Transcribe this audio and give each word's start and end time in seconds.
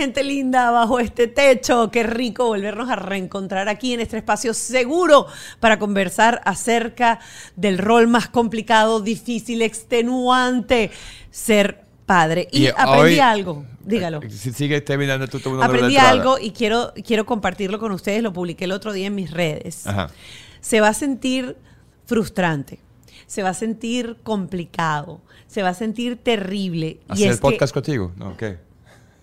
gente 0.00 0.24
linda 0.24 0.70
bajo 0.70 0.98
este 0.98 1.26
techo. 1.26 1.90
Qué 1.90 2.02
rico 2.02 2.46
volvernos 2.46 2.88
a 2.88 2.96
reencontrar 2.96 3.68
aquí 3.68 3.92
en 3.92 4.00
este 4.00 4.16
espacio 4.16 4.54
seguro 4.54 5.26
para 5.60 5.78
conversar 5.78 6.40
acerca 6.44 7.20
del 7.56 7.76
rol 7.78 8.08
más 8.08 8.28
complicado, 8.28 9.00
difícil, 9.00 9.60
extenuante, 9.62 10.90
ser 11.30 11.84
padre. 12.06 12.48
Y, 12.50 12.62
Y 12.64 12.66
aprendí 12.68 12.98
hoy- 13.00 13.18
algo, 13.20 13.64
dígalo. 13.84 14.20
Si 14.30 14.52
sigue 14.52 14.80
terminando 14.80 15.28
tú 15.28 15.38
tu 15.38 15.62
Aprendí 15.62 15.96
algo 15.96 16.38
y 16.38 16.50
quiero, 16.52 16.92
quiero 17.06 17.26
compartirlo 17.26 17.78
con 17.78 17.92
ustedes. 17.92 18.22
Lo 18.22 18.32
publiqué 18.32 18.64
el 18.64 18.72
otro 18.72 18.92
día 18.92 19.06
en 19.06 19.14
mis 19.14 19.30
redes. 19.30 19.86
Ajá. 19.86 20.08
Se 20.60 20.80
va 20.80 20.88
a 20.88 20.94
sentir 20.94 21.56
frustrante, 22.06 22.80
se 23.26 23.42
va 23.42 23.50
a 23.50 23.54
sentir 23.54 24.16
complicado, 24.22 25.20
se 25.46 25.62
va 25.62 25.68
a 25.68 25.74
sentir 25.74 26.16
terrible. 26.16 27.00
y 27.08 27.12
Hacer 27.12 27.26
es 27.28 27.34
el 27.34 27.38
podcast 27.40 27.72
contigo. 27.74 28.12
No, 28.16 28.30
ok. 28.30 28.42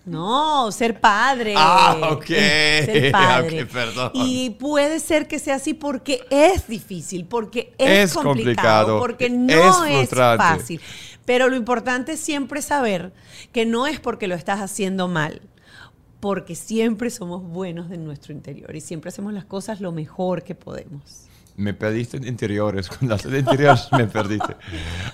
No, 0.08 0.72
ser 0.72 1.00
padre. 1.00 1.54
Ah, 1.56 2.10
ok. 2.12 2.26
Ser 2.26 3.12
padre. 3.12 3.66
Perdón. 3.66 4.10
Y 4.14 4.50
puede 4.50 5.00
ser 5.00 5.28
que 5.28 5.38
sea 5.38 5.56
así 5.56 5.74
porque 5.74 6.24
es 6.30 6.66
difícil, 6.66 7.26
porque 7.26 7.74
es, 7.78 8.10
Es 8.10 8.14
complicado, 8.14 8.98
complicado, 8.98 8.98
porque 8.98 9.30
no 9.30 9.84
es 9.84 10.10
es, 10.10 10.10
fácil. 10.10 10.80
Pero 11.24 11.48
lo 11.48 11.56
importante 11.56 12.12
es 12.12 12.20
siempre 12.20 12.62
saber 12.62 13.12
que 13.52 13.66
no 13.66 13.86
es 13.86 14.00
porque 14.00 14.28
lo 14.28 14.34
estás 14.34 14.60
haciendo 14.60 15.08
mal, 15.08 15.42
porque 16.20 16.54
siempre 16.54 17.10
somos 17.10 17.42
buenos 17.42 17.90
en 17.90 18.04
nuestro 18.04 18.32
interior 18.32 18.74
y 18.74 18.80
siempre 18.80 19.10
hacemos 19.10 19.32
las 19.32 19.44
cosas 19.44 19.80
lo 19.80 19.92
mejor 19.92 20.42
que 20.42 20.54
podemos. 20.54 21.27
Me 21.58 21.74
perdiste 21.74 22.16
en 22.16 22.26
interiores. 22.26 22.88
Las 23.02 23.24
de 23.28 23.40
interiores 23.40 23.88
me 23.90 24.06
perdiste. 24.06 24.54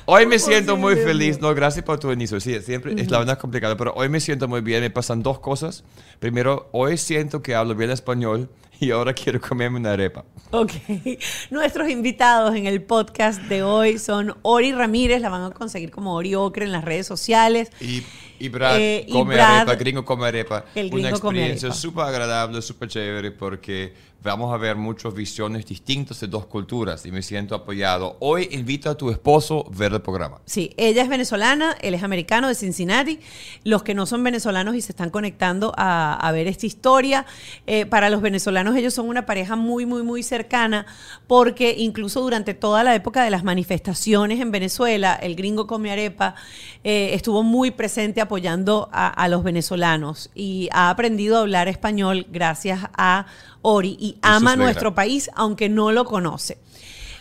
Hoy 0.05 0.27
me 0.27 0.39
siento 0.39 0.77
muy 0.77 0.95
feliz. 0.95 1.41
No, 1.41 1.55
gracias 1.55 1.84
por 1.84 1.98
tu 1.98 2.12
inicio. 2.12 2.39
Sí, 2.39 2.61
siempre 2.61 2.95
es 3.01 3.11
la 3.11 3.19
verdad 3.19 3.39
complicada, 3.39 3.77
pero 3.78 3.95
hoy 3.97 4.11
me 4.11 4.20
siento 4.20 4.47
muy 4.47 4.61
bien. 4.61 4.83
Me 4.83 4.91
pasan 4.91 5.23
dos 5.23 5.39
cosas. 5.41 5.84
Primero, 6.20 6.69
hoy 6.73 6.98
siento 6.98 7.42
que 7.42 7.55
hablo 7.55 7.75
bien 7.75 7.91
español 7.91 8.51
y 8.81 8.91
ahora 8.91 9.14
quiero 9.14 9.41
comerme 9.41 9.78
una 9.78 9.92
arepa. 9.92 10.27
Ok. 10.51 10.73
Nuestros 11.51 11.89
invitados 11.89 12.55
en 12.55 12.67
el 12.67 12.83
podcast 12.83 13.41
de 13.45 13.62
hoy 13.62 13.98
son 13.98 14.34
Ori 14.42 14.73
Ramírez, 14.73 15.23
la 15.23 15.31
van 15.31 15.45
a 15.45 15.51
conseguir 15.51 15.91
como 15.91 16.14
Ori 16.14 16.34
Ocre 16.34 16.67
en 16.67 16.73
las 16.73 16.84
redes 16.84 17.06
sociales. 17.06 17.70
Y, 17.81 18.03
y 18.39 18.51
Brad 18.51 18.79
Eh, 18.79 19.06
y 19.08 19.12
come 19.12 19.34
Brad- 19.36 19.61
arepa, 19.62 19.75
gringo 19.77 20.05
come 20.05 20.27
arepa. 20.27 20.67
El 20.75 20.92
Una 20.92 20.95
gringo 21.08 21.20
come 21.20 21.39
experiencia 21.39 21.73
súper 21.73 22.05
agradable, 22.05 22.61
súper 22.61 22.89
chévere, 22.91 23.31
porque 23.31 23.95
vamos 24.25 24.55
a 24.55 24.56
ver 24.56 24.75
muchas 24.75 25.12
visiones 25.12 25.67
distintas 25.67 26.19
de 26.19 26.27
dos 26.28 26.47
culturas 26.47 27.05
y 27.05 27.12
me 27.12 27.20
siento 27.20 27.55
apoyado. 27.55 28.17
Hoy 28.20 28.48
invito 28.53 28.89
a 28.89 28.97
tu 28.97 29.11
esposo 29.11 29.67
a 29.70 29.77
ver 29.77 29.92
el 29.92 30.00
programa. 30.00 30.41
Sí, 30.47 30.72
ella 30.78 31.03
es 31.03 31.11
venezolana, 31.11 31.77
él 31.83 31.92
es 31.92 32.03
americano 32.03 32.48
de 32.48 32.55
Cincinnati. 32.55 33.20
Los 33.64 33.83
que 33.83 33.95
no 33.95 34.06
son 34.06 34.25
venezolanos 34.25 34.77
y 34.77 34.80
se 34.80 34.92
están 34.92 35.11
conectando 35.11 35.75
a, 35.77 36.30
ver 36.33 36.48
esta 36.48 36.64
historia, 36.64 37.27
eh, 37.67 37.84
para 37.84 38.08
los 38.08 38.22
venezolanos 38.22 38.75
ellos 38.77 38.95
son 38.95 39.08
una 39.08 39.27
pareja 39.27 39.56
muy, 39.56 39.84
muy, 39.84 40.02
muy 40.02 40.22
cercana 40.22 40.86
porque 41.27 41.75
incluso 41.78 42.22
durante 42.22 42.55
toda 42.55 42.83
la 42.83 42.95
época 42.95 43.22
de 43.22 43.30
las 43.30 43.45
manifestaciones 43.45 44.41
en 44.41 44.50
Venezuela, 44.50 45.14
el 45.14 45.36
gringo 45.36 45.67
come 45.67 45.92
arepa 45.92 46.34
eh, 46.83 47.11
estuvo 47.12 47.42
muy 47.42 47.70
presente 47.70 48.22
apoyando 48.22 48.89
a 48.91 49.28
los 49.28 49.45
venezolanos 49.45 50.30
y 50.34 50.69
ha 50.72 50.89
aprendido 50.89 51.36
a 51.36 51.41
hablar 51.41 51.69
español 51.69 52.27
gracias 52.30 52.80
a 52.97 53.27
Ori 53.67 53.97
y 53.98 54.17
ama 54.23 54.57
nuestro 54.57 54.95
país 54.95 55.31
aunque 55.34 55.69
no 55.69 55.91
lo 55.91 56.05
conoce. 56.05 56.59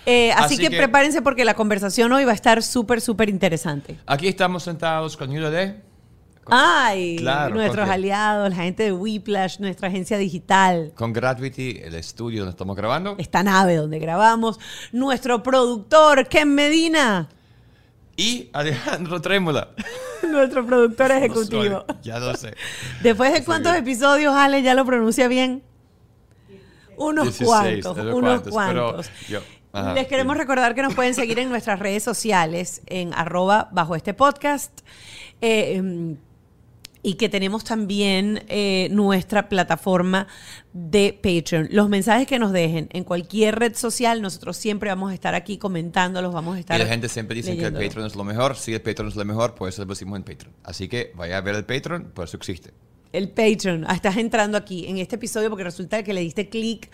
Eh, 0.06 0.32
así, 0.34 0.56
Así 0.56 0.58
que, 0.58 0.70
que- 0.70 0.78
prepárense 0.78 1.22
porque 1.22 1.46
la 1.46 1.54
conversación 1.54 2.12
hoy 2.12 2.26
va 2.26 2.34
a 2.34 2.36
estar 2.36 2.62
súper, 2.62 3.00
súper 3.02 3.30
interesante. 3.30 3.98
Aquí 4.06 4.28
estamos 4.28 4.64
sentados 4.64 5.16
con 5.18 5.32
ayuda 5.32 5.50
de... 5.50 5.82
Ay, 6.48 7.16
Claro, 7.16 7.56
nuestros 7.56 7.86
¿con 7.86 7.94
aliados, 7.94 8.50
la 8.50 8.56
gente 8.58 8.84
de 8.84 8.92
Whiplash, 8.92 9.60
nuestra 9.60 9.88
agencia 9.88 10.18
digital, 10.18 10.92
Con 10.94 11.14
Gravity, 11.14 11.80
el 11.82 11.96
estudio 11.96 12.40
donde 12.42 12.52
estamos 12.52 12.76
grabando. 12.76 13.16
esta 13.18 13.44
nave 13.44 13.78
donde 13.78 13.98
grabamos, 14.00 14.60
nuestro 14.92 15.42
productor, 15.42 16.28
Ken 16.28 16.54
Medina, 16.54 17.30
Y 18.18 18.50
Alejandro 18.52 19.22
Trémola. 19.22 19.70
nuestro 20.30 20.66
productor 20.66 21.12
No 21.12 21.16
ejecutivo. 21.16 21.86
soy, 21.88 21.96
ya 22.04 22.20
lo 22.20 22.36
sé. 22.36 22.54
Después 23.02 23.32
de 23.32 23.46
cuántos 23.46 23.74
episodios, 23.78 24.36
Ale, 24.36 24.62
ya 24.64 24.74
lo 24.74 24.84
pronuncia 24.86 25.30
bien. 25.30 25.64
Unos 26.98 27.26
16, 27.38 27.84
cuantos, 27.86 28.06
unos 28.06 28.20
cuantos, 28.22 28.54
pero 28.68 28.84
cuantos. 28.94 29.12
yo- 29.30 29.40
ajá, 29.74 29.94
Les 29.94 30.08
queremos 30.08 30.34
sí. 30.36 30.40
recordar 30.40 30.76
que 30.76 30.82
nos 30.84 30.94
pueden 30.94 31.14
seguir 31.14 31.40
en 31.40 31.50
nuestras 31.50 31.80
redes 31.80 32.04
sociales, 32.04 32.82
en 32.86 33.14
arroba 33.14 33.70
bajo 33.72 33.96
este 33.96 34.14
podcast. 34.14 34.82
eh, 35.42 35.76
em, 35.76 36.18
y 37.06 37.16
que 37.16 37.28
tenemos 37.28 37.66
también 37.66 38.46
eh, 38.48 38.88
nuestra 38.90 39.50
plataforma 39.50 40.26
de 40.72 41.12
Patreon. 41.22 41.68
Los 41.70 41.90
mensajes 41.90 42.26
que 42.26 42.40
nos 42.40 42.54
dejen 42.54 42.88
en 42.94 43.04
cualquier 43.04 43.60
red 43.60 43.76
social, 43.76 44.22
nosotros 44.22 44.56
siempre 44.56 44.90
vamos 44.90 45.12
a 45.12 45.14
estar 45.14 45.36
aquí 45.36 45.58
comentándolos, 45.58 46.34
vamos 46.34 46.56
a 46.56 46.60
estar. 46.62 46.80
Y 46.80 46.84
la 46.84 46.90
gente 46.90 47.10
siempre 47.10 47.36
dice 47.36 47.58
que 47.58 47.66
el. 47.66 47.74
Patreon 47.74 48.06
es 48.08 48.16
lo 48.16 48.24
mejor. 48.24 48.56
Si 48.56 48.74
el 48.74 48.82
Patreon 48.82 49.10
es 49.10 49.18
lo 49.18 49.26
mejor, 49.26 49.54
pues 49.54 49.76
eso 49.76 49.84
lo 49.84 49.90
decimos 49.90 50.16
en 50.16 50.24
Patreon. 50.24 50.54
Así 50.64 50.88
que 50.88 51.12
vaya 51.16 51.40
a 51.40 51.42
ver 51.42 51.56
el 51.56 51.66
Patreon, 51.66 52.12
por 52.14 52.24
eso 52.24 52.38
existe. 52.38 52.72
El 53.14 53.30
Patreon. 53.30 53.86
Ah, 53.88 53.94
estás 53.94 54.18
entrando 54.18 54.58
aquí 54.58 54.88
en 54.88 54.98
este 54.98 55.16
episodio 55.16 55.50
porque 55.50 55.64
resulta 55.64 56.04
que 56.04 56.14
le 56.14 56.22
diste 56.22 56.50
clic 56.50 56.90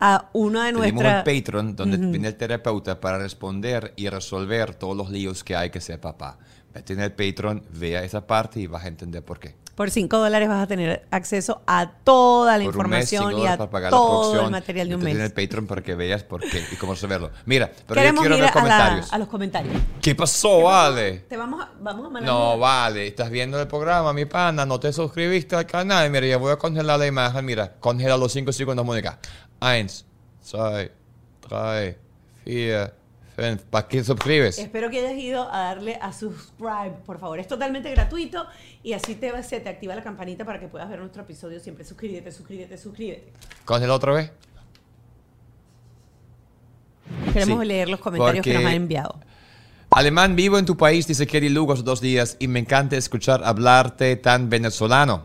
a 0.00 0.28
una 0.32 0.64
de 0.64 0.72
Tenemos 0.72 0.86
el 0.86 0.94
nuestras. 0.94 1.24
Patreon 1.24 1.76
donde 1.76 1.96
viene 1.96 2.28
el 2.28 2.36
terapeuta 2.36 3.00
para 3.00 3.18
responder 3.18 3.92
y 3.96 4.08
resolver 4.08 4.74
todos 4.74 4.96
los 4.96 5.10
líos 5.10 5.44
que 5.44 5.54
hay 5.54 5.70
que 5.70 5.80
ser 5.80 6.00
papá. 6.00 6.38
Vete 6.74 6.92
en 6.94 7.00
el 7.00 7.12
Patreon, 7.12 7.62
vea 7.72 8.02
esa 8.02 8.26
parte 8.26 8.60
y 8.60 8.66
vas 8.66 8.84
a 8.84 8.88
entender 8.88 9.24
por 9.24 9.38
qué. 9.38 9.54
Por 9.80 9.90
5 9.90 10.18
dólares 10.18 10.46
vas 10.46 10.62
a 10.62 10.66
tener 10.66 11.06
acceso 11.10 11.62
a 11.66 11.90
toda 12.04 12.58
la 12.58 12.64
Por 12.66 12.76
un 12.76 12.90
mes, 12.90 13.10
información 13.10 13.30
cinco 13.30 13.42
y 13.42 13.46
a 13.46 13.56
la 13.56 13.88
todo 13.88 14.44
el 14.44 14.50
material 14.50 14.90
de 14.90 14.94
un 14.96 15.02
mes. 15.02 15.14
en 15.16 15.22
el 15.22 15.32
Patreon 15.32 15.66
para 15.66 15.82
que 15.82 15.94
veas 15.94 16.22
por 16.22 16.42
qué 16.42 16.62
y 16.70 16.76
cómo 16.76 16.92
resolverlo. 16.92 17.30
Mira, 17.46 17.72
pero 17.86 17.98
Queremos 17.98 18.22
yo 18.22 18.28
quiero 18.28 18.34
ir 18.36 18.40
ver 18.42 18.50
a, 18.50 18.54
la- 18.54 18.60
comentarios. 18.60 19.10
a 19.10 19.16
los 19.16 19.28
comentarios. 19.28 19.74
¿Qué 20.02 20.14
pasó, 20.14 20.64
Vale? 20.64 21.20
Te 21.20 21.34
vamos 21.38 21.62
a, 21.62 21.70
vamos 21.80 22.04
a 22.04 22.10
mandar 22.10 22.30
No, 22.30 22.58
vale, 22.58 23.06
estás 23.06 23.30
viendo 23.30 23.58
el 23.58 23.66
programa, 23.68 24.12
mi 24.12 24.26
pana, 24.26 24.66
no 24.66 24.78
te 24.78 24.92
suscribiste 24.92 25.56
al 25.56 25.64
canal. 25.64 26.10
Mira, 26.10 26.26
ya 26.26 26.36
voy 26.36 26.52
a 26.52 26.56
congelar 26.56 26.98
la 26.98 27.06
imagen. 27.06 27.42
Mira, 27.42 27.72
congela 27.80 28.18
los 28.18 28.32
5 28.32 28.52
segundos, 28.52 28.84
Mónica. 28.84 29.18
Eins, 29.62 30.04
zwei, 30.44 30.90
drei, 31.48 31.96
vier. 32.44 32.99
¿Para 33.70 33.88
qué 33.88 34.04
suscribes? 34.04 34.58
Espero 34.58 34.90
que 34.90 34.98
hayas 34.98 35.18
ido 35.18 35.50
a 35.52 35.60
darle 35.60 35.98
a 36.02 36.12
subscribe, 36.12 36.92
por 37.06 37.18
favor. 37.18 37.38
Es 37.38 37.48
totalmente 37.48 37.90
gratuito 37.90 38.46
y 38.82 38.92
así 38.92 39.14
te, 39.14 39.32
va- 39.32 39.42
se 39.42 39.60
te 39.60 39.68
activa 39.68 39.94
la 39.94 40.02
campanita 40.02 40.44
para 40.44 40.60
que 40.60 40.68
puedas 40.68 40.88
ver 40.90 40.98
nuestro 40.98 41.22
episodio. 41.22 41.58
Siempre 41.60 41.84
suscríbete, 41.84 42.30
suscríbete, 42.32 42.76
suscríbete. 42.76 43.32
¿Congela 43.64 43.94
otra 43.94 44.12
vez? 44.12 44.30
Queremos 47.32 47.60
Sí, 47.62 47.66
leer 47.66 47.88
los 47.88 48.00
comentarios 48.00 48.44
que 48.44 48.54
nos 48.54 48.64
han 48.64 48.72
enviado. 48.74 49.18
Alemán, 49.90 50.36
vivo 50.36 50.58
en 50.58 50.66
tu 50.66 50.76
país, 50.76 51.06
dice 51.06 51.26
Kelly 51.26 51.48
Lugo 51.48 51.72
hace 51.72 51.82
dos 51.82 52.00
días 52.00 52.36
y 52.38 52.46
me 52.46 52.60
encanta 52.60 52.96
escuchar 52.96 53.42
hablarte 53.44 54.16
tan 54.16 54.48
venezolano. 54.48 55.24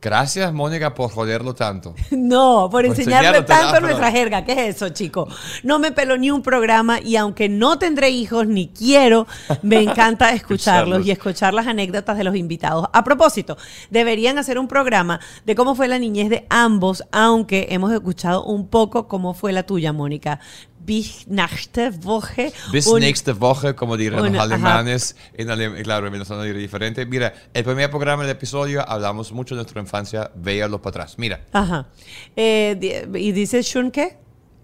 Gracias, 0.00 0.52
Mónica, 0.52 0.94
por 0.94 1.10
joderlo 1.10 1.54
tanto. 1.54 1.94
No, 2.10 2.68
por 2.70 2.70
Por 2.70 2.86
enseñarle 2.86 3.42
tanto 3.42 3.80
nuestra 3.80 4.10
jerga. 4.10 4.44
¿Qué 4.44 4.52
es 4.52 4.76
eso, 4.76 4.88
chico? 4.90 5.28
No 5.62 5.78
me 5.78 5.92
pelo 5.92 6.16
ni 6.16 6.30
un 6.30 6.42
programa 6.42 7.00
y 7.00 7.16
aunque 7.16 7.48
no 7.48 7.78
tendré 7.78 8.10
hijos 8.10 8.46
ni 8.46 8.68
quiero, 8.68 9.26
me 9.62 9.80
encanta 9.82 10.30
Escucharlos. 10.32 11.06
y 11.06 11.10
escuchar 11.10 11.54
las 11.54 11.66
anécdotas 11.66 12.16
de 12.18 12.24
los 12.24 12.36
invitados. 12.36 12.86
A 12.92 13.04
propósito, 13.04 13.56
deberían 13.90 14.38
hacer 14.38 14.58
un 14.58 14.68
programa 14.68 15.20
de 15.44 15.54
cómo 15.54 15.74
fue 15.74 15.88
la 15.88 15.98
niñez 15.98 16.28
de 16.30 16.46
ambos, 16.50 17.04
aunque 17.12 17.68
hemos 17.70 17.92
escuchado 17.92 18.44
un 18.44 18.68
poco 18.68 19.08
cómo 19.08 19.34
fue 19.34 19.52
la 19.52 19.64
tuya, 19.64 19.92
Mónica. 19.92 20.40
Bis 20.86 21.26
nächste 21.26 21.90
Woche. 21.90 22.52
Bis 22.72 22.86
nächste 22.92 23.32
Woche, 23.32 23.74
como 23.74 23.96
dirán 23.96 24.32
los 24.32 24.40
alemanes. 24.42 25.16
En 25.34 25.48
alem- 25.48 25.82
claro, 25.82 26.06
en 26.06 26.12
venezolano 26.12 26.44
diré 26.44 26.60
diferente. 26.60 27.04
Mira, 27.06 27.34
el 27.52 27.64
primer 27.64 27.90
programa 27.90 28.22
del 28.22 28.30
episodio 28.32 28.88
hablamos 28.88 29.32
mucho 29.32 29.54
de 29.56 29.62
nuestra 29.62 29.80
infancia. 29.80 30.30
Véalo 30.36 30.80
para 30.80 30.90
atrás. 31.02 31.18
Mira, 31.18 31.44
Ajá. 31.52 31.88
Eh, 32.36 33.06
¿Y 33.14 33.32
dice 33.32 33.62
Shun 33.62 33.90
qué? 33.90 34.18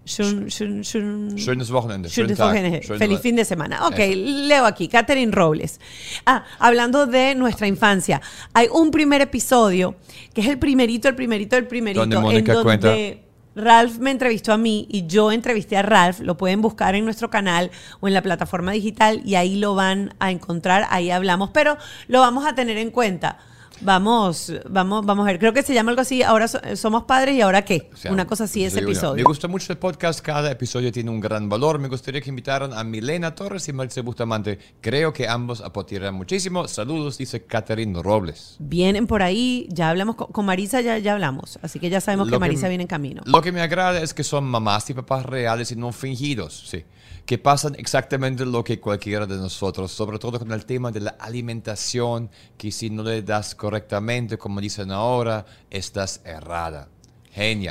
Shun, 0.05 0.47
shun, 0.47 0.81
shun. 0.81 1.37
schönes 1.37 1.69
Wochenende. 1.71 2.09
Schönes 2.09 2.37
Tag, 2.37 2.47
Wochenende. 2.49 2.81
Feliz 2.81 3.21
fin 3.21 3.37
de 3.37 3.45
semana. 3.45 3.87
Ok, 3.87 3.99
Eso. 3.99 4.19
leo 4.47 4.65
aquí, 4.65 4.89
Catherine 4.89 5.31
Robles. 5.31 5.79
Ah, 6.25 6.43
hablando 6.59 7.05
de 7.05 7.35
nuestra 7.35 7.67
infancia, 7.67 8.21
hay 8.53 8.67
un 8.69 8.91
primer 8.91 9.21
episodio 9.21 9.95
que 10.33 10.41
es 10.41 10.47
el 10.47 10.59
primerito, 10.59 11.07
el 11.07 11.15
primerito, 11.15 11.55
el 11.55 11.67
primerito, 11.67 12.01
Donde 12.01 12.19
Mónica 12.19 12.51
en 12.53 12.63
cuenta- 12.63 12.87
donde 12.89 13.22
Ralph 13.55 13.99
me 13.99 14.11
entrevistó 14.11 14.53
a 14.53 14.57
mí 14.57 14.87
y 14.89 15.05
yo 15.07 15.31
entrevisté 15.31 15.77
a 15.77 15.81
Ralph. 15.81 16.19
Lo 16.19 16.37
pueden 16.37 16.61
buscar 16.61 16.95
en 16.95 17.05
nuestro 17.05 17.29
canal 17.29 17.71
o 17.99 18.07
en 18.07 18.13
la 18.13 18.21
plataforma 18.21 18.71
digital 18.71 19.21
y 19.25 19.35
ahí 19.35 19.57
lo 19.57 19.75
van 19.75 20.13
a 20.19 20.31
encontrar, 20.31 20.87
ahí 20.89 21.11
hablamos, 21.11 21.51
pero 21.51 21.77
lo 22.07 22.19
vamos 22.19 22.45
a 22.45 22.55
tener 22.55 22.77
en 22.77 22.91
cuenta 22.91 23.37
Vamos, 23.81 24.51
vamos, 24.69 25.05
vamos 25.05 25.23
a 25.23 25.27
ver. 25.31 25.39
Creo 25.39 25.53
que 25.53 25.61
se 25.63 25.73
llama 25.73 25.89
algo 25.91 26.01
así. 26.01 26.23
Ahora 26.23 26.47
so- 26.47 26.59
somos 26.75 27.03
padres 27.03 27.35
y 27.35 27.41
ahora 27.41 27.63
qué. 27.63 27.89
O 27.93 27.97
sea, 27.97 28.11
Una 28.11 28.25
cosa 28.25 28.45
así, 28.45 28.63
ese 28.63 28.79
episodio. 28.79 29.15
Me 29.15 29.23
gusta 29.23 29.47
mucho 29.47 29.71
el 29.73 29.77
podcast, 29.79 30.21
cada 30.21 30.51
episodio 30.51 30.91
tiene 30.91 31.09
un 31.09 31.19
gran 31.19 31.49
valor. 31.49 31.79
Me 31.79 31.87
gustaría 31.87 32.21
que 32.21 32.29
invitaran 32.29 32.73
a 32.73 32.83
Milena 32.83 33.35
Torres 33.35 33.67
y 33.67 33.73
Marce 33.73 34.01
Bustamante. 34.01 34.59
Creo 34.81 35.11
que 35.13 35.27
ambos 35.27 35.61
aportarían 35.61 36.13
muchísimo. 36.15 36.67
Saludos, 36.67 37.17
dice 37.17 37.43
Catherine 37.45 38.01
Robles. 38.01 38.55
Vienen 38.59 39.07
por 39.07 39.21
ahí, 39.21 39.67
ya 39.69 39.89
hablamos 39.89 40.15
con, 40.15 40.27
con 40.27 40.45
Marisa, 40.45 40.81
ya, 40.81 40.97
ya 40.97 41.13
hablamos. 41.13 41.59
Así 41.61 41.79
que 41.79 41.89
ya 41.89 41.99
sabemos 42.01 42.29
que 42.29 42.39
Marisa 42.39 42.67
viene 42.67 42.83
en 42.83 42.87
camino. 42.87 43.21
Lo 43.25 43.41
que 43.41 43.51
me 43.51 43.61
agrada 43.61 44.01
es 44.01 44.13
que 44.13 44.23
son 44.23 44.45
mamás 44.45 44.89
y 44.89 44.93
papás 44.93 45.25
reales 45.25 45.71
y 45.71 45.75
no 45.75 45.91
fingidos, 45.91 46.67
sí. 46.69 46.83
Que 47.25 47.37
pasan 47.37 47.75
exactamente 47.75 48.45
lo 48.45 48.63
que 48.63 48.79
cualquiera 48.79 49.25
de 49.25 49.37
nosotros, 49.37 49.91
sobre 49.91 50.19
todo 50.19 50.39
con 50.39 50.51
el 50.51 50.65
tema 50.65 50.91
de 50.91 50.99
la 50.99 51.11
alimentación, 51.19 52.29
que 52.57 52.71
si 52.71 52.89
no 52.89 53.03
le 53.03 53.21
das 53.21 53.55
correctamente, 53.55 54.37
como 54.37 54.59
dicen 54.59 54.91
ahora, 54.91 55.45
estás 55.69 56.21
errada. 56.25 56.89
El 57.35 57.67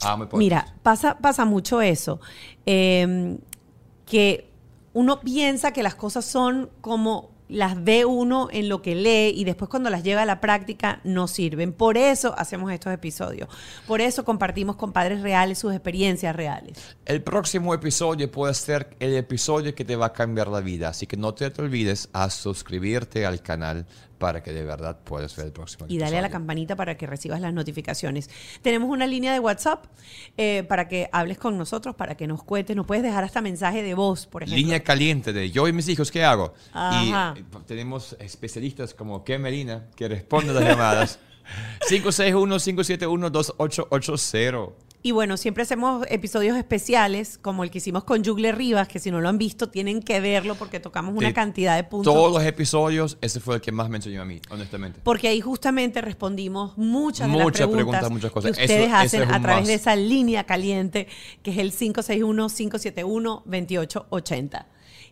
podcast. 0.00 0.34
Mira, 0.34 0.74
pasa, 0.82 1.18
pasa 1.18 1.44
mucho 1.44 1.80
eso. 1.82 2.20
eh, 2.66 3.38
que 4.08 4.48
uno 4.94 5.20
piensa 5.20 5.72
que 5.72 5.82
las 5.82 5.94
cosas 5.94 6.24
son 6.24 6.70
como 6.80 7.30
las 7.48 7.82
ve 7.82 8.04
uno 8.04 8.48
en 8.50 8.68
lo 8.68 8.82
que 8.82 8.94
lee 8.94 9.32
y 9.34 9.44
después 9.44 9.70
cuando 9.70 9.90
las 9.90 10.02
lleva 10.02 10.22
a 10.22 10.26
la 10.26 10.40
práctica 10.40 11.00
no 11.04 11.28
sirven. 11.28 11.72
Por 11.72 11.96
eso 11.96 12.34
hacemos 12.38 12.72
estos 12.72 12.92
episodios. 12.92 13.48
Por 13.86 14.00
eso 14.00 14.24
compartimos 14.24 14.76
con 14.76 14.92
padres 14.92 15.22
reales 15.22 15.58
sus 15.58 15.72
experiencias 15.72 16.34
reales. 16.34 16.96
El 17.06 17.22
próximo 17.22 17.74
episodio 17.74 18.30
puede 18.30 18.54
ser 18.54 18.96
el 19.00 19.16
episodio 19.16 19.74
que 19.74 19.84
te 19.84 19.96
va 19.96 20.06
a 20.06 20.12
cambiar 20.12 20.48
la 20.48 20.60
vida, 20.60 20.88
así 20.88 21.06
que 21.06 21.16
no 21.16 21.34
te, 21.34 21.46
olvides 21.58 22.08
a 22.12 22.30
suscribirte 22.30 23.26
al 23.26 23.42
canal 23.42 23.86
para 24.18 24.42
que 24.42 24.52
de 24.52 24.64
verdad 24.64 24.98
puedas 25.04 25.34
ver 25.36 25.46
el 25.46 25.52
próximo 25.52 25.86
Y 25.88 25.98
dale 25.98 26.18
a 26.18 26.20
la 26.20 26.26
episodio. 26.26 26.32
campanita 26.32 26.76
para 26.76 26.96
que 26.96 27.06
recibas 27.06 27.40
las 27.40 27.54
notificaciones. 27.54 28.28
Tenemos 28.62 28.90
una 28.90 29.06
línea 29.06 29.32
de 29.32 29.40
WhatsApp 29.40 29.86
eh, 30.36 30.64
para 30.68 30.88
que 30.88 31.08
hables 31.12 31.38
con 31.38 31.56
nosotros, 31.56 31.94
para 31.94 32.16
que 32.16 32.26
nos 32.26 32.42
cuentes. 32.42 32.76
Nos 32.76 32.86
puedes 32.86 33.02
dejar 33.02 33.24
hasta 33.24 33.40
mensaje 33.40 33.82
de 33.82 33.94
voz, 33.94 34.26
por 34.26 34.42
ejemplo. 34.42 34.58
Línea 34.58 34.82
caliente 34.82 35.32
de 35.32 35.50
yo 35.50 35.68
y 35.68 35.72
mis 35.72 35.88
hijos, 35.88 36.10
¿qué 36.10 36.24
hago? 36.24 36.54
Ajá. 36.72 37.34
Y 37.36 37.40
eh, 37.40 37.44
tenemos 37.66 38.16
especialistas 38.20 38.94
como 38.94 39.24
Ken 39.24 39.40
Medina 39.40 39.86
que 39.96 40.08
responden 40.08 40.54
las 40.54 40.64
llamadas. 40.64 41.18
561-571-2880. 41.88 44.72
Y 45.00 45.12
bueno, 45.12 45.36
siempre 45.36 45.62
hacemos 45.62 46.04
episodios 46.10 46.56
especiales, 46.56 47.38
como 47.38 47.62
el 47.62 47.70
que 47.70 47.78
hicimos 47.78 48.02
con 48.02 48.24
Jugle 48.24 48.50
Rivas, 48.50 48.88
que 48.88 48.98
si 48.98 49.12
no 49.12 49.20
lo 49.20 49.28
han 49.28 49.38
visto, 49.38 49.68
tienen 49.68 50.02
que 50.02 50.18
verlo 50.18 50.56
porque 50.56 50.80
tocamos 50.80 51.14
una 51.14 51.28
De 51.28 51.34
cantidad 51.34 51.76
de 51.76 51.84
puntos. 51.84 52.12
Todos 52.12 52.32
los 52.32 52.42
episodios, 52.42 53.16
ese 53.20 53.38
fue 53.38 53.54
el 53.56 53.60
que 53.60 53.70
más 53.70 53.88
me 53.88 53.98
enseñó 53.98 54.22
a 54.22 54.24
mí, 54.24 54.40
honestamente. 54.50 54.98
Porque 55.04 55.28
ahí 55.28 55.40
justamente 55.40 56.00
respondimos 56.00 56.76
muchas 56.76 57.30
de 57.30 57.36
las 57.36 57.44
Muchas 57.44 57.68
preguntas, 57.68 58.00
preguntas, 58.00 58.10
muchas 58.10 58.32
cosas. 58.32 58.56
que 58.56 58.62
ustedes 58.62 58.92
hacen 58.92 59.22
es 59.22 59.30
a 59.30 59.40
través 59.40 59.68
de 59.68 59.74
esa 59.74 59.94
línea 59.94 60.42
caliente 60.44 61.06
que 61.44 61.52
es 61.52 61.58
el 61.58 61.70
561-571-2880. 61.72 64.64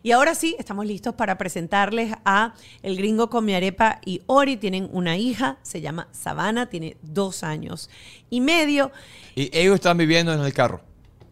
Y 0.07 0.13
ahora 0.13 0.35
sí, 0.35 0.55
estamos 0.57 0.85
listos 0.85 1.15
para 1.15 1.37
presentarles 1.37 2.13
a 2.23 2.53
el 2.81 2.95
gringo 2.95 3.29
con 3.29 3.43
mi 3.43 3.53
arepa 3.53 3.99
y 4.05 4.21
Ori. 4.27 4.55
Tienen 4.55 4.87
una 4.93 5.17
hija, 5.17 5.57
se 5.63 5.81
llama 5.81 6.07
Savannah, 6.13 6.67
tiene 6.67 6.95
dos 7.01 7.43
años 7.43 7.89
y 8.29 8.39
medio. 8.39 8.93
Y 9.35 9.49
ellos 9.51 9.75
están 9.75 9.97
viviendo 9.97 10.31
en 10.31 10.39
el 10.39 10.53
carro. 10.53 10.79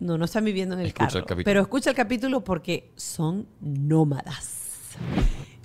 No, 0.01 0.17
no 0.17 0.25
están 0.25 0.43
viviendo 0.43 0.75
en 0.75 0.81
el 0.81 0.87
Escucha 0.87 1.21
carro. 1.21 1.37
el 1.37 1.43
pero 1.45 1.61
escucha 1.61 1.89
el 1.89 1.95
capítulo 1.95 2.43
porque 2.43 2.91
son 2.97 3.47
nómadas. 3.61 4.97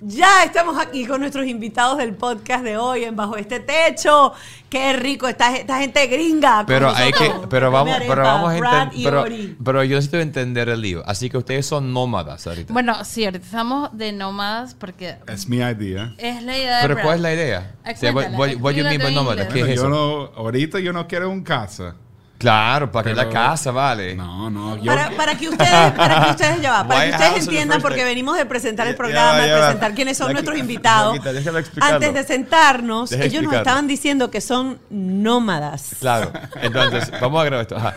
Ya 0.03 0.43
estamos 0.43 0.79
aquí 0.79 1.05
con 1.05 1.19
nuestros 1.21 1.45
invitados 1.45 1.99
del 1.99 2.15
podcast 2.15 2.63
de 2.63 2.75
hoy 2.75 3.03
en 3.03 3.15
Bajo 3.15 3.37
este 3.37 3.59
Techo. 3.59 4.33
Qué 4.67 4.93
rico 4.93 5.27
esta, 5.27 5.55
esta 5.55 5.77
gente 5.79 6.07
gringa. 6.07 6.63
Pero 6.65 6.89
hay 6.89 7.11
que, 7.11 7.31
pero 7.51 7.69
vamos, 7.69 7.93
arepa, 7.95 8.11
pero 8.15 8.23
vamos 8.23 8.49
a 8.51 8.57
entender, 8.57 9.03
pero, 9.03 9.25
pero 9.63 9.83
yo 9.83 9.97
necesito 9.97 10.17
entender 10.19 10.69
el 10.69 10.81
lío. 10.81 11.03
Así 11.05 11.29
que 11.29 11.37
ustedes 11.37 11.67
son 11.67 11.93
nómadas 11.93 12.47
ahorita. 12.47 12.73
Bueno, 12.73 13.05
sí, 13.05 13.25
ahorita 13.25 13.45
estamos 13.45 13.95
de 13.95 14.11
nómadas 14.11 14.73
porque 14.73 15.17
Es 15.27 15.47
mi 15.47 15.57
idea. 15.57 16.15
es 16.17 16.41
la 16.41 16.57
idea 16.57 16.77
de 16.77 16.81
pero 16.81 16.95
Brad. 16.95 17.05
¿cuál 17.05 17.15
es 17.17 17.21
la 17.21 17.33
idea? 17.33 17.75
O 17.85 17.95
sea, 17.95 18.11
what, 18.11 18.31
what- 18.33 18.55
what 18.59 18.73
you 18.73 18.83
mean 18.83 18.97
by 18.99 19.13
nómada? 19.13 19.47
¿Qué 19.49 19.59
inglés. 19.59 19.75
es 19.75 19.81
yo 19.83 19.89
no, 19.89 20.31
ahorita 20.35 20.79
yo 20.79 20.93
no 20.93 21.07
quiero 21.07 21.29
un 21.29 21.43
casa. 21.43 21.95
Claro, 22.41 22.91
para 22.91 23.09
que 23.09 23.15
la 23.15 23.29
casa, 23.29 23.71
vale. 23.71 24.15
No, 24.15 24.49
no. 24.49 24.77
Yo, 24.77 24.85
Para, 24.85 25.11
para 25.11 25.37
que 25.37 25.47
ustedes, 25.49 25.91
para 25.91 26.25
que 26.25 26.31
ustedes, 26.31 26.61
ya 26.61 26.71
va, 26.71 26.87
para 26.87 27.05
que 27.05 27.11
ustedes 27.11 27.31
House 27.31 27.43
entiendan, 27.47 27.81
porque 27.81 28.03
venimos 28.03 28.35
de 28.37 28.45
presentar 28.45 28.87
el 28.87 28.95
programa, 28.95 29.37
de 29.39 29.55
presentar 29.57 29.93
quiénes 29.93 30.17
son 30.17 30.33
nuestros 30.33 30.57
invitados. 30.57 31.17
Antes 31.81 32.13
de 32.13 32.23
sentarnos, 32.23 33.09
Deja 33.09 33.23
ellos 33.25 33.43
nos 33.43 33.53
estaban 33.53 33.87
diciendo 33.87 34.29
que 34.31 34.41
son 34.41 34.79
nómadas. 34.89 35.95
Claro. 35.99 36.31
Entonces, 36.61 37.11
vamos 37.21 37.41
a 37.41 37.45
grabar 37.45 37.61
esto. 37.63 37.77
Ajá. 37.77 37.93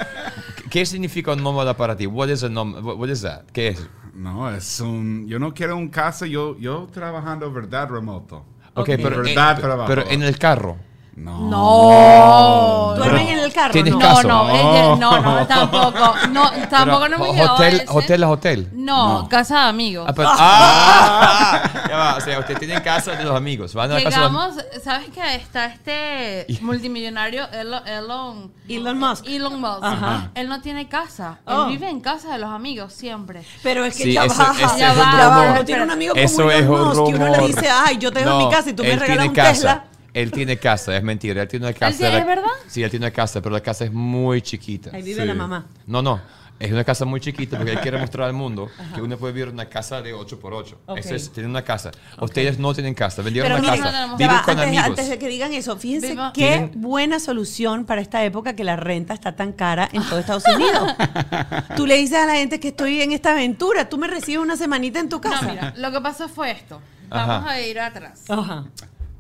¿Qué 0.71 0.85
significa 0.87 1.33
un 1.33 1.43
nómada 1.43 1.77
para 1.77 1.97
ti? 1.97 2.07
What 2.07 2.29
is 2.29 2.43
a 2.43 2.49
nom- 2.49 2.81
what- 2.83 3.09
is 3.09 3.23
that? 3.23 3.43
¿Qué 3.53 3.69
es? 3.69 3.87
no, 4.15 4.51
es 4.51 4.81
un. 4.81 5.27
Yo 5.29 5.39
no 5.39 5.53
quiero 5.55 5.77
un 5.77 5.89
casa. 5.89 6.27
Yo, 6.27 6.57
yo 6.59 6.89
trabajando 6.93 7.53
verdad 7.53 7.89
remoto. 7.89 8.45
Ok, 8.75 8.79
Ok. 8.79 8.87
pero, 9.03 9.23
Verdad 9.23 9.59
eh, 9.61 9.85
pero 9.87 10.11
en 10.11 10.23
el 10.23 10.39
carro. 10.39 10.77
No. 11.17 11.39
No. 11.49 12.95
¿Duermen 12.97 13.29
en 13.29 13.39
el 13.39 13.53
carro? 13.53 13.73
¿tienes 13.73 13.93
no? 13.93 13.99
casa? 13.99 14.23
No, 14.25 14.49
no, 14.49 14.97
No. 14.97 15.21
no, 15.21 15.21
no, 15.41 15.47
tampoco. 15.49 16.15
No, 16.31 16.51
tampoco 16.69 17.09
no 17.09 17.19
me 17.19 17.41
a 17.41 17.53
hotel, 17.53 17.75
ese. 17.77 17.87
hotel 17.89 18.23
es 18.25 18.29
hotel. 18.29 18.69
No, 18.73 19.23
No. 19.23 19.29
casa 19.29 19.61
de 19.63 19.69
amigos. 19.69 20.07
Ah, 20.09 20.13
pero- 20.15 20.29
ah, 20.33 21.63
ya 21.89 21.97
va, 21.97 22.17
o 22.17 22.21
sea, 22.21 22.39
usted 22.41 22.59
tiene 22.59 22.83
casa 22.83 23.13
de 23.13 23.25
los 23.25 23.37
amigos. 23.37 23.75
Van 23.75 23.91
a 23.91 23.95
la 23.95 24.03
casa 24.05 24.17
de 24.23 24.29
los- 24.31 24.33
Llegamos, 24.57 24.65
¿sabes 24.83 25.09
que 25.11 25.35
está 25.37 25.67
este 25.67 26.47
multimillonario 26.63 27.49
Elon, 27.53 27.87
Elon, 27.87 28.53
Elon 28.69 28.99
Musk. 28.99 29.27
Elon 29.27 29.61
Musk. 29.61 29.83
Ajá. 29.85 30.31
Él 30.35 30.49
no 30.49 30.61
tiene 30.61 30.89
casa. 30.89 31.39
Oh. 31.47 31.63
Él 31.65 31.69
vive 31.71 31.89
en 31.89 32.01
casa 32.01 32.33
de 32.33 32.39
los 32.39 32.51
amigos 32.51 32.93
siempre. 32.93 33.45
Pero 33.63 33.85
es 33.85 33.97
que 33.97 34.05
Sí, 34.05 34.13
ya 34.15 34.25
ese- 34.25 34.43
va, 34.43 34.51
ese 34.53 34.65
es 34.65 34.77
ya 34.79 34.93
un 34.93 34.99
va, 34.99 35.13
ya 35.17 35.29
va. 35.29 35.37
rumor. 35.37 35.53
Uno 35.57 35.65
tiene 35.65 35.83
un 35.85 35.91
amigo 35.91 36.15
como 36.15 36.25
Eso 36.25 36.51
Elon 36.51 36.63
es 36.65 36.69
un 36.69 36.89
Musk 36.89 36.97
y 37.11 37.15
uno 37.15 37.25
le 37.29 37.35
rumor. 37.37 37.47
dice, 37.47 37.69
ay, 37.71 37.99
yo 37.99 38.13
te 38.13 38.25
No, 38.25 38.39
mi 38.39 38.51
casa 38.51 38.71
y 38.71 38.73
tú 38.73 38.83
me 38.83 38.97
regalas 38.97 39.27
un 39.29 39.33
casa. 39.35 39.51
Tesla. 39.53 39.85
Él 40.15 40.31
tiene 40.31 40.57
casa, 40.59 40.97
es 40.97 41.03
mentira. 41.03 41.43
Él 41.43 41.49
tiene 41.49 41.67
una 41.67 41.75
casa. 41.75 41.99
tiene- 41.99 42.13
la- 42.15 42.19
¿es 42.21 42.27
verdad? 42.27 42.51
Sí, 42.69 42.83
él 42.83 42.91
tiene 42.91 43.07
una 43.07 43.13
casa, 43.13 43.41
pero 43.43 43.53
la 43.55 43.61
casa 43.61 43.85
es 43.85 43.93
muy 43.93 44.41
chiquita. 44.41 44.91
Ahí 44.95 45.03
vive 45.03 45.21
Sí. 45.23 45.27
la 45.29 45.35
mamá. 45.35 45.67
No, 45.87 46.01
no. 46.03 46.21
Es 46.61 46.71
una 46.71 46.85
casa 46.85 47.05
muy 47.05 47.19
chiquita 47.21 47.57
porque 47.57 47.73
él 47.73 47.81
quiere 47.81 47.99
mostrar 48.09 48.29
al 48.29 48.33
mundo 48.33 48.71
que 48.95 49.03
uno 49.03 49.19
puede 49.19 49.33
vivir 49.33 49.49
en 49.49 49.55
una 49.55 49.69
casa 49.69 50.01
de 50.01 50.15
8x8. 50.15 50.77
Ok. 50.87 50.99
Eso 50.99 51.17
es, 51.17 51.33
tiene 51.33 51.49
una 51.49 51.63
casa. 51.63 51.91
Ustedes 52.21 52.61
no 52.61 52.73
tienen 52.73 52.95
casa, 52.95 53.23
vendieron 53.23 53.51
Pero 53.51 53.61
una 53.61 53.73
miren, 53.73 53.85
casa. 53.85 54.07
ya 54.07 54.15
Viven 54.17 54.37
va, 54.37 54.43
con 54.43 54.51
antes, 54.53 54.67
amigos. 54.69 54.87
antes 54.87 55.09
de 55.09 55.19
que 55.19 55.27
digan 55.29 55.53
eso, 55.53 55.77
fíjense 55.77 56.11
Viva- 56.11 56.33
qué 56.33 56.41
Tienen- 56.47 56.71
buena 56.81 57.19
solución 57.19 57.85
para 57.85 58.01
esta 58.01 58.25
época 58.25 58.55
que 58.55 58.63
la 58.63 58.77
renta 58.77 59.15
está 59.15 59.35
tan 59.35 59.53
cara 59.53 59.89
en 59.93 60.05
todo 60.05 60.21
Estados 60.21 60.45
Unidos. 60.55 60.95
tú 61.77 61.87
le 61.89 61.97
dices 61.97 62.19
a 62.19 62.27
la 62.27 62.35
gente 62.37 62.61
que 62.61 62.69
estoy 62.69 63.03
en 63.03 63.11
esta 63.11 63.33
aventura, 63.33 63.89
tú 63.89 63.99
me 63.99 64.07
recibes 64.07 64.41
una 64.41 64.57
semanita 64.57 65.01
en 65.01 65.09
tu 65.09 65.21
casa. 65.21 65.43
No, 65.43 65.51
mira, 65.53 65.75
lo 65.77 65.91
que 65.91 66.01
pasó 66.01 66.29
fue 66.29 66.53
esto. 66.53 66.81
Ajá. 67.11 67.27
Vamos 67.27 67.51
a 67.51 67.61
ir 67.61 67.81
atrás. 67.81 68.23
Ajá. 68.29 68.65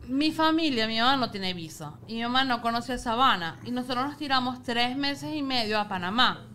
Mi 0.08 0.32
familia, 0.32 0.86
mi 0.86 0.98
mamá 0.98 1.16
no 1.16 1.30
tiene 1.30 1.54
visa. 1.54 1.94
Y 2.06 2.14
mi 2.14 2.22
mamá 2.22 2.44
no 2.44 2.60
conoce 2.60 2.94
a 2.94 2.98
Sabana. 2.98 3.58
Y 3.64 3.70
nosotros 3.70 4.06
nos 4.06 4.16
tiramos 4.16 4.62
tres 4.62 4.96
meses 4.96 5.34
y 5.34 5.42
medio 5.42 5.78
a 5.80 5.88
Panamá. 5.88 6.46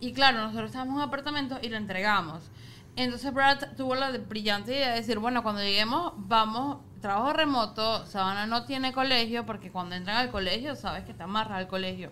Y 0.00 0.12
claro, 0.12 0.38
nosotros 0.38 0.66
estábamos 0.66 0.94
en 0.94 0.98
un 0.98 1.08
apartamento 1.08 1.58
y 1.62 1.68
lo 1.68 1.76
entregamos. 1.76 2.50
Entonces 2.96 3.32
Brad 3.32 3.76
tuvo 3.76 3.94
la 3.94 4.10
brillante 4.10 4.72
idea 4.72 4.90
de 4.90 4.96
decir, 4.96 5.18
bueno, 5.18 5.42
cuando 5.42 5.62
lleguemos, 5.62 6.12
vamos, 6.16 6.78
trabajo 7.00 7.32
remoto, 7.32 8.04
Sabana 8.06 8.46
no 8.46 8.64
tiene 8.64 8.92
colegio, 8.92 9.46
porque 9.46 9.70
cuando 9.70 9.94
entran 9.94 10.16
al 10.16 10.30
colegio, 10.30 10.74
sabes 10.74 11.04
que 11.04 11.12
está 11.12 11.24
amarrada 11.24 11.58
al 11.58 11.68
colegio. 11.68 12.10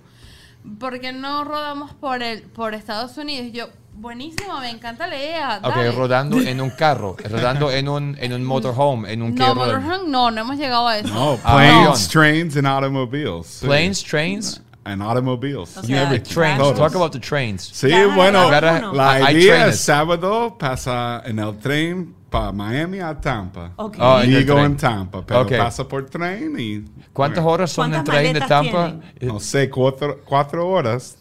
¿Por 0.78 1.00
qué 1.00 1.12
no 1.12 1.45
rodamos 1.45 1.95
por 1.95 2.23
el, 2.23 2.42
por 2.42 2.75
Estados 2.75 3.16
Unidos? 3.16 3.52
Yo, 3.52 3.68
buenísimo, 3.99 4.61
me 4.61 4.71
encanta 4.71 5.07
la 5.07 5.17
idea. 5.17 5.61
Ok, 5.62 5.75
dale". 5.76 5.90
rodando 5.93 6.40
en 6.40 6.61
un 6.61 6.71
carro, 6.71 7.17
rodando 7.28 7.71
en 7.71 7.88
un, 7.88 8.17
en 8.21 8.33
un 8.33 8.45
motorhome, 8.45 9.12
en 9.12 9.23
un 9.23 9.35
No, 9.35 9.55
motorhome 9.55 10.09
no, 10.09 10.31
no 10.31 10.40
hemos 10.40 10.57
llegado 10.57 10.88
a 10.88 10.99
eso. 10.99 11.09
No, 11.12 11.38
Ah, 11.45 11.57
planes, 11.57 12.09
trains, 12.09 12.57
and 12.57 12.67
automobiles. 12.67 13.47
Sí. 13.47 13.67
Planes, 13.67 14.02
trains, 14.02 14.62
And 14.85 15.02
automobiles. 15.02 15.76
O 15.76 15.83
sea, 15.83 16.09
trains. 16.23 16.59
todos. 16.59 16.76
Talk 16.78 16.95
about 16.95 17.12
the 17.12 17.21
trains. 17.21 17.62
Sí, 17.75 17.90
bueno, 18.14 18.50
la 18.95 19.33
idea 19.33 19.67
es 19.67 19.81
sábado 19.81 20.57
pasa 20.59 21.21
en 21.26 21.38
el 21.40 21.59
tren 21.59 22.14
para 22.31 22.52
Miami 22.52 22.99
a 23.00 23.14
Tampa. 23.21 23.73
Ok. 23.76 23.97
Oh, 24.00 24.21
tren. 24.21 24.49
en 24.59 24.76
Tampa, 24.78 25.23
pero 25.26 25.40
Ok. 25.43 25.59
pasa 25.59 25.87
por 25.87 26.07
tren 26.09 26.55
y... 26.59 26.85
¿Cuántas 27.12 27.45
horas 27.45 27.71
son 27.71 27.87
el 27.93 28.02
¿Cuántas 28.02 28.14
tren 28.14 28.33
de 28.33 28.40
Tampa? 28.40 28.95
tienen? 29.19 29.35
No 29.35 29.40
sé, 29.40 29.69
cuatro, 29.69 30.21
cuatro 30.25 30.67
horas. 30.67 31.18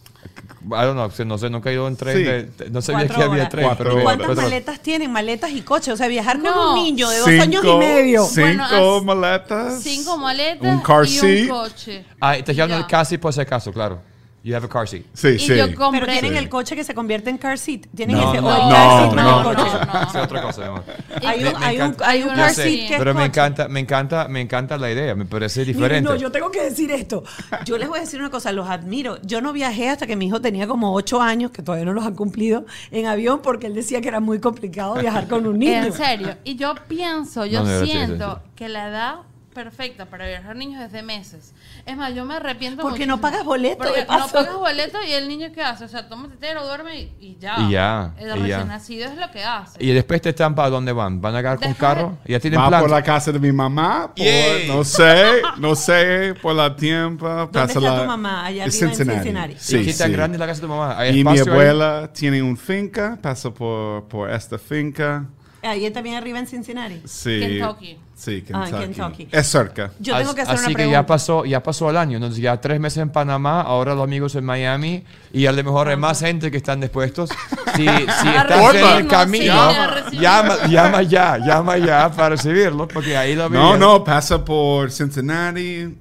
I 0.66 0.70
don't 0.84 0.94
know, 0.96 1.26
no 1.26 1.38
sé, 1.38 1.50
nunca 1.50 1.70
he 1.70 1.74
ido 1.74 1.88
en 1.88 1.96
tren. 1.96 2.18
Sí. 2.18 2.24
de- 2.24 2.70
no 2.72 2.82
sabía 2.82 3.02
Cuatro 3.08 3.16
que 3.18 3.24
había 3.24 3.36
horas. 3.44 3.50
tren. 3.50 3.66
Cuatro 3.66 3.84
pero 3.84 3.94
horas. 3.96 4.04
¿Cuántas 4.04 4.26
cuatro- 4.28 4.44
maletas 4.44 4.80
tienen? 4.82 5.12
Maletas 5.12 5.52
y 5.52 5.62
coches. 5.62 5.94
O 5.94 5.98
sea, 5.98 6.08
viajar 6.08 6.36
con 6.42 6.44
No. 6.46 6.74
un 6.74 6.84
niño 6.84 7.10
de 7.10 7.18
dos 7.20 7.28
años 7.30 7.64
y 7.64 7.76
medio. 7.78 8.26
Cinco 8.26 8.42
Bueno, 8.42 9.04
maletas. 9.04 9.82
Cinco 9.82 10.18
maletas 10.18 10.68
Un 10.76 10.80
car 10.82 11.06
y 11.06 11.08
seat. 11.08 11.42
un 11.44 11.48
coche. 11.58 12.06
Ah, 12.20 12.36
te 12.44 12.54
el 12.76 12.86
casi 12.88 13.18
por 13.18 13.32
si 13.32 13.40
acaso, 13.42 13.72
claro. 13.72 14.02
You 14.48 14.56
have 14.56 14.66
a 14.66 14.70
car 14.70 14.88
seat. 14.88 15.04
Sí, 15.14 15.28
Y 15.28 15.40
sí. 15.40 15.56
yo 15.58 15.76
compré... 15.76 16.00
Pero 16.00 16.12
tienen 16.14 16.32
Sí. 16.32 16.38
el 16.38 16.48
coche 16.48 16.74
que 16.78 16.86
se 16.86 16.94
convierte 16.94 17.30
en 17.30 17.38
car 17.38 17.58
seat. 17.58 17.82
Tienen 17.94 18.16
No, 18.16 18.32
ese. 18.32 18.42
no, 18.42 18.48
o 18.48 18.52
el 18.56 18.58
no, 18.62 18.70
car 18.70 19.00
seat 19.02 19.14
no, 19.14 19.22
no, 19.24 19.44
no, 19.44 19.50
el 19.52 19.56
coche. 19.58 19.70
no, 19.86 19.94
no. 19.94 20.02
Es 20.10 20.16
otra 20.16 20.42
cosa, 20.42 20.66
amor. 20.68 20.84
Hay 21.26 21.42
Me- 21.44 21.50
un, 21.54 21.60
me 21.60 21.66
hay 21.66 21.76
un, 21.76 21.82
encanta. 21.82 22.10
hay 22.10 22.24
un 22.24 22.30
Yo 22.30 22.36
car 22.36 22.54
sé, 22.54 22.64
seat 22.64 22.88
que 22.88 22.94
es 22.94 23.00
Pero 23.00 23.14
me 23.14 23.20
coche. 23.20 23.26
encanta, 23.28 23.68
me 23.68 23.80
encanta, 23.82 24.28
me 24.30 24.40
encanta 24.42 24.78
la 24.78 24.90
idea. 24.90 25.16
Me 25.16 25.26
parece 25.26 25.60
Miren, 25.66 25.76
diferente. 25.76 26.10
no, 26.10 26.16
yo 26.16 26.32
tengo 26.32 26.50
que 26.50 26.64
decir 26.64 26.90
esto. 26.92 27.26
Yo 27.66 27.78
les 27.78 27.90
voy 27.90 27.98
a 27.98 28.02
decir 28.04 28.22
una 28.22 28.30
cosa, 28.30 28.54
los 28.54 28.70
admiro. 28.70 29.18
Yo 29.24 29.42
no 29.42 29.52
viajé 29.52 29.90
hasta 29.90 30.08
que 30.08 30.16
mi 30.16 30.28
hijo 30.28 30.40
tenía 30.40 30.66
como 30.66 30.94
ocho 30.94 31.22
años, 31.22 31.52
que 31.52 31.62
todavía 31.62 31.84
no 31.86 31.92
los 31.92 32.06
han 32.06 32.16
cumplido, 32.16 32.66
en 32.92 33.06
avión 33.06 33.42
porque 33.44 33.68
él 33.68 33.74
decía 33.76 34.00
que 34.00 34.08
era 34.08 34.22
muy 34.22 34.40
complicado 34.40 34.96
viajar 34.96 35.28
con 35.28 35.46
un 35.46 35.60
niño. 35.60 35.84
En 35.84 35.92
serio. 35.94 36.36
Y 36.46 36.56
yo 36.56 36.74
pienso, 36.88 37.46
yo 37.46 37.66
siento 37.84 38.36
sí, 38.36 38.42
sí. 38.46 38.52
que 38.56 38.70
la 38.70 38.88
edad 38.88 39.16
perfecta 39.58 40.06
para 40.06 40.28
viajar 40.28 40.56
niños 40.56 40.82
es 40.84 40.92
de 40.92 41.02
meses. 41.02 41.54
Es 41.86 41.98
más, 41.98 42.14
yo 42.14 42.24
me 42.26 42.36
arrepiento 42.36 42.82
Porque 42.84 43.08
no 43.08 43.18
muchísimo. 43.18 43.22
pagas 43.22 43.44
boleto, 43.46 43.78
Porque 43.80 43.94
de 44.02 44.02
no 44.02 44.08
paso. 44.08 44.34
pagas 44.34 44.56
boleto 44.56 44.98
y 45.04 45.14
el 45.14 45.28
niño 45.28 45.48
¿qué 45.54 45.64
hace? 45.64 45.86
O 45.86 45.88
sea, 45.88 46.08
toma 46.08 46.28
tetero, 46.30 46.64
duerme 46.64 47.00
y, 47.00 47.12
y 47.20 47.38
ya. 47.40 47.56
Y 47.60 47.72
ya, 47.72 48.14
El 48.20 48.28
y 48.28 48.32
recién 48.34 48.48
ya. 48.50 48.64
nacido 48.66 49.10
es 49.10 49.18
lo 49.18 49.32
que 49.32 49.44
hace. 49.44 49.84
Y 49.84 49.92
después 49.94 50.22
te 50.22 50.30
están 50.30 50.54
para 50.54 50.70
dónde 50.70 50.92
van. 50.92 51.20
¿Van 51.20 51.34
a 51.36 51.40
agarrar 51.40 51.60
con 51.60 51.74
carro? 51.74 52.18
¿Ya 52.26 52.40
tienen 52.40 52.60
Va 52.60 52.68
plan? 52.68 52.82
por 52.82 52.90
la 52.92 53.02
casa 53.02 53.32
de 53.32 53.40
mi 53.40 53.52
mamá, 53.52 54.14
por, 54.16 54.24
Yay. 54.26 54.68
no 54.68 54.84
sé, 54.84 55.42
no 55.58 55.74
sé, 55.76 56.36
por 56.42 56.54
la 56.56 56.76
tiempo. 56.76 57.28
¿Dónde 57.28 57.64
está 57.64 57.80
la- 57.80 58.02
tu 58.02 58.06
mamá? 58.08 58.46
Allá 58.46 58.66
en 58.66 58.70
arriba 58.70 58.90
en 58.92 58.96
Cincinnati. 58.96 59.54
¿Y 59.54 59.58
Sí, 59.58 59.98
tan 59.98 60.08
sí. 60.08 60.14
grande 60.14 60.36
es 60.36 60.40
la 60.40 60.46
casa 60.48 60.62
de 60.62 60.68
tu 60.68 60.74
mamá? 60.74 60.98
¿Hay 61.00 61.10
Y 61.10 61.24
mi 61.24 61.32
espacio 61.32 61.44
ahí? 61.46 61.50
abuela 61.52 62.12
tiene 62.14 62.42
una 62.44 62.56
finca, 62.58 63.18
pasa 63.22 63.50
por, 63.52 64.08
por 64.08 64.30
esta 64.30 64.58
finca. 64.60 65.26
Ahí 65.64 65.90
también 65.92 66.16
arriba 66.16 66.38
en 66.40 66.48
Cincinnati. 66.48 67.02
Sí. 67.06 67.40
Kentucky. 67.40 67.98
Sí, 68.20 68.44
Ah, 68.52 68.66
Kentucky. 68.66 68.84
en 68.84 68.94
Kentucky. 68.96 69.28
Es 69.32 69.48
cerca. 69.48 69.92
Yo 70.00 70.18
tengo 70.18 70.34
que 70.34 70.42
hacer 70.42 70.56
Así 70.56 70.64
una 70.64 70.70
que 70.70 70.74
pregunta. 70.74 71.00
ya 71.02 71.06
pasó, 71.06 71.46
ya 71.46 71.62
pasó 71.62 71.90
el 71.92 71.98
año. 71.98 72.18
Entonces 72.18 72.42
ya 72.42 72.60
tres 72.60 72.80
meses 72.80 72.98
en 73.04 73.12
Panamá, 73.12 73.62
ahora 73.62 73.94
los 73.94 74.04
amigos 74.04 74.34
en 74.34 74.44
Miami 74.44 75.04
y 75.32 75.46
a 75.46 75.52
lo 75.52 75.64
mejor 75.64 75.88
hay 75.90 75.98
más 75.98 76.20
gente 76.22 76.50
que 76.50 76.58
están 76.58 76.82
dispuestos. 76.82 77.30
Si, 77.78 77.84
si 77.86 77.90
estás 78.30 78.74
en 78.74 78.98
el 78.98 79.08
camino, 79.08 79.70
sí, 80.10 80.18
llama, 80.18 80.66
llama 80.68 81.04
ya, 81.04 81.38
llama 81.38 81.78
ya 81.78 82.10
para 82.12 82.30
recibirlos 82.30 82.88
porque 82.92 83.16
ahí 83.16 83.36
lo 83.36 83.50
No, 83.50 83.78
no, 83.78 84.04
pasa 84.04 84.44
por 84.44 84.90
Cincinnati, 84.92 85.96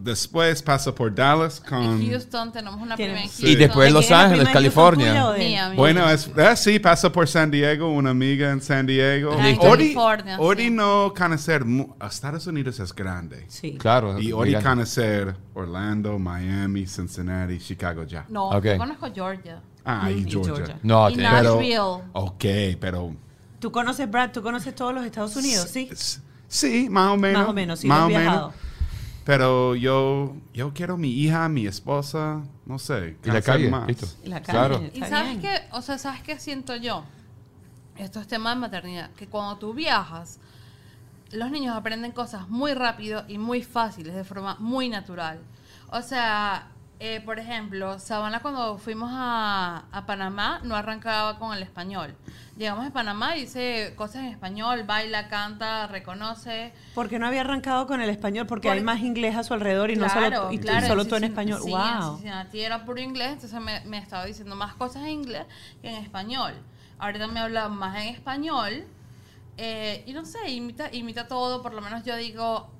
después 0.00 0.62
pasa 0.62 0.94
por 0.94 1.14
Dallas 1.14 1.62
En 1.64 1.68
con... 1.70 2.06
Houston 2.08 2.52
tenemos 2.52 2.80
una 2.80 2.96
prima 2.96 3.12
en. 3.12 3.28
Houston. 3.28 3.48
Y 3.48 3.54
después 3.56 3.88
¿De 3.88 3.92
Los 3.92 4.10
Ángeles, 4.10 4.48
California. 4.48 5.12
Mía, 5.12 5.68
mía. 5.68 5.72
Bueno, 5.76 6.08
es, 6.10 6.30
eh, 6.36 6.56
sí, 6.56 6.78
pasa 6.78 7.10
por 7.10 7.26
San 7.28 7.50
Diego, 7.50 7.90
una 7.90 8.10
amiga 8.10 8.50
en 8.50 8.60
San 8.60 8.86
Diego. 8.86 9.32
Ah, 9.38 9.48
en 9.48 9.58
Ori, 9.60 9.94
California, 9.94 10.36
Ori 10.40 10.64
sí. 10.64 10.70
no 10.70 11.12
conocer, 11.16 11.64
mu- 11.64 11.94
Estados 12.06 12.46
Unidos 12.46 12.78
es 12.80 12.94
grande. 12.94 13.44
Sí. 13.48 13.76
Claro. 13.78 14.18
Y 14.18 14.32
Ori 14.32 14.50
gigante. 14.50 14.68
conocer 14.68 15.36
Orlando, 15.54 16.18
Miami, 16.18 16.86
Cincinnati, 16.86 17.58
Chicago 17.58 18.04
ya. 18.04 18.24
No, 18.28 18.50
Ok. 18.50 18.64
yo 18.64 18.78
conozco 18.78 19.08
Georgia. 19.14 19.60
Ah, 19.84 20.10
y 20.10 20.20
Y 20.26 20.30
Georgia. 20.30 20.54
Georgia. 20.56 20.78
No, 20.82 21.08
y 21.10 21.16
Nashville. 21.16 21.78
Ok, 22.12 22.44
pero... 22.80 23.14
¿Tú 23.58 23.72
conoces, 23.72 24.10
Brad? 24.10 24.30
¿Tú 24.32 24.42
conoces 24.42 24.74
todos 24.74 24.92
los 24.92 25.04
Estados 25.04 25.34
Unidos? 25.36 25.68
Sí. 25.70 25.88
Sí, 26.48 26.88
más 26.90 27.12
o 27.12 27.16
menos. 27.16 27.40
Más 27.42 27.48
o 27.50 27.52
menos, 27.52 27.78
sí, 27.80 27.86
más 27.88 28.02
o 28.02 28.08
menos. 28.08 28.52
Pero 29.26 29.74
yo, 29.74 30.36
yo 30.54 30.72
quiero 30.72 30.96
mi 30.96 31.10
hija, 31.10 31.48
mi 31.48 31.66
esposa, 31.66 32.44
no 32.64 32.78
sé. 32.78 33.16
y 33.24 33.28
la 33.28 33.42
calle, 33.42 33.68
más. 33.68 33.88
listo. 33.88 34.06
Y 34.22 34.28
la 34.28 34.40
calle. 34.40 34.56
Claro. 34.56 34.90
Y 34.94 35.00
sabes 35.00 35.38
qué, 35.38 35.62
o 35.72 35.82
sea, 35.82 35.98
¿sabes 35.98 36.22
qué 36.22 36.38
siento 36.38 36.76
yo? 36.76 37.02
Esto 37.96 38.20
es 38.20 38.28
tema 38.28 38.50
de 38.50 38.60
maternidad, 38.60 39.10
que 39.14 39.26
cuando 39.26 39.56
tú 39.56 39.74
viajas, 39.74 40.38
los 41.32 41.50
niños 41.50 41.76
aprenden 41.76 42.12
cosas 42.12 42.48
muy 42.48 42.72
rápido 42.74 43.24
y 43.26 43.36
muy 43.38 43.64
fáciles, 43.64 44.14
de 44.14 44.22
forma 44.22 44.58
muy 44.60 44.88
natural. 44.88 45.40
O 45.90 46.02
sea, 46.02 46.68
eh, 46.98 47.20
por 47.24 47.38
ejemplo, 47.38 47.98
Sabana 47.98 48.40
cuando 48.40 48.78
fuimos 48.78 49.10
a, 49.12 49.84
a 49.92 50.06
Panamá 50.06 50.60
no 50.64 50.74
arrancaba 50.76 51.38
con 51.38 51.54
el 51.56 51.62
español. 51.62 52.14
Llegamos 52.56 52.86
a 52.86 52.90
Panamá 52.90 53.36
y 53.36 53.42
dice 53.42 53.92
cosas 53.96 54.22
en 54.22 54.26
español, 54.28 54.84
baila, 54.84 55.28
canta, 55.28 55.86
reconoce. 55.88 56.72
Porque 56.94 57.18
no 57.18 57.26
había 57.26 57.42
arrancado 57.42 57.86
con 57.86 58.00
el 58.00 58.08
español, 58.08 58.46
porque 58.46 58.68
Por- 58.68 58.76
hay 58.78 58.82
más 58.82 59.00
inglés 59.00 59.36
a 59.36 59.42
su 59.44 59.52
alrededor 59.52 59.90
y 59.90 59.96
no 59.96 60.08
solo, 60.08 60.50
y 60.52 60.58
claro, 60.58 60.86
solo 60.86 61.02
en 61.02 61.08
tú 61.08 61.16
en 61.16 61.24
español. 61.24 61.60
Sí, 61.62 61.70
wow. 61.70 62.14
Cincinnati 62.16 62.60
era 62.62 62.84
puro 62.86 63.00
inglés, 63.00 63.32
entonces 63.32 63.60
me, 63.60 63.80
me 63.84 63.98
estaba 63.98 64.24
diciendo 64.24 64.56
más 64.56 64.74
cosas 64.74 65.02
en 65.02 65.10
inglés 65.10 65.44
que 65.82 65.88
en 65.90 66.02
español. 66.02 66.54
Ahorita 66.98 67.26
me 67.26 67.40
habla 67.40 67.68
más 67.68 67.94
en 67.96 68.08
español 68.14 68.84
eh, 69.58 70.02
y 70.06 70.12
no 70.14 70.24
sé, 70.24 70.50
imita, 70.50 70.88
imita 70.94 71.28
todo, 71.28 71.62
por 71.62 71.74
lo 71.74 71.82
menos 71.82 72.04
yo 72.04 72.16
digo, 72.16 72.70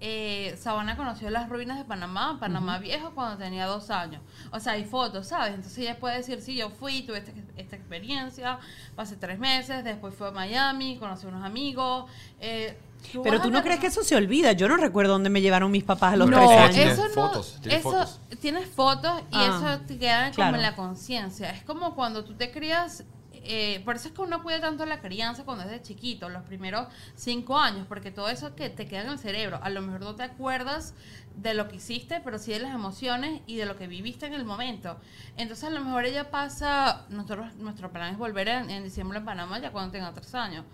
eh, 0.00 0.54
Sabana 0.60 0.96
conoció 0.96 1.30
las 1.30 1.48
ruinas 1.48 1.78
de 1.78 1.84
Panamá, 1.84 2.36
Panamá 2.38 2.78
viejo, 2.78 3.12
cuando 3.14 3.38
tenía 3.38 3.66
dos 3.66 3.90
años. 3.90 4.20
O 4.52 4.60
sea, 4.60 4.72
hay 4.74 4.84
fotos, 4.84 5.28
¿sabes? 5.28 5.54
Entonces 5.54 5.78
ella 5.78 5.98
puede 5.98 6.18
decir, 6.18 6.40
sí, 6.42 6.54
yo 6.56 6.70
fui, 6.70 7.02
tuve 7.02 7.18
esta, 7.18 7.32
esta 7.56 7.76
experiencia, 7.76 8.58
pasé 8.94 9.16
tres 9.16 9.38
meses, 9.38 9.84
después 9.84 10.14
fue 10.14 10.28
a 10.28 10.32
Miami, 10.32 10.98
conocí 10.98 11.26
unos 11.26 11.44
amigos. 11.44 12.10
eh, 12.40 12.76
Pero 13.22 13.40
tú 13.40 13.50
no 13.50 13.62
crees 13.62 13.80
que 13.80 13.86
eso 13.86 14.02
se 14.04 14.16
olvida. 14.16 14.52
Yo 14.52 14.68
no 14.68 14.76
recuerdo 14.76 15.12
dónde 15.12 15.30
me 15.30 15.40
llevaron 15.40 15.70
mis 15.70 15.84
papás 15.84 16.12
a 16.12 16.16
los 16.16 16.28
no, 16.28 16.36
tres 16.36 16.50
años. 16.50 16.74
Tiene 16.74 16.90
eso 16.92 17.08
no. 17.08 17.14
fotos, 17.14 17.58
tiene 17.62 17.78
eso, 17.78 17.90
fotos. 17.90 18.20
Tienes 18.40 18.68
fotos 18.68 19.20
y 19.30 19.36
Ah, 19.36 19.76
eso 19.76 19.86
te 19.86 19.98
queda 19.98 20.30
claro. 20.30 20.50
como 20.52 20.56
en 20.56 20.62
la 20.62 20.76
conciencia. 20.76 21.50
Es 21.50 21.62
como 21.64 21.94
cuando 21.94 22.22
tú 22.24 22.34
te 22.34 22.50
crías. 22.50 23.04
Eh, 23.48 23.82
por 23.84 23.96
eso 23.96 24.08
es 24.08 24.14
que 24.14 24.20
uno 24.20 24.42
cuida 24.42 24.60
tanto 24.60 24.86
la 24.86 25.00
crianza 25.00 25.44
cuando 25.44 25.64
es 25.64 25.70
de 25.70 25.82
chiquito, 25.82 26.28
los 26.28 26.42
primeros 26.42 26.88
cinco 27.14 27.58
años, 27.58 27.86
porque 27.88 28.10
todo 28.10 28.28
eso 28.28 28.54
que 28.54 28.70
te 28.70 28.86
queda 28.86 29.02
en 29.02 29.10
el 29.10 29.18
cerebro, 29.18 29.60
a 29.62 29.70
lo 29.70 29.82
mejor 29.82 30.00
no 30.00 30.14
te 30.14 30.22
acuerdas 30.22 30.94
de 31.36 31.54
lo 31.54 31.68
que 31.68 31.76
hiciste, 31.76 32.20
pero 32.24 32.38
sí 32.38 32.52
de 32.52 32.60
las 32.60 32.74
emociones 32.74 33.42
y 33.46 33.56
de 33.56 33.66
lo 33.66 33.76
que 33.76 33.86
viviste 33.86 34.26
en 34.26 34.34
el 34.34 34.44
momento. 34.44 34.98
Entonces 35.36 35.64
a 35.64 35.70
lo 35.70 35.84
mejor 35.84 36.04
ella 36.04 36.30
pasa, 36.30 37.06
nosotros, 37.08 37.54
nuestro 37.56 37.90
plan 37.90 38.12
es 38.12 38.18
volver 38.18 38.48
en, 38.48 38.70
en 38.70 38.84
diciembre 38.84 39.18
en 39.18 39.24
Panamá 39.24 39.58
ya 39.58 39.70
cuando 39.70 39.92
tenga 39.92 40.12
tres 40.12 40.34
años. 40.34 40.64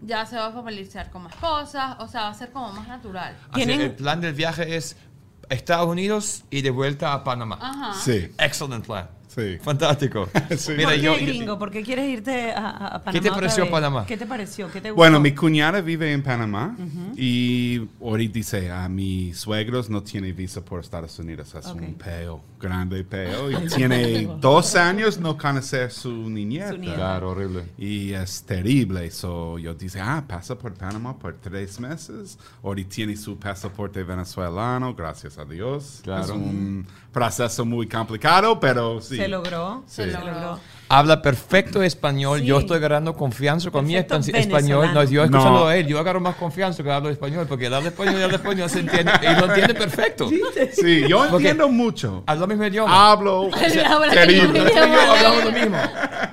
Ya 0.00 0.26
se 0.26 0.36
va 0.36 0.46
a 0.46 0.52
familiarizar 0.52 1.10
con 1.10 1.22
más 1.22 1.34
cosas, 1.36 1.96
o 2.00 2.08
sea, 2.08 2.22
va 2.22 2.28
a 2.30 2.34
ser 2.34 2.50
como 2.50 2.72
más 2.72 2.88
natural. 2.88 3.36
Así, 3.52 3.62
el 3.62 3.94
plan 3.94 4.20
del 4.20 4.34
viaje 4.34 4.76
es 4.76 4.96
Estados 5.48 5.88
Unidos 5.88 6.44
y 6.50 6.62
de 6.62 6.70
vuelta 6.70 7.12
a 7.12 7.22
Panamá. 7.22 7.58
Ajá. 7.60 7.94
Sí, 7.94 8.32
Excellent 8.38 8.84
plan. 8.84 9.08
Sí. 9.34 9.58
Fantástico. 9.62 10.28
Sí. 10.56 10.72
Mira, 10.76 10.90
¿Por 10.90 10.94
qué, 10.96 11.02
yo, 11.02 11.14
gringo? 11.16 11.58
¿Por 11.58 11.70
qué 11.70 11.82
quieres 11.82 12.08
irte 12.10 12.52
a, 12.52 12.68
a- 12.68 13.02
Panamá? 13.02 13.12
¿Qué 13.12 13.20
te 13.20 13.30
pareció? 13.30 13.70
Panamá? 13.70 14.06
¿Qué 14.06 14.16
te 14.16 14.26
pareció? 14.26 14.66
¿Qué 14.70 14.80
te 14.80 14.90
gustó? 14.90 14.96
Bueno, 14.96 15.18
mi 15.20 15.32
cuñada 15.34 15.80
vive 15.80 16.12
en 16.12 16.22
Panamá 16.22 16.76
y 17.16 17.80
ahorita 18.00 18.34
dice 18.34 18.70
a 18.70 18.88
mis 18.88 19.38
suegros 19.38 19.88
no 19.90 20.02
tiene 20.02 20.32
visa 20.32 20.64
por 20.64 20.80
Estados 20.80 21.18
Unidos. 21.18 21.54
Es 21.54 21.66
Ok. 21.66 21.80
un 21.80 21.94
peo, 21.94 22.40
grande 22.60 23.04
peo. 23.04 23.50
Y 23.62 23.66
tiene 23.68 24.28
dos 24.40 24.74
años 24.76 25.18
no 25.18 25.36
conocer 25.38 25.90
su 25.90 26.12
nieta. 26.30 26.76
Claro, 26.78 27.30
horrible. 27.30 27.64
Y 27.78 28.12
es 28.12 28.42
terrible. 28.44 29.10
So, 29.10 29.58
yo 29.58 29.74
dice, 29.74 30.00
ah, 30.00 30.24
pasa 30.26 30.56
por 30.58 30.74
Panamá 30.74 31.16
por 31.18 31.34
tres 31.38 31.80
meses. 31.80 32.38
Ahorita 32.62 32.90
tiene 32.94 33.16
su 33.16 33.38
pasaporte 33.38 34.02
venezolano, 34.04 34.94
gracias 34.94 35.38
a 35.38 35.44
Dios. 35.44 36.00
Claro. 36.02 36.24
Es 36.24 36.30
un 36.30 36.86
proceso 37.12 37.64
muy 37.64 37.86
complicado, 37.88 38.58
pero 38.58 39.00
sí. 39.00 39.16
Se 39.16 39.28
logró. 39.28 39.82
Se 39.86 40.06
logró. 40.06 40.58
Habla 40.88 41.22
perfecto 41.22 41.82
español. 41.82 42.40
Sí. 42.40 42.46
Yo 42.46 42.58
estoy 42.58 42.76
agarrando 42.76 43.14
confianza 43.14 43.70
con 43.70 43.86
mi 43.86 43.94
Perfecto 43.94 44.16
espan- 44.18 44.36
español. 44.36 44.90
No, 44.92 45.02
yo 45.04 45.24
escuchando 45.24 45.60
No. 45.60 45.66
a 45.68 45.76
él, 45.76 45.86
yo 45.86 45.98
agarro 45.98 46.20
más 46.20 46.34
confianza 46.36 46.82
que 46.82 46.90
hablo 46.90 47.08
español, 47.08 47.46
porque 47.48 47.66
él 47.66 47.72
habla 47.74 47.88
español 47.88 48.16
y 48.20 48.22
habla 48.22 48.36
español, 48.36 48.68
se 48.68 48.80
entiende, 48.80 49.10
y 49.22 49.40
lo 49.40 49.46
entiende 49.46 49.74
perfecto. 49.74 50.28
Sí, 50.28 51.08
yo 51.08 51.18
Porque- 51.20 51.36
entiendo 51.36 51.68
mucho. 51.70 52.22
Habla 52.26 52.44
el 52.44 52.48
mismo 52.50 52.64
idioma. 52.66 53.10
Hablo 53.10 53.48
habla 53.88 54.10
terrible. 54.12 54.58
el 54.58 54.66
Usted 54.66 54.70
y 54.70 54.74
yo 54.76 54.84
idioma. 54.86 55.12
hablamos 55.16 55.44
lo 55.44 55.52
mismo. 55.52 55.78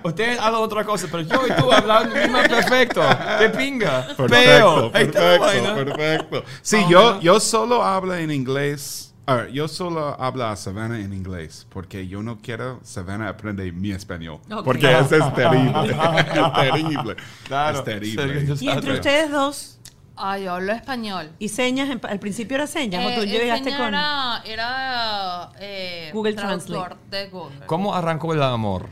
Usted 0.04 0.38
habla 0.40 0.60
otra 0.60 0.84
cosa, 0.84 1.08
pero 1.10 1.24
yo 1.24 1.42
y 1.48 1.62
tú 1.62 1.72
hablamos 1.72 2.10
lo 2.14 2.16
mismo 2.22 2.38
perfecto. 2.44 3.02
¡Qué 3.40 3.50
pinga! 3.50 4.08
Perfecto, 4.08 4.28
¡Peo! 4.28 4.92
Perfecto, 4.92 5.40
vaina. 5.40 5.76
perfecto. 5.76 6.44
Sí, 6.62 6.76
Más 6.78 6.86
o 6.86 6.90
yo, 6.90 7.20
yo 7.22 7.40
solo 7.40 7.82
hablo 7.84 8.14
en 8.16 8.30
inglés. 8.32 9.09
A 9.30 9.36
ver, 9.36 9.52
yo 9.52 9.68
solo 9.68 10.20
hablo 10.20 10.48
a 10.48 10.56
Savannah 10.56 11.00
en 11.00 11.14
inglés 11.14 11.68
porque 11.70 12.08
yo 12.08 12.24
no 12.24 12.40
quiero 12.40 12.80
Savannah 12.82 13.30
aprender 13.30 13.72
mi 13.74 13.92
español. 13.92 14.40
Ok. 14.52 14.64
Porque 14.64 14.92
eso 15.00 15.18
es 15.18 15.34
terrible. 15.36 15.90
es 16.34 16.54
terrible. 16.54 17.16
Claro. 17.44 17.78
Es 17.78 17.84
terrible. 17.84 18.56
Y 18.60 18.70
entre 18.70 18.94
ustedes 18.94 19.30
dos, 19.30 19.80
Ay, 20.16 20.46
yo 20.46 20.54
hablo 20.56 20.74
español. 20.74 21.30
y 21.38 21.48
señas, 21.50 21.90
en- 21.92 22.02
al 22.10 22.20
principio 22.20 22.56
era 22.56 22.66
señas, 22.66 23.06
o 23.06 23.10
Eh, 23.10 23.16
tú 23.18 23.22
el 23.22 23.30
llegaste 23.30 23.70
con... 23.78 23.88
Era, 23.90 24.42
era 24.46 25.50
eh, 25.60 26.10
Google 26.12 26.34
traductor 26.34 26.98
de 27.12 27.28
Google. 27.30 27.66
¿Cómo 27.68 27.94
arrancó 27.94 28.34
el 28.34 28.42
amor? 28.42 28.90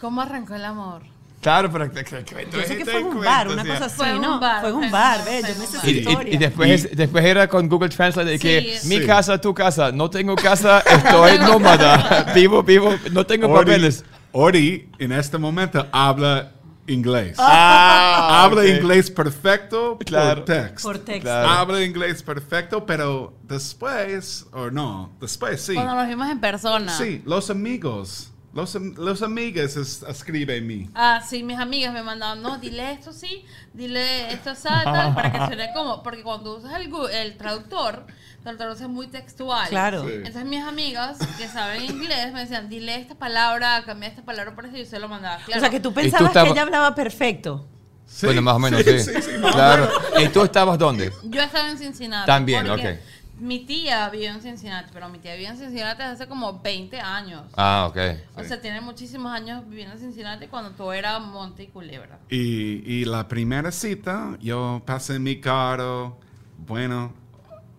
¿Cómo 0.00 0.20
arrancó 0.20 0.54
el 0.54 0.64
amor? 0.64 1.02
Claro, 1.40 1.70
pero 1.70 1.90
que- 1.92 2.02
que- 2.04 2.24
que- 2.24 2.48
Yo 2.50 2.62
sé 2.62 2.76
que 2.78 2.84
fue 2.84 3.02
un 3.02 3.20
bar, 3.24 3.46
una 3.48 3.62
o 3.62 3.64
sea. 3.64 3.74
cosa 3.74 3.84
así, 3.86 3.96
Fue 3.96 4.08
en 4.10 4.16
un 4.16 4.22
¿no? 4.22 4.40
bar, 4.40 4.60
Fue 4.60 4.72
un 4.72 4.90
bar, 4.90 5.24
ve, 5.24 5.40
yo 5.42 5.54
me 5.60 5.66
sé 5.66 5.78
Y, 5.84 5.90
un 5.90 5.94
y- 5.94 5.98
historia. 6.00 6.34
y 6.34 6.36
después, 6.36 6.84
Y- 6.92 6.96
después 6.96 7.24
era 7.24 7.48
con 7.48 7.68
Google 7.68 7.88
Translate 7.90 8.28
de 8.30 8.38
que 8.40 8.78
Sí. 8.80 8.88
mi 8.88 8.98
Sí. 9.00 9.06
casa, 9.06 9.40
tu 9.40 9.54
casa, 9.54 9.92
no 9.92 10.10
tengo 10.10 10.34
casa, 10.36 10.80
estoy 10.80 11.38
nómada, 11.38 12.32
vivo, 12.34 12.62
vivo, 12.64 12.92
no 13.12 13.24
tengo 13.24 13.46
Ori, 13.48 13.66
papeles. 13.66 14.04
Ori, 14.32 14.90
en 14.98 15.12
este 15.12 15.38
momento, 15.38 15.86
habla 15.92 16.52
inglés. 16.88 17.36
Ah, 17.38 18.42
Habla 18.44 18.62
ok. 18.62 18.68
inglés 18.68 19.10
perfecto 19.10 19.98
Claro. 20.04 20.44
por 20.44 20.44
texto. 20.46 20.88
Por 20.88 20.98
texto. 20.98 21.22
Claro. 21.22 21.48
Habla 21.50 21.84
inglés 21.84 22.22
perfecto, 22.22 22.84
pero 22.84 23.34
después, 23.42 24.46
o 24.52 24.70
no, 24.70 25.12
después 25.20 25.60
sí. 25.62 25.74
Cuando 25.74 25.94
nos 25.94 26.08
vimos 26.08 26.28
en 26.30 26.40
persona. 26.40 26.90
Sí, 26.96 27.22
los 27.26 27.50
amigos. 27.50 28.32
Los, 28.54 28.74
am- 28.76 28.94
los 28.96 29.22
amigos 29.22 29.76
es- 29.76 30.02
escriben 30.08 30.66
mí. 30.66 30.88
Ah, 30.94 31.22
sí, 31.26 31.42
mis 31.42 31.58
amigas 31.58 31.92
me 31.92 32.02
mandaban, 32.02 32.42
no, 32.42 32.58
dile 32.58 32.92
esto 32.92 33.12
sí, 33.12 33.44
dile 33.74 34.32
esto 34.32 34.52
tal, 34.62 35.14
para 35.14 35.30
que 35.32 35.38
suene 35.46 35.70
como, 35.74 36.02
porque 36.02 36.22
cuando 36.22 36.56
usas 36.56 36.72
el, 36.80 36.90
el 37.12 37.36
traductor, 37.36 38.06
te 38.42 38.50
lo 38.50 38.56
traduce 38.56 38.88
muy 38.88 39.06
textual. 39.08 39.68
Claro. 39.68 40.02
Sí. 40.06 40.12
Entonces 40.14 40.44
mis 40.46 40.62
amigas 40.64 41.18
que 41.36 41.46
saben 41.46 41.84
inglés 41.84 42.32
me 42.32 42.40
decían, 42.40 42.68
dile 42.70 42.96
esta 42.96 43.14
palabra, 43.14 43.82
cambia 43.84 44.08
esta 44.08 44.22
palabra 44.22 44.54
por 44.54 44.64
eso 44.64 44.76
y 44.76 44.80
yo 44.80 44.86
se 44.86 44.98
lo 44.98 45.08
mandaba. 45.08 45.36
Claro. 45.44 45.58
O 45.58 45.60
sea, 45.60 45.70
que 45.70 45.80
tú 45.80 45.90
tú 45.90 45.94
pensabas 45.96 46.28
estabas- 46.28 46.46
que 46.48 46.52
ella 46.52 46.62
hablaba 46.62 46.94
perfecto. 46.94 47.66
Sí, 48.06 48.24
bueno, 48.24 48.40
más 48.40 48.54
o 48.54 48.58
menos, 48.58 48.82
sí. 48.82 48.98
sí, 49.00 49.12
sí, 49.20 49.30
claro. 49.52 49.90
¿Y 50.18 50.28
tú 50.28 50.42
estabas 50.42 50.78
dónde? 50.78 51.12
Yo 51.24 51.42
estaba 51.42 51.70
en 51.70 51.76
Cincinnati. 51.76 52.26
También, 52.26 52.66
porque 52.66 52.92
ok. 52.92 52.98
Mi 53.40 53.60
tía 53.60 54.08
vive 54.10 54.26
en 54.26 54.40
Cincinnati, 54.40 54.90
pero 54.92 55.08
mi 55.08 55.18
tía 55.18 55.34
vive 55.34 55.48
en 55.48 55.56
Cincinnati 55.56 55.98
desde 55.98 56.12
hace 56.12 56.26
como 56.28 56.60
20 56.60 57.00
años. 57.00 57.44
Ah, 57.56 57.86
ok. 57.88 57.98
O 58.36 58.44
sea, 58.44 58.60
tiene 58.60 58.80
muchísimos 58.80 59.32
años 59.32 59.68
viviendo 59.68 59.94
en 59.94 60.00
Cincinnati 60.00 60.46
cuando 60.48 60.70
todo 60.72 60.92
era 60.92 61.18
monte 61.18 61.64
y 61.64 61.66
culebra. 61.68 62.18
Y, 62.28 62.82
y 62.84 63.04
la 63.04 63.28
primera 63.28 63.70
cita, 63.70 64.36
yo 64.40 64.82
pasé 64.84 65.18
mi 65.18 65.40
carro, 65.40 66.18
bueno, 66.66 67.12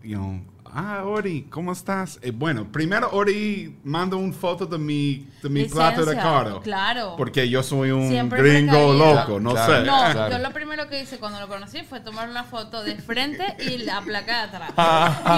yo, 0.03 0.39
ah, 0.73 1.03
Ori, 1.05 1.47
¿cómo 1.49 1.71
estás? 1.71 2.19
Eh, 2.21 2.31
bueno, 2.31 2.65
primero 2.71 3.09
Ori 3.11 3.77
manda 3.83 4.15
una 4.15 4.33
foto 4.33 4.65
de 4.65 4.77
mi, 4.77 5.27
de 5.41 5.49
mi 5.49 5.65
plato 5.65 6.05
de 6.05 6.15
carro. 6.15 6.61
claro. 6.61 7.15
Porque 7.17 7.49
yo 7.49 7.63
soy 7.63 7.91
un 7.91 8.09
Siempre 8.09 8.41
gringo 8.41 8.93
loco, 8.93 9.39
no 9.39 9.51
Claro. 9.51 9.73
sé. 9.73 9.79
No, 9.85 9.97
Claro. 10.11 10.31
yo 10.31 10.37
lo 10.39 10.51
primero 10.51 10.87
que 10.89 11.01
hice 11.01 11.17
cuando 11.19 11.39
lo 11.39 11.47
conocí 11.47 11.81
fue 11.83 11.99
tomar 11.99 12.29
una 12.29 12.43
foto 12.43 12.83
de 12.83 12.95
frente 12.95 13.43
y 13.67 13.79
la 13.79 14.01
placa 14.01 14.47
de 14.47 14.57
atrás. 14.57 14.71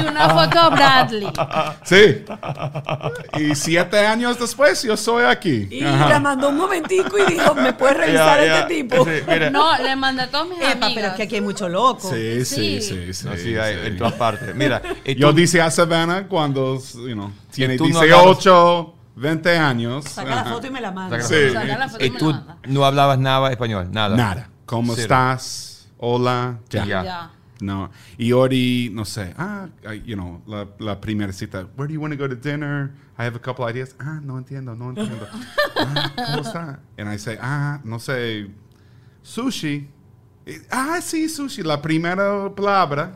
y 0.04 0.08
una 0.08 0.30
foto 0.30 0.60
a 0.60 0.70
Bradley. 0.70 1.28
Sí. 1.84 2.24
Y 3.40 3.56
siete 3.56 4.06
años 4.06 4.40
después 4.40 4.82
yo 4.84 4.96
soy 4.98 5.24
aquí. 5.26 5.68
Y 5.72 5.84
Ajá. 5.84 6.10
la 6.10 6.20
mandó 6.20 6.50
un 6.50 6.58
momentico 6.58 7.18
y 7.18 7.32
dijo, 7.34 7.56
¿me 7.56 7.74
puedes 7.74 7.98
revisar 7.98 8.40
este 8.44 8.76
tipo? 8.76 9.06
Sí. 9.06 9.12
No, 9.52 9.78
le 9.78 9.96
mandé 9.96 10.24
a 10.24 10.30
todos 10.32 10.50
mis 10.50 10.60
Epa, 10.60 10.72
amigos. 10.72 10.92
pero 10.96 11.08
es 11.08 11.14
que 11.14 11.24
aquí 11.24 11.36
hay 11.36 11.42
mucho 11.42 11.70
loco. 11.70 12.10
Sí, 12.10 12.46
sí, 12.46 12.82
Sí. 12.82 12.82
sí, 12.82 13.14
sí. 13.14 13.26
No, 13.28 13.36
sí, 13.38 13.56
hay 13.58 13.76
sí. 13.76 13.82
en 13.88 13.98
todas 13.98 14.14
partes. 14.14 14.56
Mira, 14.56 14.82
y 15.06 15.16
Yo 15.22 15.30
tú- 15.30 15.36
dice 15.38 15.62
a 15.62 15.70
Savannah 15.72 16.28
cuando, 16.28 16.78
you 16.96 17.14
know, 17.14 17.32
tiene 17.52 17.78
tú 17.78 17.88
no 17.88 18.00
18, 18.02 18.94
20 19.16 19.58
años. 19.58 20.06
Saca 20.06 20.30
la 20.36 20.42
Ajá. 20.42 20.52
foto 20.54 20.68
y 20.68 20.70
me 20.72 20.82
la 20.82 20.92
manda. 20.92 21.22
Saca 21.22 21.28
Sí. 21.28 21.54
Saca 21.54 21.78
la 21.78 21.90
foto 21.90 22.04
y 22.04 22.08
y 22.08 22.10
me 22.10 22.14
la 22.14 22.20
tú 22.20 22.26
manda. 22.32 22.58
no 22.68 22.86
hablabas 22.86 23.20
nada 23.20 23.52
español, 23.52 23.90
nada. 23.92 24.16
Nada. 24.16 24.50
¿Cómo 24.66 24.94
Cero. 24.94 25.04
estás? 25.04 25.90
Hola. 25.98 26.60
Ya. 26.70 26.86
Ya. 26.86 27.04
Ya. 27.04 27.32
No. 27.62 27.92
Y 28.18 28.32
Ori, 28.32 28.90
no 28.92 29.06
sé. 29.06 29.36
Ah, 29.38 29.68
I- 29.86 30.02
you 30.04 30.16
know, 30.16 30.42
la, 30.48 30.68
la 30.80 31.00
primera 31.00 31.32
cita. 31.32 31.68
Where 31.78 31.88
do 31.88 31.94
you 31.94 32.02
want 32.02 32.12
to 32.14 32.18
go 32.18 32.28
to 32.28 32.36
dinner? 32.36 32.92
I 33.20 33.24
have 33.24 33.36
a 33.36 33.40
couple 33.40 33.66
ideas. 33.72 33.96
Ah, 34.00 34.20
no 34.24 34.38
entiendo, 34.40 34.74
no 34.76 34.90
entiendo. 34.90 35.28
ah, 35.78 36.12
¿Cómo 36.16 36.42
está? 36.42 36.80
And 36.98 37.08
I 37.14 37.20
say, 37.20 37.38
ah, 37.40 37.80
no 37.84 38.00
sé, 38.00 38.50
sushi. 39.22 39.88
Eh, 40.48 40.60
Ah, 40.72 41.00
sí, 41.02 41.30
sushi. 41.30 41.62
La 41.62 41.80
primera 41.82 42.50
palabra 42.56 43.12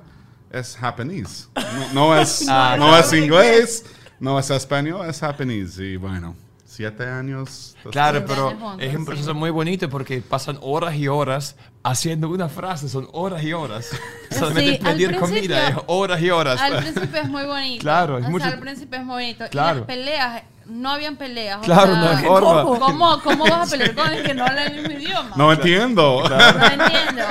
es 0.59 0.75
Japanese. 0.77 1.47
No, 1.93 1.93
no 1.93 2.17
es, 2.19 2.45
Ah, 2.50 2.75
no 2.77 2.95
es 2.97 3.12
inglés, 3.13 3.85
no 4.19 4.39
es 4.39 4.50
español, 4.50 5.09
es 5.09 5.19
japonés. 5.19 5.77
Y 5.79 5.97
bueno, 5.97 6.35
siete 6.65 7.05
años. 7.07 7.75
Claro, 7.91 8.24
pero 8.25 8.77
es 8.79 8.95
un 8.95 9.05
proceso 9.05 9.33
muy 9.33 9.50
bonito 9.50 9.89
porque 9.89 10.21
pasan 10.21 10.57
horas 10.62 10.95
y 10.95 11.07
horas 11.07 11.55
haciendo 11.83 12.29
una 12.29 12.50
frase, 12.50 12.89
son 12.89 13.07
horas 13.13 13.43
y 13.43 13.53
horas. 13.53 13.89
Solamente 14.31 14.77
Sí, 14.77 14.83
pedir 14.83 15.17
comida 15.19 15.69
es 15.69 15.75
horas 15.88 16.21
y 16.21 16.29
horas. 16.29 16.59
Al 16.59 16.77
principio 16.77 17.21
es 17.21 17.29
muy 17.29 17.43
bonito. 17.45 17.81
Claro, 17.81 18.17
es 18.17 18.21
o 18.24 18.24
sea, 18.24 18.31
mucho- 18.31 18.45
al 18.45 18.59
principio 18.59 19.00
es 19.00 19.05
muy 19.05 19.13
bonito. 19.15 19.45
Claro. 19.51 19.75
Y 19.77 19.79
las 19.79 19.88
peleas, 19.88 20.43
no 20.65 20.89
habían 20.91 21.15
peleas. 21.15 21.59
o 21.59 21.62
Claro, 21.62 21.91
sea, 21.93 22.01
no 22.01 22.09
hay 22.09 22.25
forma. 22.25 22.63
¿cómo, 22.79 23.21
¿Cómo 23.21 23.43
vas 23.50 23.67
a 23.67 23.71
pelear 23.77 23.93
con 23.95 24.12
el 24.12 24.24
que 24.24 24.33
no 24.33 24.45
habla 24.45 24.65
el 24.65 24.75
mismo 24.81 24.91
idioma? 25.00 25.31
No 25.35 25.53
entiendo. 25.53 26.24
No 26.27 26.65
entiendo. 26.65 27.24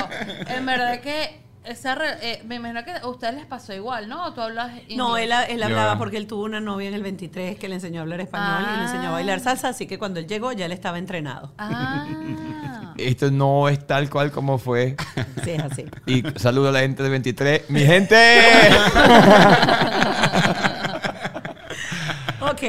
En 0.47 0.65
verdad 0.65 1.01
que 1.01 1.44
esa 1.67 1.95
re- 1.95 2.17
eh, 2.21 2.41
me 2.45 2.55
imagino 2.55 2.83
que 2.83 2.91
a 2.91 3.07
ustedes 3.07 3.35
les 3.35 3.45
pasó 3.45 3.73
igual, 3.73 4.07
¿no? 4.09 4.25
¿O 4.25 4.33
tú 4.33 4.41
hablas 4.41 4.71
No, 4.95 5.17
inglés? 5.19 5.45
él, 5.49 5.55
él 5.55 5.63
hablaba 5.63 5.97
porque 5.97 6.17
él 6.17 6.27
tuvo 6.27 6.43
una 6.43 6.59
novia 6.59 6.87
en 6.87 6.93
el 6.93 7.03
23 7.03 7.57
que 7.57 7.67
le 7.69 7.75
enseñó 7.75 7.99
a 7.99 8.03
hablar 8.03 8.21
español 8.21 8.65
y 8.73 8.77
le 8.77 8.83
enseñó 8.83 9.09
a 9.09 9.11
bailar 9.11 9.37
Ah. 9.39 9.43
salsa, 9.43 9.69
así 9.69 9.87
que 9.87 9.97
cuando 9.99 10.19
él 10.19 10.27
llegó 10.27 10.51
ya 10.51 10.65
él 10.65 10.71
estaba 10.71 10.97
entrenado. 10.97 11.53
Ah. 11.57 12.05
Esto 12.97 13.29
no 13.29 13.67
es 13.67 13.85
tal 13.85 14.09
cual 14.09 14.31
como 14.31 14.57
fue. 14.57 14.95
Sí, 15.43 15.51
es 15.51 15.61
así. 15.63 15.85
Y 16.05 16.23
saludo 16.37 16.69
a 16.69 16.71
la 16.71 16.79
gente 16.79 17.03
de 17.03 17.09
23. 17.09 17.69
¡Mi 17.69 17.81
gente! 17.81 18.15
Ok. 22.41 22.61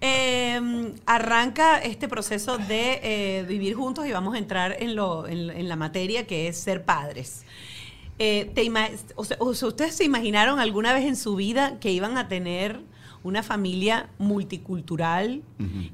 Eh, 0.00 0.92
arranca 1.06 1.78
este 1.78 2.06
proceso 2.08 2.56
de 2.58 3.00
eh, 3.02 3.44
vivir 3.48 3.74
juntos 3.74 4.06
y 4.06 4.12
vamos 4.12 4.34
a 4.34 4.38
entrar 4.38 4.76
en, 4.78 4.94
lo, 4.94 5.26
en, 5.26 5.50
en 5.50 5.68
la 5.68 5.74
materia 5.76 6.24
que 6.26 6.46
es 6.48 6.56
ser 6.58 6.84
padres. 6.84 7.44
Eh, 8.18 8.50
te 8.54 8.64
ima- 8.64 8.88
o 9.16 9.24
sea, 9.24 9.36
o 9.40 9.54
sea, 9.54 9.68
¿Ustedes 9.68 9.94
se 9.94 10.04
imaginaron 10.04 10.58
alguna 10.58 10.92
vez 10.92 11.04
en 11.04 11.14
su 11.16 11.36
vida 11.36 11.78
que 11.80 11.92
iban 11.92 12.18
a 12.18 12.26
tener 12.28 12.80
una 13.22 13.42
familia 13.42 14.08
multicultural 14.18 15.42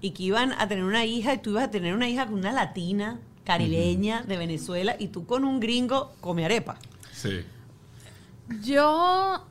y 0.00 0.10
que 0.10 0.22
iban 0.24 0.52
a 0.52 0.68
tener 0.68 0.84
una 0.84 1.04
hija 1.04 1.34
y 1.34 1.38
tú 1.38 1.50
ibas 1.50 1.64
a 1.64 1.70
tener 1.70 1.94
una 1.94 2.08
hija 2.08 2.26
con 2.26 2.34
una 2.34 2.52
latina, 2.52 3.18
caribeña, 3.44 4.22
de 4.22 4.36
Venezuela 4.38 4.96
y 4.98 5.08
tú 5.08 5.26
con 5.26 5.44
un 5.44 5.60
gringo 5.60 6.12
come 6.20 6.44
arepa? 6.44 6.76
Sí. 7.12 7.40
Yo. 8.62 9.44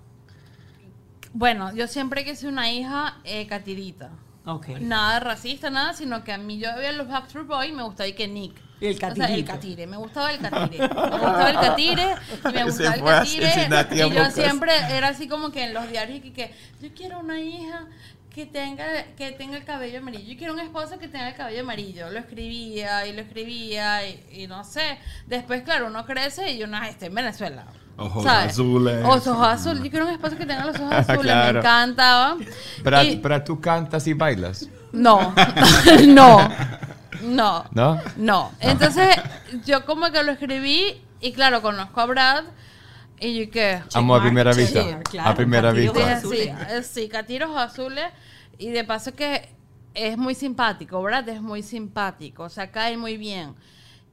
Bueno, 1.33 1.73
yo 1.75 1.87
siempre 1.87 2.23
quise 2.23 2.47
una 2.47 2.71
hija 2.71 3.17
eh, 3.23 3.47
catirita. 3.47 4.11
Ok. 4.45 4.67
Nada 4.81 5.19
racista, 5.19 5.69
nada, 5.69 5.93
sino 5.93 6.23
que 6.23 6.31
a 6.33 6.37
mí 6.37 6.59
yo 6.59 6.67
veía 6.77 6.91
los 6.91 7.07
Backstreet 7.07 7.47
Boys 7.47 7.69
y 7.69 7.73
me 7.73 7.83
gustaba 7.83 8.07
y 8.07 8.13
que 8.13 8.27
Nick. 8.27 8.53
El 8.89 8.95
O 8.95 8.97
sea, 8.99 9.09
el 9.09 9.17
catirito. 9.17 9.51
catire, 9.53 9.87
me 9.87 9.97
gustaba 9.97 10.31
el 10.31 10.39
catire. 10.39 10.79
Me 10.79 10.87
gustaba 10.87 11.49
el 11.49 11.55
catire 11.59 12.03
y 12.49 12.53
me 12.53 12.63
gustaba 12.65 12.95
el 12.95 13.03
catire. 13.03 13.67
Y 13.95 13.99
yo 13.99 14.07
buscar. 14.09 14.31
siempre 14.31 14.71
era 14.91 15.07
así 15.09 15.27
como 15.27 15.51
que 15.51 15.63
en 15.63 15.73
los 15.73 15.89
diarios 15.89 16.21
que, 16.21 16.33
que 16.33 16.53
yo 16.81 16.89
quiero 16.95 17.19
una 17.19 17.39
hija 17.39 17.85
que 18.33 18.45
tenga, 18.47 18.83
que 19.15 19.31
tenga 19.31 19.57
el 19.57 19.63
cabello 19.63 19.99
amarillo. 19.99 20.31
Yo 20.33 20.37
quiero 20.37 20.53
un 20.53 20.59
esposo 20.59 20.97
que 20.99 21.07
tenga 21.07 21.29
el 21.29 21.35
cabello 21.35 21.61
amarillo. 21.61 22.09
Lo 22.09 22.19
escribía 22.19 23.05
y 23.07 23.13
lo 23.13 23.21
escribía 23.21 24.07
y, 24.07 24.25
y 24.31 24.47
no 24.47 24.63
sé. 24.63 24.97
Después, 25.27 25.61
claro, 25.63 25.87
uno 25.87 26.03
crece 26.05 26.51
y 26.51 26.63
uno 26.63 26.83
está 26.83 27.05
en 27.05 27.13
Venezuela. 27.15 27.65
Ojos 27.95 28.23
¿sabes? 28.23 28.53
azules. 28.53 29.05
Ojos 29.05 29.27
azules. 29.27 29.83
Yo 29.83 29.89
quiero 29.91 30.07
un 30.07 30.13
esposo 30.13 30.35
que 30.35 30.47
tenga 30.47 30.65
los 30.65 30.75
ojos 30.79 30.91
azules. 31.07 31.21
Claro. 31.21 31.53
Me 31.53 31.59
encantaba. 31.59 32.37
Pero, 32.83 33.03
Y- 33.03 33.15
pero 33.17 33.43
tú 33.43 33.61
cantas 33.61 34.07
y 34.07 34.13
bailas, 34.13 34.67
no, 34.91 35.33
no, 36.07 36.49
no, 37.23 37.65
¿no? 37.71 37.99
no. 38.17 38.51
Entonces, 38.59 39.15
yo 39.65 39.85
como 39.85 40.11
que 40.11 40.23
lo 40.23 40.31
escribí 40.31 41.01
y 41.21 41.31
claro, 41.33 41.61
conozco 41.61 42.01
a 42.01 42.05
Brad 42.05 42.43
y 43.19 43.45
yo 43.45 43.51
que... 43.51 43.81
Amo 43.93 44.15
a 44.15 44.21
primera 44.21 44.51
Check 44.53 44.61
vista. 44.61 44.83
mark, 44.83 45.03
claro, 45.09 45.29
a 45.29 45.35
primera 45.35 45.71
vista. 45.71 46.21
Sí, 46.21 46.37
eh, 46.39 46.83
sí, 46.83 47.07
catiros 47.09 47.55
azules 47.55 48.05
y 48.57 48.69
de 48.71 48.83
paso 48.83 49.13
que 49.13 49.49
es 49.93 50.17
muy 50.17 50.35
simpático, 50.35 51.01
Brad 51.01 51.27
es 51.29 51.41
muy 51.41 51.63
simpático, 51.63 52.43
o 52.43 52.49
sea, 52.49 52.71
cae 52.71 52.97
muy 52.97 53.17
bien. 53.17 53.55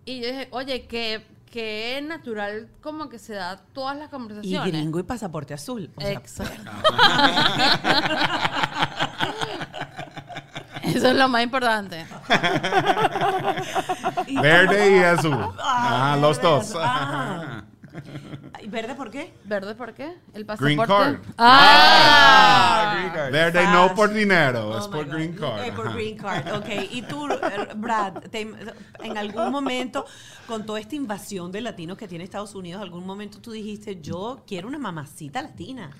Y 0.04 0.20
yo 0.20 0.26
dije, 0.28 0.48
oye, 0.52 0.86
que, 0.86 1.26
que 1.50 2.00
natural 2.06 2.68
como 2.82 3.08
que 3.08 3.18
se 3.18 3.34
da 3.34 3.56
todas 3.72 3.96
las 3.96 4.08
Y 4.08 4.10
conversaciones. 4.10 4.72
gringo 4.72 5.00
y 5.00 5.02
pasaporte 5.02 5.54
azul. 5.54 5.90
O 5.96 6.00
sea, 6.00 6.12
Exacto. 6.12 6.70
Eso 10.96 11.08
es 11.08 11.16
lo 11.16 11.28
más 11.28 11.42
importante. 11.42 12.06
Verde 14.42 14.98
y 14.98 15.02
azul. 15.02 15.36
Ah, 15.58 16.12
Ah, 16.12 16.16
los 16.16 16.40
dos. 16.40 16.74
Ah. 16.76 17.62
¿Y 18.62 18.68
¿Verde 18.68 18.94
por 18.94 19.10
qué? 19.10 19.34
¿Verde 19.44 19.74
por 19.74 19.92
qué? 19.94 20.16
¿El 20.34 20.44
Green 20.44 20.76
pasaporte? 20.76 20.86
card. 21.26 21.34
Ah. 21.38 23.10
Verde 23.32 23.66
no 23.68 23.94
por 23.94 24.12
dinero, 24.12 24.68
Oh 24.70 24.78
es 24.78 24.86
por 24.86 25.06
God. 25.06 25.14
green 25.14 25.32
card. 25.34 25.64
Eh, 25.64 25.72
por 25.72 25.92
green 25.94 26.16
card, 26.16 26.52
ok. 26.54 26.68
Y 26.92 27.02
tú, 27.02 27.26
Brad, 27.76 28.14
te- 28.30 28.52
en 29.02 29.18
algún 29.18 29.50
momento, 29.50 30.04
con 30.46 30.64
toda 30.66 30.78
esta 30.78 30.94
invasión 30.94 31.50
de 31.50 31.62
latinos 31.62 31.96
que 31.96 32.06
tiene 32.06 32.22
Estados 32.24 32.54
Unidos, 32.54 32.82
algún 32.82 33.06
momento 33.06 33.40
tú 33.40 33.50
dijiste, 33.50 34.00
yo 34.00 34.44
quiero 34.46 34.68
una 34.68 34.78
mamacita 34.78 35.42
latina. 35.42 35.90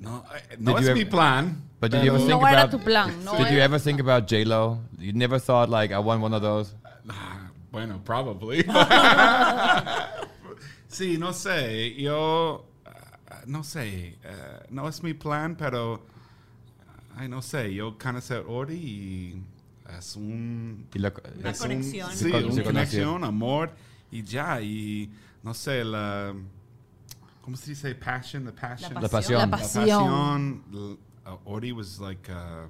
No, 0.00 0.24
eh, 0.34 0.56
no 0.58 0.72
Did 0.72 0.80
es 0.80 0.86
you 0.86 0.90
ever- 1.02 1.10
plan. 1.10 1.62
But 1.80 1.92
did 1.92 2.02
you 2.04 2.10
ever 2.10 2.18
think 2.18 2.30
No 2.40 2.46
era 2.46 2.62
about? 2.64 2.70
tu 2.72 2.78
plan, 2.84 3.24
no 3.24 3.36
did 3.38 3.50
you 3.52 3.58
ever 3.60 3.78
think 3.78 4.00
about 4.00 4.26
J 4.26 4.44
Lo? 4.44 4.80
You 4.98 5.12
never 5.14 5.38
thought 5.38 5.70
like 5.70 5.92
I 5.94 5.98
want 5.98 6.20
one 6.22 6.34
of 6.34 6.42
those. 6.42 6.74
Ah, 7.08 7.48
Bueno, 7.72 8.00
probably. 8.04 8.64
sí, 10.88 11.18
no 11.18 11.32
sé. 11.32 11.94
Yo, 11.96 12.64
ah, 12.86 13.42
no 13.46 13.62
sé. 13.62 14.16
eh, 14.24 14.66
no 14.70 14.88
es 14.88 15.02
mi 15.02 15.14
plan, 15.14 15.56
pero, 15.56 16.04
ay, 17.16 17.28
no 17.28 17.42
sé. 17.42 17.72
Yo 17.74 17.96
conocí 17.98 18.34
a 18.34 18.40
Ori 18.46 18.74
y 18.76 19.42
es 19.98 20.16
un... 20.16 20.86
Y 20.94 20.98
la- 20.98 21.12
Una 21.38 21.50
es 21.50 21.60
un- 21.60 21.68
conexión. 21.68 22.10
sí, 22.12 22.30
una 22.32 22.62
conexión, 22.64 23.24
amor 23.24 23.70
y 24.10 24.22
ya. 24.22 24.60
Y 24.60 25.10
no 25.42 25.54
sé, 25.54 25.84
la. 25.84 26.34
¿Cómo 27.42 27.56
se 27.56 27.70
dice? 27.70 27.94
Passion, 27.94 28.44
the 28.44 28.52
passion. 28.52 28.94
La 28.94 29.00
La 29.02 29.08
pasión. 29.08 29.38
La 29.38 29.46
La 29.46 29.50
pasión. 29.50 29.84
pasión. 29.86 30.64
l- 30.72 30.96
uh, 31.26 31.38
Ori 31.50 31.72
was 31.72 31.98
like 32.00 32.28
uh, 32.30 32.66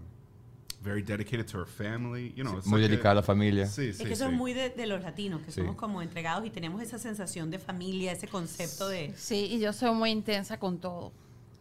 very 0.82 1.02
dedicated 1.02 1.46
to 1.48 1.58
her 1.58 1.66
family. 1.66 2.32
You 2.36 2.44
know, 2.44 2.56
it's 2.58 2.66
Muy 2.66 2.80
like 2.80 2.90
dedicada 2.90 3.12
a 3.12 3.14
la 3.16 3.22
familia. 3.22 3.66
Sí, 3.66 3.88
Es 3.88 3.98
sí, 3.98 4.04
que 4.04 4.12
eso 4.12 4.26
sí. 4.26 4.30
es 4.32 4.36
muy 4.36 4.52
de, 4.54 4.70
de 4.70 4.86
los 4.86 5.02
latinos, 5.02 5.42
que 5.42 5.50
Sí. 5.52 5.60
somos 5.60 5.76
como 5.76 6.00
entregados 6.02 6.46
y 6.46 6.50
tenemos 6.50 6.80
esa 6.82 6.98
sensación 6.98 7.50
de 7.50 7.58
familia, 7.58 8.12
ese 8.12 8.28
concepto 8.28 8.88
de... 8.88 9.12
Sí, 9.16 9.46
y 9.50 9.58
yo 9.60 9.72
soy 9.72 9.92
muy 9.94 10.10
intensa 10.10 10.58
con 10.58 10.78
todo. 10.78 11.12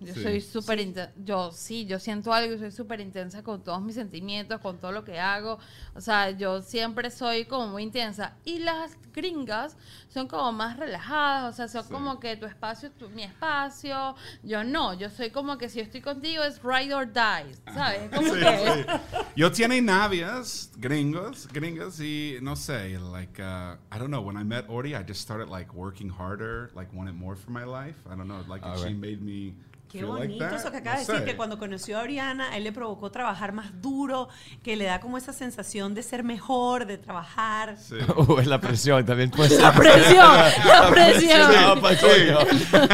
Yo 0.01 0.13
Sí. 0.13 0.23
soy 0.23 0.41
súper 0.41 0.79
intensa. 0.79 1.11
Yo 1.25 1.51
sí, 1.51 1.85
yo 1.85 1.99
siento 1.99 2.31
algo 2.33 2.53
y 2.53 2.57
soy 2.59 2.71
súper 2.71 3.01
intensa 3.01 3.43
con 3.43 3.61
todos 3.63 3.81
mis 3.81 3.95
sentimientos, 3.95 4.61
con 4.61 4.77
todo 4.77 4.91
lo 4.93 5.03
que 5.03 5.19
hago. 5.19 5.59
O 5.93 5.99
sea, 6.01 6.31
yo 6.31 6.61
siempre 6.61 7.11
soy 7.11 7.43
como 7.45 7.67
muy 7.67 7.83
intensa. 7.83 8.33
Y 8.45 8.59
las 8.59 8.97
gringas 9.13 9.75
son 10.07 10.27
como 10.27 10.51
más 10.53 10.77
relajadas. 10.77 11.53
O 11.53 11.55
sea, 11.57 11.67
son 11.67 11.83
Sí. 11.83 11.91
como 11.91 12.19
que 12.19 12.37
tu 12.37 12.45
espacio 12.45 12.87
es 12.89 12.97
tu- 12.97 13.09
mi 13.09 13.23
espacio. 13.23 14.15
Yo 14.43 14.63
no. 14.63 14.93
Yo 14.93 15.09
soy 15.09 15.31
como 15.31 15.57
que 15.57 15.67
si 15.67 15.79
yo 15.79 15.83
estoy 15.83 16.01
contigo 16.01 16.43
es 16.43 16.61
ride 16.63 16.93
or 16.93 17.05
die. 17.05 17.53
¿Sabes? 17.73 18.01
Es 18.03 18.09
como 18.15 18.33
Sí, 18.33 18.39
que. 18.39 18.85
sí. 18.85 19.25
Yo 19.35 19.51
tiene 19.51 19.81
novias 19.81 20.71
gringos, 20.77 21.47
gringas 21.51 21.99
y 21.99 22.37
no 22.41 22.55
sé, 22.55 22.97
like 22.99 23.41
uh, 23.41 23.75
I 23.93 23.99
don't 23.99 24.07
know. 24.09 24.21
When 24.21 24.37
I 24.37 24.43
met 24.45 24.65
Ori, 24.69 24.95
I 24.95 25.03
just 25.05 25.21
started 25.21 25.49
like 25.49 25.73
working 25.73 26.09
harder, 26.09 26.71
like 26.73 26.89
wanted 26.95 27.15
more 27.15 27.35
for 27.35 27.51
my 27.51 27.65
life. 27.65 27.97
I 28.05 28.15
don't 28.15 28.27
know, 28.27 28.41
like 28.47 28.63
Ah, 28.65 28.75
she 28.77 28.93
made 28.93 29.21
me 29.21 29.53
Qué 29.91 30.01
like 30.01 30.11
bonito 30.13 30.45
that. 30.45 30.53
eso 30.59 30.71
que 30.71 30.77
acaba 30.77 30.95
No 30.97 31.01
de 31.01 31.05
decir, 31.07 31.19
sé. 31.19 31.25
que 31.31 31.35
cuando 31.35 31.57
conoció 31.57 31.97
a 31.97 32.01
Oriana, 32.03 32.55
él 32.55 32.63
le 32.63 32.71
provocó 32.71 33.09
trabajar 33.11 33.53
más 33.53 33.81
duro, 33.81 34.29
que 34.63 34.75
le 34.75 34.85
da 34.85 34.99
como 34.99 35.17
esa 35.17 35.33
sensación 35.33 35.95
de 35.95 36.03
ser 36.03 36.23
mejor, 36.23 36.85
de 36.85 36.97
trabajar. 36.97 37.75
Sí. 37.77 37.95
Uh, 38.15 38.39
es 38.39 38.47
la 38.47 38.59
presión 38.61 39.05
también 39.05 39.31
puede 39.31 39.49
ser. 39.49 39.61
La 39.61 39.73
presión, 39.73 40.35
la 40.65 40.89
presión. 40.91 41.51
No, 41.53 41.81
pa' 41.81 41.95
coño. 41.97 42.39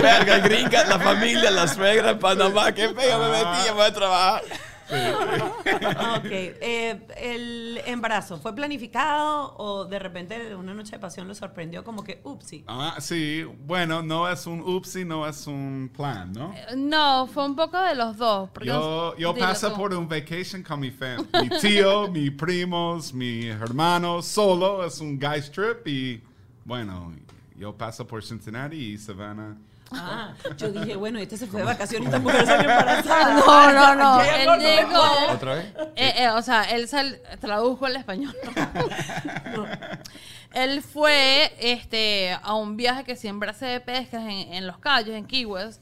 Verga, 0.02 0.38
gringa, 0.40 0.86
la 0.86 1.00
familia, 1.00 1.52
la 1.52 1.68
suegra 1.68 2.12
en 2.12 2.20
Panamá. 2.20 2.72
Qué 2.72 2.90
feo 2.90 3.20
me 3.20 3.30
metí, 3.30 3.70
voy 3.74 3.86
a 3.86 3.94
trabajar. 3.94 4.42
Ok, 6.17 6.26
eh, 6.32 7.08
el 7.17 7.82
embarazo, 7.86 8.38
¿fue 8.38 8.54
planificado 8.54 9.56
o 9.58 9.86
de 9.86 10.00
repente 10.00 10.56
una 10.56 10.74
noche 10.74 10.93
de 10.93 11.00
pasión 11.00 11.28
lo 11.28 11.36
sorprendió 11.36 11.84
como 11.84 12.04
que, 12.04 12.21
upsi? 12.24 12.63
Ah, 12.67 12.98
sí, 13.00 13.43
bueno, 13.65 14.02
no 14.02 14.30
es 14.30 14.45
un 14.45 14.62
upsi, 14.62 15.06
no 15.06 15.28
es 15.28 15.48
un 15.48 15.91
plan, 15.95 16.32
¿no? 16.34 16.54
No, 16.76 17.28
fue 17.28 17.45
un 17.45 17.56
poco 17.56 17.80
de 17.82 17.95
los 17.95 18.17
dos. 18.17 18.50
Yo, 18.63 19.15
yo 19.17 19.34
por 19.76 19.93
un 19.93 20.08
vacation 20.08 20.63
con 20.63 20.80
mi 20.80 20.91
fam 20.91 21.26
mi 21.41 21.50
tío, 21.60 22.08
mis 22.12 22.32
primos, 22.32 23.13
mi 23.13 23.48
hermano, 23.48 24.21
solo, 24.21 24.86
es 24.86 25.00
un 25.00 25.19
guys 25.19 25.52
trip 25.52 25.88
y 25.88 26.21
bueno, 26.63 27.13
yo 27.58 27.76
paso 27.76 28.06
por 28.06 28.24
Cincinnati 28.24 28.93
y 28.93 28.98
Savannah. 28.98 29.56
Ah, 29.91 30.34
yo 30.58 30.69
dije, 30.71 30.95
bueno, 30.95 31.19
este 31.19 31.38
se 31.38 31.48
fue 31.48 31.62
de 31.62 31.65
vacaciones 31.67 32.06
y 32.06 32.08
esta 32.08 32.19
mujer 32.19 32.45
salió 32.45 32.69
embarazada. 32.69 33.36
No, 33.45 33.71
no, 33.71 33.95
no. 33.95 34.21
Él 34.21 34.50
llegó. 34.60 35.02
¿Otra 35.32 35.56
vez? 35.56 35.65
Eh, 35.95 36.13
eh, 36.17 36.30
o 36.30 36.41
sea, 36.41 36.63
él 36.63 36.88
sal- 36.88 37.19
tradujo 37.39 37.86
al 37.86 37.95
español. 37.95 38.36
él 40.54 40.82
fue 40.82 41.54
este, 41.60 42.38
a 42.41 42.56
un 42.56 42.78
viaje 42.78 43.04
que 43.04 43.15
siempre 43.15 43.50
hace 43.50 43.65
de 43.65 43.80
pescas 43.80 44.21
en, 44.24 44.54
en 44.54 44.67
Los 44.67 44.78
Cayos, 44.80 45.15
en 45.15 45.26
Key 45.26 45.45
West. 45.45 45.82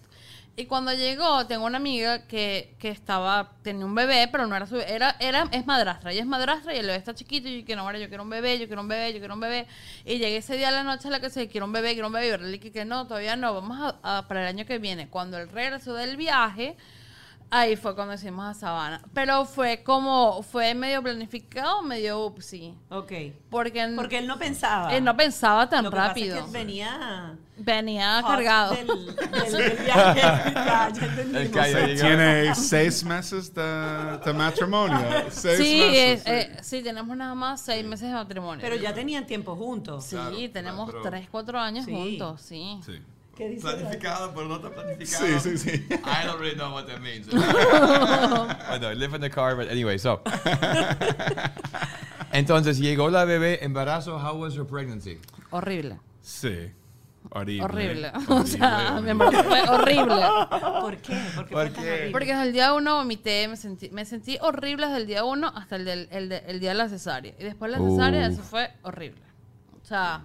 Y 0.56 0.66
cuando 0.66 0.94
llegó, 0.94 1.48
tengo 1.48 1.66
una 1.66 1.78
amiga 1.78 2.28
que, 2.28 2.76
que 2.78 2.90
estaba, 2.90 3.54
tenía 3.64 3.88
un 3.88 3.96
bebé, 3.96 4.30
pero 4.32 4.46
no 4.46 4.56
era 4.56 4.68
su 4.68 4.78
era, 4.78 5.16
era, 5.20 5.48
es 5.52 5.66
madrastra, 5.66 6.12
ella 6.12 6.22
es 6.22 6.28
madrastra 6.28 6.76
y 6.76 6.78
el 6.78 6.86
bebé 6.86 6.98
está 7.00 7.16
chiquito 7.16 7.50
y 7.50 7.62
yo 7.62 7.66
quiero, 7.66 7.82
ahora 7.82 7.98
yo 7.98 8.08
quiero 8.08 8.22
un 8.22 8.30
bebé, 8.30 8.60
yo 8.60 8.68
quiero 8.68 8.84
un 8.84 8.88
bebé, 8.88 9.14
yo 9.14 9.20
quiero 9.20 9.34
un 9.34 9.40
bebé. 9.40 9.66
Y 10.06 10.20
llegué 10.20 10.38
ese 10.38 10.56
día 10.56 10.68
a 10.68 10.72
la 10.72 10.84
noche 10.84 11.08
a 11.08 11.12
la 11.12 11.20
que 11.20 11.32
se 11.32 11.48
quiero 11.48 11.66
un 11.66 11.72
bebé, 11.72 11.94
quiero 11.94 12.06
un 12.06 12.14
bebé, 12.14 12.28
y 12.28 12.30
yo 12.30 12.38
le 12.38 12.50
dije 12.50 12.72
que 12.72 12.86
no, 12.86 13.08
todavía 13.08 13.36
no, 13.36 13.52
vamos 13.56 13.96
a, 14.04 14.28
para 14.28 14.42
el 14.42 14.48
año 14.48 14.66
que 14.68 14.78
viene. 14.78 15.10
Cuando 15.10 15.40
él 15.40 15.50
regresó 15.50 15.96
del 15.96 16.18
viaje, 16.18 16.78
Ahí 17.56 17.76
fue 17.76 17.94
cuando 17.94 18.16
hicimos 18.16 18.46
a 18.46 18.54
Sabana. 18.54 19.02
Pero 19.14 19.46
fue 19.46 19.84
como, 19.84 20.42
fue 20.42 20.74
medio 20.74 21.04
planificado, 21.04 21.84
medio 21.84 22.26
upsi. 22.26 22.74
Ok, 22.90 23.12
Porque, 23.52 23.82
él- 23.84 23.96
porque 23.96 24.18
él 24.18 24.26
no 24.28 24.40
pensaba. 24.40 24.94
él 24.96 25.04
no 25.04 25.16
pensaba 25.16 25.70
tan 25.70 25.84
Lo 25.84 25.92
que 25.92 25.96
pasa 25.98 26.08
es 26.08 26.10
rápido. 26.34 26.46
que 26.46 26.52
venía 26.52 27.36
Venía 27.56 28.20
hot 28.24 28.32
cargado. 28.32 28.74
Del, 28.74 28.88
del- 28.88 29.52
del 29.52 29.78
viaje. 29.86 30.22
Ya, 30.56 30.90
ya 30.92 31.06
entendimos. 31.06 32.00
Tiene 32.02 32.56
seis 32.56 33.04
meses 33.04 33.54
de, 33.54 34.20
de 34.26 34.34
matrimonio. 34.34 34.98
Seis 35.30 35.58
Sí, 35.60 35.78
meses. 35.80 36.26
eh, 36.26 36.50
eh, 36.52 36.58
sí, 36.64 36.82
tenemos 36.82 37.16
nada 37.16 37.36
más 37.36 37.62
seis 37.62 37.86
meses 37.86 38.08
de 38.08 38.14
matrimonio. 38.16 38.60
Pero 38.60 38.76
ya 38.76 38.92
tenían 38.96 39.28
tiempo 39.28 39.56
juntos. 39.56 40.06
Sí, 40.06 40.16
Claro, 40.16 40.36
tenemos 40.52 40.90
claro, 40.90 41.04
pero- 41.04 41.16
tres, 41.16 41.28
cuatro 41.30 41.60
años 41.60 41.86
Sí. 41.86 41.92
juntos, 41.92 42.42
sí. 42.42 42.80
Sí. 42.84 43.00
¿Qué 43.36 43.50
dice? 43.50 43.62
Planificado, 43.62 44.32
pero 44.34 44.48
no 44.48 44.56
está 44.58 44.70
planificado. 44.70 45.26
Sí, 45.40 45.40
sí, 45.40 45.58
sí. 45.58 45.70
I 45.90 46.26
don't 46.28 46.40
really 46.40 46.56
know 46.56 46.72
what 46.72 46.86
that 46.86 47.00
means. 47.00 47.28
bueno, 48.70 48.92
I 48.92 48.96
live 48.96 49.16
in 49.16 49.22
the 49.22 49.30
car, 49.30 49.56
but 49.56 49.70
anyway, 49.70 49.98
so. 49.98 50.22
Entonces, 52.32 52.80
llegó 52.80 53.10
la 53.10 53.26
bebé, 53.26 53.64
embarazo, 53.64 54.18
how 54.20 54.36
was 54.40 54.56
her 54.58 54.66
pregnancy? 54.66 55.20
Horrible. 55.52 56.00
Sí. 56.22 56.72
Horrible. 57.32 57.64
Horrible. 57.64 58.12
O 58.28 58.34
Horrible, 58.34 58.48
sea, 58.48 59.00
mi 59.02 59.10
embarazo 59.12 59.44
fue 59.44 59.62
horrible. 59.70 60.16
¿Por 60.82 60.98
qué? 60.98 61.22
¿Por 61.36 61.46
qué 61.46 61.54
¿Por 61.54 61.68
fue 61.68 61.70
tan 61.72 61.84
qué? 61.84 61.92
horrible? 61.92 62.12
Porque 62.12 62.26
desde 62.28 62.44
el 62.44 62.54
día 62.54 62.74
uno 62.74 62.96
vomité, 62.96 63.48
me 63.48 63.58
sentí, 63.58 63.90
me 63.90 64.06
sentí 64.06 64.38
horrible 64.42 64.88
desde 64.88 64.98
el 65.02 65.08
día 65.08 65.24
uno 65.24 65.52
hasta 65.56 65.76
el, 65.76 65.86
del, 65.86 66.08
el, 66.12 66.30
de- 66.30 66.44
el 66.48 66.60
día 66.60 66.70
de 66.72 66.76
la 66.76 66.90
cesárea. 66.90 67.34
Y 67.40 67.44
después 67.44 67.72
de 67.72 67.80
la 67.80 67.90
cesárea, 67.90 68.28
eso 68.28 68.42
fue 68.44 68.72
horrible. 68.84 69.22
O 69.82 69.86
sea, 69.86 70.24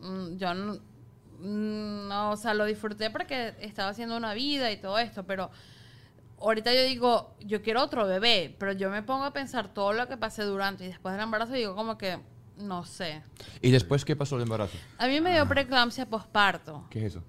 mm, 0.00 0.36
yo 0.36 0.54
no, 0.54 0.78
no, 1.42 2.30
o 2.30 2.36
sea, 2.36 2.54
lo 2.54 2.64
disfruté 2.64 3.10
porque 3.10 3.54
estaba 3.60 3.90
haciendo 3.90 4.16
una 4.16 4.32
vida 4.32 4.70
y 4.70 4.76
todo 4.76 4.98
esto, 4.98 5.24
pero 5.24 5.50
ahorita 6.40 6.72
yo 6.72 6.82
digo, 6.84 7.34
yo 7.40 7.62
quiero 7.62 7.82
otro 7.82 8.06
bebé, 8.06 8.54
pero 8.58 8.72
yo 8.72 8.90
me 8.90 9.02
pongo 9.02 9.24
a 9.24 9.32
pensar 9.32 9.74
todo 9.74 9.92
lo 9.92 10.08
que 10.08 10.16
pasé 10.16 10.44
durante 10.44 10.84
y 10.84 10.88
después 10.88 11.14
del 11.14 11.22
embarazo 11.22 11.54
y 11.54 11.58
digo 11.58 11.74
como 11.74 11.98
que, 11.98 12.18
no 12.58 12.84
sé. 12.84 13.22
¿Y 13.60 13.70
después 13.70 14.04
qué 14.04 14.14
pasó 14.14 14.36
el 14.36 14.42
embarazo? 14.42 14.76
A 14.98 15.08
mí 15.08 15.20
me 15.20 15.32
dio 15.32 15.48
preeclampsia 15.48 16.06
posparto 16.06 16.86
¿Qué 16.90 17.00
es 17.00 17.12
eso? 17.12 17.24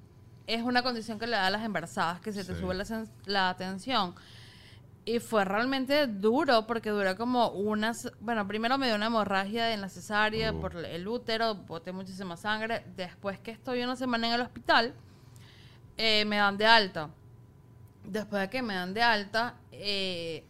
es 0.46 0.62
una 0.62 0.84
condición 0.84 1.20
que 1.20 1.26
le 1.26 1.38
da 1.38 1.48
a 1.48 1.50
las 1.50 1.64
embarazadas, 1.64 2.20
que 2.20 2.34
se 2.34 2.44
te 2.44 2.56
sube 2.60 2.74
la, 2.76 2.86
la 3.26 3.56
tensión. 3.58 4.14
Y 5.06 5.20
fue 5.20 5.44
realmente 5.44 6.08
duro 6.08 6.66
porque 6.66 6.90
duró 6.90 7.18
como 7.18 7.50
unas... 7.50 8.10
Bueno, 8.22 8.48
primero 8.48 8.78
me 8.78 8.86
dio 8.88 8.96
una 8.96 9.08
hemorragia 9.08 9.74
en 9.74 9.82
la 9.82 9.90
cesárea 9.90 10.52
Oh. 10.54 10.62
por 10.62 10.78
el 10.78 11.08
útero, 11.08 11.56
boté 11.56 11.92
muchísima 11.92 12.38
sangre. 12.38 12.86
Después 12.96 13.38
que 13.40 13.52
estoy 13.52 13.84
una 13.84 13.98
semana 13.98 14.28
en 14.28 14.34
el 14.36 14.42
hospital, 14.42 14.94
eh, 15.98 16.24
me 16.26 16.38
dan 16.38 16.58
de 16.58 16.66
alta. 16.66 17.10
Después 18.06 18.42
de 18.44 18.50
que 18.50 18.62
me 18.62 18.76
dan 18.76 18.94
de 18.94 19.02
alta, 19.02 19.56
eh, 19.72 20.46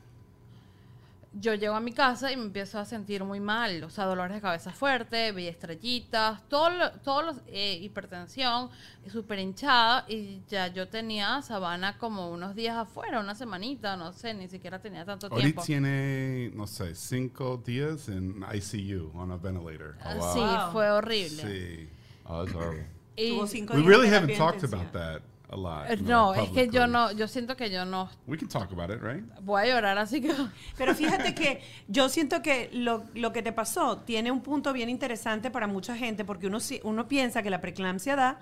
yo 1.39 1.55
llego 1.55 1.75
a 1.75 1.79
mi 1.79 1.91
casa 1.93 2.31
y 2.31 2.37
me 2.37 2.43
empiezo 2.43 2.77
a 2.79 2.85
sentir 2.85 3.23
muy 3.23 3.39
mal, 3.39 3.83
o 3.83 3.89
sea, 3.89 4.05
dolores 4.05 4.35
de 4.35 4.41
cabeza 4.41 4.71
fuerte, 4.71 5.31
veía 5.31 5.49
estrellitas, 5.49 6.47
todo, 6.47 6.69
lo- 6.69 6.91
todos 6.99 7.25
los, 7.25 7.37
eh, 7.47 7.79
hipertensión, 7.81 8.69
súper 9.11 9.39
hinchada 9.39 10.05
y 10.07 10.41
ya 10.47 10.67
yo 10.67 10.87
tenía 10.87 11.41
Sabana 11.41 11.97
como 11.97 12.29
unos 12.29 12.55
días 12.55 12.77
afuera, 12.77 13.19
una 13.19 13.33
semanita, 13.35 13.97
no 13.97 14.13
sé, 14.13 14.33
ni 14.33 14.47
siquiera 14.47 14.79
tenía 14.79 15.05
tanto 15.05 15.27
Ahorita 15.27 15.41
tiempo. 15.43 15.63
tiene, 15.63 16.51
no 16.53 16.67
sé, 16.67 16.93
cinco 16.95 17.61
días 17.65 18.09
en 18.09 18.43
ICU, 18.53 19.11
on 19.15 19.31
a 19.31 19.37
ventilator. 19.37 19.95
Ah, 20.01 20.15
wow. 20.15 20.33
Sí, 20.33 20.71
fue 20.71 20.91
horrible. 20.91 21.41
Sí. 21.41 21.89
Oh, 22.25 22.37
horrible. 22.39 22.87
Y- 23.15 23.31
We 23.31 23.47
días 23.81 23.85
really 23.87 24.07
haven't 24.07 24.37
talked 24.37 24.63
about 24.63 24.91
that 24.93 25.21
a 25.53 25.57
lot. 25.57 25.89
eh, 25.89 25.97
no, 26.01 26.33
es 26.33 26.49
que 26.49 26.69
yo 26.69 26.87
no, 26.87 27.11
yo 27.11 27.27
siento 27.27 27.55
que 27.55 27.69
yo 27.71 27.85
no 27.85 28.09
We 28.27 28.37
can 28.37 28.47
talk 28.49 28.71
about 28.71 28.89
it, 28.89 29.01
right? 29.01 29.23
voy 29.41 29.61
a 29.63 29.65
llorar, 29.67 29.97
así 29.97 30.19
que... 30.21 30.33
Pero 30.77 30.93
fíjate 30.95 31.33
que 31.35 31.61
yo 31.87 32.09
siento 32.09 32.41
que 32.41 32.69
lo, 32.73 33.03
lo 33.15 33.31
que 33.31 33.41
te 33.41 33.51
pasó 33.53 33.99
tiene 33.99 34.31
un 34.31 34.41
punto 34.41 34.73
bien 34.73 34.89
interesante 34.89 35.49
para 35.51 35.67
mucha 35.67 35.95
gente 35.95 36.25
porque 36.25 36.47
uno, 36.47 36.59
si- 36.59 36.81
uno 36.83 37.07
piensa 37.07 37.41
que 37.43 37.49
la 37.49 37.61
preeclampsia 37.61 38.15
da 38.15 38.41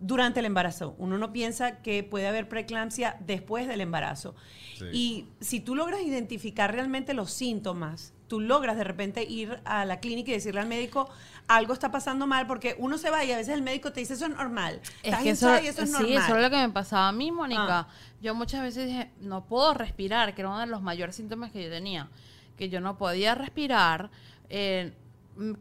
durante 0.00 0.40
el 0.40 0.46
embarazo. 0.46 0.94
Uno 0.98 1.18
no 1.18 1.32
piensa 1.32 1.82
que 1.82 2.04
puede 2.04 2.28
haber 2.28 2.48
preeclampsia 2.48 3.16
después 3.26 3.66
del 3.66 3.80
embarazo. 3.80 4.34
Sí. 4.78 4.84
Y 4.92 5.28
si 5.40 5.58
tú 5.60 5.74
logras 5.74 6.00
identificar 6.02 6.72
realmente 6.72 7.14
los 7.14 7.32
síntomas, 7.32 8.12
tú 8.28 8.40
logras 8.40 8.76
de 8.76 8.84
repente 8.84 9.24
ir 9.24 9.60
a 9.64 9.84
la 9.84 10.00
clínica 10.00 10.30
y 10.30 10.34
decirle 10.34 10.60
al 10.60 10.68
médico 10.68 11.08
algo 11.48 11.72
está 11.72 11.90
pasando 11.90 12.26
mal 12.26 12.46
porque 12.46 12.76
uno 12.78 12.98
se 12.98 13.10
va 13.10 13.24
y 13.24 13.32
a 13.32 13.38
veces 13.38 13.54
el 13.54 13.62
médico 13.62 13.90
te 13.90 14.00
dice 14.00 14.14
eso 14.14 14.26
es 14.26 14.36
normal. 14.36 14.80
Es 15.02 15.04
Estás 15.04 15.22
que 15.22 15.30
eso, 15.30 15.60
y 15.60 15.66
eso 15.66 15.82
es 15.82 15.88
sí, 15.88 15.92
normal. 15.94 16.12
eso 16.12 16.36
es 16.36 16.42
lo 16.42 16.50
que 16.50 16.56
me 16.56 16.68
pasaba 16.68 17.08
a 17.08 17.12
mí, 17.12 17.32
Mónica. 17.32 17.80
Ah. 17.80 17.88
Yo 18.20 18.34
muchas 18.34 18.62
veces 18.62 18.86
dije, 18.86 19.10
no 19.20 19.44
puedo 19.46 19.72
respirar, 19.74 20.34
que 20.34 20.42
era 20.42 20.50
uno 20.50 20.60
de 20.60 20.66
los 20.66 20.82
mayores 20.82 21.16
síntomas 21.16 21.50
que 21.50 21.64
yo 21.64 21.70
tenía, 21.70 22.08
que 22.56 22.68
yo 22.68 22.80
no 22.80 22.98
podía 22.98 23.34
respirar, 23.34 24.10
eh, 24.50 24.92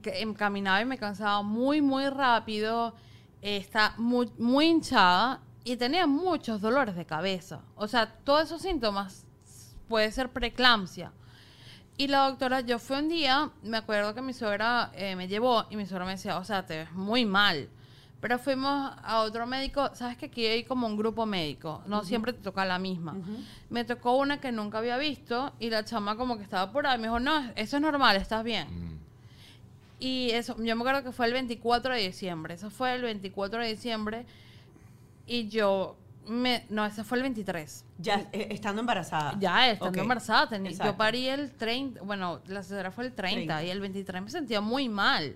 em, 0.06 0.34
caminaba 0.34 0.82
y 0.82 0.86
me 0.86 0.98
cansaba 0.98 1.42
muy, 1.42 1.82
muy 1.82 2.10
rápido, 2.10 2.94
eh, 3.42 3.58
está 3.58 3.94
muy, 3.98 4.30
muy 4.38 4.66
hinchada 4.66 5.42
y 5.64 5.78
tenía 5.78 6.06
muchos 6.06 6.60
dolores 6.60 6.96
de 6.96 7.06
cabeza. 7.06 7.62
O 7.76 7.88
sea, 7.88 8.12
todos 8.24 8.44
esos 8.44 8.62
síntomas 8.62 9.26
puede 9.88 10.12
ser 10.12 10.30
preeclampsia. 10.30 11.14
Y 11.98 12.08
la 12.08 12.28
doctora, 12.28 12.62
yo 12.62 12.78
fui 12.78 12.98
un 12.98 13.10
día, 13.10 13.50
me 13.64 13.78
acuerdo 13.78 14.14
que 14.14 14.22
mi 14.22 14.34
suegra 14.34 14.92
eh, 14.94 15.16
me 15.16 15.28
llevó 15.28 15.66
y 15.72 15.76
mi 15.76 15.88
suegra 15.88 16.06
me 16.06 16.12
decía, 16.12 16.38
o 16.38 16.44
sea, 16.44 16.64
te 16.66 16.78
ves 16.78 16.92
muy 16.92 17.26
mal. 17.26 17.70
Pero 18.22 18.38
fuimos 18.40 18.94
a 19.04 19.20
otro 19.22 19.46
médico, 19.46 19.90
sabes 19.94 20.18
que 20.18 20.28
aquí 20.28 20.46
hay 20.46 20.64
como 20.64 20.88
un 20.88 20.98
grupo 20.98 21.26
médico, 21.26 21.84
no 21.86 22.04
siempre 22.04 22.34
te 22.34 22.42
toca 22.42 22.66
la 22.66 22.80
misma. 22.80 23.16
Me 23.70 23.84
tocó 23.84 24.18
una 24.18 24.40
que 24.40 24.52
nunca 24.52 24.80
había 24.80 24.98
visto 24.98 25.54
y 25.60 25.70
la 25.70 25.86
chama 25.86 26.18
como 26.18 26.38
que 26.38 26.44
estaba 26.44 26.72
por 26.72 26.88
ahí, 26.88 26.98
me 26.98 27.06
dijo, 27.06 27.20
no, 27.20 27.52
eso 27.56 27.78
es 27.78 27.82
normal, 27.82 28.16
estás 28.16 28.44
bien. 28.44 29.00
Y 30.00 30.32
eso, 30.32 30.56
yo 30.58 30.76
me 30.76 30.82
acuerdo 30.82 31.04
que 31.04 31.12
fue 31.12 31.28
el 31.28 31.34
24 31.34 31.94
de 31.94 32.02
diciembre, 32.02 32.56
eso 32.56 32.70
fue 32.70 32.94
el 32.96 33.04
24 33.04 33.62
de 33.62 33.68
diciembre 33.68 34.26
y 35.28 35.48
yo, 35.48 35.96
me, 36.28 36.66
no, 36.70 36.86
ese 36.86 37.04
fue 37.04 37.18
el 37.18 37.24
23. 37.24 37.86
Ya 38.00 38.28
eh, 38.32 38.48
estando 38.52 38.82
embarazada. 38.82 39.36
Ya, 39.40 39.72
estando 39.72 40.02
embarazada. 40.02 40.58
yo 40.58 40.98
parí 40.98 41.28
el 41.28 41.52
30, 41.52 42.02
bueno, 42.02 42.42
la 42.48 42.64
cesárea 42.64 42.92
fue 42.92 43.06
el 43.06 43.14
30, 43.14 43.56
30. 43.56 43.64
y 43.64 43.70
el 43.70 43.80
23 43.82 44.22
me 44.22 44.30
sentía 44.30 44.62
muy 44.62 44.90
mal. 44.90 45.36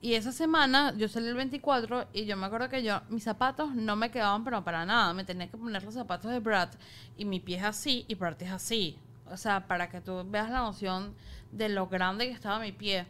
Y 0.00 0.14
esa 0.14 0.32
semana 0.32 0.92
yo 0.96 1.08
salí 1.08 1.28
el 1.28 1.34
24 1.34 2.08
y 2.12 2.26
yo 2.26 2.36
me 2.36 2.44
acuerdo 2.44 2.68
que 2.68 2.82
yo, 2.82 3.00
mis 3.08 3.24
zapatos 3.24 3.74
no 3.74 3.96
me 3.96 4.10
quedaban 4.10 4.44
pero 4.44 4.62
para 4.62 4.84
nada. 4.84 5.14
Me 5.14 5.24
tenía 5.24 5.48
que 5.48 5.56
poner 5.56 5.82
los 5.82 5.94
zapatos 5.94 6.30
de 6.30 6.40
Brad 6.40 6.68
y 7.16 7.24
mi 7.24 7.40
pie 7.40 7.56
es 7.56 7.64
así 7.64 8.04
y 8.06 8.14
Brad 8.14 8.42
es 8.42 8.50
así. 8.50 8.98
O 9.30 9.38
sea, 9.38 9.66
para 9.66 9.88
que 9.88 10.02
tú 10.02 10.22
veas 10.28 10.50
la 10.50 10.58
noción 10.58 11.14
de 11.52 11.70
lo 11.70 11.86
grande 11.86 12.26
que 12.26 12.32
estaba 12.32 12.58
mi 12.58 12.72
pie. 12.72 13.06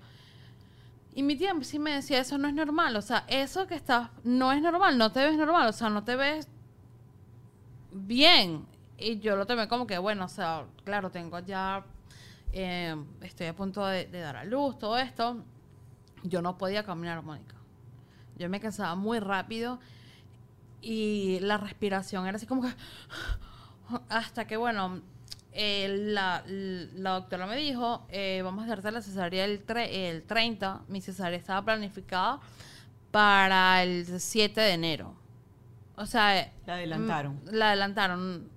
Y 1.17 1.25
mi 1.25 1.37
tía 1.37 1.53
sí 1.63 1.79
me 1.79 1.93
decía, 1.93 2.21
eso 2.21 2.39
no 2.39 2.47
es 2.47 2.55
normal. 2.55 2.95
O 2.97 3.03
sea, 3.03 3.25
eso 3.27 3.67
que 3.67 3.75
estás 3.75 4.11
no 4.23 4.53
es 4.53 4.63
normal, 4.63 4.97
no 4.97 5.11
te 5.11 5.21
ves 5.25 5.37
normal. 5.37 5.69
O 5.69 5.73
sea, 5.73 5.89
no 5.91 6.05
te 6.05 6.15
ves 6.15 6.49
bien. 7.95 8.67
Y 8.99 9.19
yo 9.21 9.37
lo 9.37 9.47
tomé 9.47 9.67
como 9.69 9.87
que, 9.87 9.99
bueno, 9.99 10.27
o 10.27 10.29
sea, 10.29 10.67
claro, 10.85 11.11
tengo 11.11 11.39
ya, 11.41 11.85
eh, 12.53 12.95
estoy 13.23 13.47
a 13.49 13.57
punto 13.57 13.85
de, 13.87 14.07
dar 14.07 14.37
a 14.37 14.45
luz, 14.45 14.79
todo 14.79 14.99
esto. 14.99 15.43
Yo 16.23 16.43
no 16.43 16.57
podía 16.59 16.85
caminar, 16.85 17.23
Mónica. 17.23 17.55
Yo 18.37 18.49
me 18.49 18.61
cansaba 18.61 18.95
muy 18.95 19.19
rápido 19.21 19.79
y 20.81 21.39
la 21.41 21.57
respiración 21.59 22.27
era 22.27 22.37
así 22.37 22.47
como 22.47 22.63
que... 22.63 22.69
Hasta 24.09 24.47
que, 24.47 24.57
bueno, 24.57 25.03
eh, 25.53 25.89
la, 25.91 26.43
la 26.47 27.11
doctora 27.11 27.47
me 27.47 27.57
dijo, 27.57 28.07
eh, 28.09 28.41
vamos 28.43 28.63
a 28.63 28.65
hacerte 28.67 28.91
la 28.91 29.03
cesárea 29.03 29.45
el, 29.45 29.65
tre- 29.67 29.89
el 29.91 30.23
30. 30.23 30.83
Mi 30.89 31.01
cesárea 31.01 31.39
estaba 31.39 31.63
planificada 31.65 32.41
para 33.11 33.83
el 33.83 34.07
7 34.21 34.61
de 34.61 34.73
enero. 34.73 35.15
O 35.97 36.07
sea... 36.07 36.53
La 36.67 36.75
adelantaron. 36.75 37.35
mm, 37.45 37.49
La 37.55 37.69
adelantaron. 37.69 38.49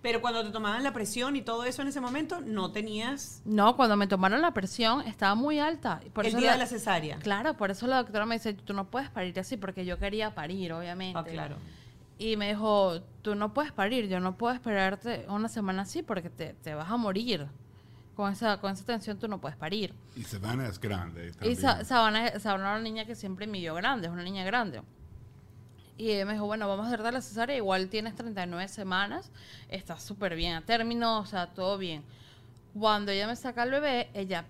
Pero 0.00 0.20
cuando 0.20 0.42
te 0.42 0.50
tomaban 0.50 0.82
la 0.82 0.92
presión 0.92 1.36
y 1.36 1.42
todo 1.42 1.62
eso 1.64 1.80
en 1.82 1.88
ese 1.88 2.00
momento, 2.00 2.40
no 2.40 2.72
tenías 2.72 3.40
No, 3.44 3.76
cuando 3.76 3.96
me 3.96 4.08
tomaron 4.08 4.42
la 4.42 4.50
presión 4.52 5.02
estaba 5.02 5.34
muy 5.36 5.60
alta. 5.60 6.00
y 6.04 6.10
Por 6.10 6.24
el 6.24 6.30
eso 6.30 6.38
día 6.38 6.46
la- 6.48 6.52
de 6.54 6.58
la 6.58 6.66
cesárea. 6.66 7.18
Claro, 7.18 7.54
por 7.56 7.70
eso 7.70 7.86
la 7.86 7.98
doctora 7.98 8.26
me 8.26 8.34
dice, 8.34 8.54
tú 8.54 8.74
no 8.74 8.86
puedes 8.90 9.10
parir 9.10 9.38
así, 9.38 9.56
porque 9.56 9.84
yo 9.84 9.98
quería 9.98 10.34
parir, 10.34 10.72
obviamente. 10.72 11.18
Ah, 11.18 11.22
claro. 11.24 11.56
Y 12.18 12.36
me 12.36 12.48
dijo, 12.48 13.00
tú 13.22 13.34
no 13.36 13.54
puedes 13.54 13.70
parir, 13.72 14.08
yo 14.08 14.18
no 14.18 14.36
puedo 14.36 14.52
esperarte 14.54 15.24
una 15.28 15.48
semana 15.48 15.82
así 15.82 16.02
porque 16.02 16.30
te, 16.30 16.54
te 16.54 16.74
vas 16.74 16.90
a 16.90 16.96
morir. 16.96 17.46
Con 18.16 18.30
esa, 18.32 18.60
con 18.60 18.72
esa 18.72 18.84
tensión 18.84 19.18
tú 19.18 19.26
no 19.28 19.40
puedes 19.40 19.56
parir. 19.56 19.94
Y 20.16 20.22
Savannah 20.24 20.66
es 20.68 20.78
grande. 20.80 21.28
Y 21.28 21.32
también. 21.32 21.56
Sabana, 21.86 22.38
Sabana 22.40 22.64
era 22.70 22.72
una 22.74 22.80
niña 22.80 23.04
que 23.06 23.14
siempre 23.14 23.46
midió 23.46 23.74
grande, 23.74 24.08
es 24.08 24.12
una 24.12 24.22
niña 24.22 24.44
grande. 24.44 24.82
Y 26.02 26.10
ella 26.10 26.26
me 26.26 26.32
dijo, 26.32 26.46
bueno, 26.46 26.66
vamos 26.66 26.86
a 26.86 26.88
hacerte 26.88 27.12
la 27.12 27.20
cesárea, 27.20 27.54
igual 27.56 27.88
tienes 27.88 28.16
39 28.16 28.66
semanas, 28.66 29.30
estás 29.68 30.02
súper 30.02 30.34
bien 30.34 30.54
a 30.56 30.62
término, 30.62 31.20
o 31.20 31.26
sea, 31.26 31.46
todo 31.54 31.78
bien. 31.78 32.02
Cuando 32.76 33.12
ella 33.12 33.28
me 33.28 33.36
saca 33.36 33.62
al 33.62 33.70
bebé, 33.70 34.10
ella 34.12 34.44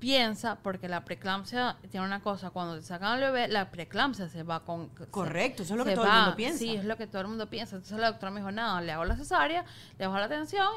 piensa, 0.00 0.56
porque 0.62 0.86
la 0.86 1.04
preeclampsia 1.06 1.76
tiene 1.90 2.04
una 2.04 2.20
cosa, 2.20 2.50
cuando 2.50 2.76
te 2.76 2.82
sacan 2.82 3.12
al 3.12 3.20
bebé, 3.20 3.48
la 3.48 3.70
preeclampsia 3.70 4.28
se 4.28 4.42
va 4.42 4.60
con... 4.66 4.90
se- 4.98 5.06
Correcto, 5.06 5.62
eso 5.62 5.72
es 5.74 5.78
lo 5.78 5.84
que 5.84 5.90
se 5.92 5.96
todo 5.96 6.04
el 6.04 6.10
va. 6.10 6.20
mundo 6.20 6.36
piensa. 6.36 6.58
Sí, 6.58 6.74
es 6.76 6.84
lo 6.84 6.96
que 6.98 7.06
todo 7.06 7.22
el 7.22 7.28
mundo 7.28 7.48
piensa. 7.48 7.76
Entonces 7.76 7.98
la 7.98 8.08
doctora 8.10 8.30
me 8.30 8.40
dijo, 8.40 8.52
nada, 8.52 8.78
le 8.82 8.92
hago 8.92 9.06
la 9.06 9.16
cesárea, 9.16 9.64
le 9.98 10.06
bajo 10.06 10.18
la 10.18 10.28
tensión 10.28 10.68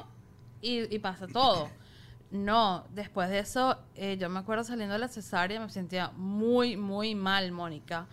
y, 0.61 0.93
y 0.95 0.99
pasa 0.99 1.27
todo. 1.27 1.69
No, 2.31 2.85
después 2.91 3.27
de 3.29 3.39
eso, 3.39 3.77
eh, 3.95 4.15
yo 4.17 4.29
me 4.29 4.39
acuerdo 4.39 4.63
saliendo 4.63 4.93
de 4.93 4.99
la 4.99 5.09
cesárea, 5.09 5.59
me 5.59 5.69
sentía 5.69 6.11
muy, 6.15 6.77
muy 6.77 7.13
mal, 7.13 7.51
Mónica. 7.51 8.07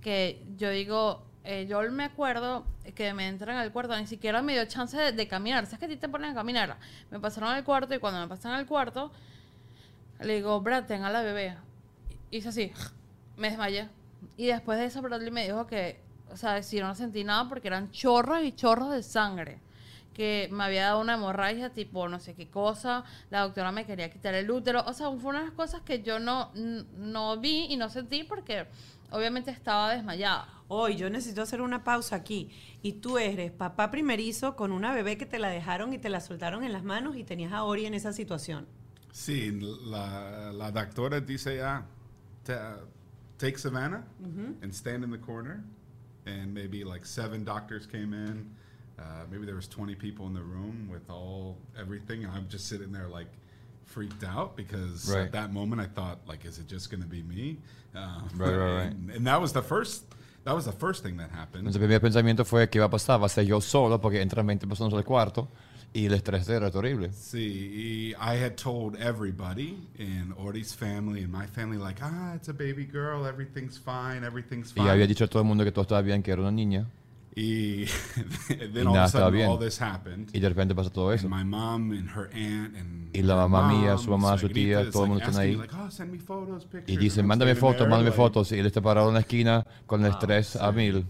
Que 0.00 0.46
yo 0.56 0.70
digo, 0.70 1.24
eh, 1.44 1.66
yo 1.68 1.82
me 1.90 2.04
acuerdo 2.04 2.64
que 2.94 3.12
me 3.12 3.28
entran 3.28 3.58
al 3.58 3.70
cuarto, 3.70 3.96
ni 3.98 4.06
siquiera 4.06 4.40
me 4.40 4.54
dio 4.54 4.64
chance 4.64 4.96
de, 4.96 5.28
caminar. 5.28 5.66
¿Sabes 5.66 5.78
que 5.78 5.84
a 5.84 5.88
ti 5.88 5.96
te 5.96 6.08
ponen 6.08 6.30
a 6.30 6.34
caminar? 6.34 6.76
Me 7.10 7.20
pasaron 7.20 7.50
al 7.50 7.62
cuarto 7.64 7.94
y 7.94 7.98
cuando 7.98 8.20
me 8.20 8.28
pasan 8.28 8.52
al 8.52 8.66
cuarto, 8.66 9.12
le 10.20 10.36
digo, 10.36 10.58
Brad, 10.62 10.84
tenga 10.84 11.10
la 11.10 11.20
bebé. 11.20 11.54
Hice 12.30 12.48
así, 12.48 12.72
me 13.36 13.50
desmayé. 13.50 13.88
Y 14.38 14.46
después 14.46 14.78
de 14.78 14.86
eso, 14.86 15.02
Bradley 15.02 15.30
me 15.30 15.44
dijo 15.44 15.66
que, 15.66 16.00
o 16.30 16.36
sea, 16.36 16.62
si 16.62 16.80
no 16.80 16.94
sentí 16.94 17.24
nada 17.24 17.46
porque 17.48 17.68
eran 17.68 17.90
chorros 17.90 18.42
y 18.42 18.52
chorros 18.52 18.90
de 18.90 19.02
sangre. 19.02 19.58
Que 20.14 20.48
me 20.52 20.64
había 20.64 20.84
dado 20.84 21.00
una 21.00 21.14
hemorragia, 21.14 21.70
tipo 21.74 22.08
no 22.08 22.20
sé 22.20 22.34
qué 22.34 22.48
cosa. 22.48 23.04
La 23.30 23.40
doctora 23.42 23.72
me 23.72 23.84
quería 23.84 24.10
quitar 24.10 24.34
el 24.34 24.50
útero. 24.50 24.82
O 24.86 24.92
sea, 24.92 25.10
fue 25.10 25.30
una 25.30 25.40
de 25.40 25.46
las 25.46 25.54
cosas 25.54 25.82
que 25.82 26.02
yo 26.02 26.18
no, 26.20 26.52
no 26.54 27.38
vi 27.40 27.66
y 27.68 27.76
no 27.76 27.88
sentí 27.90 28.22
porque 28.24 28.66
obviamente 29.10 29.50
estaba 29.50 29.92
desmayada. 29.92 30.48
Hoy 30.68 30.96
yo 30.96 31.10
necesito 31.10 31.42
hacer 31.42 31.60
una 31.60 31.84
pausa 31.84 32.16
aquí. 32.16 32.50
Y 32.82 32.92
tú 32.94 33.18
eres 33.18 33.50
papá 33.52 33.90
primerizo 33.90 34.56
con 34.56 34.70
una 34.72 34.94
bebé 34.94 35.18
que 35.18 35.26
te 35.26 35.38
la 35.38 35.48
dejaron 35.48 35.92
y 35.92 35.98
te 35.98 36.08
la 36.08 36.20
soltaron 36.20 36.62
en 36.64 36.72
las 36.72 36.84
manos 36.84 37.16
y 37.16 37.24
tenías 37.24 37.52
a 37.52 37.64
Ori 37.64 37.84
en 37.86 37.94
esa 37.94 38.12
situación. 38.12 38.66
Sí, 39.12 39.50
la, 39.84 40.52
la 40.52 40.70
doctora 40.72 41.20
dice, 41.20 41.62
ah, 41.62 41.84
ta- 42.44 42.80
take 43.36 43.58
Savannah 43.58 44.04
and 44.62 44.72
stand 44.72 45.04
in 45.04 45.10
the 45.10 45.18
corner. 45.20 45.62
And 46.26 46.54
maybe 46.54 46.84
like 46.84 47.04
seven 47.04 47.44
doctors 47.44 47.86
came 47.86 48.14
in. 48.14 48.56
Uh, 48.98 49.02
maybe 49.30 49.44
there 49.46 49.56
was 49.56 49.66
20 49.68 49.94
people 49.96 50.26
in 50.26 50.34
the 50.34 50.42
room 50.42 50.88
with 50.90 51.08
all 51.10 51.56
everything. 51.78 52.24
And 52.24 52.32
I'm 52.32 52.46
just 52.48 52.68
sitting 52.68 52.92
there 52.92 53.08
like 53.08 53.28
freaked 53.86 54.24
out 54.24 54.56
because 54.56 55.08
Right. 55.10 55.24
at 55.26 55.32
that 55.32 55.52
moment 55.52 55.80
I 55.82 55.86
thought 55.86 56.18
like, 56.26 56.44
is 56.44 56.58
it 56.58 56.68
just 56.68 56.90
going 56.90 57.02
to 57.02 57.08
be 57.08 57.22
me? 57.22 57.58
Uh, 57.94 58.20
Right, 58.36 58.54
right, 58.54 58.74
right. 58.76 58.92
And, 58.92 59.10
and 59.10 59.26
that 59.26 59.40
was 59.40 59.52
the 59.52 59.62
first, 59.62 60.04
that 60.44 60.54
was 60.54 60.64
the 60.64 60.72
first 60.72 61.02
thing 61.02 61.16
that 61.18 61.30
happened. 61.30 61.66
Entonces, 61.66 61.76
el 61.82 61.88
primer 61.88 62.00
pensamiento 62.00 62.44
fue 62.44 62.68
que 62.68 62.78
iba 62.78 62.86
a 62.86 62.90
pasar, 62.90 63.20
va 63.20 63.26
a 63.26 63.28
ser 63.28 63.44
yo 63.44 63.60
solo, 63.60 64.00
porque 64.00 64.20
entran 64.20 64.46
20 64.46 64.66
personas 64.66 64.94
al 64.94 65.04
cuarto 65.04 65.48
y 65.92 66.06
el 66.06 66.14
estrés 66.14 66.48
era 66.48 66.70
terrible. 66.70 67.10
See, 67.12 68.14
I 68.18 68.36
had 68.36 68.56
told 68.56 68.96
everybody 68.96 69.78
in 69.98 70.32
Ori's 70.36 70.74
family 70.74 71.22
and 71.22 71.32
my 71.32 71.46
family, 71.46 71.78
like, 71.78 72.00
ah, 72.02 72.34
it's 72.34 72.48
a 72.48 72.52
baby 72.52 72.84
girl, 72.84 73.26
everything's 73.26 73.76
fine, 73.78 74.24
everything's 74.24 74.72
Y 74.72 74.80
fine. 74.80 74.90
había 74.90 75.06
dicho 75.06 75.24
a 75.24 75.28
todo 75.28 75.42
el 75.42 75.46
mundo 75.48 75.62
que 75.64 75.70
todo 75.72 75.82
estaba 75.82 76.02
bien, 76.02 76.22
que 76.22 76.32
era 76.32 76.40
una 76.42 76.50
niña, 76.50 76.86
Y- 77.36 77.86
then 78.72 78.86
all 78.86 78.94
nada 78.94 79.06
of 79.06 79.14
a 79.14 79.18
estaba 79.18 79.26
sudden, 79.26 79.32
bien. 79.32 79.48
all 79.50 79.58
this 79.58 79.80
happened. 79.80 80.28
y 80.32 80.38
de 80.40 80.48
repente 80.48 80.74
pasa 80.74 80.90
todo 80.90 81.12
eso. 81.12 81.26
And 81.26 81.34
my 81.36 81.44
mom 81.44 81.90
and 81.92 82.08
her 82.10 82.30
aunt 82.32 82.76
and 82.76 83.10
Y 83.12 83.22
la 83.22 83.34
mamá 83.36 83.68
mía, 83.68 83.96
su 83.98 84.10
mamá, 84.10 84.38
su 84.38 84.48
tía, 84.48 84.90
todo 84.90 85.04
el 85.04 85.10
mundo 85.10 85.24
están 85.24 85.40
ahí. 85.40 85.56
oh. 85.56 86.48
Y 86.86 86.96
dice, 86.96 87.20
And 87.20 87.24
I'm 87.24 87.28
mándame 87.28 87.54
fotos, 87.54 87.88
mándame 87.88 88.12
fotos. 88.12 88.52
Y 88.52 88.58
él 88.58 88.66
está 88.66 88.80
parado 88.80 89.08
en 89.08 89.14
la 89.14 89.20
esquina 89.20 89.66
con 89.86 90.04
el 90.04 90.10
estrés 90.12 90.56
a 90.56 90.70
mil. 90.72 91.06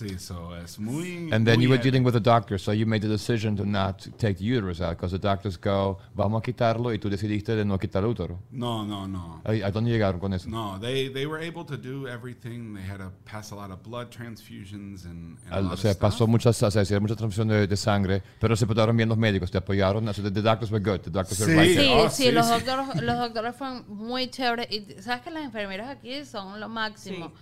Sí, 0.00 0.18
so 0.18 0.56
es 0.56 0.78
muy. 0.78 1.28
And 1.30 1.44
then 1.46 1.56
muy 1.58 1.64
you 1.64 1.68
were 1.70 1.78
dealing 1.82 2.02
with 2.04 2.14
the 2.14 2.20
doctor, 2.20 2.58
so 2.58 2.72
you 2.72 2.86
made 2.86 3.02
the 3.02 3.08
decision 3.08 3.54
to 3.56 3.66
not 3.66 3.98
take 4.16 4.38
the 4.38 4.44
uterus 4.44 4.80
out, 4.80 4.96
because 4.96 5.12
the 5.12 5.18
doctors 5.18 5.58
go, 5.60 5.98
vamos 6.14 6.40
a 6.40 6.42
quitarlo, 6.42 6.92
y 6.94 6.98
tú 6.98 7.10
decidiste 7.10 7.54
de 7.54 7.64
no 7.66 7.78
quitar 7.78 8.02
el 8.02 8.08
útero. 8.10 8.38
No, 8.50 8.84
no, 8.86 9.06
no. 9.06 9.42
¿A, 9.44 9.50
a 9.66 9.70
dónde 9.70 9.90
llegaron 9.90 10.18
con 10.18 10.32
eso? 10.32 10.48
No, 10.48 10.78
they, 10.80 11.10
they 11.12 11.26
were 11.26 11.46
able 11.46 11.64
to 11.66 11.76
do 11.76 12.08
everything. 12.08 12.72
They 12.74 12.82
had 12.82 12.98
to 12.98 13.12
pass 13.26 13.52
a 13.52 13.54
lot 13.54 13.70
of 13.70 13.82
blood 13.82 14.08
transfusions 14.10 15.04
and, 15.04 15.36
and 15.44 15.52
a 15.52 15.56
Al- 15.56 15.62
lot 15.64 15.70
o 15.72 15.74
of 15.74 15.80
sea, 15.80 15.92
stuff. 15.92 16.00
pasó 16.00 16.26
muchas, 16.26 16.62
o 16.62 16.70
sea, 16.70 16.82
hicieron 16.82 17.06
de, 17.48 17.66
de 17.66 17.76
sangre, 17.76 18.22
pero 18.40 18.56
se 18.56 18.66
portaron 18.66 18.96
bien 18.96 19.08
los 19.08 19.18
médicos, 19.18 19.50
te 19.50 19.58
apoyaron. 19.58 20.06
The, 20.06 20.30
the 20.30 20.42
doctors 20.42 20.70
were 20.70 20.82
good, 20.82 21.00
the 21.02 21.10
doctors 21.10 21.40
were 21.40 21.54
right 21.54 21.70
Sí, 21.70 21.76
there. 21.76 21.90
Oh, 21.94 22.08
sí, 22.08 22.24
sí, 22.24 22.32
los, 22.32 22.46
sí. 22.46 22.52
Doctores, 22.52 23.02
los 23.02 23.18
doctores 23.18 23.54
fueron 23.54 23.84
muy 23.88 24.28
chéveres. 24.28 24.66
Y 24.70 25.02
sabes 25.02 25.20
que 25.22 25.30
las 25.30 25.44
enfermeras 25.44 25.90
aquí 25.90 26.24
son 26.24 26.58
lo 26.58 26.68
máximo. 26.70 27.32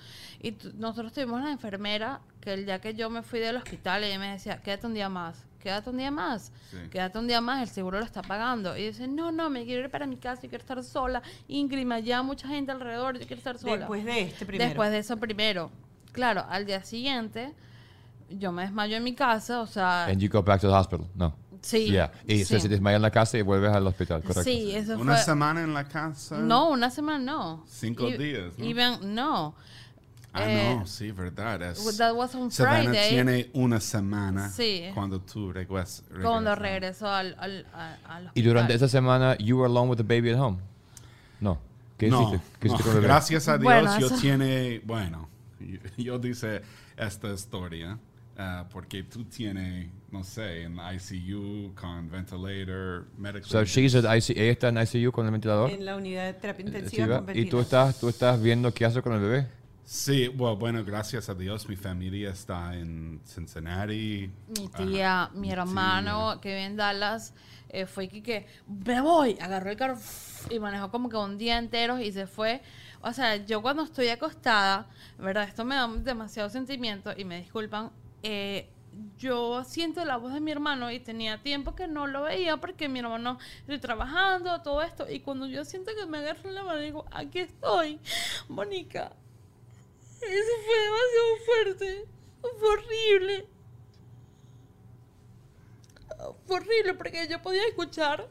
Y 0.41 0.57
nosotros 0.77 1.13
tuvimos 1.13 1.41
una 1.41 1.51
enfermera 1.53 2.21
que 2.41 2.53
el 2.55 2.65
día 2.65 2.81
que 2.81 2.95
yo 2.95 3.11
me 3.11 3.23
fui 3.23 3.41
del 3.41 3.57
hospital, 3.57 4.05
ella 4.05 4.19
me 4.19 4.31
decía, 4.33 4.63
quédate 4.63 4.87
un 4.87 4.95
día 4.95 5.09
más, 5.09 5.45
quédate 5.61 5.91
un 5.91 5.97
día 5.97 6.11
más, 6.13 6.53
Sí. 6.71 6.77
quédate 6.91 7.19
un 7.19 7.27
día 7.27 7.41
más, 7.41 7.61
el 7.63 7.69
seguro 7.69 7.99
lo 7.99 8.05
está 8.05 8.23
pagando. 8.23 8.77
Y 8.77 8.87
dice, 8.87 9.09
no, 9.09 9.33
no, 9.33 9.51
me 9.51 9.65
quiero 9.65 9.83
ir 9.85 9.91
para 9.91 10.07
mi 10.07 10.17
casa, 10.17 10.43
yo 10.43 10.49
quiero 10.49 10.63
estar 10.63 10.83
sola. 10.85 11.23
Ingrid, 11.49 11.87
ya 12.05 12.23
mucha 12.23 12.47
gente 12.47 12.71
alrededor, 12.71 13.15
yo 13.19 13.27
quiero 13.27 13.37
estar 13.39 13.59
sola. 13.59 13.79
Después 13.79 14.05
de 14.05 14.21
este 14.23 14.47
primero. 14.47 14.69
Después 14.69 14.91
de 14.93 14.99
eso 14.99 15.17
primero. 15.17 15.71
Claro, 16.13 16.45
al 16.49 16.67
día 16.67 16.83
siguiente, 16.85 17.53
yo 18.31 18.53
me 18.53 18.63
desmayo 18.63 18.97
en 18.97 19.03
mi 19.05 19.15
casa, 19.15 19.61
o 19.61 19.67
sea... 19.67 20.05
And 20.05 20.21
you 20.21 20.29
go 20.31 20.43
back 20.43 20.61
to 20.61 20.69
the 20.69 20.75
hospital. 20.75 21.07
No. 21.17 21.35
Sí, 21.61 21.91
Yeah. 21.91 22.13
Y 22.25 22.45
sí. 22.45 22.61
se 22.61 22.69
desmaya 22.69 22.97
en 22.97 23.03
la 23.03 23.11
casa 23.11 23.37
y 23.37 23.43
vuelves 23.43 23.73
al 23.73 23.85
hospital, 23.89 24.21
correcto. 24.23 24.45
Sí, 24.45 24.73
eso 24.77 24.97
Una 24.97 25.15
fue... 25.17 25.25
semana 25.25 25.61
en 25.65 25.75
la 25.75 25.83
casa. 25.89 26.39
No, 26.39 26.71
una 26.71 26.89
semana 26.89 27.19
no. 27.19 27.65
Cinco 27.67 28.09
Y- 28.09 28.17
días, 28.17 28.57
¿no? 28.57 28.65
y 28.65 28.73
ven- 28.75 29.15
no. 29.15 29.57
Ah, 30.33 30.45
Eh, 30.47 30.77
no, 30.79 30.87
sí, 30.87 31.11
verdad. 31.11 31.63
Es, 31.63 31.97
that 31.97 32.15
was 32.15 32.35
on 32.35 32.51
Savannah 32.51 32.91
Friday. 32.91 33.11
tiene 33.11 33.51
una 33.55 33.81
semana 33.81 34.51
Sí. 34.51 34.85
cuando 34.95 35.21
tú 35.21 35.53
regres- 35.53 36.03
Cuando 36.23 36.55
regresas. 36.55 36.59
regresó 37.01 37.09
al, 37.09 37.37
al, 37.39 37.67
al, 38.07 38.31
Y 38.35 38.43
durante 38.43 38.75
esa 38.75 38.89
semana, 38.89 39.37
you 39.39 39.57
were 39.59 39.67
alone 39.67 39.89
with 39.91 39.97
the 39.97 40.03
baby 40.03 40.31
at 40.31 40.39
home. 40.39 40.59
No. 41.41 41.59
¿Qué 41.97 42.09
no, 42.09 42.23
hiciste? 42.29 42.47
¿Qué 42.61 42.69
hiciste 42.69 42.83
no, 42.85 42.85
con 42.85 42.89
el 42.91 42.95
bebé? 43.01 43.07
gracias 43.09 43.49
a 43.49 43.53
Dios 43.59 43.65
Bueno, 43.65 43.99
yo 44.01 44.07
eso- 44.07 44.17
tiene, 44.21 44.81
bueno, 44.85 45.29
yo, 45.61 45.79
yo 45.97 46.19
dice 46.19 46.63
esta 46.97 47.33
historia 47.33 47.99
ah, 48.37 48.67
porque 48.71 49.03
tú 49.03 49.25
tienes, 49.25 49.89
no 50.13 50.23
sé, 50.23 50.63
en 50.65 50.77
ICU 50.79 51.75
con 51.75 52.09
ventilator, 52.11 53.07
medical. 53.17 53.45
So 53.49 53.65
she's 53.65 53.95
at 53.97 54.05
ICU, 54.05 54.33
ella 54.39 54.53
está 54.53 54.69
en 54.69 54.79
ICU 54.79 55.11
con 55.11 55.25
el 55.27 55.33
ventilador. 55.33 55.71
En 55.71 55.85
la 55.85 55.97
unidad 55.97 56.27
de 56.27 56.35
terapia 56.35 56.65
intensiva 56.67 57.03
Intensiva, 57.07 57.19
con 57.25 57.31
y 57.37 57.47
tú 57.47 57.57
ventilador. 57.57 57.63
estás, 57.65 57.99
tú 58.01 58.09
estás 58.09 58.41
viendo 58.43 58.73
qué 58.73 58.85
hace 58.85 59.03
con 59.03 59.15
el 59.15 59.21
bebé. 59.21 59.47
Sí, 59.91 60.29
well, 60.29 60.55
bueno, 60.55 60.85
gracias 60.85 61.31
a 61.31 61.35
Dios 61.35 61.67
mi 61.67 61.75
familia 61.75 62.29
está 62.29 62.75
en 62.75 63.23
Cincinnati. 63.25 64.31
Mi 64.49 64.69
tía, 64.69 65.31
mi 65.33 65.51
hermano 65.51 66.39
que 66.43 66.51
vive 66.51 66.67
en 66.67 66.77
Dallas, 66.77 67.33
eh, 67.71 67.87
fue 67.87 68.07
que, 68.07 68.23
que 68.23 68.47
me 68.67 69.01
voy, 69.01 69.39
agarró 69.41 69.71
el 69.71 69.79
carro 69.79 69.97
y 70.51 70.59
manejó 70.61 70.91
como 70.91 71.09
que 71.09 71.17
un 71.17 71.39
día 71.39 71.57
entero 71.57 71.99
y 71.99 72.13
se 72.13 72.27
fue. 72.27 72.61
O 73.01 73.15
sea, 73.15 73.37
yo 73.37 73.63
cuando 73.63 73.83
estoy 73.83 74.09
acostada, 74.09 74.91
¿verdad? 75.17 75.45
Esto 75.45 75.65
me 75.65 75.77
da 75.77 75.89
demasiado 75.89 76.51
sentimiento 76.51 77.15
y 77.17 77.25
me 77.25 77.41
disculpan. 77.41 77.91
eh, 78.23 78.69
yo 79.17 79.65
siento 79.65 80.05
la 80.05 80.19
voz 80.19 80.35
de 80.35 80.41
mi 80.41 80.51
hermano 80.51 80.91
y 80.91 81.01
tenía 81.01 81.39
tiempo 81.39 81.75
que 81.75 81.89
no 81.89 82.07
lo 82.07 82.25
veía 82.25 82.59
porque 82.59 82.91
mi 82.91 82.99
hermano 82.99 83.39
estoy 83.61 83.79
trabajando, 83.79 84.61
todo 84.61 84.83
esto. 84.83 85.09
Y 85.09 85.21
cuando 85.21 85.47
yo 85.47 85.65
siento 85.65 85.93
que 85.99 86.05
me 86.05 86.19
agarran 86.19 86.55
la 86.55 86.63
mano, 86.63 86.79
digo, 86.79 87.07
aquí 87.11 87.39
estoy, 87.39 87.99
Mónica. 88.49 89.13
Eso 90.21 90.53
fue 90.65 90.79
demasiado 90.85 91.37
fuerte. 91.47 92.09
Fue 92.59 92.69
horrible. 92.71 93.49
Fue 96.47 96.57
horrible 96.57 96.95
porque 96.95 97.29
yo 97.29 97.41
podía 97.41 97.67
escuchar. 97.67 98.29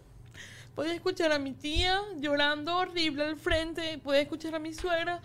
Podía 0.75 0.93
escuchar 0.93 1.31
a 1.31 1.39
mi 1.39 1.53
tía 1.53 2.01
llorando 2.17 2.77
horrible 2.77 3.23
al 3.23 3.37
frente. 3.37 3.97
Podía 3.99 4.21
escuchar 4.21 4.55
a 4.55 4.59
mi 4.59 4.73
suegra 4.73 5.21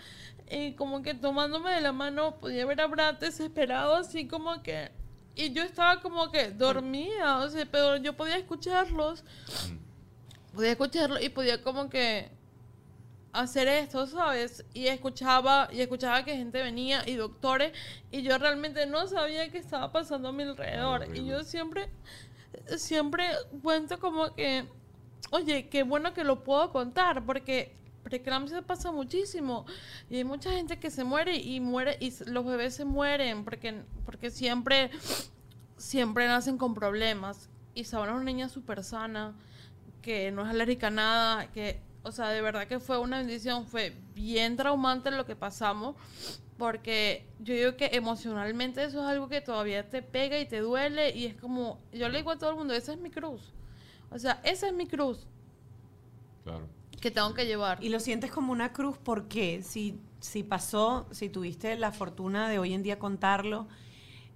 eh, 0.47 0.75
como 0.77 1.03
que 1.03 1.15
tomándome 1.15 1.73
de 1.73 1.81
la 1.81 1.93
mano. 1.93 2.37
Podía 2.37 2.65
ver 2.65 2.81
a 2.81 2.87
Brad 2.87 3.15
desesperado 3.15 3.97
así 3.97 4.29
como 4.29 4.63
que... 4.63 4.91
Y 5.35 5.53
yo 5.53 5.63
estaba 5.63 6.01
como 6.01 6.31
que 6.31 6.51
dormía. 6.51 7.39
O 7.39 7.49
sea, 7.49 7.67
pero 7.67 7.97
yo 7.97 8.17
podía 8.17 8.37
escucharlos. 8.37 9.25
Podía 10.55 10.73
escucharlo 10.73 11.21
y 11.21 11.29
podía 11.29 11.63
como 11.63 11.89
que 11.91 12.31
hacer 13.33 13.67
esto, 13.69 14.07
¿sabes? 14.07 14.65
Y 14.75 14.87
escuchaba, 14.87 15.69
y 15.73 15.81
escuchaba 15.81 16.25
que 16.25 16.37
gente 16.37 16.63
venía 16.63 17.03
y 17.07 17.15
doctores, 17.15 17.73
y 18.11 18.23
yo 18.23 18.37
realmente 18.39 18.87
no 18.87 19.07
sabía 19.07 19.51
qué 19.51 19.59
estaba 19.59 19.91
pasando 19.91 20.29
a 20.29 20.33
mi 20.33 20.43
alrededor. 20.43 21.09
y 21.17 21.27
yo 21.27 21.43
siempre, 21.43 21.89
siempre 22.77 23.25
cuento 23.63 23.99
como 23.99 24.35
que, 24.35 24.69
oye, 25.31 25.69
qué 25.69 25.83
bueno 25.83 26.13
que 26.13 26.25
lo 26.25 26.45
puedo 26.45 26.71
contar, 26.73 27.25
porque 27.25 27.75
preeclampsia 28.03 28.63
pasa 28.63 28.93
muchísimo. 28.93 29.65
Y 30.11 30.17
hay 30.17 30.25
mucha 30.25 30.51
gente 30.51 30.79
que 30.79 30.91
se 30.91 31.05
muere 31.05 31.37
y 31.37 31.61
muere, 31.61 31.97
y 32.01 32.13
los 32.27 32.45
bebés 32.45 32.75
se 32.75 32.85
mueren, 32.85 33.45
porque, 33.45 33.83
porque 34.05 34.31
siempre, 34.31 34.91
siempre 35.79 36.27
nacen 36.29 36.59
con 36.59 36.75
problemas. 36.75 37.49
Y 37.75 37.85
Sabana 37.85 38.13
es 38.13 38.17
una 38.17 38.25
niña 38.25 38.49
súper 38.51 38.85
sana 38.85 39.35
que 40.03 40.31
no 40.33 40.43
es 40.43 40.49
alérgica 40.49 40.89
a 40.89 40.91
nada, 40.91 41.53
que, 41.53 41.81
o 42.05 42.13
sea, 42.13 42.29
de 42.31 42.41
verdad 42.43 42.67
que 42.67 42.81
fue 42.81 42.99
una 42.99 43.19
bendición, 43.19 43.67
fue 43.67 43.97
bien 44.15 44.57
traumante 44.57 45.11
lo 45.11 45.25
que 45.27 45.37
pasamos, 45.37 45.97
porque 46.59 47.27
yo 47.41 47.55
digo 47.55 47.77
que 47.77 47.91
emocionalmente 47.93 48.85
eso 48.85 49.01
es 49.01 49.07
algo 49.07 49.29
que 49.29 49.41
todavía 49.41 49.89
te 49.89 50.03
pega 50.03 50.39
y 50.39 50.47
te 50.47 50.61
duele, 50.61 51.11
y 51.11 51.27
es 51.27 51.35
como, 51.35 51.81
yo 51.93 52.09
le 52.09 52.19
digo 52.19 52.31
a 52.31 52.39
todo 52.39 52.51
el 52.51 52.57
mundo, 52.57 52.75
esa 52.75 52.93
es 52.93 52.99
mi 52.99 53.11
cruz, 53.11 53.53
o 54.11 54.19
sea, 54.19 54.41
esa 54.45 54.67
es 54.69 54.73
mi 54.73 54.87
cruz 54.87 55.27
Claro. 56.45 56.67
que 57.01 57.11
tengo 57.11 57.35
que 57.35 57.47
llevar. 57.47 57.83
Y 57.83 57.89
lo 57.89 58.01
sientes 58.01 58.31
como 58.31 58.53
una 58.53 58.73
cruz 58.73 58.97
porque 59.03 59.63
si, 59.63 60.01
si 60.21 60.43
pasó, 60.43 61.07
si 61.11 61.29
tuviste 61.29 61.77
la 61.77 61.93
fortuna 61.93 62.49
de 62.49 62.59
hoy 62.59 62.73
en 62.75 62.83
día 62.83 62.99
contarlo, 62.99 63.69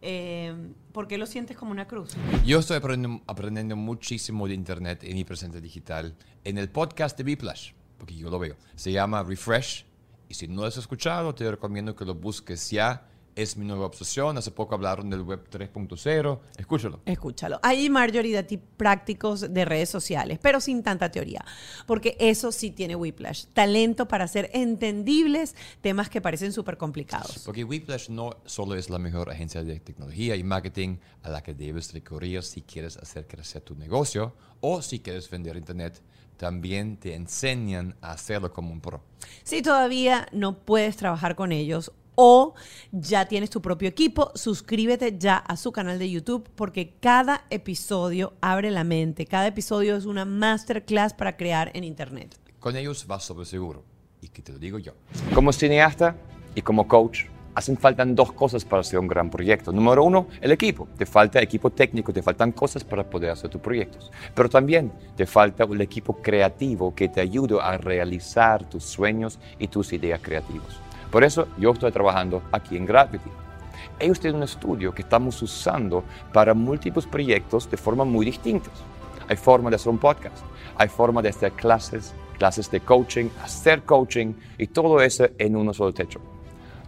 eh, 0.03 0.55
¿por 0.97 1.07
qué 1.07 1.19
lo 1.19 1.27
sientes 1.27 1.59
como 1.59 1.73
una 1.73 1.87
cruz? 1.87 2.17
Yo 2.47 2.59
estoy 2.59 2.79
aprendiendo, 2.79 3.77
muchísimo 3.77 4.49
de 4.49 4.55
Internet 4.55 5.05
en 5.05 5.13
mi 5.13 5.25
presente 5.25 5.61
digital 5.61 6.17
en 6.43 6.57
el 6.57 6.71
podcast 6.71 7.19
de 7.19 7.23
Biplash, 7.23 7.73
porque 7.99 8.17
yo 8.17 8.31
lo 8.31 8.39
veo. 8.39 8.57
Se 8.77 8.91
llama 8.93 9.23
Refresh. 9.23 9.85
Y 10.27 10.33
si 10.33 10.49
no 10.49 10.63
lo 10.63 10.69
has 10.69 10.79
escuchado, 10.79 11.35
te 11.35 11.51
recomiendo 11.51 11.95
que 11.95 12.07
lo 12.07 12.15
busques 12.15 12.71
ya. 12.71 13.07
Es 13.37 13.59
mi 13.59 13.67
nueva 13.67 13.85
obsesión. 13.85 14.39
Hace 14.39 14.51
poco 14.51 14.75
hablaron 14.75 15.11
del 15.11 15.21
web 15.21 15.47
3.0. 15.51 16.41
Escúchalo. 16.57 17.01
Escúchalo. 17.05 17.61
Hay 17.63 17.91
Marjorie 17.91 18.43
tips 18.43 18.65
prácticos 18.79 19.53
de 19.53 19.65
redes 19.67 19.91
sociales, 19.91 20.39
pero 20.41 20.59
sin 20.59 20.83
tanta 20.83 21.11
teoría, 21.11 21.45
porque 21.87 22.17
eso 22.19 22.51
sí 22.51 22.71
tiene 22.71 22.97
Whiplash, 22.97 23.45
talento 23.53 24.09
para 24.09 24.25
hacer 24.25 24.51
entendibles 24.55 25.55
temas 25.83 26.09
que 26.09 26.23
parecen 26.23 26.55
súper 26.55 26.79
complicados. 26.79 27.43
Porque 27.45 27.63
Whiplash 27.63 28.09
no 28.09 28.39
solo 28.47 28.75
es 28.75 28.89
la 28.89 28.99
mejor 28.99 29.31
agencia 29.31 29.63
de 29.63 29.81
tecnología 29.81 30.35
y 30.35 30.43
marketing 30.43 30.97
a 31.23 31.29
la 31.29 31.43
que 31.43 31.53
debes 31.53 31.93
recurrir 31.93 32.43
si 32.43 32.63
quieres 32.63 32.97
hacer 32.97 33.27
crecer 33.27 33.61
tu 33.61 33.75
negocio 33.75 34.35
o 34.61 34.81
si 34.81 35.01
quieres 35.01 35.29
vender 35.29 35.57
Internet, 35.57 36.03
también 36.39 36.97
te 36.97 37.15
enseñan 37.15 37.97
a 38.01 38.13
hacerlo 38.13 38.53
como 38.53 38.73
un 38.73 38.81
pro. 38.81 39.03
Si 39.43 39.61
todavía 39.63 40.27
no 40.33 40.59
puedes 40.59 40.97
trabajar 40.97 41.37
con 41.37 41.53
ellos 41.53 41.93
o 42.17 42.55
ya 42.91 43.27
tienes 43.29 43.51
tu 43.51 43.63
propio 43.63 43.89
equipo, 43.89 44.33
suscríbete 44.35 45.17
ya 45.17 45.37
a 45.37 45.57
su 45.57 45.71
canal 45.71 46.01
de 46.01 46.11
YouTube 46.11 46.49
porque 46.57 46.95
cada 46.99 47.45
episodio 47.51 48.33
abre 48.41 48.73
la 48.73 48.83
mente, 48.83 49.27
cada 49.27 49.47
episodio 49.47 49.97
es 49.97 50.07
una 50.07 50.25
masterclass 50.25 51.15
para 51.15 51.37
crear 51.37 51.71
en 51.75 51.85
Internet. 51.85 52.37
Con 52.59 52.75
ellos 52.75 53.07
vas 53.07 53.23
sobre 53.23 53.45
seguro. 53.45 53.85
Y 54.21 54.29
que 54.29 54.43
te 54.43 54.53
lo 54.53 54.59
digo 54.59 54.79
yo. 54.79 54.93
Como 55.35 55.53
cineasta 55.53 56.17
y 56.55 56.63
como 56.63 56.89
coach, 56.89 57.27
hacen 57.55 57.77
falta 57.77 58.05
dos 58.05 58.33
cosas 58.33 58.65
para 58.65 58.81
hacer 58.81 58.99
un 58.99 59.09
gran 59.09 59.31
proyecto. 59.31 59.73
Número 59.73 60.05
uno, 60.05 60.27
el 60.41 60.53
equipo. 60.53 60.89
Te 60.97 61.07
falta 61.07 61.41
equipo 61.41 61.71
técnico, 61.71 62.13
te 62.13 62.23
faltan 62.23 62.53
cosas 62.53 62.83
para 62.83 63.09
poder 63.09 63.31
hacer 63.31 63.51
tus 63.51 63.61
proyectos. 63.61 64.11
Pero 64.35 64.49
también 64.49 64.93
te 65.17 65.27
falta 65.27 65.65
un 65.65 65.81
equipo 65.81 66.17
creativo 66.21 66.95
que 66.95 67.09
te 67.09 67.21
ayude 67.21 67.59
a 67.61 67.79
realizar 67.79 68.69
tus 68.69 68.85
sueños 68.85 69.39
y 69.59 69.69
tus 69.69 69.93
ideas 69.93 70.21
creativas. 70.23 70.86
Por 71.17 71.25
eso 71.25 71.49
yo 71.57 71.71
estoy 71.71 71.91
trabajando 71.93 72.43
aquí 72.53 72.77
en 72.77 72.85
Gravity. 72.85 73.31
Ellos 73.99 74.21
tienen 74.21 74.37
un 74.37 74.43
estudio 74.43 74.93
que 74.93 75.01
estamos 75.01 75.41
usando 75.41 76.05
para 76.31 76.53
múltiples 76.53 77.07
proyectos 77.07 77.71
de 77.71 77.79
forma 77.79 78.05
muy 78.05 78.27
distintas. 78.27 78.75
Hay 79.27 79.37
forma 79.37 79.71
de 79.71 79.77
hacer 79.77 79.89
un 79.89 79.97
podcast, 79.97 80.45
hay 80.77 80.89
forma 80.89 81.23
de 81.23 81.31
hacer 81.31 81.53
clases, 81.53 82.13
clases 82.37 82.71
de 82.71 82.81
coaching, 82.81 83.31
hacer 83.43 83.81
coaching 83.85 84.35
y 84.59 84.67
todo 84.67 85.01
eso 85.01 85.27
en 85.39 85.57
un 85.57 85.73
solo 85.73 85.95
techo. 85.95 86.21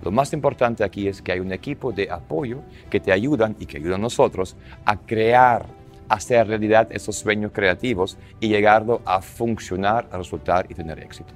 Lo 0.03 0.11
más 0.11 0.31
importante 0.35 0.85
aquí 0.85 1.09
es 1.09 1.23
que 1.23 1.33
hay 1.33 1.41
un 1.41 1.51
equipo 1.51 1.91
de 1.91 2.11
apoyo 2.11 2.59
que 2.91 3.01
te 3.01 3.13
ayudan 3.13 3.57
y 3.59 3.65
que 3.65 3.79
ayudan 3.79 4.01
a 4.01 4.03
nosotros 4.03 4.57
a 4.85 4.99
crear, 4.99 5.65
a 6.07 6.17
hacer 6.17 6.47
realidad 6.47 6.87
esos 6.91 7.17
sueños 7.17 7.51
creativos 7.55 8.19
y 8.41 8.49
llegarlo 8.49 9.01
a 9.07 9.23
funcionar, 9.23 10.07
a 10.13 10.19
resultar 10.19 10.67
y 10.69 10.75
tener 10.75 10.99
éxito. 10.99 11.33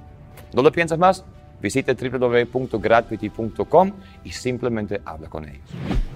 ¿No 0.53 0.61
lo 0.61 0.71
piensas 0.71 0.99
más? 0.99 1.25
Visita 1.63 1.93
www.gratuity.com 1.93 3.93
y 4.25 4.31
simplemente 4.33 5.01
habla 5.05 5.29
con 5.29 5.47
ellos. 5.47 5.63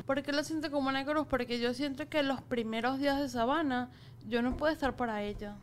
¿Por 0.05 0.21
qué 0.21 0.33
lo 0.33 0.43
siento 0.43 0.69
como 0.69 0.89
una 0.89 1.05
cruz? 1.05 1.25
Porque 1.25 1.57
yo 1.57 1.73
siento 1.73 2.09
que 2.09 2.21
los 2.21 2.41
primeros 2.41 2.99
días 2.99 3.17
de 3.17 3.29
Sabana 3.29 3.89
yo 4.27 4.41
no 4.41 4.57
puedo 4.57 4.73
estar 4.73 4.97
para 4.97 5.23
ella. 5.23 5.55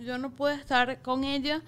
Yo 0.00 0.18
no 0.18 0.32
puedo 0.32 0.52
estar 0.52 1.00
con 1.00 1.22
ella 1.22 1.62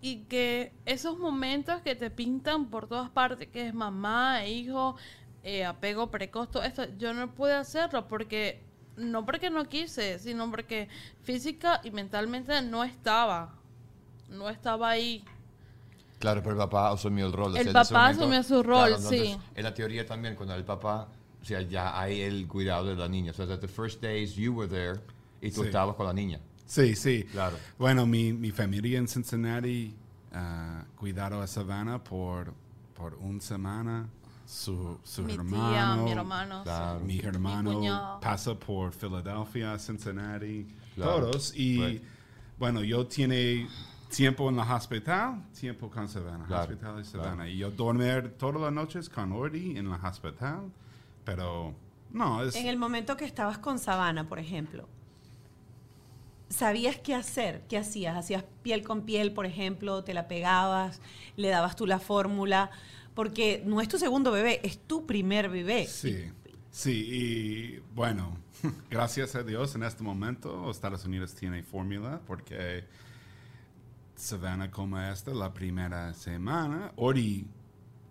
y 0.00 0.18
que 0.26 0.72
esos 0.86 1.18
momentos 1.18 1.80
que 1.80 1.96
te 1.96 2.10
pintan 2.10 2.66
por 2.66 2.86
todas 2.86 3.10
partes, 3.10 3.48
que 3.48 3.66
es 3.66 3.74
mamá, 3.74 4.46
hijo, 4.46 4.94
eh, 5.42 5.64
apego 5.64 6.12
precoz, 6.12 6.48
todo 6.48 6.62
esto, 6.62 6.84
yo 6.96 7.12
no 7.12 7.34
pude 7.34 7.54
hacerlo 7.54 8.06
porque, 8.06 8.62
no 8.96 9.26
porque 9.26 9.50
no 9.50 9.64
quise, 9.64 10.20
sino 10.20 10.48
porque 10.48 10.86
física 11.22 11.80
y 11.82 11.90
mentalmente 11.90 12.62
no 12.62 12.84
estaba. 12.84 13.56
No 14.28 14.48
estaba 14.48 14.90
ahí. 14.90 15.24
Claro, 16.24 16.40
pero 16.42 16.52
el 16.52 16.58
papá 16.58 16.90
asumió 16.90 17.26
el 17.26 17.32
rol. 17.32 17.52
o 17.52 17.56
El 17.56 17.64
sea, 17.64 17.72
papá 17.72 18.00
momento- 18.12 18.22
asumió 18.22 18.42
su 18.42 18.62
rol, 18.62 18.88
entonces, 18.88 19.20
sí. 19.20 19.38
En 19.54 19.62
la 19.64 19.74
teoría 19.74 20.06
también, 20.06 20.34
cuando 20.34 20.54
el 20.54 20.64
papá, 20.64 21.08
o 21.42 21.44
sea, 21.44 21.60
ya 21.62 21.98
hay 22.00 22.20
el 22.22 22.48
cuidado 22.48 22.86
de 22.86 22.96
la 22.96 23.08
niña. 23.08 23.30
O 23.32 23.34
sea, 23.34 23.46
that 23.46 23.58
the 23.60 23.68
first 23.68 24.00
days 24.02 24.34
you 24.34 24.52
were 24.54 24.68
there 24.68 25.00
y 25.42 25.50
tú 25.50 25.60
Sí. 25.62 25.66
estabas 25.66 25.94
con 25.96 26.06
la 26.06 26.12
niña. 26.12 26.40
Sí, 26.66 26.96
sí. 26.96 27.24
Claro. 27.30 27.56
Bueno, 27.78 28.06
mi, 28.06 28.32
mi 28.32 28.50
familia 28.50 28.98
en 28.98 29.06
Cincinnati 29.06 29.94
ah, 30.32 30.84
cuidaron 30.96 31.42
a 31.42 31.46
Savannah 31.46 32.02
por, 32.02 32.54
por 32.94 33.14
una 33.20 33.40
semana. 33.40 34.08
Su, 34.46 34.98
su 35.04 35.22
mi 35.22 35.32
hermano, 35.34 35.70
tía, 35.70 35.96
mi 36.04 36.12
hermano. 36.12 36.58
sí. 36.58 36.64
Claro. 36.64 37.00
mi 37.00 37.18
hermano 37.20 37.72
cuñado. 37.74 38.20
pasa 38.20 38.54
por 38.54 38.92
Filadelfia, 38.92 39.78
Cincinnati, 39.78 40.66
Claro. 40.94 41.30
todos. 41.30 41.54
Y 41.56 41.80
Right. 41.82 42.02
bueno, 42.58 42.82
yo 42.82 43.06
tiene 43.06 43.66
tiempo 44.16 44.48
en 44.48 44.56
la 44.56 44.74
hospital, 44.74 45.42
tiempo 45.58 45.90
con 45.90 46.08
Savannah. 46.08 46.46
Claro, 46.46 46.62
hospital 46.62 47.00
y 47.00 47.04
Savannah. 47.04 47.48
Y 47.48 47.58
yo 47.58 47.70
dormir 47.70 48.34
todas 48.38 48.60
las 48.60 48.72
noches 48.72 49.08
con 49.08 49.32
Ordi 49.32 49.76
en 49.76 49.90
la 49.90 49.96
hospital. 49.96 50.70
Pero 51.24 51.74
no, 52.12 52.42
es... 52.42 52.54
En 52.56 52.66
el 52.66 52.76
momento 52.76 53.16
que 53.16 53.24
estabas 53.24 53.58
con 53.58 53.78
Sabana, 53.78 54.28
por 54.28 54.38
ejemplo, 54.38 54.88
¿sabías 56.48 56.96
qué 56.98 57.14
hacer? 57.14 57.62
¿Qué 57.68 57.78
hacías? 57.78 58.16
¿Hacías 58.16 58.44
piel 58.62 58.82
con 58.82 59.02
piel, 59.02 59.32
por 59.32 59.46
ejemplo? 59.46 60.04
¿Te 60.04 60.14
la 60.14 60.28
pegabas? 60.28 61.00
¿Le 61.36 61.48
dabas 61.48 61.76
tú 61.76 61.86
la 61.86 61.98
fórmula? 61.98 62.70
Porque 63.14 63.62
no 63.64 63.80
es 63.80 63.88
tu 63.88 63.98
segundo 63.98 64.32
bebé, 64.32 64.60
es 64.62 64.78
tu 64.78 65.06
primer 65.06 65.48
bebé. 65.48 65.86
Sí, 65.86 66.30
sí, 66.70 67.08
y 67.10 67.82
bueno, 67.94 68.36
gracias 68.90 69.34
a 69.34 69.42
Dios 69.42 69.74
en 69.74 69.84
este 69.84 70.02
momento 70.02 70.70
Estados 70.70 71.04
Unidos 71.04 71.34
tiene 71.34 71.62
fórmula 71.62 72.20
porque 72.26 72.84
Savannah 74.16 74.70
como 74.70 74.98
esta, 75.00 75.32
la 75.32 75.52
primera 75.52 76.14
semana, 76.14 76.92
Ori, 76.96 77.46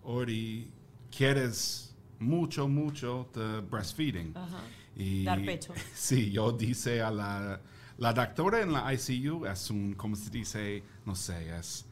Ori, 0.04 0.70
quieres 1.16 1.95
mucho, 2.20 2.68
mucho 2.68 3.30
de 3.34 3.62
breastfeeding. 3.62 4.34
Y, 4.95 5.24
Dar 5.24 5.43
pecho. 5.43 5.74
Sí, 5.95 6.32
yo 6.32 6.51
dice 6.51 7.01
a 7.01 7.12
la, 7.12 7.60
la 7.97 8.14
doctora 8.14 8.62
en 8.62 8.74
la 8.74 8.93
ICU 8.93 9.45
es 9.45 9.70
un, 9.70 9.93
¿cómo 9.93 10.16
se 10.16 10.30
dice? 10.30 10.84
No 11.06 11.16
sé, 11.16 11.58
es... 11.58 11.86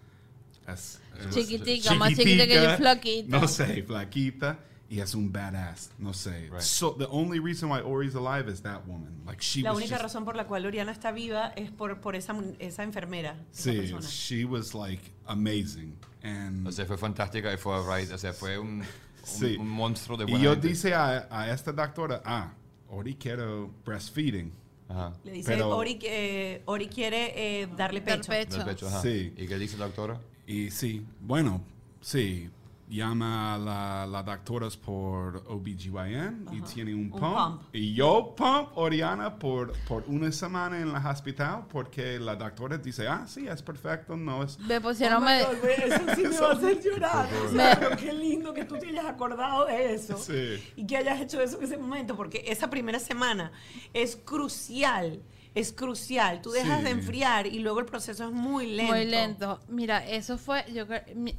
es 0.67 0.99
Chiquitica, 1.31 1.93
más 1.95 2.09
chiquita 2.09 2.47
que 2.47 2.55
yo, 2.55 2.77
flaquita. 2.77 3.39
No 3.39 3.47
sé, 3.47 3.83
flaquita. 3.83 4.59
Y 4.91 4.99
es 4.99 5.15
un 5.15 5.31
badass. 5.31 5.89
No 5.99 6.13
sé. 6.13 6.49
Right. 6.51 6.59
So 6.59 6.93
the 6.97 7.07
only 7.09 7.39
reason 7.39 7.69
why 7.69 7.79
Ori's 7.79 8.13
alive 8.13 8.49
is 8.51 8.61
that 8.63 8.85
woman. 8.85 9.21
Like 9.25 9.41
she 9.41 9.61
La 9.61 9.71
was 9.71 9.77
única 9.81 9.95
just- 9.95 10.03
razón 10.03 10.25
por 10.25 10.35
la 10.35 10.45
cual 10.45 10.65
Oriana 10.65 10.91
está 10.91 11.13
viva 11.13 11.53
es 11.55 11.71
por, 11.71 12.01
por 12.01 12.17
esa, 12.17 12.35
esa 12.59 12.83
enfermera. 12.83 13.37
esa 13.53 13.71
Sí, 13.71 13.77
persona. 13.77 14.01
she 14.05 14.43
was 14.43 14.73
like 14.75 15.01
amazing. 15.27 15.95
And 16.23 16.67
O 16.67 16.71
sea, 16.73 16.85
fue 16.85 16.97
fantástica 16.97 17.53
y 17.53 17.57
fue 17.57 17.77
right. 17.87 18.11
O 18.11 18.17
sea, 18.17 18.33
fue 18.33 18.59
un, 18.59 18.79
un, 18.81 18.85
sí. 19.23 19.55
un 19.57 19.69
monstruo 19.69 20.17
de 20.17 20.25
y 20.25 20.31
buena 20.31 20.43
yo 20.43 20.51
gente. 20.51 20.67
dice 20.67 20.93
a, 20.93 21.25
a 21.31 21.49
esta 21.53 21.71
doctora, 21.71 22.21
ah, 22.25 22.51
Ori 22.89 23.15
quiero 23.15 23.71
breastfeeding. 23.85 24.51
Ajá. 24.89 25.13
Le 25.23 25.31
dice, 25.31 25.53
Pero- 25.53 25.69
Ori, 25.69 25.97
eh, 26.03 26.63
Ori 26.65 26.87
quiere 26.89 27.61
eh, 27.61 27.67
darle 27.77 28.01
Dar 28.01 28.17
pecho. 28.19 28.29
pecho. 28.29 28.57
Del 28.57 28.65
pecho, 28.65 28.87
ajá. 28.89 29.01
Sí. 29.01 29.33
¿Y 29.37 29.47
qué 29.47 29.57
dice 29.57 29.77
la 29.77 29.85
doctora? 29.85 30.19
Y 30.45 30.69
sí, 30.69 31.05
bueno, 31.21 31.61
sí. 32.01 32.49
Llama 32.91 33.55
a 33.55 33.57
la, 33.57 34.05
la 34.05 34.21
doctora 34.21 34.67
por 34.83 35.43
OBGYN 35.47 36.47
y 36.51 36.59
tiene 36.61 36.93
un 36.93 37.05
Un 37.05 37.09
pump. 37.11 37.21
pump. 37.37 37.61
Y 37.73 37.93
yo 37.93 38.33
pump 38.35 38.77
Oriana 38.77 39.39
por, 39.39 39.71
por 39.87 40.03
una 40.07 40.29
semana 40.33 40.77
en 40.81 40.91
la 40.91 40.99
hospital 41.09 41.67
porque 41.71 42.19
la 42.19 42.35
doctora 42.35 42.77
dice, 42.77 43.07
ah, 43.07 43.23
sí, 43.25 43.47
es 43.47 43.61
perfecto, 43.63 44.17
no 44.17 44.43
es... 44.43 44.59
Me 44.59 44.81
pusieron... 44.81 45.23
me- 45.23 45.41
Oh 45.43 45.51
Eso 45.53 46.15
sí 46.15 46.23
me 46.23 46.37
va 46.41 46.49
a 46.49 46.51
hacer 46.51 46.81
llorar. 46.83 47.29
O 47.45 47.51
sea, 47.53 47.95
qué 47.97 48.11
lindo 48.11 48.53
que 48.53 48.65
tú 48.65 48.77
te 48.77 48.87
hayas 48.89 49.05
acordado 49.05 49.65
de 49.67 49.93
eso. 49.93 50.17
Sí. 50.17 50.61
Y 50.75 50.85
que 50.85 50.97
hayas 50.97 51.21
hecho 51.21 51.39
eso 51.41 51.57
en 51.59 51.63
ese 51.63 51.77
momento, 51.77 52.17
porque 52.17 52.43
esa 52.47 52.69
primera 52.69 52.99
semana 52.99 53.53
es 53.93 54.17
crucial. 54.17 55.21
Es 55.53 55.73
crucial. 55.73 56.41
Tú 56.41 56.51
dejas 56.51 56.77
Sí. 56.79 56.83
de 56.85 56.89
enfriar 56.91 57.45
y 57.47 57.59
luego 57.59 57.79
el 57.79 57.85
proceso 57.85 58.25
es 58.25 58.31
muy 58.31 58.67
lento. 58.67 58.93
Muy 58.93 59.05
lento. 59.05 59.59
Mira, 59.67 60.05
eso 60.07 60.37
fue, 60.37 60.63
yo 60.73 60.85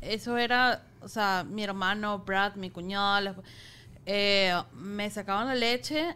eso 0.02 0.36
era, 0.36 0.82
o 1.00 1.08
sea, 1.08 1.44
mi 1.48 1.64
hermano 1.64 2.18
Brad, 2.18 2.56
mi 2.56 2.68
cuñado, 2.70 3.42
eh, 4.04 4.54
me 4.74 5.08
sacaban 5.10 5.46
la 5.46 5.54
leche 5.54 6.14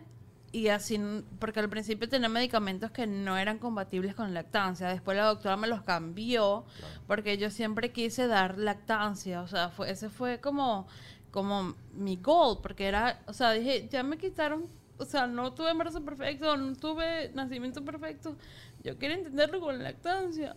y 0.53 0.69
así, 0.69 1.01
porque 1.39 1.61
al 1.61 1.69
principio 1.71 2.09
tenía 2.09 2.29
medicamentos 2.29 2.91
que 2.91 3.07
no 3.07 3.37
eran 3.39 3.59
compatibles 3.59 4.15
con 4.15 4.35
lactancia. 4.35 4.89
Después 4.89 5.17
la 5.17 5.25
doctora 5.25 5.57
me 5.57 5.67
los 5.67 5.83
cambió 5.83 6.65
porque 7.07 7.39
yo 7.39 7.51
siempre 7.51 7.93
quise 7.93 8.27
dar 8.27 8.59
lactancia. 8.59 9.41
O 9.41 9.49
sea, 9.49 9.71
fue, 9.71 9.91
ese 9.91 10.09
fue 10.11 10.41
como, 10.41 10.87
como 11.31 11.75
mi 11.95 12.17
goal, 12.17 12.59
porque 12.63 12.87
era, 12.87 13.21
o 13.27 13.33
sea, 13.33 13.53
dije, 13.53 13.89
ya 13.91 14.03
me 14.03 14.19
quitaron, 14.19 14.67
o 14.99 15.05
sea, 15.05 15.27
no 15.27 15.53
tuve 15.53 15.71
embarazo 15.71 16.03
perfecto, 16.05 16.57
no 16.57 16.75
tuve 16.75 17.31
nacimiento 17.35 17.85
perfecto. 17.85 18.37
Yo 18.83 18.97
quiero 18.99 19.15
entenderlo 19.15 19.61
con 19.61 19.83
lactancia. 19.83 20.57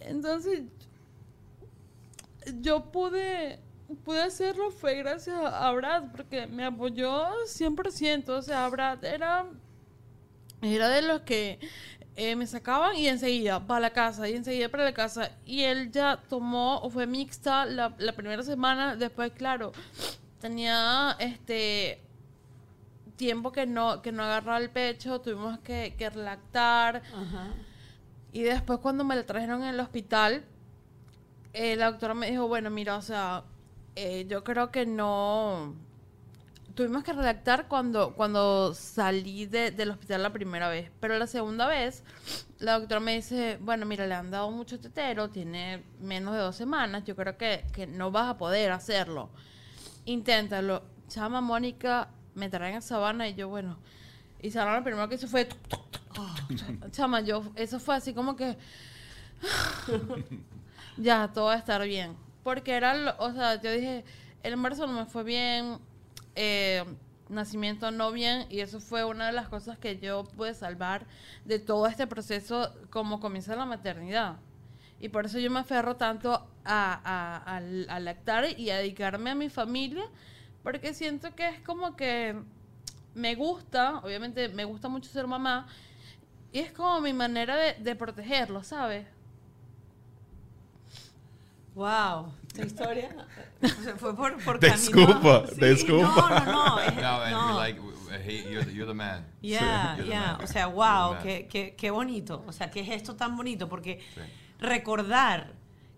Entonces, 0.00 0.64
yo 2.60 2.90
pude, 2.90 3.60
pude 4.04 4.22
hacerlo 4.22 4.70
fue 4.70 4.96
gracias 4.96 5.36
a 5.42 5.70
Brad, 5.72 6.10
porque 6.12 6.46
me 6.46 6.64
apoyó 6.64 7.30
100%. 7.46 8.28
O 8.28 8.42
sea, 8.42 8.68
Brad 8.68 9.04
era, 9.04 9.46
era 10.60 10.88
de 10.88 11.02
los 11.02 11.22
que 11.22 11.58
eh, 12.16 12.36
me 12.36 12.46
sacaban 12.46 12.96
y 12.96 13.08
enseguida 13.08 13.66
para 13.66 13.80
la 13.80 13.90
casa, 13.90 14.28
y 14.28 14.34
enseguida 14.34 14.68
para 14.68 14.84
la 14.84 14.94
casa. 14.94 15.30
Y 15.46 15.62
él 15.62 15.90
ya 15.90 16.20
tomó, 16.28 16.78
o 16.80 16.90
fue 16.90 17.06
mixta 17.06 17.64
la, 17.64 17.94
la 17.98 18.12
primera 18.12 18.42
semana. 18.42 18.96
Después, 18.96 19.32
claro, 19.32 19.72
tenía 20.40 21.16
este 21.18 22.02
tiempo 23.18 23.52
que 23.52 23.66
no, 23.66 24.00
que 24.00 24.12
no 24.12 24.22
agarraba 24.22 24.56
el 24.56 24.70
pecho, 24.70 25.20
tuvimos 25.20 25.58
que, 25.58 25.94
que 25.98 26.10
lactar. 26.12 27.02
Ajá. 27.12 27.48
Y 28.32 28.42
después 28.42 28.78
cuando 28.78 29.04
me 29.04 29.14
la 29.16 29.26
trajeron 29.26 29.62
en 29.62 29.68
el 29.68 29.80
hospital, 29.80 30.44
eh, 31.52 31.76
la 31.76 31.90
doctora 31.90 32.14
me 32.14 32.30
dijo, 32.30 32.48
bueno, 32.48 32.70
mira, 32.70 32.96
o 32.96 33.02
sea, 33.02 33.44
eh, 33.96 34.24
yo 34.28 34.42
creo 34.44 34.70
que 34.70 34.86
no... 34.86 35.74
Tuvimos 36.74 37.02
que 37.02 37.12
redactar 37.12 37.66
cuando, 37.66 38.14
cuando 38.14 38.72
salí 38.72 39.46
de- 39.46 39.72
del 39.72 39.90
hospital 39.90 40.22
la 40.22 40.32
primera 40.32 40.68
vez, 40.68 40.92
pero 41.00 41.18
la 41.18 41.26
segunda 41.26 41.66
vez 41.66 42.04
la 42.60 42.78
doctora 42.78 43.00
me 43.00 43.16
dice, 43.16 43.58
bueno, 43.60 43.84
mira, 43.84 44.06
le 44.06 44.14
han 44.14 44.30
dado 44.30 44.52
mucho 44.52 44.78
tetero, 44.78 45.28
tiene 45.28 45.82
menos 46.00 46.34
de 46.34 46.40
dos 46.40 46.54
semanas, 46.54 47.02
yo 47.04 47.16
creo 47.16 47.36
que, 47.36 47.64
que 47.72 47.88
no 47.88 48.12
vas 48.12 48.28
a 48.28 48.38
poder 48.38 48.70
hacerlo. 48.70 49.28
Inténtalo. 50.04 50.82
Chama 51.08 51.40
Mónica, 51.40 52.10
me 52.38 52.48
traen 52.48 52.76
a 52.76 52.80
Sabana 52.80 53.28
y 53.28 53.34
yo, 53.34 53.48
bueno, 53.48 53.76
y 54.40 54.50
Sabana 54.50 54.78
lo 54.78 54.84
primero 54.84 55.08
que 55.08 55.16
hizo 55.16 55.28
fue... 55.28 55.44
tuc, 55.44 55.68
tuc, 55.68 56.08
tuc. 56.48 56.90
Chama, 56.92 57.20
yo, 57.20 57.42
eso 57.56 57.78
fue 57.80 57.96
así 57.96 58.14
como 58.14 58.36
que 58.36 58.56
ya, 60.96 61.28
todo 61.32 61.46
va 61.46 61.54
a 61.54 61.58
estar 61.58 61.82
bien. 61.84 62.16
Porque 62.42 62.72
era, 62.74 63.16
o 63.18 63.32
sea, 63.32 63.60
yo 63.60 63.70
dije, 63.70 64.04
el 64.42 64.52
embarazo 64.54 64.86
no 64.86 64.92
me 64.92 65.06
fue 65.06 65.22
bien, 65.24 65.78
eh, 66.34 66.84
nacimiento 67.28 67.90
no 67.90 68.10
bien, 68.12 68.46
y 68.48 68.60
eso 68.60 68.80
fue 68.80 69.04
una 69.04 69.26
de 69.26 69.32
las 69.32 69.48
cosas 69.48 69.78
que 69.78 69.98
yo 69.98 70.24
pude 70.24 70.54
salvar 70.54 71.06
de 71.44 71.58
todo 71.58 71.86
este 71.86 72.06
proceso 72.06 72.74
como 72.90 73.20
comienza 73.20 73.54
la 73.56 73.66
maternidad. 73.66 74.36
Y 75.00 75.10
por 75.10 75.26
eso 75.26 75.38
yo 75.38 75.50
me 75.50 75.60
aferro 75.60 75.96
tanto 75.96 76.32
a, 76.32 76.46
a- 77.04 77.56
al- 77.56 77.86
a 77.88 78.00
lactar 78.00 78.58
y 78.58 78.70
a 78.70 78.78
dedicarme 78.78 79.30
a 79.30 79.34
mi 79.34 79.48
familia, 79.48 80.04
porque 80.62 80.94
siento 80.94 81.34
que 81.34 81.48
es 81.48 81.60
como 81.60 81.96
que 81.96 82.34
me 83.14 83.34
gusta, 83.34 83.98
obviamente 83.98 84.48
me 84.48 84.64
gusta 84.64 84.88
mucho 84.88 85.10
ser 85.10 85.26
mamá, 85.26 85.66
y 86.52 86.60
es 86.60 86.72
como 86.72 87.00
mi 87.00 87.12
manera 87.12 87.56
de, 87.56 87.74
de 87.74 87.94
protegerlo, 87.96 88.62
¿sabes? 88.62 89.06
Wow, 91.74 92.32
esta 92.48 92.64
historia 92.66 93.08
se 93.60 93.92
fue 93.98 94.16
por, 94.16 94.42
por 94.42 94.58
Disculpa, 94.58 95.44
camino- 95.46 95.66
disculpa. 95.68 96.42
No, 96.44 96.52
no, 96.52 96.52
no. 96.76 96.80
es- 96.80 96.94
No, 96.96 97.22
and 97.22 97.30
no. 97.32 97.46
we're 97.46 97.54
like, 97.54 97.80
he, 98.26 98.50
you're, 98.50 98.64
the, 98.64 98.72
you're 98.74 98.86
the 98.86 98.94
man. 98.94 99.24
Yeah, 99.42 99.94
the 99.96 100.04
yeah. 100.06 100.32
man. 100.38 100.44
O 100.44 100.46
sea, 100.48 100.66
wow, 100.66 101.18
qué, 101.22 101.46
qué, 101.48 101.74
qué 101.76 101.90
bonito. 101.92 102.42
O 102.48 102.52
sea, 102.52 102.68
qué 102.70 102.82
gesto 102.84 103.14
tan 103.14 103.36
bonito. 103.36 103.68
Porque 103.68 104.00
Sí. 104.14 104.20
recordar 104.58 105.52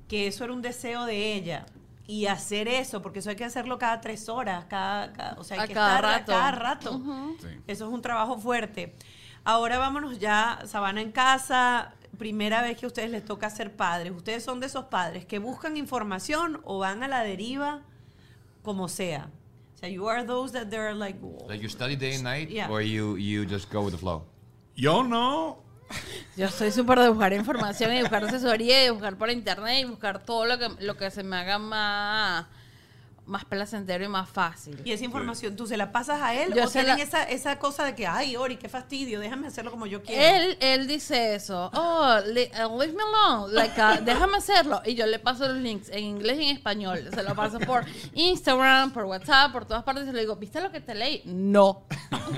que 0.06 0.26
eso 0.26 0.44
era 0.44 0.52
un 0.52 0.60
deseo 0.60 1.06
de 1.06 1.32
ella 1.34 1.64
y 2.10 2.26
hacer 2.26 2.66
eso, 2.66 3.00
porque 3.02 3.20
eso 3.20 3.30
hay 3.30 3.36
que 3.36 3.44
hacerlo 3.44 3.78
cada 3.78 4.00
tres 4.00 4.28
horas, 4.28 4.64
cada, 4.64 5.12
cada- 5.12 5.36
o 5.38 5.44
sea, 5.44 5.58
hay 5.58 5.64
A 5.64 5.68
que 5.68 5.74
cada 5.74 5.94
estar 5.96 6.04
rato. 6.18 6.32
a 6.32 6.36
cada 6.38 6.50
rato. 6.50 7.00
Sí. 7.40 7.46
Eso 7.68 7.86
es 7.86 7.92
un 7.94 8.02
trabajo 8.02 8.36
fuerte. 8.38 8.96
Ahora 9.44 9.78
vámonos 9.78 10.18
ya, 10.18 10.58
Sabana 10.66 11.00
en 11.02 11.12
casa. 11.12 11.94
Primera 12.18 12.62
vez 12.62 12.76
que 12.78 12.86
a 12.86 12.88
ustedes 12.88 13.10
les 13.10 13.24
toca 13.24 13.48
ser 13.48 13.76
padres. 13.76 14.12
Ustedes 14.12 14.42
son 14.42 14.58
de 14.58 14.66
esos 14.66 14.86
padres 14.86 15.24
que 15.24 15.38
buscan 15.38 15.76
información 15.76 16.60
o 16.64 16.78
van 16.80 17.02
a 17.04 17.08
la 17.08 17.22
deriva 17.22 17.82
como 18.62 18.88
sea. 18.88 19.30
O 19.74 19.78
sea, 19.78 19.88
you 19.88 20.08
are 20.08 20.24
those 20.24 20.52
that 20.52 20.66
they're 20.68 20.92
like, 20.94 21.18
Like 21.48 21.62
you 21.62 21.68
study 21.70 21.94
day 21.96 22.14
and 22.16 22.24
night, 22.24 22.48
Yeah. 22.50 22.68
or 22.70 22.82
you, 22.82 23.16
you 23.18 23.44
just 23.48 23.72
go 23.72 23.82
with 23.82 23.92
the 23.92 23.98
flow? 23.98 24.26
Yo 24.74 25.02
no. 25.04 25.62
Yo 26.36 26.48
soy 26.48 26.70
súper 26.72 26.98
de 27.00 27.08
buscar 27.08 27.32
información 27.32 27.92
y 27.92 27.96
de 27.96 28.02
buscar 28.02 28.24
asesoría 28.24 28.80
y 28.80 28.84
de 28.84 28.90
buscar 28.90 29.16
por 29.16 29.30
internet 29.30 29.80
y 29.80 29.84
buscar 29.84 30.22
todo 30.22 30.46
lo 30.46 30.58
que, 30.58 30.68
lo 30.80 30.96
que 30.96 31.10
se 31.10 31.22
me 31.22 31.36
haga 31.36 31.58
más, 31.58 32.46
más 33.26 33.44
placentero 33.44 34.04
y 34.04 34.08
más 34.08 34.28
fácil. 34.28 34.80
Y 34.84 34.92
esa 34.92 35.04
información, 35.04 35.54
¿tú 35.56 35.66
se 35.66 35.76
la 35.76 35.92
pasas 35.92 36.20
a 36.22 36.34
él 36.34 36.52
Yo 36.54 36.64
o 36.64 36.66
se 36.68 36.80
tienen 36.80 36.96
la- 36.98 37.02
esa, 37.04 37.22
esa 37.24 37.58
cosa 37.58 37.84
de 37.84 37.94
que, 37.94 38.06
ay, 38.06 38.36
Ori, 38.36 38.56
qué 38.56 38.68
fastidio, 38.68 39.20
déjame 39.20 39.46
hacerlo 39.48 39.70
como 39.70 39.86
yo 39.86 40.02
quiero? 40.02 40.22
Él, 40.22 40.56
él 40.60 40.86
dice 40.86 41.34
eso. 41.34 41.70
Oh, 41.74 42.18
le- 42.26 42.50
uh, 42.64 42.78
leave 42.78 42.92
me 42.94 43.02
alone. 43.02 43.52
Like, 43.52 43.80
uh, 43.80 44.04
déjame 44.04 44.38
hacerlo. 44.38 44.80
Y 44.84 44.94
yo 44.94 45.06
le 45.06 45.18
paso 45.18 45.46
los 45.46 45.58
links 45.58 45.90
en 45.90 46.04
inglés 46.04 46.38
y 46.40 46.44
en 46.44 46.56
español. 46.56 47.08
Se 47.12 47.22
lo 47.22 47.34
paso 47.34 47.58
por 47.60 47.84
Instagram, 48.14 48.92
por 48.92 49.04
WhatsApp, 49.04 49.52
por 49.52 49.64
todas 49.66 49.82
partes. 49.84 50.08
Y 50.08 50.12
le 50.12 50.20
digo, 50.20 50.36
¿viste 50.36 50.60
lo 50.60 50.70
que 50.72 50.80
te 50.80 50.94
leí? 50.94 51.22
No. 51.26 51.82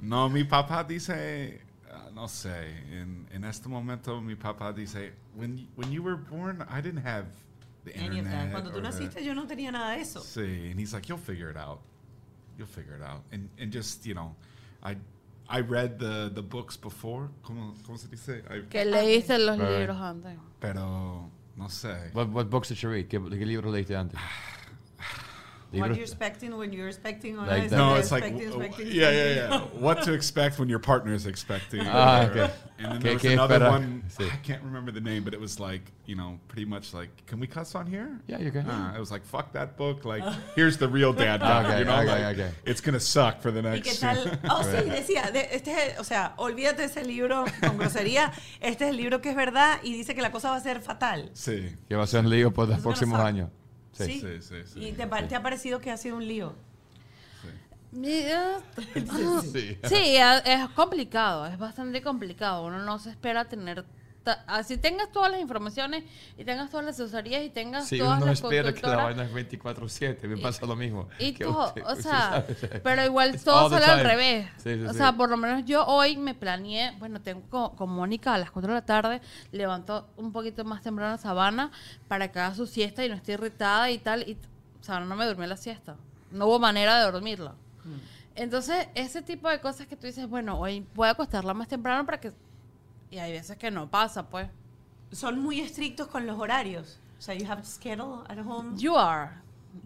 No, 0.00 0.28
mi 0.28 0.42
papá 0.42 0.82
dice, 0.82 1.60
no 2.14 2.26
sé, 2.28 2.68
en, 2.90 3.26
en 3.32 3.44
este 3.44 3.68
momento 3.68 4.20
mi 4.20 4.34
papá 4.34 4.72
dice, 4.72 5.12
when, 5.34 5.58
y- 5.58 5.68
when 5.76 5.90
you 5.92 6.02
were 6.02 6.16
born, 6.16 6.62
I 6.70 6.80
didn't 6.80 7.04
have 7.04 7.26
the 7.84 7.92
Any 7.96 8.20
of 8.20 8.24
that. 8.26 8.32
internet. 8.46 8.52
Cuando 8.52 8.70
tú 8.70 8.78
or 8.78 8.82
the-" 8.82 8.88
naciste 8.90 9.24
yo 9.24 9.34
no 9.34 9.46
tenía 9.46 9.70
nada 9.72 9.96
de 9.96 10.00
eso. 10.02 10.20
Sí, 10.20 10.70
and 10.70 10.78
he's 10.80 10.92
like, 10.92 11.08
you'll 11.08 11.18
figure 11.18 11.50
it 11.50 11.56
out. 11.56 11.80
You'll 12.58 12.66
figure 12.68 12.94
it 12.96 13.02
out. 13.02 13.22
And, 13.32 13.48
and 13.58 13.72
just, 13.72 14.04
you 14.06 14.14
know, 14.14 14.34
I, 14.82 14.96
I 15.48 15.60
read 15.60 15.98
the, 15.98 16.30
the 16.34 16.42
books 16.42 16.76
before. 16.76 17.28
¿Cómo, 17.42 17.74
cómo 17.84 17.98
se 17.98 18.08
dice? 18.08 18.42
I- 18.50 18.68
Que 18.68 18.84
leíste 18.84 19.38
los 19.38 19.58
Right. 19.58 19.78
libros 19.80 19.96
antes. 20.00 20.36
pero, 20.60 21.30
no 21.56 21.68
sé. 21.68 22.10
What, 22.14 22.28
what 22.30 22.48
books 22.50 22.68
did 22.68 22.78
you 22.82 22.88
read? 22.90 23.06
¿Qué, 23.08 23.18
qué 23.18 23.44
libro 23.46 23.70
leíste 23.70 23.96
antes? 23.96 24.18
What 25.80 25.90
are 25.90 25.94
you 25.94 26.02
expecting 26.02 26.56
when 26.56 26.72
you're 26.72 26.88
expecting 26.88 27.38
on 27.38 27.46
Like 27.46 27.70
a- 27.72 27.76
No, 27.76 27.94
it's 27.94 28.10
like, 28.12 28.24
expecting, 28.24 28.48
expecting, 28.60 28.86
yeah, 28.88 29.10
yeah, 29.10 29.34
yeah. 29.34 29.60
What 29.78 30.02
to 30.04 30.12
expect 30.20 30.58
when 30.58 30.68
your 30.68 30.78
partner 30.80 31.14
is 31.14 31.26
expecting. 31.26 31.86
Ah, 31.86 32.24
okay. 32.26 32.50
And 32.78 32.92
then 32.92 33.00
¿Qué- 33.00 33.02
there 33.02 33.12
was 33.14 33.22
qué 33.22 33.32
another 33.32 33.60
one. 33.70 34.02
I 34.20 34.36
can't 34.42 34.62
remember 34.62 34.90
the 34.92 35.00
name, 35.00 35.22
but 35.24 35.32
it 35.34 35.40
was 35.40 35.58
like, 35.60 35.92
you 36.04 36.16
know, 36.16 36.38
pretty 36.48 36.64
much 36.66 36.92
like, 36.92 37.10
can 37.26 37.38
we 37.40 37.46
cuss 37.46 37.74
on 37.74 37.86
here? 37.86 38.20
Yeah, 38.26 38.38
you 38.40 38.50
can. 38.50 38.66
Ah, 38.68 38.94
it 38.94 39.00
was 39.00 39.10
like, 39.10 39.24
fuck 39.24 39.52
that 39.52 39.76
book. 39.76 40.04
Like, 40.04 40.24
here's 40.56 40.76
the 40.78 40.88
real 40.88 41.12
dad 41.12 41.40
book. 41.40 41.64
Okay, 41.66 41.78
you 41.80 41.84
know, 41.84 41.96
okay, 42.00 42.24
like, 42.24 42.38
okay. 42.38 42.50
it's 42.66 42.80
gonna 42.80 43.00
suck 43.00 43.40
for 43.40 43.50
the 43.50 43.60
¿Y 43.60 43.70
next. 43.70 43.88
qué 43.88 44.00
tal? 44.00 44.38
Oh, 44.50 44.62
sí, 44.62 44.90
decía, 44.90 45.30
de- 45.32 45.48
este 45.54 45.70
es, 45.70 45.98
o 46.00 46.04
sea, 46.04 46.34
olvídate 46.36 46.84
ese 46.84 47.04
libro 47.04 47.44
con 47.60 47.78
grosería, 47.78 48.32
este 48.60 48.84
es 48.84 48.90
el 48.90 48.96
libro 48.96 49.20
que 49.22 49.30
es 49.30 49.36
verdad 49.36 49.78
y 49.82 49.92
dice 49.94 50.14
que 50.14 50.20
la 50.22 50.30
cosa 50.32 50.50
va 50.50 50.56
a 50.56 50.60
ser 50.60 50.80
fatal. 50.82 51.30
sí. 51.34 51.76
Que 51.88 51.94
va 51.96 52.04
a 52.04 52.06
ser 52.06 52.20
un 52.20 52.30
lío 52.30 52.52
por 52.52 52.68
los 52.68 52.80
próximos 52.80 53.20
años. 53.20 53.48
Sí. 53.92 54.04
Sí. 54.04 54.20
Sí, 54.20 54.40
sí, 54.40 54.56
sí. 54.74 54.84
¿Y 54.86 54.92
te, 54.92 55.06
te 55.06 55.34
ha 55.34 55.42
parecido 55.42 55.80
que 55.80 55.90
ha 55.90 55.96
sido 55.96 56.16
un 56.16 56.26
lío? 56.26 56.54
Sí. 59.88 60.16
Es 60.44 60.68
complicado, 60.74 61.46
es 61.46 61.58
bastante 61.58 62.02
complicado. 62.02 62.64
Uno 62.64 62.78
no 62.78 62.98
se 62.98 63.10
espera 63.10 63.48
tener. 63.48 63.84
Así 64.46 64.76
tengas 64.76 65.10
todas 65.10 65.30
las 65.32 65.40
informaciones 65.40 66.04
y 66.38 66.44
tengas 66.44 66.70
todas 66.70 66.86
las 66.86 67.00
asesorías 67.00 67.42
y 67.42 67.50
tengas 67.50 67.88
Sí, 67.88 67.98
todas 67.98 68.18
uno 68.18 68.26
las 68.26 68.40
espera 68.40 68.72
que 68.72 68.86
la 68.86 68.96
vaina 68.96 69.24
es 69.24 69.32
24-7. 69.32 70.28
Me 70.28 70.36
pasa 70.36 70.64
lo 70.66 70.76
mismo. 70.76 71.08
Y 71.18 71.32
todo, 71.32 71.66
usted- 71.68 71.82
o 71.84 71.94
sea, 72.00 72.46
pero 72.84 73.04
igual 73.04 73.34
It's 73.34 73.44
todo 73.44 73.68
sale 73.70 73.84
al 73.86 74.04
revés. 74.04 74.46
Sí, 74.58 74.74
sí, 74.74 74.82
o 74.84 74.92
sí. 74.92 74.98
sea, 74.98 75.12
por 75.12 75.28
lo 75.28 75.36
menos 75.36 75.64
yo 75.64 75.84
hoy 75.86 76.16
me 76.16 76.34
planeé, 76.34 76.92
bueno, 76.98 77.20
tengo 77.20 77.42
co- 77.50 77.72
con, 77.74 77.90
Mónica 77.90 78.34
a 78.34 78.38
las 78.38 78.50
4 78.52 78.72
de 78.72 78.78
la 78.80 78.86
tarde, 78.86 79.20
levanto 79.50 80.08
un 80.16 80.32
poquito 80.32 80.64
más 80.64 80.82
temprano 80.82 81.14
a 81.14 81.18
Sabana 81.18 81.70
para 82.06 82.30
que 82.30 82.38
haga 82.38 82.54
su 82.54 82.66
siesta 82.66 83.04
y 83.04 83.08
no 83.08 83.16
esté 83.16 83.32
irritada 83.32 83.90
y 83.90 83.98
tal. 83.98 84.22
Y 84.28 84.38
Sabana 84.82 85.06
no 85.06 85.16
me 85.16 85.26
durmió 85.26 85.46
la 85.48 85.56
siesta. 85.56 85.96
No 86.30 86.46
hubo 86.46 86.58
manera 86.60 86.98
de 87.04 87.10
dormirla. 87.10 87.54
Entonces, 88.34 88.86
ese 88.94 89.20
tipo 89.20 89.48
de 89.50 89.60
cosas 89.60 89.86
que 89.86 89.96
tú 89.96 90.06
dices, 90.06 90.26
bueno, 90.28 90.58
hoy 90.58 90.86
voy 90.94 91.08
a 91.08 91.10
acostarla 91.10 91.52
más 91.54 91.68
temprano 91.68 92.06
para 92.06 92.18
que... 92.20 92.32
Y 93.12 93.18
hay 93.18 93.30
veces 93.32 93.56
que 93.58 93.70
no 93.70 93.88
pasa, 93.88 94.28
pues. 94.28 94.48
Son 95.12 95.38
muy 95.38 95.60
estrictos 95.60 96.08
con 96.08 96.26
los 96.26 96.38
horarios. 96.38 96.98
O 97.18 97.22
sea, 97.22 97.34
you 97.34 97.46
have 97.48 97.62
schedule 97.64 98.24
at 98.28 98.38
home. 98.38 98.76
You 98.76 98.96
are. 98.96 99.30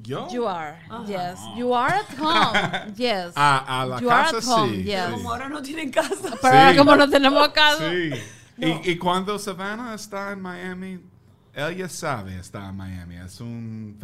Yo. 0.03 0.29
You 0.31 0.47
are. 0.49 0.79
Yes. 1.07 1.39
You 1.57 1.75
are 1.75 1.93
at 1.93 2.19
home. 2.19 2.93
Yes. 2.97 3.33
A, 3.37 3.83
a 3.83 3.87
la 3.87 4.01
You 4.01 4.09
are 4.11 4.23
casa 4.31 4.39
at 4.39 4.45
home, 4.45 4.77
sí. 4.77 4.85
yes. 4.85 5.11
Como 5.11 5.31
ahora 5.33 5.49
no 5.49 5.61
tienen 5.61 5.91
casa. 5.91 6.37
Pero 6.43 6.71
Sí. 6.71 6.77
como 6.79 6.97
no 6.97 7.11
tenemos 7.11 7.49
casa. 7.49 7.91
Sí. 7.91 8.11
Y, 8.59 8.91
y 8.93 8.97
cuando 8.99 9.39
Savannah 9.39 9.93
está 9.95 10.33
en 10.33 10.41
Miami, 10.41 11.01
ella 11.55 11.89
sabe 11.89 12.39
está 12.39 12.69
en 12.69 12.77
Miami. 12.77 13.17
Es 13.17 13.41
un 13.41 13.99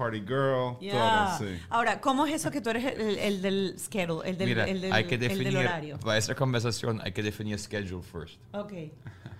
party 0.00 0.20
girl. 0.20 0.78
Yeah. 0.80 1.36
Todo, 1.38 1.46
sí. 1.48 1.58
Ahora, 1.68 2.00
¿cómo 2.00 2.26
es 2.26 2.34
eso 2.34 2.50
que 2.50 2.60
tú 2.62 2.70
eres 2.70 2.84
el, 2.86 3.18
el 3.18 3.42
del 3.42 3.74
schedule, 3.78 4.28
el 4.28 4.38
del, 4.38 4.48
Mira, 4.48 4.64
el 4.66 4.80
del, 4.80 4.92
hay 4.92 5.04
que 5.04 5.16
el 5.16 5.20
del 5.20 5.28
definir, 5.38 5.58
horario? 5.58 5.98
para 6.00 6.16
esta 6.16 6.34
conversación 6.34 7.00
hay 7.04 7.12
que 7.12 7.22
definir 7.22 7.58
schedule 7.58 8.02
first. 8.02 8.38
Ok. 8.52 8.72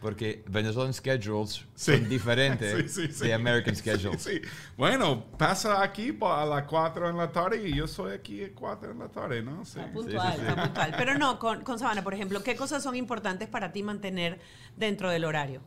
Porque 0.02 0.42
Venezuelan 0.46 0.92
schedules 0.94 1.64
Sí. 1.74 1.92
son 1.96 2.08
diferentes 2.08 2.92
Sí, 2.94 3.06
sí, 3.06 3.12
sí. 3.12 3.26
de 3.26 3.34
American 3.34 3.74
schedules. 3.76 4.22
Sí, 4.22 4.36
sí. 4.36 4.48
Bueno, 4.76 5.24
pasa 5.38 5.82
aquí 5.82 6.16
a 6.20 6.44
las 6.46 6.64
4 6.64 7.08
en 7.10 7.16
la 7.16 7.30
tarde 7.32 7.66
y 7.68 7.74
yo 7.74 7.86
soy 7.86 8.12
aquí 8.14 8.44
a 8.44 8.54
4 8.54 8.92
en 8.92 8.98
la 8.98 9.08
tarde, 9.08 9.42
¿no? 9.42 9.64
Sí. 9.64 9.78
Está 9.78 9.92
puntual, 9.92 10.32
sí, 10.32 10.38
sí. 10.40 10.46
está 10.46 10.62
puntual. 10.64 10.94
Pero 10.96 11.18
no, 11.18 11.38
con, 11.44 11.62
con 11.64 11.78
Sabana, 11.78 12.02
por 12.04 12.14
ejemplo, 12.14 12.42
¿qué 12.42 12.54
cosas 12.56 12.82
son 12.82 12.96
importantes 12.96 13.48
para 13.48 13.72
ti 13.72 13.82
mantener 13.82 14.40
dentro 14.76 15.08
del 15.10 15.24
horario? 15.24 15.60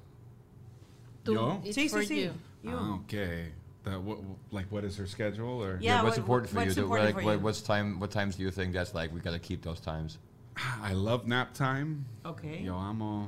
Tú, 1.23 1.33
Yo? 1.35 1.61
sí, 1.63 1.87
sí, 1.89 2.05
sí. 2.05 2.29
Ah, 2.67 2.99
okay. 3.03 3.53
The, 3.83 3.99
what, 3.99 4.19
like, 4.51 4.67
what 4.71 4.83
is 4.85 4.95
her 4.97 5.05
schedule? 5.07 5.61
Or? 5.61 5.77
Yeah. 5.81 6.03
what's 6.03 6.17
what- 6.17 6.23
important 6.23 6.49
for 6.51 6.57
what's 6.57 6.75
you? 6.77 6.83
Important 6.83 7.05
like, 7.07 7.15
for 7.21 7.25
what, 7.25 7.33
you? 7.33 7.39
what's 7.39 7.61
time? 7.61 7.99
What 7.99 8.11
times 8.11 8.35
do 8.37 8.43
you 8.43 8.51
think 8.51 8.73
that's 8.73 8.93
like? 8.93 9.13
We 9.13 9.19
gotta 9.19 9.39
keep 9.39 9.61
those 9.61 9.79
times. 9.81 10.19
I 10.81 10.93
love 10.93 11.27
nap 11.27 11.53
time. 11.53 12.05
Ok. 12.23 12.43
Yo 12.63 12.75
amo 12.77 13.27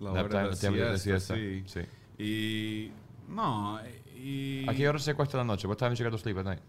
la 0.00 0.12
Nap 0.12 0.24
hora 0.24 0.30
time, 0.32 0.42
de 0.44 0.50
el 0.50 0.56
tiempo 0.58 0.78
de 0.78 0.98
siesta, 0.98 1.34
siesta, 1.34 1.34
sí. 1.34 1.62
sí. 1.66 1.86
Y 2.18 2.90
no, 3.28 3.80
y 4.16 4.64
¿A 4.68 4.74
qué 4.74 4.88
hora 4.88 4.98
se 4.98 5.10
acuesta 5.12 5.36
la 5.36 5.44
noche? 5.44 5.66
What 5.68 5.76
time 5.78 5.90
do 5.90 5.96
you 5.96 6.04
go 6.04 6.10
to 6.10 6.18
sleep 6.18 6.38
at 6.38 6.44
night? 6.44 6.60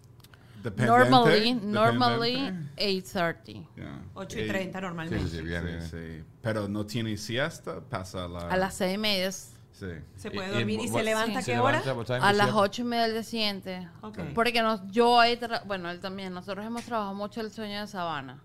dependente, 0.63 0.88
Normally, 1.09 1.53
normally 1.53 2.36
8.30. 2.78 3.67
Yeah. 3.76 3.99
8 4.15 4.39
y 4.39 4.41
Eh, 4.43 4.47
30 4.47 4.82
normalmente. 4.82 5.28
Sí, 5.30 5.38
sí, 5.38 5.41
bien, 5.43 5.61
sí, 5.61 5.67
bien. 5.67 5.82
sí. 6.21 6.24
Pero 6.41 6.67
no 6.69 6.86
tiene 6.86 7.17
siesta, 7.17 7.82
pasa 7.82 8.24
a 8.24 8.28
la... 8.30 8.47
A 8.47 8.55
las 8.57 8.76
6 8.76 8.95
y 8.95 8.97
media. 8.97 9.30
Sí. 9.74 9.88
Se 10.15 10.32
puede 10.32 10.49
dormir 10.51 10.80
y, 10.80 10.84
y 10.84 10.88
se 10.88 11.03
levanta 11.03 11.39
a 11.39 11.41
¿Se 11.41 11.51
qué 11.51 11.59
hora? 11.59 11.82
levanta? 11.84 12.15
A 12.28 12.32
las? 12.32 12.51
8 12.53 12.82
y 12.82 12.86
media 12.86 13.03
del 13.03 13.13
día 13.13 13.24
siguiente. 13.24 13.89
Porque 14.34 14.61
nos, 14.61 14.82
yo 14.91 15.19
ahí, 15.19 15.38
bueno, 15.65 15.89
él 15.89 15.99
también, 15.99 16.34
nosotros 16.34 16.65
hemos 16.65 16.84
trabajado 16.84 17.13
mucho 17.15 17.41
el 17.41 17.51
sueño 17.51 17.82
de 17.82 17.88
sabana. 17.88 18.41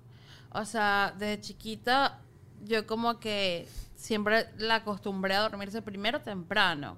O 0.52 0.64
sea, 0.64 1.14
desde 1.18 1.40
chiquita, 1.40 2.18
yo 2.64 2.86
como 2.86 3.20
que 3.20 3.68
siempre 3.94 4.48
la 4.56 4.76
acostumbré 4.76 5.34
a 5.34 5.40
dormirse 5.40 5.82
primero 5.82 6.22
temprano. 6.22 6.96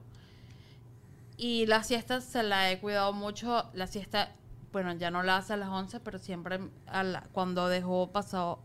Y 1.36 1.66
la 1.66 1.82
siesta 1.82 2.20
se 2.20 2.42
la 2.42 2.70
he 2.70 2.78
cuidado 2.80 3.12
mucho. 3.12 3.68
La 3.74 3.86
siesta, 3.86 4.32
bueno, 4.72 4.92
ya 4.94 5.10
no 5.10 5.22
la 5.22 5.38
hace 5.38 5.54
a 5.54 5.56
las 5.56 5.70
11, 5.70 5.98
pero 6.00 6.18
siempre 6.18 6.60
a 6.86 7.02
la- 7.02 7.22
cuando 7.32 7.68
dejó 7.68 8.12
pasó, 8.12 8.60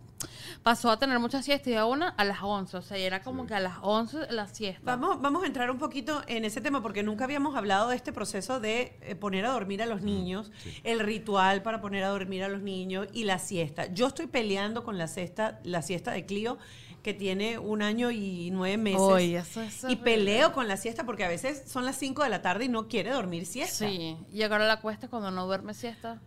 pasó 0.63 0.89
a 0.89 0.99
tener 0.99 1.19
mucha 1.19 1.41
siesta 1.41 1.69
y 1.69 1.75
a 1.75 1.85
una 1.85 2.09
a 2.09 2.23
las 2.23 2.39
11. 2.41 2.77
O 2.77 2.81
sea, 2.81 2.97
y 2.97 3.03
era 3.03 3.21
como 3.21 3.47
que 3.47 3.53
a 3.53 3.59
las 3.59 3.77
11 3.81 4.31
la 4.31 4.47
siesta. 4.47 4.81
Vamos, 4.83 5.21
vamos 5.21 5.43
a 5.43 5.47
entrar 5.47 5.69
un 5.71 5.77
poquito 5.77 6.21
en 6.27 6.45
ese 6.45 6.61
tema 6.61 6.81
porque 6.81 7.03
nunca 7.03 7.23
habíamos 7.25 7.55
hablado 7.55 7.89
de 7.89 7.95
este 7.95 8.11
proceso 8.13 8.59
de 8.59 8.97
eh, 9.01 9.15
poner 9.15 9.45
a 9.45 9.51
dormir 9.51 9.81
a 9.81 9.85
los 9.85 10.01
niños, 10.01 10.51
el 10.83 10.99
ritual 10.99 11.61
para 11.61 11.81
poner 11.81 12.03
a 12.03 12.09
dormir 12.09 12.43
a 12.43 12.49
los 12.49 12.61
niños 12.61 13.07
y 13.13 13.23
la 13.23 13.39
siesta. 13.39 13.87
Yo 13.93 14.07
estoy 14.07 14.27
peleando 14.27 14.83
con 14.83 14.97
la 14.97 15.07
siesta, 15.07 15.59
la 15.63 15.81
siesta 15.81 16.11
de 16.11 16.25
Clio 16.25 16.57
que 17.05 17.13
tiene 17.13 17.59
un 17.59 17.83
año 17.83 18.09
y 18.09 18.49
nueve 18.51 18.77
meses. 18.77 18.99
Uy, 18.99 19.35
eso 19.35 19.61
es 19.61 19.85
y 19.87 19.95
peleo 19.95 20.53
con 20.53 20.67
la 20.67 20.75
siesta 20.75 21.05
porque 21.05 21.23
a 21.23 21.27
veces 21.27 21.61
son 21.67 21.85
las 21.85 21.97
5 21.97 22.23
de 22.23 22.29
la 22.29 22.41
tarde 22.41 22.65
y 22.65 22.67
no 22.67 22.87
quiere 22.87 23.11
dormir 23.11 23.45
siesta. 23.45 23.87
Sí, 23.87 24.17
y 24.33 24.41
ahora 24.41 24.65
la 24.65 24.81
cuesta 24.81 25.07
cuando 25.07 25.29
no 25.29 25.45
duerme 25.45 25.75
siesta. 25.75 26.19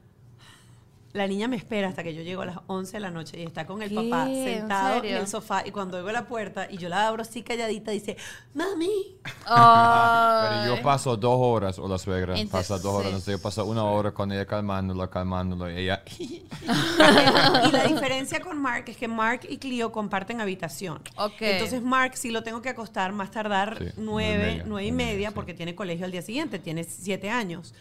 La 1.19 1.27
niña 1.27 1.49
me 1.49 1.57
espera 1.57 1.89
hasta 1.89 2.05
que 2.05 2.15
yo 2.15 2.23
llego 2.23 2.43
a 2.43 2.47
las 2.47 2.59
11 2.69 2.93
de 2.93 3.01
la 3.01 3.11
noche 3.11 3.41
y 3.41 3.43
está 3.43 3.67
con 3.67 3.83
el 3.83 3.89
¿Qué? 3.89 3.97
papá 3.97 4.29
¿En 4.31 4.45
sentado 4.45 5.03
en, 5.03 5.17
el 5.17 5.27
sofá 5.27 5.67
y 5.67 5.73
cuando 5.73 5.97
oigo 5.97 6.13
la 6.13 6.29
puerta 6.29 6.69
y 6.71 6.77
yo 6.79 6.89
la 6.89 7.09
abro 7.09 7.23
así 7.23 7.43
calladita 7.43 7.91
dice, 7.91 8.17
mami. 8.55 9.17
Pero 9.45 10.77
yo 10.77 10.81
paso 10.81 11.17
dos 11.17 11.37
horas, 11.37 11.77
o 11.81 11.89
la 11.89 11.99
suegra 11.99 12.39
Entonces- 12.39 12.69
pasa 12.69 12.81
dos 12.81 12.95
horas, 12.95 13.07
entonces 13.09 13.35
yo 13.37 13.43
paso 13.43 13.65
una 13.65 13.83
hora 13.83 14.13
con 14.13 14.31
ella 14.31 14.47
calmándola, 14.47 15.11
calmándola, 15.11 15.73
y 15.73 15.79
ella... 15.83 16.05
y 16.19 17.73
la 17.73 17.85
diferencia 17.89 18.39
con 18.41 18.57
Mark 18.63 18.85
es 18.87 18.97
que 18.97 19.09
Mark 19.09 19.41
y 19.49 19.59
Clio 19.59 19.91
comparten 19.91 20.41
habitación. 20.41 21.01
Ok. 21.17 21.41
Entonces 21.41 21.83
Mark 21.83 22.17
sí 22.17 22.31
lo 22.31 22.45
tengo 22.45 22.63
que 22.63 22.69
acostar 22.69 23.13
más 23.13 23.33
tardar 23.33 23.77
Sí, 23.79 23.87
nueve, 23.97 23.97
nueve 23.97 24.37
y 24.37 24.39
media, 24.39 24.65
nueve 24.67 24.87
y 24.87 24.93
media 24.93 25.13
media, 25.15 25.29
sí. 25.31 25.35
porque 25.35 25.53
tiene 25.55 25.75
colegio 25.75 26.05
al 26.05 26.13
día 26.13 26.23
siguiente, 26.23 26.61
tiene 26.61 26.85
siete 26.85 27.29
años. 27.29 27.75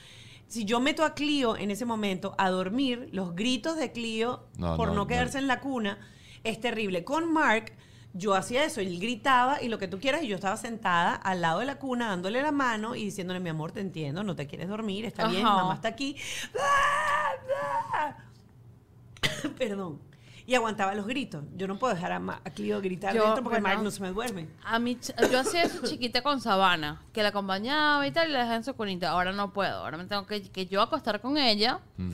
Si 0.48 0.66
yo 0.66 0.80
meto 0.80 1.04
a 1.04 1.14
Clio 1.14 1.58
en 1.58 1.72
ese 1.72 1.86
momento 1.86 2.34
a 2.38 2.50
dormir, 2.50 3.10
los 3.12 3.36
gritos 3.36 3.78
de 3.78 3.92
Clio 3.92 4.46
No, 4.58 4.78
por 4.78 4.90
no, 4.90 4.94
no, 4.94 5.02
no. 5.02 5.08
quedarse 5.08 5.38
en 5.38 5.48
la 5.48 5.60
cuna 5.60 6.00
es 6.44 6.60
terrible. 6.60 7.04
Con 7.04 7.32
Mark 7.32 7.74
yo 8.14 8.34
hacía 8.34 8.64
eso, 8.64 8.82
él 8.82 9.00
gritaba 9.00 9.62
y 9.62 9.68
lo 9.68 9.78
que 9.78 9.88
tú 9.88 10.00
quieras 10.00 10.24
y 10.24 10.28
yo 10.28 10.36
estaba 10.36 10.58
sentada 10.58 11.14
al 11.14 11.42
lado 11.42 11.60
de 11.60 11.66
la 11.66 11.78
cuna 11.78 12.08
dándole 12.08 12.42
la 12.42 12.52
mano 12.52 12.96
y 12.96 13.04
diciéndole, 13.04 13.40
mi 13.40 13.50
amor, 13.50 13.72
te 13.72 13.82
entiendo, 13.82 14.24
no 14.24 14.36
te 14.36 14.48
quieres 14.48 14.70
dormir, 14.70 15.06
está 15.06 15.28
bien, 15.28 15.44
mamá 15.44 15.76
está 15.76 15.90
aquí. 15.90 16.16
Perdón. 19.58 20.00
Y 20.48 20.56
aguantaba 20.56 20.96
los 20.96 21.06
gritos. 21.06 21.44
Yo 21.58 21.68
no 21.68 21.78
puedo 21.78 21.94
dejar 21.94 22.14
a, 22.14 22.20
Ma- 22.20 22.40
a 22.44 22.50
Clio 22.52 22.80
gritar 22.82 23.14
Yo, 23.14 23.24
dentro 23.26 23.44
porque 23.44 23.60
bueno, 23.60 23.84
no 23.84 23.92
se 23.92 24.02
me 24.02 24.12
duerme. 24.14 24.48
A 24.64 24.80
mí, 24.80 24.96
ch- 24.96 25.14
yo 25.30 25.40
hacía 25.42 25.64
eso 25.64 25.86
chiquita 25.86 26.22
con 26.24 26.40
Sabana, 26.40 27.02
que 27.12 27.22
la 27.22 27.30
acompañaba 27.30 28.08
y 28.08 28.12
tal, 28.12 28.30
y 28.30 28.32
la 28.32 28.40
dejaba 28.40 28.56
en 28.56 28.64
su 28.64 28.74
cunita. 28.74 29.10
Ahora 29.10 29.34
no 29.34 29.52
puedo. 29.52 29.76
Ahora 29.84 29.98
me 29.98 30.06
tengo 30.06 30.26
que, 30.26 30.42
que 30.50 30.66
yo 30.66 30.82
acostar 30.82 31.20
con 31.20 31.38
ella 31.38 31.80
Mm. 31.98 32.14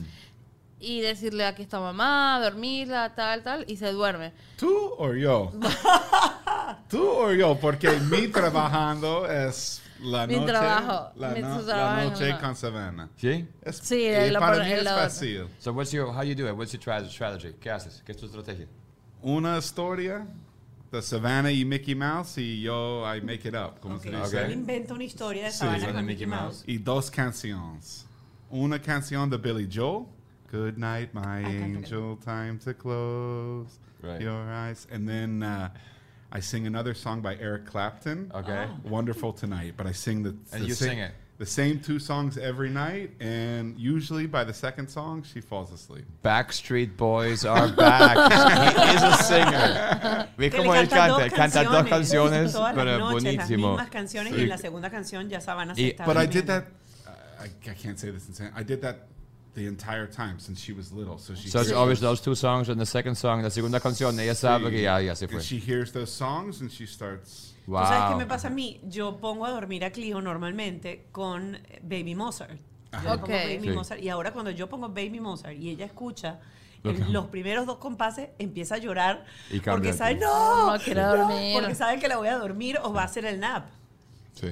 y 0.80 1.00
decirle 1.00 1.46
aquí 1.46 1.62
está 1.62 1.78
mamá, 1.78 2.40
dormirla, 2.42 3.14
tal, 3.14 3.44
tal, 3.44 3.64
y 3.68 3.76
se 3.76 3.92
duerme. 3.92 4.32
¿Tú 4.58 4.94
o 4.98 5.14
yo? 5.14 5.52
¿Tú 6.90 7.08
o 7.08 7.32
yo? 7.32 7.56
Porque 7.60 7.88
mi 8.10 8.26
trabajando 8.28 9.26
es 9.30 9.80
la 10.04 10.26
Mi 10.26 10.36
noche, 10.36 10.46
trabajo, 10.46 11.12
la, 11.16 11.28
mi 11.30 11.40
no- 11.40 11.60
trabajo 11.64 11.96
la 11.96 12.04
noche 12.04 12.36
con 12.40 12.56
Savannah. 12.56 13.08
¿Sí? 13.16 13.46
Es, 13.62 13.76
Sí, 13.78 14.08
lo 14.30 14.38
para 14.38 14.62
mí 14.64 14.70
es 14.72 14.84
lo- 14.84 14.90
fácil. 14.90 15.48
So 15.58 15.72
what's 15.72 15.90
your, 15.92 16.08
how 16.14 16.22
you 16.22 16.34
do 16.34 16.46
it? 16.48 16.54
What's 16.56 16.72
your 16.72 16.82
tra- 16.82 17.08
strategy? 17.08 17.54
¿Qué 17.60 17.70
haces? 17.70 18.02
¿Qué 18.04 18.12
es 18.12 18.18
tu 18.18 18.26
estrategia? 18.26 18.66
Una 19.22 19.58
historia 19.58 20.26
the 20.90 21.00
Savannah 21.02 21.50
y 21.50 21.64
Mickey 21.64 21.94
Mouse 21.94 22.38
y 22.38 22.60
yo 22.62 23.02
I 23.04 23.20
make 23.20 23.48
it 23.48 23.54
up, 23.54 23.80
como 23.80 23.96
Ok, 23.96 24.02
se 24.02 24.10
dice. 24.10 24.42
Él 24.44 24.52
inventa 24.52 24.94
una 24.94 25.04
historia 25.04 25.44
de 25.46 25.50
Sí, 25.50 25.58
Sabana 25.58 25.80
Sabana 25.80 25.94
con 25.98 26.04
y 26.04 26.06
Mickey 26.06 26.26
Mickey 26.26 26.40
Mouse. 26.40 26.64
Y 26.66 26.78
dos 26.78 27.10
canciones. 27.10 28.06
Una 28.50 28.80
canción 28.80 29.28
de 29.30 29.36
Billy 29.38 29.68
Joel. 29.72 30.06
Good 30.52 30.76
night, 30.76 31.12
my 31.12 31.42
angel. 31.44 32.16
Time 32.24 32.58
to 32.64 32.74
close 32.76 33.80
Right. 34.02 34.20
your 34.20 34.48
eyes. 34.52 34.86
And 34.92 35.08
then 35.08 35.42
uh, 35.42 35.70
I 36.34 36.40
sing 36.40 36.66
another 36.66 36.94
song 36.94 37.20
by 37.20 37.36
Eric 37.36 37.64
Clapton. 37.66 38.30
Okay. 38.34 38.66
Oh. 38.68 38.88
Wonderful 38.90 39.32
Tonight. 39.32 39.74
But 39.76 39.86
I 39.86 39.92
sing 39.92 40.22
the, 40.24 40.30
And 40.52 40.64
the 40.64 40.66
you 40.66 40.74
sa- 40.74 40.84
sing 40.86 40.98
it. 40.98 41.12
The 41.36 41.46
same 41.46 41.80
two 41.80 41.98
songs 41.98 42.38
every 42.38 42.70
night, 42.70 43.10
and 43.20 43.76
usually 43.76 44.26
by 44.26 44.44
the 44.44 44.54
second 44.54 44.88
song, 44.88 45.24
she 45.24 45.40
falls 45.40 45.72
asleep. 45.72 46.04
Backstreet 46.22 46.96
Boys 46.96 47.44
are 47.44 47.68
back. 47.72 48.16
He 48.88 48.94
is 48.94 49.02
a 49.02 49.16
singer. 49.24 50.28
¿Ves 50.38 50.52
Que 50.52 50.60
le 50.60 50.64
cómo 50.68 50.74
él 50.76 50.88
canta 50.88 51.06
canta? 51.08 51.24
Él 51.24 51.32
canta 51.32 51.64
dos 51.64 51.88
canciones, 51.88 52.52
todas 52.52 52.76
las 52.76 52.84
pero 52.84 53.10
buenísimo. 53.10 53.36
Las 53.38 53.48
mismas 53.50 53.90
canciones 53.90 54.32
y 54.38 54.46
la 54.46 54.58
segunda 54.58 54.90
canción 54.90 55.28
ya 55.28 55.40
Sabana 55.40 55.74
se 55.74 55.82
Y- 55.82 55.90
está 55.90 56.04
But 56.06 56.16
I 56.18 56.26
did 56.26 56.46
that. 56.46 56.66
Uh, 57.04 57.10
I, 57.42 57.70
I 57.70 57.74
can't 57.74 57.98
say 57.98 58.10
this 58.12 58.28
in 58.28 58.34
saying 58.34 58.52
I 58.56 58.62
did 58.62 58.80
that 58.82 59.08
the 59.54 59.66
entire 59.66 60.06
time 60.08 60.38
since 60.40 60.60
she 60.60 60.72
was 60.72 60.90
little. 60.92 61.16
So 61.18 61.34
she 61.34 61.48
So 61.48 61.60
it's 61.60 61.68
hears 61.70 61.78
always 61.78 62.00
those- 62.00 62.20
two 62.20 62.34
songs 62.34 62.68
and 62.68 62.78
the 62.80 62.86
second 62.86 63.14
song, 63.16 63.42
la 63.42 63.50
segunda 63.50 63.78
canción, 63.80 64.18
ella 64.18 64.34
sabe 64.34 64.70
que 64.70 64.82
ya, 64.82 65.00
ya 65.00 65.14
se 65.14 65.26
fue. 65.28 65.36
And 65.36 65.44
she 65.44 65.58
hears 65.60 65.92
those 65.92 66.10
songs 66.12 66.60
and 66.60 66.70
she 66.70 66.86
starts. 66.86 67.54
¿Tú 67.66 67.72
sabes 67.72 68.02
qué 68.08 68.10
Wow. 68.10 68.18
me 68.18 68.26
pasa 68.26 68.48
a 68.48 68.50
mí? 68.50 68.80
Yo 68.88 69.16
pongo 69.18 69.46
a 69.46 69.50
dormir 69.50 69.84
a 69.84 69.90
Clio 69.90 70.20
normalmente 70.20 71.06
con 71.12 71.56
Baby 71.82 72.14
Mozart. 72.14 72.58
Yo 72.92 72.98
le 72.98 73.08
pongo 73.18 73.22
Ok. 73.24 73.28
Baby 73.30 73.68
Sí. 73.68 73.70
Mozart. 73.70 74.02
Y 74.02 74.08
ahora 74.08 74.32
cuando 74.32 74.50
yo 74.50 74.68
pongo 74.68 74.88
Baby 74.88 75.20
Mozart 75.20 75.56
y 75.56 75.70
ella 75.70 75.86
escucha 75.86 76.40
que- 76.82 76.92
los 77.08 77.26
primeros 77.28 77.64
dos 77.64 77.78
compases, 77.78 78.28
empieza 78.38 78.74
a 78.74 78.78
llorar 78.78 79.24
Y 79.50 79.60
porque 79.60 79.92
sabe, 79.94 80.16
no, 80.16 80.72
No 80.72 80.78
quiere 80.78 81.00
no", 81.00 81.16
dormir. 81.16 81.54
porque 81.58 81.74
sabe 81.74 81.98
que 81.98 82.08
la 82.08 82.18
voy 82.18 82.28
a 82.28 82.36
dormir 82.36 82.78
o 82.82 82.92
va 82.92 83.02
a 83.02 83.04
hacer 83.06 83.24
el 83.24 83.40
nap. 83.40 83.66
Sí. 84.34 84.48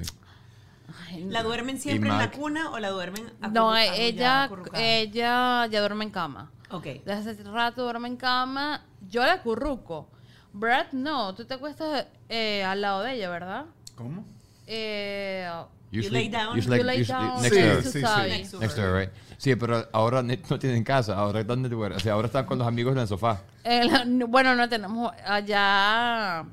Ay, 1.07 1.25
¿La 1.29 1.43
duermen 1.43 1.79
siempre 1.79 2.09
en 2.09 2.17
la 2.17 2.31
cuna 2.31 2.71
o 2.71 2.79
la 2.79 2.89
duermen 2.89 3.31
No, 3.51 3.75
eh, 3.77 3.89
ella, 4.07 4.49
ella 4.75 5.65
ya 5.67 5.79
duerme 5.79 6.05
en 6.05 6.11
cama. 6.11 6.51
Ok. 6.71 6.85
Desde 7.05 7.31
hace 7.31 7.43
rato 7.43 7.83
duerme 7.83 8.07
en 8.07 8.17
cama. 8.17 8.83
Yo 9.09 9.23
la 9.25 9.41
curruco. 9.41 10.09
Brad, 10.53 10.87
no. 10.91 11.33
Tú 11.35 11.45
te 11.45 11.53
acuestas 11.55 12.05
eh, 12.29 12.63
al 12.63 12.81
lado 12.81 13.01
de 13.03 13.13
ella, 13.13 13.29
¿verdad? 13.29 13.65
¿Cómo? 13.95 14.25
Eh, 14.67 15.49
You 15.91 15.99
Usually- 16.01 16.09
lay 16.11 16.29
down. 16.29 16.57
usually- 16.57 16.77
you 16.79 16.83
lay 16.83 17.03
down 17.03 17.41
next 17.41 17.43
Sí, 17.43 17.49
to 17.49 17.55
her. 17.67 17.75
next 17.75 17.83
to 17.83 17.89
sí, 17.91 17.99
sí. 17.99 18.01
Sabi. 18.01 18.29
Next 18.31 18.51
to 18.51 18.59
Next 18.59 18.75
to 18.75 18.81
her, 18.81 18.93
right? 18.99 19.09
Sí, 19.37 19.55
pero 19.55 19.87
ahora 19.93 20.23
no 20.23 20.57
tienen 20.59 20.83
casa, 20.83 21.15
ahora 21.15 21.43
¿dónde 21.43 21.69
duermen? 21.69 21.97
O 21.97 21.99
sea, 21.99 22.13
ahora 22.13 22.25
están 22.27 22.45
con 22.47 22.57
los 22.57 22.67
amigos 22.67 22.93
en 22.93 22.99
el 23.01 23.07
sofá. 23.07 23.41
Eh, 23.63 23.83
la- 23.85 24.01
n- 24.01 24.25
bueno, 24.25 24.55
no 24.55 24.67
tenemos 24.67 25.11
allá 25.23 26.45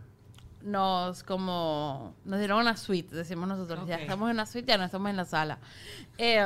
nos 0.63 1.23
como 1.23 2.15
nos 2.25 2.39
dieron 2.39 2.61
una 2.61 2.77
suite, 2.77 3.15
decimos 3.15 3.49
nosotros, 3.49 3.87
ya 3.87 3.97
estamos 3.97 4.31
en 4.31 4.37
la 4.37 4.47
suite, 4.47 4.69
ya 4.69 4.79
no 4.79 4.85
estamos 4.85 5.11
en 5.11 5.17
la 5.17 5.25
sala. 5.25 5.59
Eh, 6.19 6.41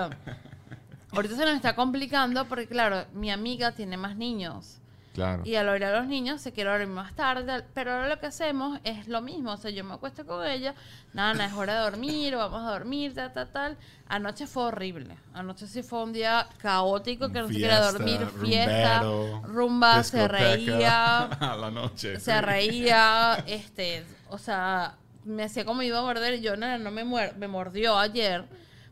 ahorita 1.10 1.36
se 1.36 1.44
nos 1.44 1.54
está 1.54 1.74
complicando 1.74 2.46
porque 2.46 2.66
claro, 2.66 3.04
mi 3.12 3.30
amiga 3.30 3.72
tiene 3.72 3.96
más 3.96 4.16
niños. 4.16 4.80
Claro. 5.14 5.42
Y 5.46 5.54
al 5.54 5.68
oír 5.68 5.84
a 5.84 5.96
los 5.96 6.08
niños 6.08 6.40
se 6.42 6.52
quiere 6.52 6.70
dormir 6.70 6.88
más 6.88 7.14
tarde, 7.14 7.64
pero 7.72 7.92
ahora 7.92 8.08
lo 8.08 8.18
que 8.18 8.26
hacemos 8.26 8.80
es 8.82 9.06
lo 9.06 9.20
mismo, 9.22 9.52
o 9.52 9.56
sea, 9.56 9.70
yo 9.70 9.84
me 9.84 9.94
acuesto 9.94 10.26
con 10.26 10.44
ella, 10.44 10.74
nada, 11.12 11.46
es 11.46 11.52
hora 11.52 11.74
de 11.76 11.80
dormir, 11.90 12.34
vamos 12.36 12.60
a 12.66 12.72
dormir, 12.72 13.14
tal, 13.14 13.32
tal, 13.32 13.48
tal. 13.52 13.76
Anoche 14.08 14.48
fue 14.48 14.64
horrible, 14.64 15.16
anoche 15.32 15.68
sí 15.68 15.84
fue 15.84 16.02
un 16.02 16.12
día 16.12 16.48
caótico 16.58 17.28
que 17.30 17.38
no 17.40 17.46
se 17.46 17.54
Fiesta, 17.54 17.92
dormir, 17.92 18.26
fiesta, 18.42 19.00
rumbero, 19.02 19.42
rumba, 19.46 20.02
se 20.02 20.26
reía, 20.28 21.22
a 21.52 21.56
la 21.56 21.70
noche. 21.70 22.18
se 22.18 22.40
reía, 22.40 23.44
este, 23.46 24.04
o 24.30 24.38
sea, 24.38 24.96
me 25.24 25.44
hacía 25.44 25.64
como 25.64 25.82
iba 25.82 26.00
a 26.00 26.02
morder 26.02 26.34
y 26.34 26.40
yo, 26.40 26.56
nada, 26.56 26.76
no 26.78 26.90
me, 26.90 27.04
muer- 27.04 27.34
me 27.36 27.46
mordió 27.48 27.96
ayer 27.98 28.44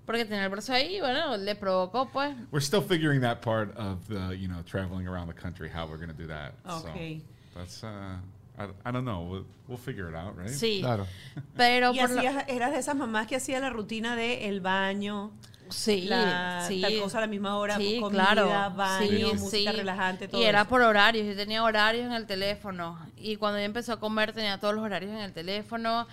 porque 0.06 0.24
tenía 0.24 0.44
el 0.44 0.50
brazo 0.50 0.72
ahí, 0.72 1.00
bueno, 1.00 1.36
le 1.36 1.54
provocó 1.54 2.08
pues. 2.10 2.34
We're 2.50 2.60
still 2.64 2.82
figuring 2.82 3.20
that 3.22 3.40
part 3.40 3.76
of 3.76 4.06
the, 4.08 4.36
you 4.38 4.48
know, 4.48 4.62
traveling 4.62 5.06
around 5.06 5.28
the 5.28 5.34
country, 5.40 5.68
how 5.68 5.86
we're 5.86 5.96
going 5.98 6.14
to 6.14 6.22
do 6.22 6.26
that. 6.28 6.54
Okay. 6.68 7.20
So 7.52 7.58
that's, 7.58 7.84
uh, 7.84 8.16
I, 8.58 8.68
I 8.84 8.90
don't 8.92 9.04
know. 9.04 9.20
We'll, 9.22 9.44
we'll 9.68 9.78
figure 9.78 10.08
it 10.08 10.14
out, 10.14 10.36
right? 10.36 10.48
Sí, 10.50 10.80
Claro. 10.80 11.06
pero 11.56 11.92
Y 11.94 11.98
por 12.00 12.10
lo- 12.10 12.20
eras 12.22 12.72
de 12.72 12.78
esas 12.78 12.96
mamás 12.96 13.26
que 13.26 13.36
hacía 13.36 13.60
la 13.60 13.70
rutina 13.70 14.16
de 14.16 14.48
el 14.48 14.60
baño, 14.60 15.30
Sí, 15.70 16.02
la, 16.02 16.64
sí. 16.68 16.82
tal 16.82 16.98
cosa 17.00 17.16
a 17.16 17.20
la 17.22 17.26
misma 17.28 17.56
hora, 17.56 17.76
Sí, 17.78 17.98
comida, 17.98 18.26
claro. 18.34 18.74
baño, 18.76 19.08
Sí, 19.08 19.24
música 19.38 19.70
sí. 19.70 19.76
relajante, 19.78 20.28
todo 20.28 20.38
Y 20.40 20.44
era 20.44 20.60
eso. 20.62 20.68
por 20.68 20.82
horarios, 20.82 21.26
yo 21.26 21.34
tenía 21.34 21.62
horarios 21.64 22.04
en 22.04 22.12
el 22.12 22.26
teléfono. 22.26 22.98
Y 23.16 23.36
cuando 23.36 23.56
ella 23.56 23.64
empezó 23.66 23.94
a 23.94 24.00
comer 24.00 24.34
tenía 24.34 24.58
todos 24.60 24.74
los 24.74 24.84
horarios 24.84 25.12
en 25.12 25.18
el 25.20 25.32
teléfono. 25.32 26.06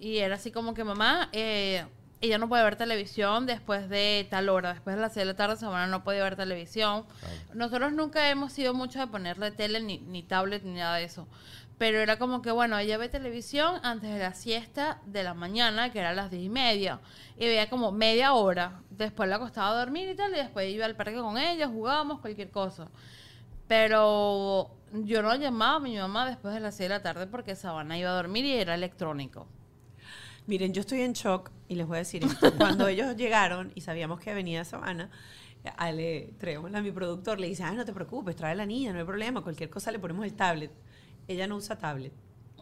Y 0.00 0.16
era 0.18 0.36
así 0.36 0.50
como 0.50 0.72
que 0.72 0.82
mamá, 0.82 1.28
eh, 1.32 1.84
ella 2.22 2.38
no 2.38 2.48
puede 2.48 2.62
ver 2.62 2.76
televisión 2.76 3.46
después 3.46 3.88
de 3.88 4.28
tal 4.30 4.48
hora, 4.48 4.72
después 4.72 4.94
de 4.94 5.02
las 5.02 5.12
6 5.12 5.22
de 5.22 5.32
la 5.32 5.36
tarde, 5.36 5.56
semana 5.56 5.88
no 5.88 6.04
puede 6.04 6.22
ver 6.22 6.36
televisión. 6.36 7.04
Nosotros 7.52 7.92
nunca 7.92 8.30
hemos 8.30 8.52
sido 8.52 8.74
mucho 8.74 9.00
de 9.00 9.08
ponerle 9.08 9.50
tele, 9.50 9.82
ni, 9.82 9.98
ni 9.98 10.22
tablet, 10.22 10.62
ni 10.62 10.74
nada 10.74 10.96
de 10.96 11.04
eso. 11.04 11.26
Pero 11.78 11.98
era 11.98 12.20
como 12.20 12.40
que, 12.40 12.52
bueno, 12.52 12.78
ella 12.78 12.96
ve 12.96 13.08
televisión 13.08 13.80
antes 13.82 14.08
de 14.08 14.20
la 14.20 14.34
siesta 14.34 15.00
de 15.04 15.24
la 15.24 15.34
mañana, 15.34 15.90
que 15.90 15.98
era 15.98 16.10
a 16.10 16.14
las 16.14 16.30
10 16.30 16.44
y 16.44 16.48
media. 16.48 17.00
Y 17.36 17.46
veía 17.46 17.68
como 17.68 17.90
media 17.90 18.34
hora. 18.34 18.82
Después 18.90 19.28
la 19.28 19.36
acostaba 19.36 19.70
a 19.70 19.78
dormir 19.80 20.08
y 20.08 20.14
tal, 20.14 20.30
y 20.32 20.36
después 20.36 20.70
iba 20.70 20.86
al 20.86 20.94
parque 20.94 21.16
con 21.16 21.38
ella, 21.38 21.66
jugábamos, 21.66 22.20
cualquier 22.20 22.52
cosa. 22.52 22.86
Pero 23.66 24.70
yo 24.92 25.22
no 25.22 25.34
llamaba 25.34 25.76
a 25.76 25.80
mi 25.80 25.96
mamá 25.96 26.24
después 26.28 26.54
de 26.54 26.60
las 26.60 26.76
6 26.76 26.88
de 26.88 26.94
la 26.94 27.02
tarde 27.02 27.26
porque 27.26 27.56
Sabana 27.56 27.98
iba 27.98 28.10
a 28.10 28.14
dormir 28.14 28.44
y 28.44 28.52
era 28.52 28.76
electrónico. 28.76 29.48
Miren, 30.46 30.72
yo 30.72 30.80
estoy 30.80 31.02
en 31.02 31.12
shock 31.12 31.50
y 31.68 31.76
les 31.76 31.86
voy 31.86 31.96
a 31.96 31.98
decir 31.98 32.24
esto. 32.24 32.52
Cuando 32.58 32.88
ellos 32.88 33.16
llegaron 33.16 33.72
y 33.74 33.80
sabíamos 33.80 34.20
que 34.20 34.34
venía 34.34 34.64
Sabana, 34.64 35.10
Ale 35.76 36.34
Treón, 36.38 36.72
mi 36.82 36.90
productor, 36.90 37.38
le 37.38 37.46
dice, 37.46 37.62
ah, 37.62 37.72
no 37.72 37.84
te 37.84 37.92
preocupes, 37.92 38.34
trae 38.34 38.52
a 38.52 38.54
la 38.56 38.66
niña, 38.66 38.92
no 38.92 38.98
hay 38.98 39.04
problema, 39.04 39.42
cualquier 39.42 39.70
cosa 39.70 39.92
le 39.92 39.98
ponemos 39.98 40.24
el 40.24 40.34
tablet. 40.34 40.72
Ella 41.28 41.46
no 41.46 41.56
usa 41.56 41.78
tablet. 41.78 42.12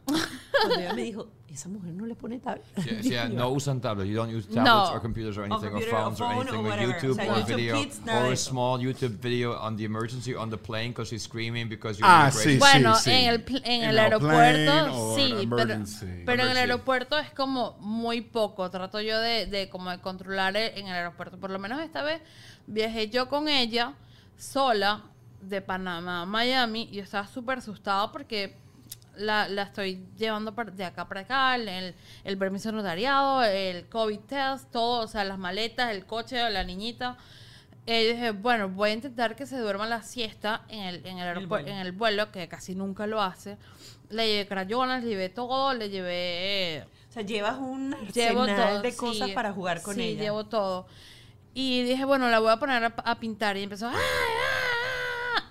Cuando 0.07 0.80
ella 0.80 0.92
me 0.94 1.03
dijo, 1.03 1.28
esa 1.48 1.68
mujer 1.68 1.92
no 1.94 2.05
le 2.07 2.14
pone 2.14 2.38
tablet. 2.38 2.64
Yeah, 2.84 3.01
yeah, 3.03 3.28
no 3.28 3.51
usan 3.51 3.80
tablets. 3.80 4.09
You 4.11 4.16
don't 4.16 4.30
use 4.30 4.46
tablets 4.46 4.64
No. 4.90 4.92
or 4.94 5.01
computers 5.01 5.36
or 5.38 5.44
anything, 5.44 5.68
or, 5.68 5.70
computer 5.72 5.96
or 5.96 6.03
phones 6.05 6.20
or, 6.20 6.28
phone 6.28 6.36
or 6.36 6.40
anything 6.40 6.62
with 6.62 6.70
whatever. 6.70 6.92
YouTube 6.92 7.11
O 7.11 7.14
sea, 7.14 7.32
or 7.32 7.36
YouTube 7.36 7.46
video 7.46 7.82
Kids, 7.82 8.01
or 8.07 8.32
a 8.32 8.36
small 8.36 8.78
YouTube 8.78 9.18
video 9.20 9.53
on 9.57 9.76
the 9.76 9.84
emergency 9.84 10.34
on 10.34 10.51
the 10.51 10.57
plane 10.59 10.90
because 10.90 11.09
she's 11.09 11.22
screaming 11.22 11.68
because 11.68 11.98
you're 11.98 12.09
Ah, 12.09 12.30
crazy. 12.32 12.51
sí. 12.55 12.59
Bueno, 12.59 12.94
sí. 12.96 13.11
en 13.11 13.30
el, 13.30 13.44
en 13.48 13.64
En 13.64 13.82
el 13.84 13.90
el 13.90 13.98
aeropuerto 13.98 14.94
or 14.94 15.18
sí, 15.18 15.48
pero, 16.26 16.42
en 16.44 16.51
el 16.51 16.57
aeropuerto 16.57 17.18
es 17.18 17.30
como 17.32 17.76
muy 17.80 18.20
poco. 18.20 18.70
Trato 18.70 19.01
yo 19.01 19.18
de, 19.18 19.46
de 19.46 19.68
como 19.70 19.90
de 19.90 19.98
controlar 20.01 20.57
e- 20.57 20.78
en 20.78 20.86
el 20.88 20.94
aeropuerto. 20.94 21.38
Por 21.38 21.51
lo 21.51 21.59
menos 21.59 21.80
esta 21.80 22.03
vez 22.03 22.20
viajé 22.66 23.09
yo 23.09 23.28
con 23.28 23.48
ella 23.48 23.94
sola 24.36 25.05
de 25.40 25.61
Panamá 25.62 26.22
a 26.22 26.26
Miami 26.26 26.88
y 26.92 26.96
yo 26.96 27.03
estaba 27.03 27.26
súper 27.26 27.59
asustada 27.59 28.12
porque 28.12 28.57
la, 29.21 29.49
la 29.49 29.62
estoy 29.62 30.05
llevando 30.16 30.51
de 30.53 30.85
acá 30.85 31.07
para 31.09 31.21
acá, 31.21 31.55
el, 31.55 31.95
el, 32.25 32.39
permiso 32.39 32.73
notariado, 32.73 33.43
el 33.45 33.89
COVID 33.89 34.18
test, 34.21 34.71
todo, 34.71 35.05
o 35.05 35.07
sea, 35.07 35.25
las 35.25 35.39
maletas, 35.39 35.91
el 35.93 36.07
coche, 36.07 36.49
la 36.51 36.64
niñita. 36.64 37.16
Eh, 37.87 38.05
yo 38.07 38.12
dije, 38.14 38.31
bueno, 38.33 38.68
voy 38.68 38.91
a 38.91 38.93
intentar 38.93 39.37
que 39.37 39.47
se 39.47 39.59
duerma 39.59 39.87
la 39.87 40.03
siesta 40.03 40.62
en 40.68 40.81
el, 40.81 41.07
en 41.07 41.18
el, 41.18 41.37
aeropu- 41.37 41.49
vuelo. 41.49 41.68
en 41.68 41.77
el 41.79 41.93
vuelo, 41.93 42.31
que 42.31 42.47
casi 42.49 42.75
nunca 42.75 43.07
lo 43.07 43.23
hace. 43.23 43.57
Le 44.11 44.27
llevé 44.27 44.47
crayolas, 44.49 45.03
le 45.03 45.09
llevé 45.11 45.29
todo, 45.29 45.73
le 45.75 45.89
llevé... 45.89 46.77
eh, 46.79 46.85
O 47.09 47.12
sea, 47.12 47.23
llevas 47.23 47.59
un 47.59 47.95
llevo 48.12 48.45
todo. 48.47 48.83
de 48.83 48.91
sí, 48.91 48.97
cosas 48.97 49.31
para 49.31 49.53
jugar 49.53 49.83
con 49.83 49.95
sí, 49.95 50.03
ella. 50.03 50.23
llevo 50.25 50.45
todo. 50.47 50.87
Y 51.55 51.83
dije, 51.83 52.05
bueno, 52.05 52.29
la 52.29 52.39
voy 52.39 52.51
a 52.53 52.59
poner 52.59 52.85
a, 52.85 52.95
a 53.05 53.18
pintar. 53.18 53.57
Y 53.57 53.62
empezó, 53.64 53.89
¡ay, 53.89 53.95
ay, 53.97 54.01
ay! 54.03 54.39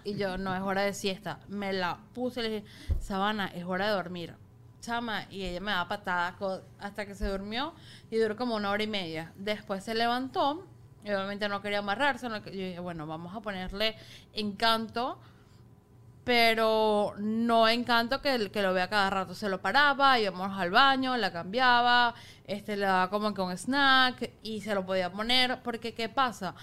Y 0.03 0.15
yo, 0.15 0.37
no, 0.37 0.55
es 0.55 0.61
hora 0.61 0.81
de 0.81 0.93
siesta. 0.93 1.39
Me 1.47 1.73
la 1.73 1.97
puse 2.13 2.39
y 2.39 2.43
le 2.43 2.49
dije, 2.49 2.65
Sabana, 2.99 3.47
es 3.47 3.63
hora 3.65 3.87
de 3.87 3.93
dormir. 3.93 4.35
Chama, 4.81 5.25
y 5.29 5.43
ella 5.43 5.59
me 5.59 5.71
da 5.71 5.87
patadas 5.87 6.35
hasta 6.79 7.05
que 7.05 7.13
se 7.13 7.27
durmió 7.27 7.73
y 8.09 8.17
duró 8.17 8.35
como 8.35 8.55
una 8.55 8.71
hora 8.71 8.83
y 8.83 8.87
media. 8.87 9.33
Después 9.35 9.83
se 9.83 9.93
levantó, 9.93 10.65
y 11.03 11.11
obviamente 11.11 11.47
no 11.49 11.61
quería 11.61 11.79
amarrarse. 11.79 12.29
no 12.29 12.37
yo 12.37 12.51
dije, 12.51 12.79
bueno, 12.79 13.07
vamos 13.07 13.35
a 13.35 13.41
ponerle 13.41 13.95
encanto, 14.33 15.19
pero 16.23 17.13
no 17.17 17.67
encanto 17.67 18.21
que, 18.21 18.51
que 18.51 18.61
lo 18.61 18.73
vea 18.73 18.89
cada 18.89 19.09
rato. 19.09 19.33
Se 19.33 19.49
lo 19.49 19.61
paraba, 19.61 20.19
íbamos 20.19 20.57
al 20.57 20.71
baño, 20.71 21.17
la 21.17 21.31
cambiaba, 21.31 22.13
este, 22.45 22.77
le 22.77 22.85
daba 22.85 23.09
como 23.09 23.33
que 23.33 23.41
un 23.41 23.51
snack 23.57 24.31
y 24.43 24.61
se 24.61 24.75
lo 24.75 24.85
podía 24.85 25.11
poner, 25.11 25.61
porque 25.63 25.93
¿qué 25.93 26.09
pasa? 26.09 26.55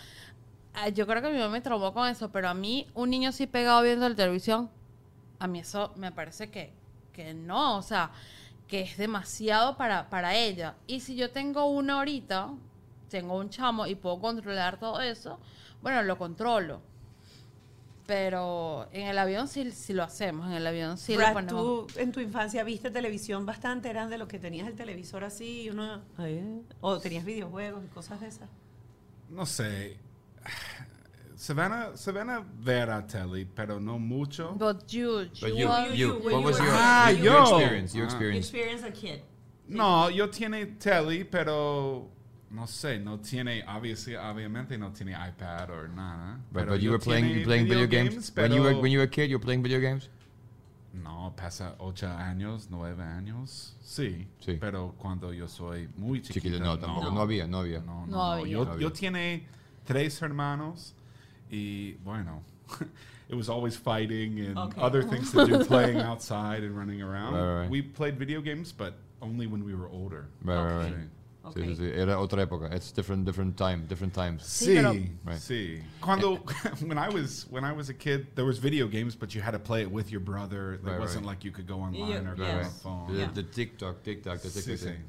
Ah, 0.78 0.90
Yo 0.90 1.06
creo 1.06 1.22
que 1.22 1.30
mi 1.30 1.38
mamá 1.38 1.48
me 1.48 1.60
traumó 1.62 1.94
con 1.94 2.06
eso, 2.06 2.30
pero 2.30 2.50
a 2.50 2.54
mí, 2.54 2.86
un 2.94 3.08
niño 3.08 3.30
así 3.30 3.46
pegado 3.46 3.82
viendo 3.82 4.06
la 4.06 4.14
televisión, 4.14 4.68
a 5.38 5.46
mí 5.46 5.60
eso 5.60 5.92
me 5.96 6.12
parece 6.12 6.50
que, 6.50 6.72
que 7.14 7.32
no, 7.32 7.78
o 7.78 7.82
sea, 7.82 8.10
que 8.68 8.82
es 8.82 8.98
demasiado 8.98 9.78
para, 9.78 10.10
para 10.10 10.34
ella. 10.36 10.76
Y 10.86 11.00
si 11.00 11.16
yo 11.16 11.30
tengo 11.30 11.64
una 11.64 11.98
horita, 11.98 12.50
tengo 13.08 13.38
un 13.38 13.48
chamo 13.48 13.86
y 13.86 13.94
puedo 13.94 14.20
controlar 14.20 14.78
todo 14.78 15.00
eso, 15.00 15.38
bueno, 15.80 16.02
lo 16.02 16.18
controlo. 16.18 16.82
Pero 18.06 18.86
en 18.92 19.08
el 19.08 19.18
avión 19.18 19.48
sí, 19.48 19.72
sí 19.72 19.92
lo 19.92 20.04
hacemos. 20.04 20.46
En 20.46 20.52
el 20.52 20.66
avión 20.66 20.96
sí 20.96 21.16
Brad, 21.16 21.28
lo 21.28 21.34
ponemos. 21.34 21.86
tú 21.86 22.00
en 22.00 22.12
tu 22.12 22.20
infancia 22.20 22.62
viste 22.64 22.90
televisión 22.90 23.46
bastante, 23.46 23.88
eran 23.90 24.10
de 24.10 24.18
lo 24.18 24.28
que 24.28 24.38
tenías 24.38 24.68
el 24.68 24.76
televisor 24.76 25.24
así, 25.24 25.70
o 26.80 26.98
tenías 27.00 27.24
videojuegos 27.24 27.82
y 27.84 27.88
cosas 27.88 28.20
de 28.20 28.28
esas. 28.28 28.48
No 29.30 29.44
sé. 29.46 30.05
Savannah, 31.36 31.90
Savannah 31.96 32.42
vera 32.60 33.04
tele, 33.06 33.44
pero 33.54 33.78
no 33.78 33.98
mucho. 33.98 34.54
But 34.58 34.92
you, 34.92 35.28
But 35.40 35.50
you 35.50 35.58
you, 35.58 35.68
are- 35.68 35.94
you, 35.94 36.08
when 36.14 36.22
what 36.22 36.40
you 36.40 36.46
was 36.46 36.58
your, 36.58 36.68
Ah, 36.70 37.08
your, 37.10 37.24
yo. 37.24 37.32
your 37.32 37.42
experience? 37.60 37.94
Your 37.94 38.04
Ah. 38.04 38.08
experience. 38.08 38.46
Experience 38.46 38.82
a 38.84 38.90
kid. 38.90 39.20
No, 39.68 40.08
yo 40.08 40.28
tiene 40.28 40.78
tele, 40.78 41.24
pero 41.24 42.08
no 42.50 42.66
sé, 42.66 42.98
no 43.02 43.18
tiene, 43.18 43.62
obviously, 43.68 44.14
obviamente 44.16 44.78
no 44.78 44.92
tiene 44.92 45.12
iPad 45.12 45.70
o 45.70 45.88
nada. 45.88 46.38
But, 46.50 46.60
pero 46.62 46.72
but 46.72 46.80
you 46.80 46.86
yo 46.86 46.90
were 46.92 46.98
playing, 46.98 47.28
you 47.38 47.44
playing 47.44 47.66
video 47.68 47.86
games, 47.86 48.32
when 48.34 48.52
you 48.52 48.62
were 48.62 48.74
when 48.80 48.90
you 48.90 48.98
were 48.98 49.04
a 49.06 49.10
kid. 49.10 49.28
You 49.28 49.36
were 49.36 49.44
playing 49.44 49.62
video 49.62 49.80
games. 49.80 50.08
No, 50.94 51.34
pasa 51.36 51.74
ocho 51.78 52.06
años, 52.06 52.68
nueve 52.70 53.02
años, 53.02 53.74
sí. 53.82 54.26
Sí. 54.40 54.56
Pero 54.58 54.94
cuando 54.96 55.32
yo 55.34 55.46
soy 55.48 55.88
muy 55.98 56.22
chiquito, 56.22 56.46
Chiquito, 56.48 56.64
no, 56.64 56.78
tampoco, 56.78 57.10
no 57.10 57.20
había, 57.20 57.46
no 57.46 57.58
había. 57.58 57.80
No, 57.80 58.06
no, 58.06 58.06
No 58.06 58.16
no. 58.16 58.22
había. 58.32 58.52
Yo, 58.52 58.64
No 58.64 58.72
había. 58.72 58.82
yo 58.82 58.92
tiene 58.92 59.46
tres 59.86 60.20
hermanos 60.20 60.92
y 61.50 61.94
bueno, 62.04 62.42
it 63.28 63.34
was 63.34 63.48
always 63.48 63.76
fighting 63.76 64.40
and 64.40 64.58
Okay. 64.58 64.80
other 64.80 65.02
things 65.02 65.30
to 65.32 65.46
do, 65.46 65.64
playing 65.68 65.98
outside 65.98 66.62
and 66.64 66.76
running 66.76 67.02
around. 67.02 67.34
Right, 67.34 67.40
right, 67.42 67.60
right. 67.62 67.70
We 67.70 67.82
played 67.82 68.18
video 68.18 68.40
games, 68.40 68.72
but 68.72 68.94
only 69.22 69.46
when 69.46 69.64
we 69.64 69.74
were 69.74 69.88
older. 69.88 70.26
Right, 70.42 70.56
right, 70.56 70.72
Okay. 70.72 70.94
right. 70.94 70.94
Sí. 70.96 71.08
Sí, 71.46 71.60
Okay. 71.62 71.74
sí, 71.74 71.76
sí. 71.76 71.92
Era 71.96 72.18
otra 72.18 72.42
época. 72.42 72.68
It's 72.74 72.90
different, 72.90 73.24
different 73.24 73.56
time, 73.56 73.86
different 73.86 74.12
times. 74.12 74.42
Sí, 74.42 74.74
pero- 74.74 74.92
Right. 75.24 75.38
sí. 75.40 75.80
Cuando 76.00 76.34
eh, 76.64 76.70
when 76.86 76.98
I 76.98 77.08
was 77.08 77.46
when 77.50 77.62
I 77.64 77.70
was 77.72 77.88
a 77.88 77.94
kid, 77.94 78.26
there 78.34 78.44
was 78.44 78.58
video 78.58 78.88
games, 78.88 79.14
but 79.14 79.32
you 79.32 79.40
had 79.40 79.52
to 79.52 79.60
play 79.60 79.82
it 79.82 79.88
with 79.92 80.10
your 80.10 80.20
brother. 80.20 80.74
It 80.74 80.80
Right, 80.82 80.98
wasn't 80.98 81.24
right. 81.24 81.34
like 81.36 81.44
you 81.44 81.52
could 81.52 81.68
go 81.68 81.78
online 81.78 82.08
Yeah, 82.24 82.30
or 82.32 82.34
go 82.34 82.42
yes. 82.42 82.56
on 82.56 82.62
the 82.64 82.80
phone. 82.80 83.14
The, 83.14 83.20
Yeah. 83.20 83.30
the 83.32 83.42
TikTok, 83.44 84.02
TikTok, 84.02 84.40
the 84.40 84.48
Sí, 84.48 84.64
TikTok. 84.64 84.74
sí. 84.80 84.84
thing. 84.94 85.04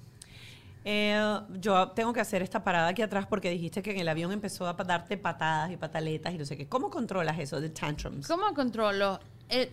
Eh, 0.86 1.40
yo 1.60 1.90
tengo 1.90 2.14
que 2.14 2.22
hacer 2.22 2.42
esta 2.42 2.64
parada 2.64 2.88
aquí 2.90 3.02
atrás 3.02 3.26
porque 3.28 3.50
dijiste 3.50 3.82
que 3.84 3.92
en 3.92 4.00
el 4.00 4.08
avión 4.08 4.32
empezó 4.32 4.68
a 4.68 4.74
darte 4.74 5.18
patadas 5.18 5.72
y 5.72 5.78
pataletas 5.78 6.34
y 6.34 6.38
no 6.38 6.46
sé 6.46 6.56
qué. 6.56 6.68
¿Cómo 6.68 6.90
controlas 6.90 7.38
eso 7.40 7.60
de 7.60 7.70
tantrums? 7.70 8.28
¿Cómo 8.28 8.54
controlo? 8.54 9.20
Eh, 9.50 9.72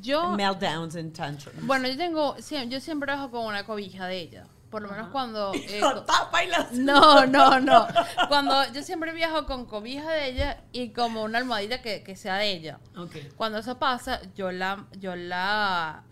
yo, 0.00 0.30
Meltdowns 0.30 0.96
and 0.96 1.12
tantrums. 1.12 1.66
bueno, 1.66 1.88
yo 1.88 1.96
tengo, 1.96 2.36
yo 2.68 2.80
siempre 2.80 3.12
bajo 3.12 3.30
con 3.30 3.44
una 3.46 3.64
cobija 3.66 4.06
de 4.06 4.18
ella. 4.20 4.46
Por 4.70 4.82
lo 4.82 4.88
menos 4.90 5.08
cuando... 5.08 5.52
eh, 5.54 5.78
Lo 5.80 5.92
co- 5.94 6.02
tapa 6.02 6.42
y 6.42 6.48
la- 6.48 6.68
no, 6.72 7.26
no, 7.26 7.60
no. 7.60 7.86
Cuando 8.28 8.54
yo 8.72 8.82
siempre 8.82 9.12
viajo 9.12 9.46
con 9.46 9.66
cobija 9.66 10.10
de 10.10 10.28
ella 10.28 10.62
y 10.72 10.88
como 10.90 11.22
una 11.22 11.38
almohadita 11.38 11.80
que, 11.82 12.02
que 12.02 12.16
sea 12.16 12.36
de 12.38 12.50
ella. 12.52 12.78
Ok. 12.96 13.16
Cuando 13.36 13.58
eso 13.58 13.78
pasa, 13.78 14.20
yo 14.34 14.50
la, 14.50 14.86
yo 14.98 15.14
la, 15.14 16.02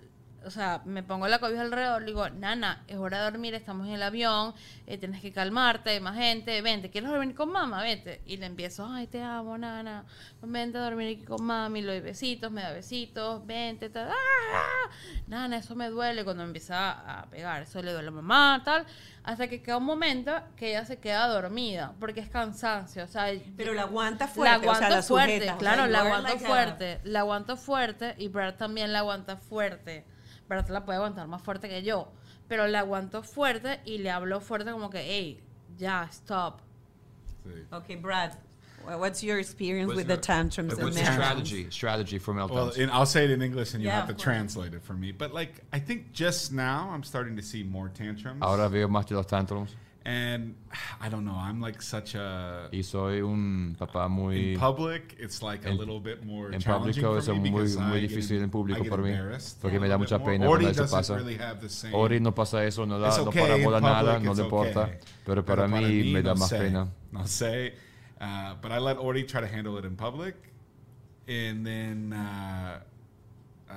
o 0.44 0.50
sea, 0.50 0.82
me 0.84 1.02
pongo 1.02 1.28
la 1.28 1.38
cobija 1.38 1.62
alrededor, 1.62 2.02
le 2.02 2.08
digo, 2.08 2.28
nana, 2.30 2.82
es 2.86 2.96
hora 2.96 3.18
de 3.18 3.30
dormir, 3.30 3.54
estamos 3.54 3.86
en 3.86 3.94
el 3.94 4.02
avión, 4.02 4.54
eh, 4.86 4.98
tienes 4.98 5.20
que 5.20 5.32
calmarte, 5.32 5.90
hay 5.90 6.00
más 6.00 6.16
gente, 6.16 6.60
vente, 6.62 6.90
¿quieres 6.90 7.10
dormir 7.10 7.34
con 7.34 7.50
mamá? 7.50 7.82
Vete. 7.82 8.22
Y 8.26 8.36
le 8.36 8.46
empiezo, 8.46 8.86
ay, 8.86 9.06
te 9.06 9.22
amo, 9.22 9.56
nana, 9.58 10.04
vente 10.42 10.78
a 10.78 10.82
dormir 10.82 11.16
aquí 11.16 11.24
con 11.24 11.44
mami, 11.44 11.82
le 11.82 11.88
doy 11.88 12.00
besitos, 12.00 12.50
me 12.50 12.62
da 12.62 12.72
besitos, 12.72 13.46
vente, 13.46 13.90
tal, 13.90 14.10
¡ah! 14.10 14.90
Nana, 15.26 15.58
eso 15.58 15.74
me 15.74 15.88
duele 15.88 16.24
cuando 16.24 16.42
me 16.42 16.48
empieza 16.48 17.20
a 17.20 17.26
pegar, 17.26 17.62
eso 17.62 17.82
le 17.82 17.92
duele 17.92 18.08
a 18.08 18.12
mamá, 18.12 18.62
tal, 18.64 18.86
hasta 19.24 19.48
que 19.48 19.62
queda 19.62 19.76
un 19.76 19.84
momento 19.84 20.32
que 20.56 20.70
ella 20.70 20.84
se 20.84 20.98
queda 20.98 21.26
dormida, 21.28 21.94
porque 22.00 22.20
es 22.20 22.28
cansancio, 22.28 23.04
o 23.04 23.08
sea, 23.08 23.26
Pero 23.56 23.72
la 23.72 23.82
aguanta 23.82 24.26
la 24.26 24.30
fuerte, 24.32 24.56
o 24.56 24.60
aguanto 24.60 24.86
sea, 24.86 24.96
la 24.96 25.02
fuerte, 25.02 25.50
o 25.50 25.58
claro, 25.58 25.82
sea, 25.82 25.86
la 25.88 26.00
aguanto 26.00 26.38
fuerte, 26.38 27.00
la 27.04 27.20
aguanto 27.20 27.56
fuerte 27.56 28.14
y 28.18 28.28
Brad 28.28 28.54
también 28.54 28.92
la 28.92 29.00
aguanta 29.00 29.36
fuerte. 29.36 30.04
Brad 30.48 30.68
la 30.68 30.84
puede 30.84 30.96
aguantar 30.96 31.26
más 31.28 31.42
fuerte 31.42 31.68
que 31.68 31.82
yo, 31.82 32.12
pero 32.48 32.66
la 32.66 32.80
aguanto 32.80 33.22
fuerte 33.22 33.80
y 33.84 33.98
le 33.98 34.10
hablo 34.10 34.40
fuerte 34.40 34.70
como 34.70 34.90
que, 34.90 34.98
hey, 35.02 35.40
ya, 35.78 36.08
stop. 36.10 36.60
Sí. 37.44 37.50
Ok, 37.72 38.00
Brad, 38.00 38.32
what's 38.98 39.22
your 39.22 39.38
experience 39.38 39.88
What's 39.88 39.96
with 39.98 40.06
the 40.06 40.14
your- 40.14 40.20
tantrums 40.20 40.74
What's 40.76 40.94
the 40.96 41.04
strategy? 41.04 41.70
Strategy 41.70 42.18
for 42.18 42.34
Well, 42.34 42.48
meltdowns. 42.48 42.78
and 42.82 42.90
I'll 42.92 43.06
say 43.06 43.24
it 43.24 43.30
in 43.30 43.42
English, 43.42 43.74
and 43.74 43.82
you 43.82 43.88
Yeah, 43.88 44.04
have 44.04 44.08
to 44.08 44.14
translate 44.14 44.74
it 44.74 44.82
for 44.82 44.94
me. 44.94 45.12
But 45.12 45.32
like, 45.32 45.62
I 45.72 45.80
think 45.80 46.12
just 46.12 46.52
now 46.52 46.90
I'm 46.92 47.02
starting 47.02 47.36
to 47.36 47.42
see 47.42 47.64
more 47.64 47.88
tantrums. 47.88 48.42
Ahora 48.42 48.68
veo 48.68 48.88
más 48.88 49.06
de 49.08 49.14
los 49.14 49.26
tantrums 49.26 49.74
and 50.04 50.54
I 51.00 51.08
don't 51.08 51.24
know. 51.24 51.36
I'm 51.36 51.60
like 51.60 51.80
such 51.82 52.14
a 52.14 52.68
y 52.72 52.82
soy 52.82 53.20
un 53.20 53.76
papá 53.78 54.08
muy 54.08 54.54
in 54.54 54.58
public. 54.60 55.16
It's 55.18 55.42
like 55.42 55.64
a 55.66 55.70
En- 55.70 55.78
little 55.78 56.00
bit 56.00 56.24
more 56.24 56.54
en 56.54 56.60
público 56.62 57.16
es 57.18 57.28
muy- 57.28 57.50
because 57.50 57.78
muy 57.78 58.00
difícil 58.00 58.42
en 58.42 58.50
público 58.50 58.80
I 58.80 58.82
get 58.84 58.90
para 58.90 59.02
mí, 59.02 59.12
porque 59.60 59.76
a 59.76 59.80
me 59.80 59.88
da 59.88 59.98
mucha 59.98 60.18
pena 60.18 60.46
cuando 60.46 60.68
eso 60.68 60.86
pasa. 60.90 61.16
really 61.16 61.36
have 61.38 61.60
the 61.60 61.68
same. 61.68 61.94
Ori 61.94 62.20
no 62.20 62.34
pasa 62.34 62.64
eso, 62.64 62.84
no, 62.86 62.98
da, 62.98 63.08
It's 63.08 63.18
no 63.18 63.24
okay 63.28 63.42
para 63.42 63.56
bola 63.56 63.78
public, 63.80 63.92
nada, 63.92 64.18
no 64.18 64.34
le 64.34 64.42
importa. 64.42 64.82
okay. 64.84 64.98
Pero 65.24 65.44
para 65.44 65.68
mí 65.68 66.12
me 66.12 66.22
da 66.22 66.34
no 66.34 66.40
más 66.40 66.48
sé, 66.48 66.58
pena. 66.58 66.88
No 67.12 67.26
sé. 67.26 67.74
Uh, 68.20 68.54
but 68.62 68.70
I 68.72 68.78
let 68.78 68.96
Ori 68.98 69.24
try 69.24 69.40
to 69.40 69.48
handle 69.48 69.76
it 69.78 69.84
in 69.84 69.96
public. 69.96 70.34
And 71.28 71.64
then. 71.66 72.12
Uh, 72.12 72.80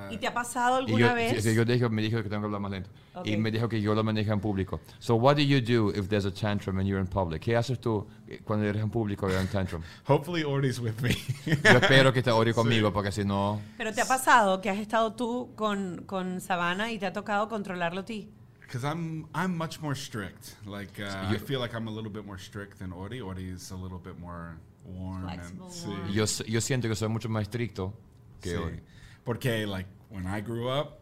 uh, 0.09 0.13
¿Y 0.13 0.17
te 0.17 0.27
ha 0.27 0.33
pasado 0.33 0.75
alguna 0.75 1.09
yo, 1.09 1.15
vez? 1.15 1.43
sí, 1.43 1.53
yo 1.55 1.65
dijo, 1.65 1.89
me 1.89 2.01
dijo 2.01 2.17
que 2.17 2.29
tengo 2.29 2.41
que 2.41 2.45
hablar 2.45 2.61
más 2.61 2.71
lento. 2.71 2.89
Ok. 3.15 3.27
Y 3.27 3.37
me 3.37 3.49
dijo 3.51 3.67
que 3.69 3.81
yo 3.81 3.95
lo 3.95 4.03
manejo 4.03 4.33
en 4.33 4.39
público. 4.39 4.79
So 4.99 5.15
what 5.15 5.35
do 5.37 5.41
you 5.41 5.61
do 5.61 5.89
if 5.97 6.07
there's 6.09 6.25
a 6.25 6.31
tantrum 6.33 6.77
and 6.79 6.87
you're 6.87 6.99
in 7.01 7.07
public? 7.07 7.41
¿Qué 7.41 7.55
haces 7.55 7.79
tú 7.79 8.05
cuando 8.43 8.65
eres 8.65 8.81
en 8.81 8.89
público 8.89 9.29
y 9.29 9.33
hay 9.33 9.41
un 9.41 9.47
tantrum? 9.47 9.81
hopefully, 10.07 10.43
Ori's 10.43 10.79
with 10.79 10.99
me. 11.01 11.09
Yo 11.45 11.77
espero 11.79 12.11
que 12.11 12.19
esté 12.19 12.31
Ori 12.31 12.53
conmigo 12.53 12.91
porque 12.91 13.11
si 13.11 13.23
no... 13.23 13.61
Pero 13.77 13.93
te 13.93 14.01
ha 14.01 14.05
pasado 14.05 14.59
que 14.61 14.69
has 14.69 14.77
estado 14.79 15.13
tú 15.13 15.51
con, 15.55 16.03
con 16.05 16.41
Sabana 16.41 16.91
y 16.91 16.99
te 16.99 17.05
ha 17.05 17.13
tocado 17.13 17.47
controlarlo 17.47 18.01
a 18.01 18.05
ti. 18.05 18.29
Because 18.61 18.83
I'm 18.83 19.27
I'm 19.35 19.55
much 19.55 19.79
more 19.79 19.95
strict. 19.95 20.55
Like 20.65 20.99
uh, 20.99 21.29
you- 21.29 21.35
I 21.35 21.39
feel 21.39 21.59
like 21.61 21.75
I'm 21.75 21.87
a 21.87 21.91
little 21.91 22.09
bit 22.11 22.25
more 22.25 22.39
strict 22.39 22.79
than 22.79 22.91
Ori. 22.91 23.21
Ori 23.21 23.47
is 23.49 23.69
a 23.71 23.75
little 23.75 23.99
bit 23.99 24.17
more 24.19 24.57
warm 24.83 25.21
Flexible, 25.21 25.65
and 25.67 25.71
sí. 25.73 25.87
warm. 25.87 26.11
Yo, 26.11 26.23
s- 26.23 26.43
yo 26.47 26.59
siento 26.61 26.87
que 26.89 26.95
soy 26.95 27.07
mucho 27.07 27.29
más 27.29 27.43
estricto 27.43 27.93
que 28.41 28.49
Sí. 28.49 28.55
Ori. 28.55 28.79
Porque 29.25 29.65
like 29.67 29.89
when 30.09 30.25
I 30.27 30.39
grew 30.41 30.69
up, 30.69 30.99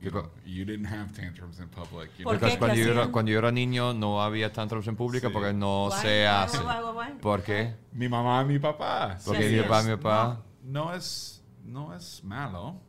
you, 0.00 0.10
Because- 0.10 0.28
know, 0.28 0.30
you 0.46 0.64
didn't 0.64 0.86
have 0.86 1.12
tantrums 1.12 1.58
in 1.60 1.68
public. 1.68 2.10
You 2.18 2.24
¿Por 2.24 2.38
know? 2.38 2.40
Porque 2.40 2.58
cuando 2.58 2.74
¿Qué 2.76 2.84
yo, 2.84 2.92
era, 2.92 3.06
cuando 3.12 3.30
yo 3.30 3.38
era 3.38 3.50
niño 3.52 3.92
no 3.92 4.22
había 4.22 4.50
tantrums 4.52 4.86
en 4.88 4.96
público 4.96 5.26
Sí. 5.28 5.32
porque 5.32 5.52
no 5.52 5.86
Why? 5.88 5.92
se 6.00 6.20
Why, 6.22 6.24
hace. 6.26 6.58
why, 6.58 6.64
why, 6.82 6.96
why? 7.12 7.18
¿Por 7.20 7.42
qué? 7.42 7.74
Mi 7.92 8.08
mamá, 8.08 8.42
mi 8.44 8.58
papá. 8.58 9.18
Porque 9.24 9.48
mi 9.50 9.60
papá, 9.62 9.82
mi 9.82 9.96
papá... 9.96 10.40
No 10.62 10.94
es 10.94 11.42
no 11.64 11.94
es 11.94 12.22
malo. 12.24 12.80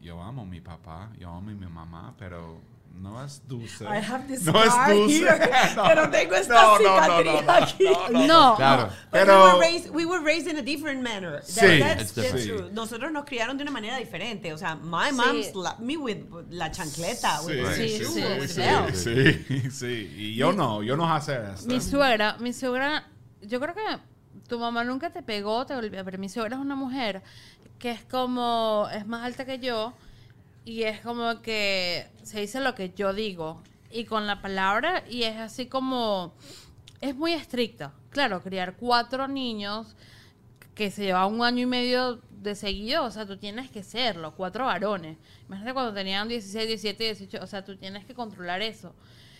Yo 0.00 0.22
amo 0.22 0.46
mi 0.46 0.60
papá, 0.60 1.10
yo 1.18 1.28
amo 1.28 1.40
mi 1.50 1.66
mamá, 1.66 2.14
pero 2.18 2.60
no 2.94 3.24
es 3.24 3.40
dulce. 3.46 3.84
I 3.84 3.98
have 4.00 4.26
this 4.26 4.42
no 4.44 4.62
es 4.62 4.72
dulce. 4.88 5.18
here, 5.18 5.38
No. 5.76 5.84
pero 5.84 6.10
tengo 6.10 6.34
esta 6.34 6.54
No, 6.54 6.76
cicatriz 6.78 7.32
no, 7.32 7.42
no, 7.42 7.52
aquí. 7.52 7.84
no, 7.84 8.08
no. 8.10 8.26
No, 8.26 8.56
Claro. 8.56 8.88
Pero- 9.10 9.34
we 9.34 9.52
were, 9.52 9.60
raised, 9.60 9.90
we 9.94 10.04
were 10.04 10.20
raised 10.24 10.48
in 10.48 10.56
a 10.58 10.62
different 10.62 11.02
manner. 11.02 11.40
That- 11.40 11.44
Sí, 11.44 11.78
that's, 11.78 12.12
that's 12.12 12.44
true. 12.44 12.70
Nosotros 12.72 13.12
nos 13.12 13.24
criaron 13.24 13.56
de 13.56 13.62
una 13.62 13.70
manera 13.70 13.96
diferente. 13.98 14.52
O 14.52 14.58
sea, 14.58 14.74
my 14.74 15.10
Sí. 15.10 15.14
mom 15.16 15.42
slapped 15.44 15.80
me 15.80 15.96
with 15.96 16.24
la 16.50 16.70
chancleta, 16.72 17.40
with 17.46 17.64
the 17.64 17.74
Sí, 17.76 17.98
shoe, 17.98 18.04
sí, 18.06 18.22
with 18.40 18.94
sí. 18.96 19.44
Sí, 19.62 19.70
sí. 19.70 20.14
Y 20.16 20.34
yo 20.34 20.52
no, 20.52 20.82
yo 20.82 20.96
no 20.96 21.12
hacer 21.12 21.44
esto. 21.54 21.68
Mi 21.68 21.80
suegra, 21.80 22.36
mi 22.40 22.52
suegra, 22.52 23.06
yo 23.42 23.60
creo 23.60 23.74
que 23.74 23.98
tu 24.48 24.58
mamá 24.58 24.82
nunca 24.82 25.10
te 25.10 25.22
pegó, 25.22 25.64
te 25.66 25.74
golpeó, 25.74 26.04
pero 26.04 26.18
mi 26.18 26.28
suegra 26.28 26.56
es 26.56 26.62
una 26.62 26.74
mujer 26.74 27.22
que 27.78 27.90
es 27.92 28.02
como, 28.04 28.88
es 28.92 29.06
más 29.06 29.24
alta 29.24 29.44
que 29.44 29.58
yo 29.60 29.92
y 30.68 30.82
es 30.82 31.00
como 31.00 31.40
que 31.40 32.08
se 32.22 32.40
dice 32.40 32.60
lo 32.60 32.74
que 32.74 32.92
yo 32.94 33.14
digo 33.14 33.62
y 33.90 34.04
con 34.04 34.26
la 34.26 34.42
palabra 34.42 35.02
y 35.08 35.22
es 35.22 35.38
así 35.38 35.64
como, 35.64 36.34
es 37.00 37.16
muy 37.16 37.32
estricta. 37.32 37.94
Claro, 38.10 38.42
criar 38.42 38.76
cuatro 38.76 39.28
niños 39.28 39.96
que 40.74 40.90
se 40.90 41.04
lleva 41.04 41.24
un 41.24 41.42
año 41.42 41.62
y 41.62 41.66
medio 41.66 42.20
de 42.30 42.54
seguido, 42.54 43.04
o 43.04 43.10
sea, 43.10 43.24
tú 43.24 43.38
tienes 43.38 43.70
que 43.70 43.82
serlo, 43.82 44.34
cuatro 44.34 44.66
varones. 44.66 45.16
Imagínate 45.46 45.72
cuando 45.72 45.94
tenían 45.94 46.28
16, 46.28 46.68
17, 46.68 47.02
18, 47.02 47.42
o 47.42 47.46
sea, 47.46 47.64
tú 47.64 47.78
tienes 47.78 48.04
que 48.04 48.12
controlar 48.12 48.60
eso. 48.60 48.94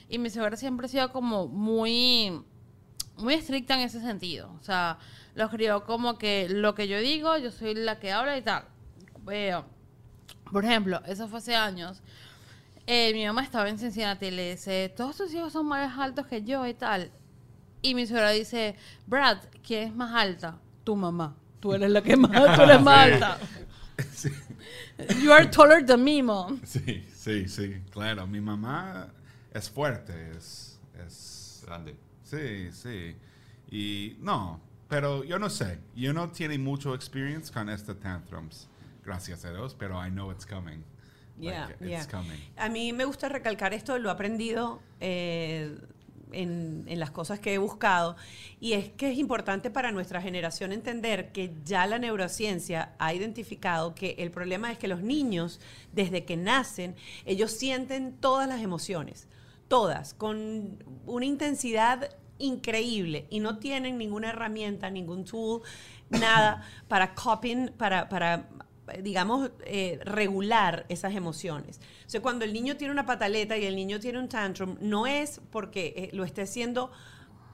Y 0.08 0.16
mi 0.16 0.30
suegra 0.30 0.56
siempre 0.56 0.86
ha 0.86 0.88
sido 0.88 1.12
como 1.12 1.46
muy, 1.46 2.42
muy 3.18 3.34
estricta 3.34 3.74
en 3.74 3.80
ese 3.80 4.00
sentido. 4.00 4.50
O 4.58 4.64
sea, 4.64 4.98
los 5.34 5.50
crió 5.50 5.84
como 5.84 6.16
que 6.16 6.48
lo 6.48 6.74
que 6.74 6.88
yo 6.88 6.98
digo, 6.98 7.36
yo 7.36 7.50
soy 7.50 7.74
la 7.74 8.00
que 8.00 8.12
habla 8.12 8.38
y 8.38 8.40
tal. 8.40 8.64
Veo. 9.26 9.77
Por 10.52 10.64
ejemplo, 10.64 11.00
eso 11.06 11.28
fue 11.28 11.38
hace 11.38 11.54
años. 11.54 12.00
Eh, 12.86 13.12
mi 13.12 13.26
mamá 13.26 13.42
estaba 13.42 13.68
en 13.68 13.78
Cincinnati 13.78 14.26
y 14.26 14.30
le 14.30 14.50
dice, 14.52 14.92
todos 14.96 15.16
tus 15.16 15.32
hijos 15.34 15.52
son 15.52 15.66
más 15.66 15.98
altos 15.98 16.26
que 16.26 16.42
yo 16.42 16.66
y 16.66 16.74
tal. 16.74 17.10
Y 17.82 17.94
mi 17.94 18.06
suegra 18.06 18.30
dice, 18.30 18.74
Brad, 19.06 19.38
¿quién 19.66 19.88
es 19.88 19.94
más 19.94 20.14
alta? 20.14 20.58
Tu 20.84 20.96
mamá. 20.96 21.36
Tú 21.60 21.74
eres 21.74 21.90
la 21.90 22.02
que 22.02 22.16
más, 22.16 22.56
tú 22.56 22.62
eres 22.62 22.80
más 22.80 22.98
alta. 23.12 23.38
Sí, 24.14 24.30
You 25.22 25.32
are 25.32 25.46
taller 25.48 25.84
than 25.84 26.04
me, 26.04 26.22
mom. 26.22 26.60
sí, 26.64 27.04
sí, 27.14 27.48
sí, 27.48 27.82
claro. 27.90 28.28
Mi 28.28 28.40
mamá 28.40 29.08
es 29.52 29.68
fuerte, 29.68 30.30
es, 30.36 30.78
es 31.04 31.62
Grande. 31.66 31.96
Sí, 32.22 32.70
sí. 32.72 33.16
Y 33.70 34.16
no, 34.20 34.60
pero 34.88 35.24
yo 35.24 35.38
no 35.40 35.50
sé. 35.50 35.80
Yo 35.96 36.12
no 36.12 36.30
tiene 36.30 36.58
mucho 36.58 36.94
experience 36.94 37.52
con 37.52 37.68
este 37.68 37.94
tantrums. 37.94 38.68
Gracias 39.08 39.42
a 39.46 39.50
Dios, 39.50 39.74
pero 39.74 40.04
I 40.04 40.10
know 40.10 40.30
it's 40.30 40.44
coming. 40.44 40.84
Yeah, 41.40 41.68
Like, 41.68 41.76
it's 41.80 41.88
yeah. 41.88 42.06
coming. 42.06 42.38
A 42.58 42.68
mí 42.68 42.92
me 42.92 43.06
gusta 43.06 43.30
recalcar 43.30 43.72
esto, 43.72 43.96
lo 43.98 44.10
he 44.10 44.12
aprendido 44.12 44.82
eh, 45.00 45.78
en, 46.32 46.84
en 46.86 47.00
las 47.00 47.10
cosas 47.10 47.40
que 47.40 47.54
he 47.54 47.58
buscado, 47.58 48.16
y 48.60 48.74
es 48.74 48.90
que 48.90 49.10
es 49.10 49.16
importante 49.16 49.70
para 49.70 49.92
nuestra 49.92 50.20
generación 50.20 50.72
entender 50.72 51.32
que 51.32 51.54
ya 51.64 51.86
la 51.86 51.98
neurociencia 51.98 52.96
ha 52.98 53.14
identificado 53.14 53.94
que 53.94 54.16
el 54.18 54.30
problema 54.30 54.70
es 54.72 54.76
que 54.78 54.88
los 54.88 55.00
niños, 55.00 55.58
desde 55.94 56.26
que 56.26 56.36
nacen, 56.36 56.94
ellos 57.24 57.52
sienten 57.52 58.12
todas 58.12 58.46
las 58.46 58.60
emociones, 58.60 59.26
todas, 59.68 60.12
con 60.12 60.84
una 61.06 61.24
intensidad 61.24 62.10
increíble 62.36 63.26
y 63.30 63.40
no 63.40 63.58
tienen 63.58 63.96
ninguna 63.96 64.28
herramienta, 64.28 64.90
ningún 64.90 65.24
tool, 65.24 65.62
nada 66.10 66.62
para 66.88 67.14
coping, 67.14 67.68
para, 67.68 68.08
para 68.10 68.48
digamos, 69.02 69.50
eh, 69.64 69.98
regular 70.04 70.86
esas 70.88 71.14
emociones. 71.14 71.80
O 72.06 72.10
sea, 72.10 72.22
cuando 72.22 72.44
el 72.44 72.52
niño 72.52 72.76
tiene 72.76 72.92
una 72.92 73.06
pataleta 73.06 73.56
y 73.56 73.64
el 73.64 73.76
niño 73.76 74.00
tiene 74.00 74.18
un 74.18 74.28
tantrum, 74.28 74.76
no 74.80 75.06
es 75.06 75.40
porque 75.50 75.94
eh, 75.96 76.10
lo 76.12 76.24
esté 76.24 76.42
haciendo 76.42 76.90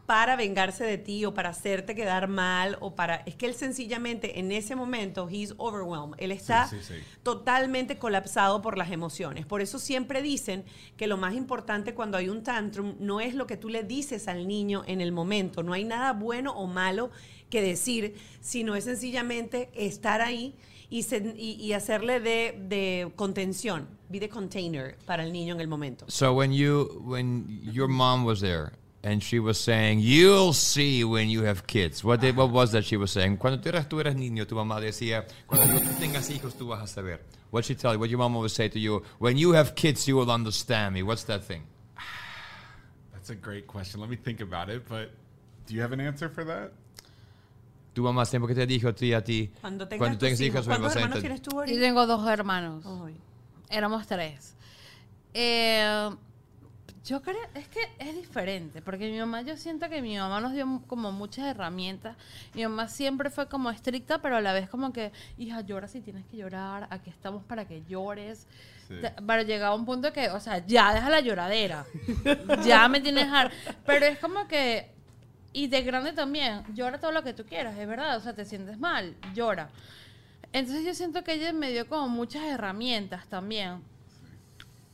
para 0.07 0.37
vengarse 0.37 0.85
de 0.85 0.99
ti 0.99 1.25
o 1.25 1.33
para 1.33 1.51
hacerte 1.51 1.95
quedar 1.95 2.29
mal 2.29 2.77
o 2.81 2.95
para... 2.95 3.17
Es 3.27 3.37
que 3.37 3.47
él 3.47 3.55
sencillamente 3.55 4.39
en 4.39 4.53
ese 4.53 4.77
momento, 4.77 5.29
he's 5.31 5.55
overwhelmed. 5.57 6.15
Él 6.19 6.31
está 6.31 6.69
sí, 6.69 6.77
sí. 6.83 6.95
totalmente 7.23 7.99
colapsado 7.99 8.61
por 8.61 8.77
las 8.77 8.91
emociones. 8.91 9.47
Por 9.47 9.63
eso 9.63 9.79
siempre 9.79 10.21
dicen 10.21 10.65
que 10.97 11.07
lo 11.07 11.17
más 11.17 11.35
importante 11.35 11.95
cuando 11.95 12.19
hay 12.19 12.29
un 12.29 12.43
tantrum 12.43 12.97
no 13.01 13.21
es 13.21 13.35
lo 13.35 13.47
que 13.47 13.57
tú 13.57 13.71
le 13.71 13.83
dices 13.83 14.29
al 14.29 14.47
niño 14.47 14.83
en 14.87 15.01
el 15.01 15.11
momento. 15.11 15.63
No 15.63 15.73
hay 15.73 15.85
nada 15.85 16.13
bueno 16.13 16.53
o 16.53 16.67
malo 16.67 17.11
que 17.49 17.63
decir, 17.63 18.15
sino 18.41 18.75
es 18.75 18.85
sencillamente 18.85 19.71
estar 19.75 20.21
ahí 20.21 20.55
y, 20.91 21.03
se- 21.03 21.35
y- 21.37 21.57
y 21.61 21.73
hacerle 21.73 22.21
de, 22.21 22.55
de 22.69 23.11
contención, 23.17 23.87
be 24.09 24.19
the 24.21 24.29
container 24.29 24.97
para 25.07 25.25
el 25.25 25.33
niño 25.33 25.55
en 25.55 25.61
el 25.61 25.69
momento. 25.69 26.05
So 26.09 26.33
when 26.35 26.53
you 26.53 27.03
when 27.05 27.61
your 27.63 27.89
mom 27.89 28.25
was 28.25 28.41
there 28.41 28.73
and 29.03 29.23
she 29.23 29.39
was 29.39 29.59
saying, 29.59 30.01
"You'll 30.01 30.53
see 30.55 31.05
when 31.05 31.29
you 31.29 31.43
have 31.45 31.67
kids." 31.67 32.03
What 32.05 32.21
did, 32.21 32.37
what 32.37 32.51
was 32.51 32.71
that 32.73 32.85
she 32.85 32.97
was 32.97 33.11
saying? 33.11 33.37
Cuando 33.39 33.61
tú 33.61 33.69
eras 33.69 33.89
tú 33.89 34.01
eras 34.01 34.15
niño, 34.15 34.47
tu 34.47 34.55
mamá 34.55 34.81
decía, 34.81 35.27
"Cuando 35.47 35.79
tú 35.79 35.89
tengas 36.01 36.31
hijos 36.31 36.55
tú 36.55 36.69
vas 36.69 36.83
a 36.83 36.87
saber." 36.87 37.21
What 37.51 37.65
she 37.65 37.75
tell 37.75 37.93
you? 37.93 37.99
What 38.01 38.09
your 38.11 38.19
mom 38.19 38.35
always 38.37 38.53
say 38.53 38.69
to 38.69 38.79
you? 38.81 39.03
When 39.19 39.37
you 39.37 39.53
have 39.53 39.75
kids, 39.75 40.07
you 40.09 40.17
will 40.17 40.31
understand 40.31 40.95
me. 40.95 41.03
What's 41.03 41.25
that 41.25 41.45
thing? 41.45 41.63
That's 43.13 43.31
a 43.31 43.35
great 43.37 43.67
question. 43.67 44.01
Let 44.01 44.11
me 44.11 44.17
think 44.17 44.41
about 44.41 44.69
it. 44.71 44.89
But 44.89 45.11
do 45.67 45.75
you 45.75 45.81
have 45.81 45.93
an 45.93 46.01
answer 46.01 46.29
for 46.29 46.45
that? 46.45 46.73
Tu 47.95 48.03
mamá 48.03 48.25
siempre 48.25 48.55
que 48.55 48.61
te 48.61 48.67
dijo 48.67 48.89
a 48.89 48.93
ti 48.95 49.13
a 49.15 49.23
ti, 49.25 49.51
Cuando 49.61 49.87
tengas, 49.89 50.11
tus 50.11 50.19
tengas 50.19 50.41
hijos, 50.41 50.67
me 50.67 50.75
¿cuántos 50.77 50.97
hermanos 50.97 51.21
tienes 51.21 51.41
tú 51.43 51.51
Y 51.53 51.59
ahorita? 51.59 51.81
tengo 51.81 52.07
dos 52.07 52.29
hermanos. 52.29 52.85
Éramos 53.71 54.07
tres. 54.07 54.55
Eh, 55.33 56.11
yo 57.05 57.21
creo, 57.23 57.37
es 57.55 57.69
que 57.69 57.81
es 57.99 58.15
diferente, 58.17 58.81
porque 58.81 59.11
mi 59.11 59.19
mamá, 59.19 59.43
yo 59.43 59.57
siento 59.59 59.89
que 59.91 60.01
mi 60.01 60.17
mamá 60.17 60.41
nos 60.41 60.53
dio 60.55 60.83
como 60.87 61.13
muchas 61.13 61.45
herramientas. 61.47 62.17
Mi 62.55 62.63
mamá 62.63 62.89
siempre 62.89 63.29
fue 63.31 63.47
como 63.47 63.71
estricta, 63.71 64.23
pero 64.23 64.37
a 64.37 64.41
la 64.41 64.53
vez 64.55 64.69
como 64.71 64.93
que, 64.93 65.13
hija, 65.37 65.61
llora 65.61 65.87
si 65.87 66.01
tienes 66.01 66.25
que 66.27 66.37
llorar, 66.39 66.87
aquí 66.91 67.11
estamos 67.11 67.45
para 67.45 67.67
que 67.67 67.83
llores. 67.89 68.47
Sí. 68.89 68.95
Pero 69.27 69.43
llegaba 69.43 69.75
un 69.75 69.85
punto 69.85 70.13
que, 70.13 70.31
o 70.31 70.41
sea, 70.41 70.67
ya 70.67 70.95
deja 70.95 71.11
la 71.11 71.21
lloradera. 71.21 71.85
ya 72.65 72.89
me 72.89 73.01
tienes 73.01 73.27
har- 73.29 73.51
Pero 73.85 74.07
es 74.07 74.19
como 74.19 74.49
que, 74.49 74.91
y 75.55 75.69
de 75.69 75.83
grande 75.83 76.13
también, 76.13 76.65
llora 76.75 76.99
todo 76.99 77.13
lo 77.13 77.23
que 77.23 77.33
tú 77.33 77.47
quieras, 77.47 77.79
es 77.79 77.89
verdad, 77.89 78.17
o 78.17 78.21
sea, 78.21 78.35
te 78.35 78.45
sientes 78.45 78.79
mal, 78.79 79.15
llora. 79.35 79.71
Entonces 80.53 80.85
yo 80.85 80.93
siento 80.95 81.23
que 81.25 81.35
ella 81.35 81.53
me 81.53 81.71
dio 81.71 81.89
como 81.89 82.09
muchas 82.09 82.43
herramientas 82.43 83.27
también. 83.29 83.81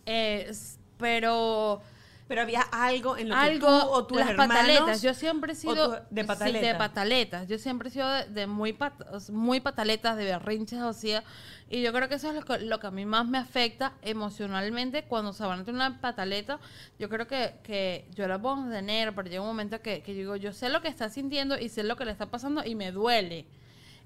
Eh, 0.04 0.52
pero 0.98 1.82
Pero 2.30 2.42
había 2.42 2.60
algo 2.70 3.16
en 3.16 3.28
lo 3.28 3.34
que 3.34 3.40
tú 3.58 3.66
o 3.90 4.06
tus 4.06 4.18
las 4.18 4.30
hermanos... 4.30 4.56
pataletas, 4.56 5.02
yo 5.02 5.14
siempre 5.14 5.52
he 5.52 5.56
sido 5.56 6.00
de 6.10 6.22
sí, 6.22 6.26
pataleta. 6.28 6.66
de 6.68 6.74
pataletas, 6.76 7.48
yo 7.48 7.58
siempre 7.58 7.88
he 7.88 7.90
sido 7.90 8.08
de, 8.08 8.24
de 8.26 8.46
muy 8.46 8.72
pat- 8.72 9.02
muy 9.30 9.58
pataletas, 9.58 10.16
de 10.16 10.26
berrinches, 10.26 10.80
o 10.80 10.92
sea, 10.92 11.24
y 11.68 11.82
yo 11.82 11.92
creo 11.92 12.08
que 12.08 12.14
eso 12.14 12.28
es 12.28 12.36
lo 12.36 12.42
que, 12.42 12.60
lo 12.60 12.78
que 12.78 12.86
a 12.86 12.92
mí 12.92 13.04
más 13.04 13.26
me 13.26 13.36
afecta 13.38 13.94
emocionalmente 14.02 15.02
cuando 15.02 15.32
se 15.32 15.42
van 15.44 15.58
a 15.58 15.64
tener 15.64 15.74
una 15.74 16.00
pataleta, 16.00 16.60
yo 17.00 17.08
creo 17.08 17.26
que, 17.26 17.54
que 17.64 18.06
yo 18.14 18.28
la 18.28 18.40
puedo 18.40 18.64
tener, 18.70 19.12
pero 19.12 19.28
llega 19.28 19.40
un 19.40 19.48
momento 19.48 19.80
que, 19.82 20.00
que 20.02 20.12
yo 20.14 20.18
digo, 20.20 20.36
yo 20.36 20.52
sé 20.52 20.68
lo 20.68 20.82
que 20.82 20.88
está 20.88 21.08
sintiendo 21.08 21.58
y 21.58 21.68
sé 21.68 21.82
lo 21.82 21.96
que 21.96 22.04
le 22.04 22.12
está 22.12 22.26
pasando 22.26 22.64
y 22.64 22.76
me 22.76 22.92
duele. 22.92 23.44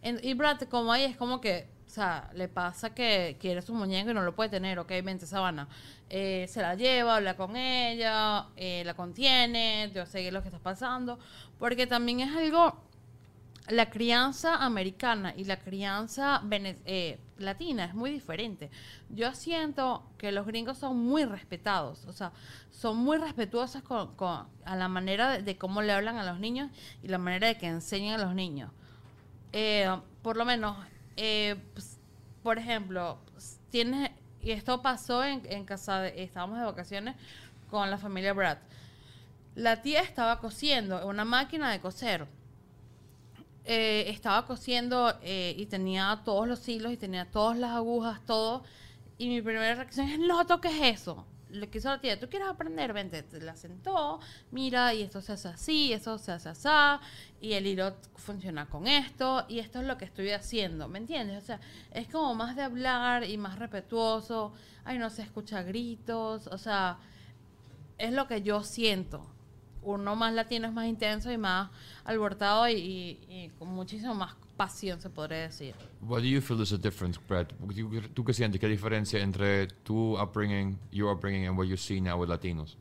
En- 0.01 0.19
y 0.23 0.33
Brad, 0.33 0.63
como 0.71 0.93
ahí 0.95 1.05
es 1.05 1.17
como 1.19 1.43
que, 1.43 1.67
sea, 1.95 2.31
le 2.35 2.49
pasa 2.49 2.95
que 2.95 3.37
quiere 3.41 3.63
su 3.63 3.75
muñeco 3.75 4.11
y 4.11 4.15
no 4.15 4.23
lo 4.23 4.35
puede 4.35 4.51
tener, 4.51 4.79
ok, 4.79 4.91
vente, 5.05 5.27
sabana. 5.27 5.69
Eh, 6.11 6.47
se 6.49 6.61
la 6.63 6.75
lleva, 6.75 7.17
habla 7.17 7.37
con 7.37 7.57
ella, 7.57 8.47
eh, 8.57 8.83
la 8.85 8.95
contiene, 8.95 9.91
yo 9.95 10.07
sé 10.07 10.31
lo 10.33 10.43
que 10.43 10.49
está 10.49 10.59
pasando, 10.61 11.19
porque 11.59 11.87
también 11.87 12.21
es 12.21 12.37
algo, 12.37 12.77
la 13.69 13.89
crianza 13.89 14.57
americana 14.57 15.33
y 15.37 15.45
la 15.45 15.59
crianza 15.59 16.43
eh, 16.85 17.19
latina 17.39 17.87
es 17.87 17.95
muy 17.95 18.11
diferente. 18.11 18.71
Yo 19.09 19.33
siento 19.35 20.05
que 20.19 20.33
los 20.33 20.47
gringos 20.47 20.77
son 20.79 20.99
muy 20.99 21.25
respetados, 21.25 22.05
o 22.07 22.13
sea, 22.13 22.33
son 22.71 22.99
muy 22.99 23.17
respetuosos 23.17 23.83
con, 23.83 24.15
con- 24.17 24.47
a 24.65 24.77
la 24.77 24.89
manera 24.89 25.31
de, 25.33 25.43
de 25.43 25.57
cómo 25.57 25.81
le 25.81 25.93
hablan 25.93 26.19
a 26.19 26.25
los 26.25 26.39
niños 26.41 26.71
y 27.03 27.09
la 27.09 27.19
manera 27.19 27.47
de 27.49 27.57
que 27.59 27.67
enseñan 27.67 28.21
a 28.21 28.25
los 28.25 28.35
niños. 28.35 28.71
Eh, 29.53 29.89
por 30.23 30.37
lo 30.37 30.45
menos, 30.45 30.77
eh, 31.17 31.57
pues, 31.73 31.99
por 32.43 32.59
ejemplo, 32.59 33.19
pues, 33.33 33.59
tienes, 33.71 34.11
y 34.43 34.51
esto 34.53 34.83
pasó 34.83 35.25
en, 35.25 35.65
casa, 35.65 36.01
de- 36.01 36.23
estábamos 36.23 36.59
de 36.59 36.65
vacaciones 36.65 37.17
con 37.71 37.91
la 37.91 37.99
familia 37.99 38.33
Brad. 38.33 38.59
La 39.55 39.83
tía 39.83 40.01
estaba 40.01 40.41
cosiendo 40.41 41.01
en 41.01 41.09
una 41.09 41.25
máquina 41.25 41.71
de 41.71 41.81
coser. 41.81 42.27
Eh, 43.67 44.05
estaba 44.09 44.45
cosiendo 44.47 45.15
eh, 45.23 45.55
y 45.57 45.67
tenía 45.67 46.21
todos 46.25 46.47
los 46.47 46.69
hilos 46.69 46.93
y 46.93 46.97
tenía 46.99 47.25
todas 47.31 47.57
las 47.57 47.71
agujas, 47.71 48.21
todo. 48.27 48.63
Y 49.17 49.29
mi 49.29 49.41
primera 49.41 49.75
reacción 49.75 50.09
es, 50.09 50.19
no 50.19 50.45
toques 50.47 50.75
eso. 50.83 51.25
Le 51.55 51.69
quiso 51.69 51.89
la 51.89 52.01
tía, 52.01 52.19
¿tú 52.19 52.29
quieres 52.29 52.49
aprender? 52.49 52.93
Vente, 52.93 53.23
te 53.23 53.41
la 53.41 53.55
sentó, 53.55 54.19
mira, 54.51 54.93
y 54.93 55.03
esto 55.03 55.21
se 55.21 55.33
hace 55.33 55.49
así, 55.49 55.93
esto 55.93 56.19
se 56.19 56.33
hace 56.33 56.49
así, 56.49 56.69
y 57.41 57.53
el 57.53 57.67
hilo 57.67 57.95
funciona 58.17 58.67
con 58.67 58.89
esto, 58.89 59.45
y 59.49 59.61
esto 59.61 59.81
es 59.81 59.87
lo 59.87 59.97
que 59.97 60.05
estoy 60.05 60.31
haciendo, 60.31 60.89
¿me 60.89 60.99
entiendes? 60.99 61.41
O 61.43 61.47
sea, 61.47 61.61
es 61.93 62.09
como 62.09 62.35
más 62.35 62.57
de 62.57 62.63
hablar 62.63 63.23
y 63.23 63.37
más 63.39 63.59
respetuoso, 63.59 64.53
ay, 64.85 64.99
no 64.99 65.11
se 65.11 65.23
escucha 65.23 65.63
gritos, 65.63 66.49
o 66.49 66.59
sea, 66.59 66.99
es 67.99 68.13
lo 68.13 68.27
que 68.27 68.43
yo 68.43 68.65
siento. 68.65 69.25
Uno 69.83 70.17
más 70.17 70.33
latino 70.33 70.67
es 70.67 70.73
más 70.73 70.87
intenso 70.87 71.31
y 71.31 71.39
más 71.39 71.71
alborotado 72.05 72.69
y- 72.69 72.75
y 73.29 73.53
con 73.59 73.69
muchísimo 73.69 74.15
más 74.15 74.35
pasión, 74.57 75.01
se 75.01 75.09
podría 75.11 75.43
decir. 75.49 75.75
What 76.01 76.21
do 76.23 76.27
you 76.29 76.41
feel 76.41 76.61
is 76.61 76.73
a 76.73 76.79
difference, 76.79 77.19
Brad? 77.29 77.49
¿Tú, 77.49 78.01
tú 78.15 78.25
qué 78.25 78.33
sientes? 78.33 78.61
¿Qué 78.61 78.69
diferencia 78.69 79.21
entre 79.21 79.67
tu 79.85 80.17
upbringing, 80.17 80.79
your 80.91 81.13
upbringing, 81.13 81.47
and 81.47 81.57
what 81.57 81.67
you 81.67 81.77
see 81.77 82.01
now 82.01 82.19
with 82.19 82.29
Latinos? 82.31 82.77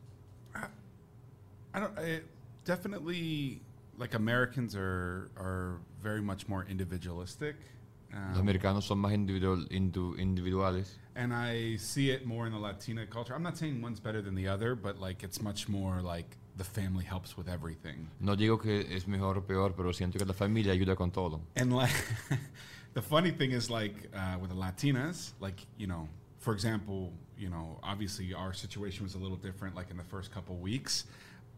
I 1.74 1.80
don't. 1.80 1.98
Uh, 1.98 2.20
definitely, 2.64 3.60
like 3.98 4.14
Americans 4.14 4.74
are 4.76 5.30
are 5.36 5.80
very 6.02 6.20
much 6.22 6.46
more 6.48 6.64
individualistic. 6.68 7.56
Los 8.12 8.36
Um, 8.38 8.42
americanos 8.48 8.84
son 8.86 8.98
más 8.98 9.12
individual, 9.12 9.66
indu- 9.70 10.16
individuales. 10.18 10.98
and 11.16 11.32
I 11.34 11.76
see 11.78 12.10
it 12.10 12.24
more 12.24 12.46
in 12.46 12.52
the 12.52 12.58
Latina 12.60 13.06
culture. 13.08 13.34
I'm 13.34 13.42
not 13.42 13.56
saying 13.56 13.82
one's 13.82 13.98
better 13.98 14.22
than 14.22 14.36
the 14.36 14.46
other, 14.46 14.76
but 14.76 15.00
like 15.00 15.24
it's 15.24 15.42
much 15.42 15.68
more 15.68 16.00
like 16.00 16.36
the 16.56 16.64
family 16.64 17.04
helps 17.04 17.36
with 17.36 17.48
everything. 17.48 18.08
No 18.20 18.36
digo 18.36 18.60
que 18.60 18.86
es 18.94 19.06
mejor 19.06 19.38
o 19.38 19.42
peor, 19.42 19.74
pero 19.76 19.92
siento 19.92 20.18
que 20.18 20.24
la 20.24 20.34
familia 20.34 20.72
ayuda 20.72 20.96
con 20.96 21.10
todo. 21.10 21.40
And 21.56 21.72
like 21.72 21.94
the 22.94 23.02
funny 23.02 23.30
thing 23.30 23.52
is 23.52 23.70
like 23.70 23.94
uh, 24.14 24.38
with 24.40 24.50
the 24.50 24.56
Latinas, 24.56 25.32
like 25.40 25.66
you 25.76 25.86
know, 25.86 26.08
for 26.38 26.52
example, 26.52 27.12
you 27.38 27.48
know, 27.48 27.78
obviously 27.82 28.32
our 28.34 28.52
situation 28.52 29.04
was 29.04 29.14
a 29.14 29.18
little 29.18 29.36
different, 29.36 29.74
like 29.74 29.90
in 29.90 29.96
the 29.96 30.04
first 30.04 30.32
couple 30.32 30.56
weeks, 30.56 31.04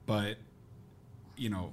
but 0.07 0.39
you 1.37 1.51
know, 1.51 1.73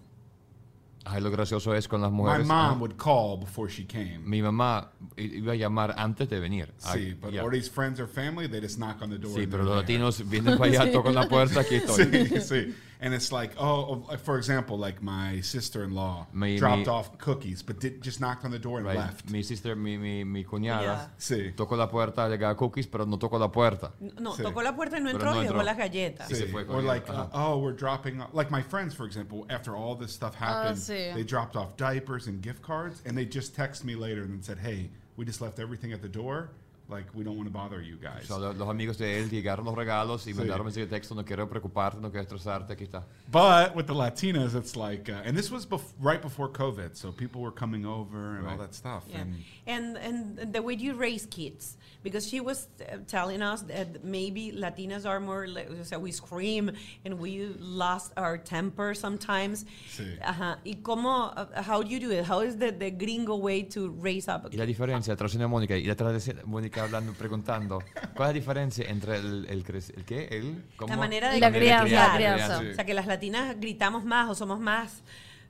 Ay, 1.05 1.19
lo 1.19 1.29
gracioso 1.31 1.73
es 1.75 1.87
con 1.87 2.01
las 2.01 2.11
mujeres. 2.11 2.47
my 2.47 2.53
mom 2.53 2.77
ah, 2.77 2.79
would 2.79 2.97
call 2.97 3.35
before 3.35 3.67
she 3.69 3.83
came. 3.83 4.21
Mi 4.25 4.41
mamá 4.41 4.87
iba 5.17 5.51
a 5.51 5.55
llamar 5.55 5.93
antes 5.97 6.29
de 6.29 6.39
venir. 6.39 6.69
Sí, 6.77 7.13
but 7.19 7.37
all 7.37 7.49
these 7.49 7.67
friends 7.67 7.99
or 7.99 8.07
family, 8.07 8.47
they 8.47 8.61
just 8.61 8.79
knock 8.79 9.01
on 9.01 9.09
the 9.09 9.17
door. 9.17 9.37
Sí, 9.37 9.45
pero 9.45 9.63
los 9.63 9.75
latinos 9.75 10.23
vienen 10.29 10.57
para 10.57 10.71
allá, 10.71 10.91
tocan 10.93 11.13
la 11.13 11.27
puerta, 11.27 11.59
aquí 11.59 11.75
estoy. 11.83 12.05
sí, 12.05 12.41
sí. 12.41 12.75
And 13.03 13.13
it's 13.13 13.31
like, 13.33 13.51
oh, 13.59 14.01
for 14.23 14.37
example, 14.37 14.77
like 14.77 15.01
my 15.03 15.41
sister-in-law 15.41 16.27
dropped 16.57 16.77
mi- 16.87 16.87
off 16.87 17.17
cookies, 17.17 17.61
but 17.61 17.79
did, 17.79 18.01
just 18.01 18.21
knocked 18.21 18.45
on 18.45 18.51
the 18.51 18.59
door 18.59 18.77
and 18.77 18.87
Right. 18.87 18.97
left. 18.97 19.29
Mi 19.29 19.43
sister, 19.43 19.75
mi, 19.75 19.97
mi, 19.97 20.23
mi 20.23 20.43
cuñada, 20.45 21.09
Sí. 21.19 21.51
tocó 21.55 21.75
la 21.77 21.87
puerta, 21.87 22.27
le 22.29 22.37
got 22.37 22.55
cookies, 22.57 22.87
pero 22.87 23.05
no 23.05 23.17
tocó 23.17 23.37
la 23.37 23.49
puerta. 23.51 23.91
No, 24.19 24.31
Sí. 24.35 24.41
tocó 24.43 24.63
la 24.63 24.73
puerta 24.75 24.97
y 24.97 25.01
no 25.01 25.09
entró 25.09 25.33
no 25.33 25.41
y 25.41 25.47
dejó 25.47 25.61
las 25.63 25.77
galletas. 25.77 26.29
Sí. 26.29 26.35
Sí. 26.47 26.53
Or 26.69 26.81
like, 26.81 27.09
uh, 27.09 27.13
Ajá. 27.13 27.29
oh, 27.33 27.57
we're 27.59 27.75
dropping 27.75 28.21
off. 28.21 28.33
Like 28.33 28.49
my 28.51 28.61
friends, 28.63 28.93
for 28.95 29.05
example, 29.05 29.45
after 29.49 29.75
all 29.75 29.95
this 29.95 30.13
stuff 30.13 30.35
happened, 30.35 30.77
sí. 30.77 31.13
they 31.13 31.23
dropped 31.23 31.55
off 31.57 31.75
diapers 31.75 32.27
and 32.27 32.41
gift 32.41 32.61
cards, 32.61 33.01
and 33.05 33.17
they 33.17 33.25
just 33.25 33.53
text 33.53 33.83
me 33.83 33.95
later 33.95 34.23
and 34.23 34.43
said, 34.45 34.59
"Hey, 34.59 34.89
we 35.17 35.25
just 35.25 35.41
left 35.41 35.59
everything 35.59 35.91
at 35.93 36.01
the 36.01 36.09
door. 36.09 36.51
Like, 36.89 37.07
we 37.15 37.23
don't 37.23 37.37
want 37.37 37.47
to 37.47 37.53
bother 37.53 37.81
you 37.81 37.97
guys." 37.97 38.23
O 38.29 38.35
sea, 38.35 38.37
lo- 38.39 38.53
los 38.53 38.69
amigos 38.69 38.97
de 38.97 39.19
él 39.19 39.29
llegaron 39.29 39.65
los 39.65 39.73
regalos 39.75 40.27
y 40.27 40.33
mandaron 40.33 40.65
mensaje 40.65 40.85
de 40.85 40.87
texto, 40.91 41.15
no 41.15 41.23
quiero 41.23 41.47
preocuparte, 41.49 41.99
no 42.01 42.09
quiero 42.11 42.23
estresarte, 42.23 42.73
aquí 42.73 42.83
está. 42.83 43.03
But 43.31 43.75
with 43.75 43.85
the 43.87 43.93
Latinas, 43.95 44.53
it's 44.53 44.75
like, 44.75 45.09
uh, 45.09 45.21
and 45.25 45.35
this 45.37 45.49
was 45.49 45.65
bef- 45.65 45.93
right 45.99 46.21
before 46.21 46.49
COVID, 46.49 46.95
so 46.95 47.11
people 47.11 47.41
were 47.41 47.53
coming 47.53 47.85
over 47.85 48.37
and 48.37 48.47
all 48.47 48.57
that 48.57 48.73
stuff. 48.75 49.03
Yeah. 49.09 49.21
And 49.21 49.43
And 49.65 49.97
and 49.97 50.51
the 50.53 50.61
way 50.61 50.73
you 50.75 50.93
raise 50.93 51.25
kids, 51.25 51.77
because 52.03 52.27
she 52.27 52.41
was 52.41 52.67
uh, 52.81 52.97
telling 53.07 53.41
us 53.41 53.61
that 53.69 54.03
maybe 54.03 54.51
Latinas 54.51 55.05
are 55.05 55.21
more, 55.21 55.47
like, 55.47 55.69
o 55.71 55.83
sea, 55.85 55.97
we 55.97 56.11
scream 56.11 56.69
and 57.05 57.17
we 57.17 57.47
lost 57.59 58.11
our 58.17 58.37
temper 58.37 58.93
sometimes. 58.93 59.65
Sí. 59.89 60.03
Ajá. 60.21 60.57
¿Y 60.65 60.75
cómo, 60.83 61.31
uh, 61.37 61.61
how 61.63 61.81
do 61.81 61.87
you 61.89 62.01
do 62.01 62.11
it? 62.11 62.25
How 62.25 62.41
is 62.41 62.57
the, 62.57 62.73
the 62.73 62.91
gringo 62.91 63.37
way 63.37 63.63
to 63.69 63.87
raise 64.01 64.27
up 64.27 64.43
a 64.45 64.49
Y 64.51 64.57
la 64.57 64.65
diferencia, 64.65 65.15
traduciendo 65.15 65.45
a 65.45 65.47
Mónica, 65.47 65.77
y 65.77 65.85
la 65.85 65.95
traducción, 65.95 66.41
Mónica 66.45 66.72
hablando, 66.79 67.13
preguntando, 67.13 67.83
¿cuál 68.15 68.29
es 68.29 68.33
la 68.33 68.33
diferencia 68.33 68.85
entre 68.89 69.17
el, 69.17 69.45
el, 69.49 69.63
crec- 69.63 69.95
el 69.95 70.05
qué? 70.05 70.27
El, 70.31 70.63
¿cómo? 70.75 70.89
La 70.89 70.97
manera 70.97 71.31
de 71.31 71.39
La 71.39 71.51
crianza, 71.51 72.07
la 72.07 72.15
crianza. 72.15 72.59
O 72.59 72.73
sea, 72.73 72.85
que 72.85 72.93
las 72.93 73.07
latinas 73.07 73.59
gritamos 73.59 74.03
más 74.05 74.29
o 74.29 74.35
somos 74.35 74.59
más... 74.59 75.01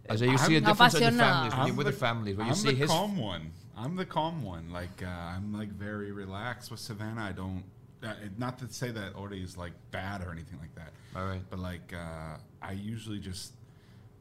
O 0.09 0.17
sea, 0.17 0.27
you 0.27 0.37
see 0.37 0.55
a 0.55 0.59
I'm- 0.59 0.65
difference 0.65 0.99
in 0.99 1.17
families, 1.17 1.53
when 1.55 1.67
you're 1.67 1.77
with 1.77 1.85
the 1.87 1.93
families, 1.93 2.37
when 2.37 2.47
you 2.47 2.53
I'm 2.53 2.59
see 2.59 2.71
the 2.73 2.83
his... 2.83 2.89
calm 2.89 3.17
one. 3.17 3.51
I'm 3.75 3.95
the 3.95 4.05
calm 4.05 4.43
one. 4.43 4.69
Like 4.69 5.01
uh, 5.01 5.07
I'm 5.07 5.51
like 5.51 5.69
very 5.69 6.11
relaxed 6.11 6.69
with 6.69 6.79
Savannah. 6.81 7.23
I 7.23 7.31
don't. 7.31 7.63
Uh, 8.03 8.13
not 8.37 8.59
to 8.59 8.67
say 8.67 8.91
that 8.91 9.15
Ori 9.15 9.41
is 9.41 9.57
like 9.57 9.71
bad 9.91 10.21
or 10.21 10.31
anything 10.31 10.59
like 10.59 10.75
that. 10.75 10.91
Right. 11.15 11.41
But 11.49 11.59
like 11.59 11.93
uh, 11.93 12.37
I 12.61 12.73
usually 12.73 13.19
just 13.19 13.53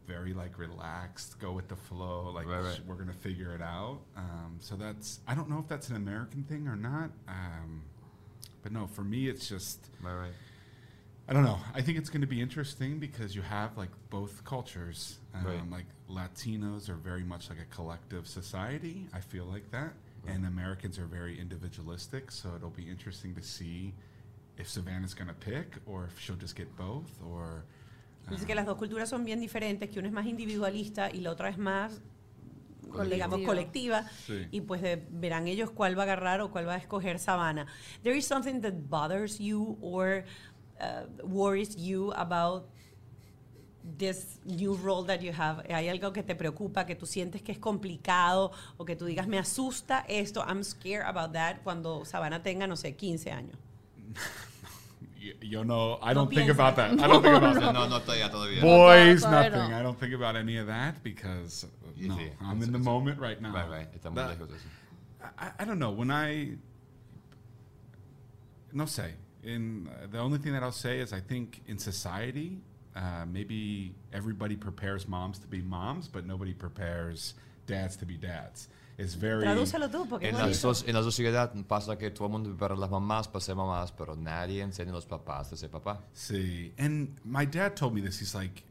very 0.07 0.35
like 0.35 0.59
relaxed, 0.59 1.39
go 1.39 1.53
with 1.53 1.69
the 1.69 1.77
flow. 1.77 2.31
Like 2.35 2.47
Right, 2.47 2.63
right. 2.63 2.81
we're 2.87 2.97
gonna 2.97 3.13
figure 3.13 3.55
it 3.55 3.63
out. 3.63 4.01
Um, 4.17 4.57
so 4.61 4.77
that's. 4.77 5.21
I 5.27 5.35
don't 5.35 5.49
know 5.49 5.59
if 5.59 5.69
that's 5.69 5.89
an 5.89 5.97
American 5.97 6.43
thing 6.45 6.67
or 6.69 6.77
not. 6.77 7.11
Um, 7.29 7.83
but 8.63 8.73
no, 8.73 8.87
for 8.87 9.03
me, 9.03 9.29
it's 9.29 9.49
just. 9.49 9.89
Right, 10.03 10.15
right. 10.15 10.33
I 11.29 11.33
don't 11.33 11.45
know. 11.45 11.61
I 11.73 11.83
think 11.83 11.99
it's 11.99 12.11
going 12.11 12.21
to 12.23 12.27
be 12.27 12.41
interesting 12.41 12.99
because 12.99 13.35
you 13.37 13.43
have 13.43 13.77
like 13.79 13.91
both 14.11 14.45
cultures. 14.45 15.19
Um, 15.35 15.45
Right. 15.47 15.71
Like 15.71 15.87
Latinos 16.11 16.89
are 16.89 16.97
very 16.97 17.23
much 17.23 17.49
like 17.49 17.61
a 17.61 17.75
collective 17.75 18.27
society. 18.27 19.07
I 19.15 19.21
feel 19.21 19.45
like 19.45 19.71
that, 19.71 19.93
and 20.27 20.45
Americans 20.47 20.99
are 20.99 21.07
very 21.07 21.39
individualistic. 21.39 22.31
So 22.33 22.51
it'll 22.57 22.71
be 22.71 22.89
interesting 22.89 23.35
to 23.37 23.43
see 23.43 23.95
if 24.59 24.69
Savannah's 24.69 25.15
going 25.15 25.29
to 25.29 25.35
pick 25.35 25.77
or 25.87 26.05
if 26.05 26.19
she'll 26.21 26.37
just 26.37 26.57
get 26.57 26.77
both 26.77 27.11
or. 27.25 27.65
Dice 28.31 28.47
que 28.47 28.55
las 28.55 28.67
dos 28.67 28.77
culturas 28.79 29.09
son 29.09 29.25
bien 29.25 29.41
diferentes, 29.41 29.91
que 29.91 29.99
una 29.99 30.09
es 30.09 30.15
más 30.15 30.27
individualista 30.27 31.11
y 31.11 31.21
la 31.21 31.31
otra 31.33 31.49
es 31.49 31.59
más, 31.59 32.01
Colectiva. 32.91 33.15
digamos, 33.15 33.41
colectiva. 33.47 34.05
Sí. 34.27 34.47
Y 34.51 34.61
pues 34.63 34.81
de- 34.83 35.07
verán 35.11 35.49
ellos 35.49 35.71
cuál 35.71 35.97
va 35.99 36.03
a 36.03 36.05
agarrar 36.05 36.41
o 36.41 36.51
cuál 36.51 36.67
va 36.69 36.75
a 36.75 36.79
escoger 36.79 37.19
Sabana. 37.19 37.67
There 38.03 38.17
is 38.17 38.27
something 38.27 38.61
that 38.61 38.73
bothers 38.89 39.39
you 39.39 39.77
or 39.81 40.25
uh, 40.81 41.07
worries 41.27 41.77
you 41.77 42.13
about 42.15 42.67
this 43.99 44.39
new 44.45 44.77
role 44.77 45.05
that 45.07 45.21
you 45.21 45.33
have. 45.37 45.63
¿Hay 45.75 45.89
algo 45.89 46.13
que 46.13 46.23
te 46.23 46.35
preocupa, 46.35 46.87
que 46.87 46.95
tú 46.95 47.05
sientes 47.07 47.43
que 47.43 47.53
es 47.53 47.59
complicado 47.59 48.53
o 48.77 48.85
que 48.85 48.95
tú 48.95 49.07
digas, 49.07 49.27
me 49.27 49.39
asusta 49.39 50.05
esto, 50.09 50.45
I'm 50.47 50.63
scared 50.63 51.05
about 51.07 51.33
that, 51.33 51.63
cuando 51.65 52.05
Sabana 52.05 52.43
tenga, 52.43 52.67
no 52.67 52.77
sé, 52.77 52.95
15 52.95 53.31
años? 53.33 53.57
Y- 55.23 55.33
Yo 55.43 55.63
know. 55.63 55.99
I 56.03 56.09
No 56.13 56.21
don't 56.25 56.35
think 56.35 56.49
piensa. 56.51 56.55
about 56.55 56.77
that. 56.77 56.91
I 57.01 57.07
don't 57.07 57.23
think 57.23 57.37
about 57.37 57.55
that. 57.55 57.73
No, 57.73 57.89
no 57.89 58.01
todavía, 58.01 58.29
todavía. 58.31 58.61
Boys, 58.61 59.23
Todavía 59.25 59.51
nothing. 59.53 59.71
no. 59.71 59.77
I 59.79 59.83
don't 59.83 59.99
think 60.01 60.15
about 60.15 60.35
any 60.37 60.57
of 60.57 60.67
that 60.67 61.03
because 61.03 61.65
uh, 61.65 61.69
no, 61.97 62.17
see, 62.17 62.31
I'm 62.41 62.57
it's- 62.57 62.67
in 62.67 62.73
the 62.73 62.79
moment 62.79 63.21
right 63.21 63.41
now. 63.41 63.55
Right, 63.55 63.71
right. 63.71 63.89
Está 63.95 64.11
muy 64.11 64.17
That- 64.23 64.31
lejos 64.39 64.49
de 64.49 64.55
eso. 64.57 64.65
I, 65.39 65.51
I 65.61 65.65
don't 65.65 65.79
know. 65.79 65.91
When 65.93 66.11
I 66.11 66.57
no 68.73 68.87
say 68.87 69.13
in 69.45 69.89
uh, 69.89 70.07
the 70.11 70.19
only 70.19 70.39
thing 70.39 70.53
that 70.53 70.63
I'll 70.63 70.73
say 70.73 70.99
is 70.99 71.13
I 71.13 71.21
think 71.21 71.63
in 71.67 71.79
society 71.79 72.59
uh, 72.97 73.25
maybe 73.31 73.95
everybody 74.13 74.57
prepares 74.57 75.09
moms 75.09 75.39
to 75.39 75.47
be 75.47 75.63
moms, 75.63 76.09
but 76.09 76.27
nobody 76.27 76.53
prepares 76.53 77.35
dads 77.67 77.97
to 77.97 78.05
be 78.07 78.17
dads. 78.17 78.69
It's 78.99 79.15
very 79.19 79.43
Tradúcelo 79.43 79.89
tú, 79.91 80.07
porque 80.09 80.29
es 80.29 80.35
En 80.35 80.39
la, 80.41 80.49
soc- 80.49 80.87
en 80.87 80.95
la 80.95 81.03
sociedad 81.03 81.53
pasa 81.67 81.97
que 81.97 82.11
todo 82.11 82.27
el 82.27 82.33
mundo 82.33 82.51
prepara 82.51 82.77
las 82.77 82.91
mamás 82.91 83.27
para 83.27 83.41
ser 83.41 83.57
mamás, 83.57 83.91
pero 83.93 84.15
nadie 84.15 84.61
enseña 84.63 84.91
a 84.91 84.95
los 84.95 85.07
papás 85.07 85.53
a 85.53 85.57
ser 85.57 85.71
papá. 85.71 86.01
see. 86.13 86.73
And 86.79 87.19
my 87.25 87.47
dad 87.47 87.75
told 87.75 87.95
me 87.95 88.03
this. 88.03 88.21
He's 88.21 88.35
like, 88.35 88.63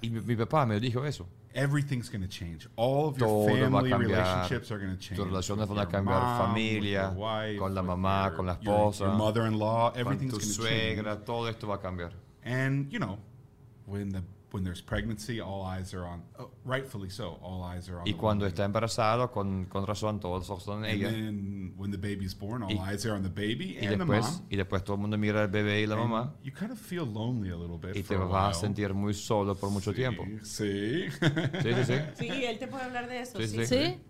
Y 0.00 0.10
mi, 0.10 0.20
mi 0.20 0.34
papá 0.34 0.66
me 0.66 0.80
dijo 0.80 1.04
eso. 1.06 1.26
everything's 1.54 2.08
going 2.08 2.22
to 2.22 2.28
change. 2.28 2.66
All 2.76 3.08
of 3.10 3.18
your 3.18 3.28
Todo 3.28 3.44
va 3.46 3.52
a 3.52 3.60
family 3.60 3.90
cambiar. 3.90 4.08
relationships 4.10 4.70
are 4.72 4.78
going 4.78 4.96
to 4.96 4.98
change. 5.00 5.18
Tus 5.20 5.26
relaciones 5.28 5.68
van 5.68 5.78
a 5.78 5.82
your 5.82 5.90
cambiar, 5.90 6.22
mom, 6.22 6.48
familia, 6.48 7.02
your 7.02 7.12
wife, 7.12 7.58
con 7.58 7.74
la 7.74 7.82
mamá, 7.82 8.24
your- 8.28 8.36
con 8.36 8.46
la 8.46 8.58
your- 8.62 8.74
esposa, 8.74 9.04
your 9.04 9.14
mother-in-law. 9.16 9.90
Con 9.92 10.00
Everything's 10.00 10.32
going 10.32 10.40
to 10.40 10.46
change. 10.46 10.96
suegra, 10.96 11.24
todo 11.24 11.48
esto 11.48 11.66
va 11.68 11.74
a 11.76 11.80
cambiar. 11.80 12.12
And 12.44 12.90
you 12.90 12.98
know, 12.98 13.18
when 13.86 14.08
the 14.08 14.22
when 14.52 14.64
there's 14.64 14.82
pregnancy, 14.82 15.40
all 15.40 15.64
eyes 15.64 15.94
are 15.94 16.04
on. 16.06 16.22
Oh, 16.38 16.50
rightfully 16.64 17.08
so, 17.10 17.38
all 17.42 17.62
eyes 17.64 17.88
are 17.88 17.98
on. 18.00 18.06
Y 18.06 18.12
the 18.12 18.18
cuando 18.18 18.46
está 18.46 18.64
embarazado, 18.64 19.30
con, 19.32 19.64
con 19.66 19.86
razón, 19.86 20.20
todos 20.20 20.40
los 20.40 20.50
ojos 20.50 20.64
son 20.64 20.84
en 20.84 20.90
and 20.90 21.00
ella. 21.02 21.10
then 21.10 21.72
when 21.76 21.90
the 21.90 21.98
baby's 21.98 22.34
born, 22.38 22.62
all 22.62 22.70
Y- 22.72 22.78
eyes 22.78 23.04
are 23.06 23.14
on 23.14 23.22
the 23.22 23.28
baby 23.28 23.78
and 23.78 23.88
the 23.88 23.96
después, 23.96 24.22
mom. 24.22 24.46
y 24.50 24.56
después 24.56 24.84
todo 24.84 24.94
el 24.96 25.00
mundo 25.02 25.16
mira 25.18 25.42
al 25.42 25.48
bebé 25.48 25.80
y 25.82 25.86
la 25.86 25.94
And 25.96 26.04
mamá. 26.10 26.34
You 26.42 26.52
kind 26.52 26.70
of 26.70 26.78
feel 26.78 27.04
lonely 27.06 27.50
a 27.50 27.56
little 27.56 27.78
bit. 27.78 27.96
Y 27.96 28.02
te 28.02 28.16
vas 28.16 28.56
a 28.56 28.60
sentir 28.60 28.92
muy 28.94 29.14
solo 29.14 29.54
por 29.54 29.70
mucho 29.70 29.90
Sí, 29.92 29.96
tiempo. 29.96 30.24
Sí. 30.42 31.06
Sí, 31.08 31.74
sí, 31.74 31.84
sí. 31.86 31.94
Sí, 32.18 32.44
él 32.44 32.58
te 32.58 32.66
puede 32.68 32.84
hablar 32.84 33.08
de 33.08 33.20
eso. 33.20 33.38
Sí, 33.38 33.48
sí. 33.48 33.66
sí. 33.66 34.00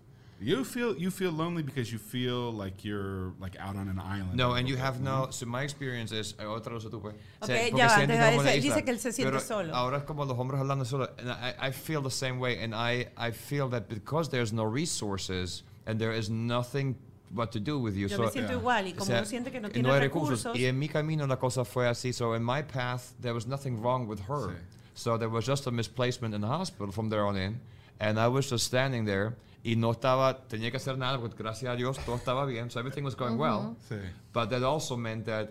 ¿Sí? 0.43 0.49
you 0.49 0.63
feel 0.63 0.95
you 0.97 1.09
feel 1.11 1.31
lonely 1.31 1.63
because 1.63 1.91
you 1.91 1.97
feel 1.99 2.51
like 2.53 2.83
you're 2.83 3.33
like 3.39 3.57
out 3.59 3.75
on 3.75 3.87
an 3.87 3.99
island. 3.99 4.35
No, 4.35 4.53
and 4.53 4.67
you 4.67 4.75
have 4.77 4.99
no. 5.01 5.27
So 5.31 5.45
my 5.45 5.63
experience 5.63 6.11
is. 6.11 6.35
eh, 6.39 6.43
Otra 6.45 6.71
cosa 6.73 6.89
tú, 6.89 6.97
Ok, 6.97 7.13
sea, 7.45 7.55
ya 7.55 7.69
porque 7.71 7.83
va, 7.83 7.89
sientes 7.89 7.99
antes 7.99 8.07
de 8.09 8.15
como 8.17 8.41
ese, 8.41 8.41
una 8.41 8.55
isla. 8.55 8.61
dice 8.75 8.83
que 8.85 8.91
él 8.91 8.99
se 8.99 9.11
siente 9.11 9.39
solo. 9.39 9.73
Ahora 9.75 9.97
es 9.97 10.03
como 10.03 10.25
los 10.25 10.37
hombres 10.37 10.59
hablando 10.59 10.85
solo. 10.85 11.07
And 11.17 11.29
I, 11.29 11.67
I 11.69 11.71
feel 11.71 12.01
the 12.01 12.11
same 12.11 12.39
way, 12.39 12.63
and 12.63 12.73
I, 12.75 13.07
I 13.17 13.31
feel 13.31 13.69
that 13.69 13.87
because 13.87 14.29
there's 14.29 14.51
no 14.53 14.63
resources 14.63 15.63
and 15.85 15.99
there 15.99 16.13
is 16.13 16.29
nothing 16.29 16.95
what 17.33 17.51
to 17.51 17.59
do 17.59 17.79
with 17.79 17.95
you. 17.95 18.07
Yo 18.07 18.17
so, 18.17 18.23
me 18.23 18.29
siento 18.29 18.51
Yeah. 18.51 18.59
igual 18.59 18.85
y 18.87 18.91
o 18.91 18.95
como 18.95 19.05
sea, 19.05 19.17
uno 19.19 19.25
siente 19.25 19.51
que 19.51 19.59
no 19.59 19.67
y 19.69 19.71
tiene 19.71 19.89
hay 19.91 19.99
recursos, 19.99 20.55
Y 20.55 20.65
en 20.65 20.77
mi 20.77 20.87
camino 20.87 21.25
la 21.25 21.37
cosa 21.37 21.65
fue 21.65 21.87
así. 21.87 22.13
So 22.13 22.35
in 22.35 22.43
my 22.43 22.61
path, 22.61 23.13
there 23.21 23.33
was 23.33 23.47
nothing 23.47 23.81
wrong 23.81 24.07
with 24.07 24.19
her. 24.27 24.49
Sí. 24.49 24.55
So 24.95 25.17
there 25.17 25.29
was 25.29 25.45
just 25.45 25.65
a 25.65 25.71
misplacement 25.71 26.35
in 26.35 26.41
the 26.41 26.47
hospital 26.47 26.91
from 26.91 27.09
there 27.09 27.25
on 27.25 27.35
in. 27.37 27.59
And 27.99 28.19
I 28.19 28.27
was 28.27 28.47
just 28.49 28.65
standing 28.65 29.05
there 29.05 29.35
y 29.63 29.75
no 29.75 29.91
estaba, 29.91 30.45
tenía 30.47 30.69
que 30.71 30.77
hacer 30.77 30.97
nada 30.97 31.17
porque 31.19 31.37
gracias 31.41 31.71
a 31.71 31.75
Dios 31.75 31.97
todo 32.05 32.15
estaba 32.17 32.45
bien. 32.45 32.69
So 32.69 32.79
everything 32.79 33.03
was 33.03 33.15
going 33.15 33.37
well. 33.37 33.75
Sí. 33.89 33.95
But 34.33 34.49
that 34.49 34.63
also 34.63 34.97
meant 34.97 35.25
that 35.25 35.49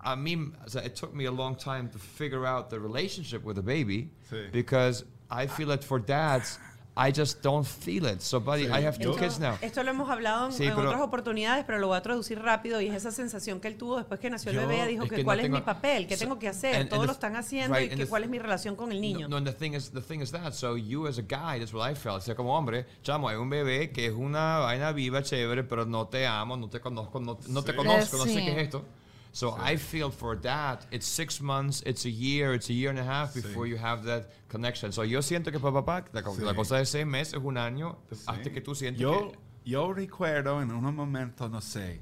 I 0.00 0.14
mean, 0.14 0.54
so 0.66 0.78
it 0.78 0.94
took 0.94 1.12
me 1.14 1.24
a 1.26 1.32
long 1.32 1.56
time 1.56 1.88
to 1.90 1.98
figure 1.98 2.46
out 2.46 2.70
the 2.70 2.78
relationship 2.78 3.42
with 3.44 3.56
the 3.56 3.62
baby 3.62 4.10
Sí. 4.30 4.50
because 4.52 5.04
I 5.28 5.48
feel 5.48 5.68
that 5.68 5.82
for 5.82 5.98
dads. 5.98 6.58
I 6.98 7.12
just 7.12 7.42
don't 7.42 7.66
feel 7.66 8.06
it. 8.06 8.20
So, 8.22 8.40
buddy, 8.40 8.64
Sí. 8.64 8.70
I 8.70 8.86
have 8.86 8.96
two 8.98 9.12
Yo- 9.12 9.16
kids 9.18 9.38
now. 9.38 9.58
Esto 9.60 9.82
lo 9.82 9.90
hemos 9.90 10.08
hablado 10.08 10.46
en, 10.46 10.52
Sí, 10.52 10.64
en 10.64 10.74
pero- 10.74 10.88
otras 10.88 11.02
oportunidades, 11.02 11.64
pero 11.66 11.78
lo 11.78 11.88
voy 11.88 11.98
a 11.98 12.00
traducir 12.02 12.40
rápido 12.40 12.80
y 12.80 12.88
es 12.88 12.94
esa 12.94 13.10
sensación 13.10 13.60
que 13.60 13.68
él 13.68 13.76
tuvo 13.76 13.98
después 13.98 14.18
que 14.18 14.30
nació 14.30 14.50
el 14.52 14.56
bebé. 14.58 14.86
Dijo 14.86 15.04
es 15.04 15.10
que, 15.10 15.16
que 15.16 15.22
no 15.22 15.26
cuál 15.26 15.40
es 15.40 15.44
tengo- 15.44 15.56
mi 15.58 15.62
papel, 15.62 16.06
qué 16.06 16.16
So- 16.16 16.24
tengo 16.24 16.38
que 16.38 16.48
hacer, 16.48 16.74
and- 16.74 16.80
and 16.82 16.88
todos 16.88 17.02
the- 17.02 17.06
lo 17.08 17.12
están 17.12 17.36
haciendo 17.36 17.76
right, 17.76 17.92
y 17.92 17.96
que, 17.96 18.04
the- 18.04 18.08
cuál 18.08 18.24
es 18.24 18.30
mi 18.30 18.38
relación 18.38 18.76
con 18.76 18.92
el 18.92 19.00
niño. 19.02 19.28
No, 19.28 19.28
no, 19.28 19.36
and 19.36 19.46
the 19.46 19.52
thing 19.52 19.72
is, 19.74 19.90
the 19.90 20.00
thing 20.00 20.20
is 20.22 20.30
that. 20.32 20.52
So 20.54 20.78
you 20.78 21.06
as 21.06 21.18
a 21.18 21.22
guy, 21.22 21.58
that's 21.58 21.74
what 21.74 21.90
I 21.90 21.94
felt. 21.94 22.16
O 22.16 22.20
sea, 22.22 22.34
como 22.34 22.56
hombre, 22.56 22.86
chamo, 23.02 23.28
hay 23.28 23.36
un 23.36 23.50
bebé 23.50 23.90
que 23.92 24.06
es 24.06 24.12
una 24.14 24.60
vaina 24.60 24.92
viva, 24.92 25.22
chévere, 25.22 25.64
pero 25.64 25.84
no 25.84 26.06
te 26.08 26.26
amo, 26.26 26.56
no 26.56 26.68
te 26.70 26.80
conozco, 26.80 27.20
no, 27.20 27.38
no 27.48 27.62
te 27.62 27.74
conozco, 27.76 28.16
no 28.16 28.24
sé 28.24 28.30
Sí. 28.30 28.36
qué 28.46 28.52
es 28.52 28.58
esto. 28.64 28.84
So 29.32 29.54
I 29.62 29.76
feel 29.76 30.10
for 30.10 30.40
that, 30.40 30.86
it's 30.90 31.04
six 31.06 31.42
months, 31.42 31.82
it's 31.84 32.06
a 32.06 32.08
year, 32.08 32.54
it's 32.54 32.70
a 32.70 32.72
year 32.72 32.88
and 32.88 32.98
a 32.98 33.04
half 33.04 33.34
before 33.34 33.68
you 33.68 33.76
have 33.76 34.02
that 34.06 34.28
connection. 34.56 34.92
So 34.92 35.04
yo 35.04 35.22
siento 35.22 35.50
que 35.52 35.58
para 35.60 35.74
papá, 35.74 36.04
la, 36.12 36.22
Sí. 36.22 36.42
la 36.42 36.54
cosa 36.54 36.76
de 36.78 36.86
seis 36.86 37.06
meses, 37.06 37.38
un 37.42 37.58
año, 37.58 37.98
hasta 38.26 38.44
Sí. 38.44 38.50
que 38.50 38.60
tú 38.60 38.74
sientes 38.74 39.00
Yo, 39.02 39.32
que... 39.32 39.38
yo 39.70 39.92
recuerdo 39.92 40.60
en 40.62 40.70
un 40.70 40.94
momento, 40.94 41.48
no 41.48 41.60
sé, 41.60 42.00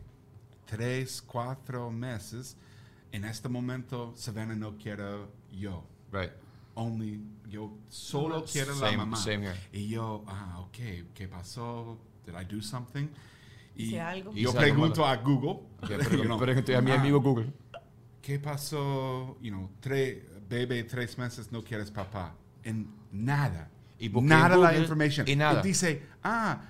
tres, 0.66 1.22
cuatro 1.22 1.90
meses, 1.90 2.56
en 3.12 3.24
este 3.24 3.48
momento 3.48 4.12
Savannah 4.16 4.54
no 4.56 4.76
quiere 4.76 5.26
yo. 5.52 5.84
Right. 6.12 6.32
Only 6.76 7.20
yo 7.48 7.70
solo 7.88 8.44
quiero 8.44 8.72
la 8.74 8.88
Same- 8.90 8.96
mamá. 8.96 9.16
same 9.16 9.46
here. 9.46 9.56
Y 9.72 9.88
yo, 9.88 10.24
ah, 10.26 10.58
ok, 10.60 10.78
¿qué 11.14 11.28
pasó? 11.28 11.98
Did 12.26 12.34
I 12.34 12.44
do 12.44 12.60
something? 12.62 13.08
Y 13.76 13.90
yo 14.34 14.52
pregunto 14.52 15.02
malo. 15.02 15.06
a 15.06 15.16
Google. 15.22 15.50
Ok, 15.82 15.90
you 15.90 15.98
pero, 16.10 16.24
know, 16.24 16.38
pero 16.38 16.78
a 16.78 16.80
mi 16.80 16.90
"Ah, 16.90 17.00
amigo 17.00 17.20
Google. 17.20 17.52
¿qué 18.22 18.38
pasó? 18.38 19.36
You 19.40 19.50
know, 19.50 19.70
tre, 19.80 20.26
bebé, 20.48 20.82
tres 20.84 21.16
meses, 21.18 21.52
no 21.52 21.62
quieres 21.62 21.90
papá. 21.90 22.34
And 22.64 22.88
nada. 23.12 23.68
Y 24.00 24.10
nada 24.12 24.56
la 24.56 24.70
information. 24.70 25.26
y 25.26 25.34
nada. 25.34 25.60
It 25.60 25.62
dice, 25.62 25.98
ah, 26.24 26.60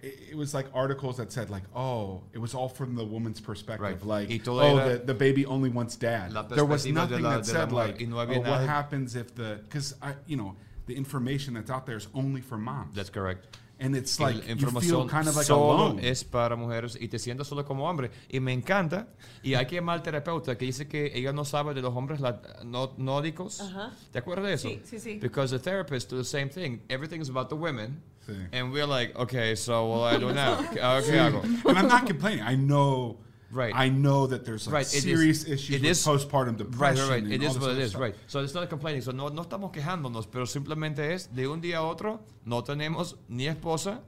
it, 0.00 0.18
it 0.30 0.36
was 0.36 0.52
like 0.52 0.66
articles 0.74 1.16
that 1.18 1.32
said 1.32 1.50
like, 1.50 1.62
oh, 1.74 2.22
it 2.32 2.38
was 2.38 2.54
all 2.54 2.68
from 2.68 2.94
the 2.96 3.04
woman's 3.04 3.40
perspective. 3.40 4.04
Right. 4.04 4.28
Like, 4.28 4.48
oh, 4.48 4.88
the, 4.88 4.98
the 4.98 5.14
baby 5.14 5.46
only 5.46 5.70
wants 5.70 5.96
dad. 5.96 6.32
There 6.50 6.64
was 6.64 6.86
nothing 6.86 7.22
la- 7.22 7.36
that 7.36 7.46
said 7.46 7.72
like, 7.72 8.00
no 8.00 8.18
oh, 8.18 8.40
what 8.40 8.60
happens 8.62 9.14
if 9.16 9.34
the, 9.34 9.60
because 9.62 9.94
I, 10.02 10.14
you 10.26 10.36
know, 10.36 10.56
the 10.86 10.96
information 10.96 11.54
that's 11.54 11.70
out 11.70 11.86
there 11.86 11.96
is 11.96 12.08
only 12.14 12.40
for 12.40 12.58
moms. 12.58 12.94
That's 12.94 13.10
correct. 13.10 13.56
And 13.84 13.96
it's 13.96 14.18
Y 14.18 14.24
like, 14.24 14.34
la 14.36 14.40
you 14.40 14.46
feel 14.46 14.58
información 14.58 15.08
kind 15.08 15.28
of 15.28 15.34
like 15.36 15.46
solo 15.46 15.72
alone. 15.72 16.00
es 16.08 16.24
para 16.24 16.56
mujeres 16.56 16.96
y 17.00 17.08
te 17.08 17.18
sientes 17.18 17.46
solo 17.46 17.64
como 17.64 17.88
hombre. 17.88 18.10
Y 18.30 18.40
me 18.40 18.52
encanta. 18.52 19.08
Y 19.42 19.54
hay 19.54 19.66
que 19.66 19.76
llamar 19.76 19.96
al 19.96 20.02
terapeuta 20.02 20.56
que 20.56 20.64
dice 20.64 20.86
que 20.86 21.10
ella 21.14 21.32
no 21.32 21.44
sabe 21.44 21.74
de 21.74 21.82
los 21.82 21.94
hombres 21.94 22.20
no- 22.64 22.94
nórdicos. 22.96 23.60
Ajá. 23.60 23.92
¿Te 24.12 24.18
acuerdas 24.20 24.46
de 24.46 24.52
eso? 24.54 24.68
Sí, 24.68 24.80
sí, 24.84 24.98
sí. 24.98 25.18
Because 25.20 25.50
the 25.56 25.62
therapists 25.62 26.08
do 26.08 26.16
the 26.16 26.24
same 26.24 26.48
thing. 26.48 26.80
Everything 26.88 27.20
is 27.20 27.28
about 27.28 27.48
the 27.48 27.56
women. 27.56 28.00
Sí. 28.26 28.32
And 28.52 28.72
we're 28.72 28.86
like, 28.86 29.16
okay, 29.18 29.56
so 29.56 29.84
what 29.86 30.12
do 30.12 30.16
I 30.16 30.20
do 30.20 30.32
now? 30.32 30.56
¿Qué, 30.72 30.78
ah, 30.80 31.00
¿qué 31.04 31.18
hago? 31.18 31.42
and 31.42 31.76
I'm 31.78 31.88
not 31.88 32.06
complaining. 32.06 32.44
I 32.44 32.54
know, 32.56 33.16
Right. 33.52 33.74
I 33.74 33.90
know 33.90 34.26
that 34.28 34.44
there's 34.46 34.66
like 34.66 34.74
Right, 34.74 34.86
it 34.86 34.94
is- 34.96 35.02
serious 35.02 35.44
issues 35.46 35.76
it 35.76 35.82
with 35.82 35.90
is- 35.90 36.04
postpartum 36.06 36.56
Right, 36.56 36.58
depression. 36.58 37.08
right, 37.08 37.10
right. 37.10 37.22
and 37.24 37.32
It 37.32 37.42
all 37.42 37.50
is 37.50 37.58
what 37.58 37.70
it 37.72 37.78
is, 37.78 37.90
stuff. 37.90 38.00
right. 38.02 38.14
So 38.26 38.40
it's 38.42 38.54
not 38.54 38.68
complaining. 38.70 39.02
So 39.02 39.12
no, 39.12 39.28
no 39.28 39.42
estamos 39.42 39.70
quejándonos, 39.72 40.26
pero 40.26 40.46
simplemente 40.46 41.12
es 41.12 41.28
de 41.34 41.46
un 41.46 41.60
día 41.60 41.78
a 41.78 41.82
otro 41.82 42.20
no 42.46 42.62
tenemos 42.64 43.16
ni 43.28 43.46
esposa. 43.46 44.00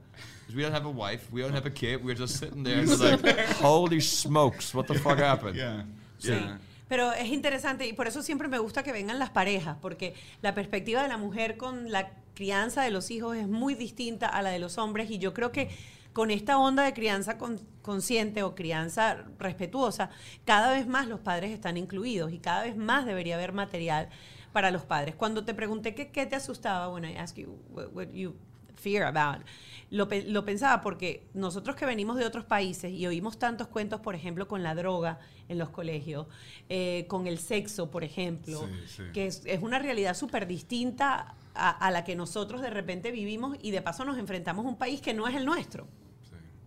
We 0.55 0.61
don't 0.63 0.73
have 0.75 0.85
a 0.85 0.89
wife. 0.91 1.27
We 1.31 1.41
don't 1.41 1.55
have 1.55 1.65
a 1.67 1.71
kid. 1.73 2.03
We're 2.03 2.17
just 2.17 2.37
sitting 2.37 2.63
there 2.63 2.79
and 2.79 2.89
it's 2.91 2.99
like, 3.01 3.53
holy 3.61 3.99
smokes, 4.01 4.73
what 4.73 4.87
the 4.87 4.95
fuck 4.95 5.17
happened? 5.19 5.55
Yeah, 5.55 5.85
Sí. 6.19 6.29
yeah. 6.29 6.59
Pero 6.87 7.11
es 7.13 7.29
interesante 7.29 7.87
y 7.87 7.93
por 7.93 8.07
eso 8.07 8.21
siempre 8.21 8.47
me 8.47 8.59
gusta 8.59 8.83
que 8.83 8.91
vengan 8.91 9.17
las 9.17 9.31
parejas, 9.31 9.75
porque 9.81 10.13
la 10.43 10.53
perspectiva 10.53 11.01
de 11.01 11.07
la 11.07 11.17
mujer 11.17 11.57
con 11.57 11.91
la 11.91 12.11
crianza 12.35 12.83
de 12.83 12.91
los 12.91 13.09
hijos 13.09 13.35
es 13.37 13.47
muy 13.47 13.73
distinta 13.73 14.27
a 14.27 14.43
la 14.43 14.51
de 14.51 14.59
los 14.59 14.77
hombres 14.77 15.09
y 15.09 15.17
yo 15.17 15.33
creo 15.33 15.51
que 15.51 15.69
con 16.15 16.31
esta 16.31 16.57
onda 16.57 16.83
de 16.83 16.93
crianza 16.93 17.37
con- 17.37 17.59
consciente 17.81 18.41
o 18.41 18.55
crianza 18.55 19.25
respetuosa, 19.37 20.09
cada 20.45 20.71
vez 20.71 20.87
más 20.87 21.07
los 21.09 21.19
padres 21.19 21.51
están 21.51 21.75
incluidos 21.75 22.31
y 22.31 22.39
cada 22.39 22.63
vez 22.63 22.77
más 22.77 23.05
debería 23.05 23.35
haber 23.35 23.51
material 23.51 24.07
para 24.53 24.71
los 24.71 24.83
padres. 24.85 25.13
Cuando 25.15 25.43
te 25.43 25.53
pregunté 25.53 25.93
qué 25.93 26.25
te 26.25 26.35
asustaba, 26.37 26.87
bueno, 26.87 27.09
I 27.09 27.17
asked 27.17 27.37
you 27.43 27.59
what, 27.69 27.87
what 27.93 28.07
you 28.13 28.33
fear 28.75 29.03
about. 29.03 29.45
Lo, 29.89 30.07
lo 30.27 30.45
pensaba 30.45 30.81
porque 30.81 31.27
nosotros 31.33 31.75
que 31.75 31.85
venimos 31.85 32.15
de 32.17 32.25
otros 32.25 32.45
países 32.45 32.91
y 32.93 33.05
oímos 33.07 33.37
tantos 33.37 33.67
cuentos, 33.67 33.99
por 33.99 34.15
ejemplo, 34.15 34.47
con 34.47 34.63
la 34.63 34.73
droga 34.73 35.19
en 35.49 35.57
los 35.57 35.69
colegios, 35.69 36.27
eh, 36.69 37.05
con 37.09 37.27
el 37.27 37.39
sexo, 37.39 37.91
por 37.91 38.05
ejemplo, 38.05 38.61
Sí, 38.87 38.87
sí. 38.97 39.03
que 39.13 39.27
es, 39.27 39.41
es 39.45 39.61
una 39.61 39.79
realidad 39.79 40.15
súper 40.15 40.47
distinta 40.47 41.35
a, 41.53 41.69
a 41.71 41.91
la 41.91 42.05
que 42.05 42.15
nosotros 42.15 42.61
de 42.61 42.69
repente 42.69 43.11
vivimos 43.11 43.57
y 43.61 43.71
de 43.71 43.81
paso 43.81 44.05
nos 44.05 44.17
enfrentamos 44.17 44.65
a 44.65 44.69
un 44.69 44.77
país 44.77 45.01
que 45.01 45.13
no 45.13 45.27
es 45.27 45.35
el 45.35 45.43
nuestro. 45.45 45.87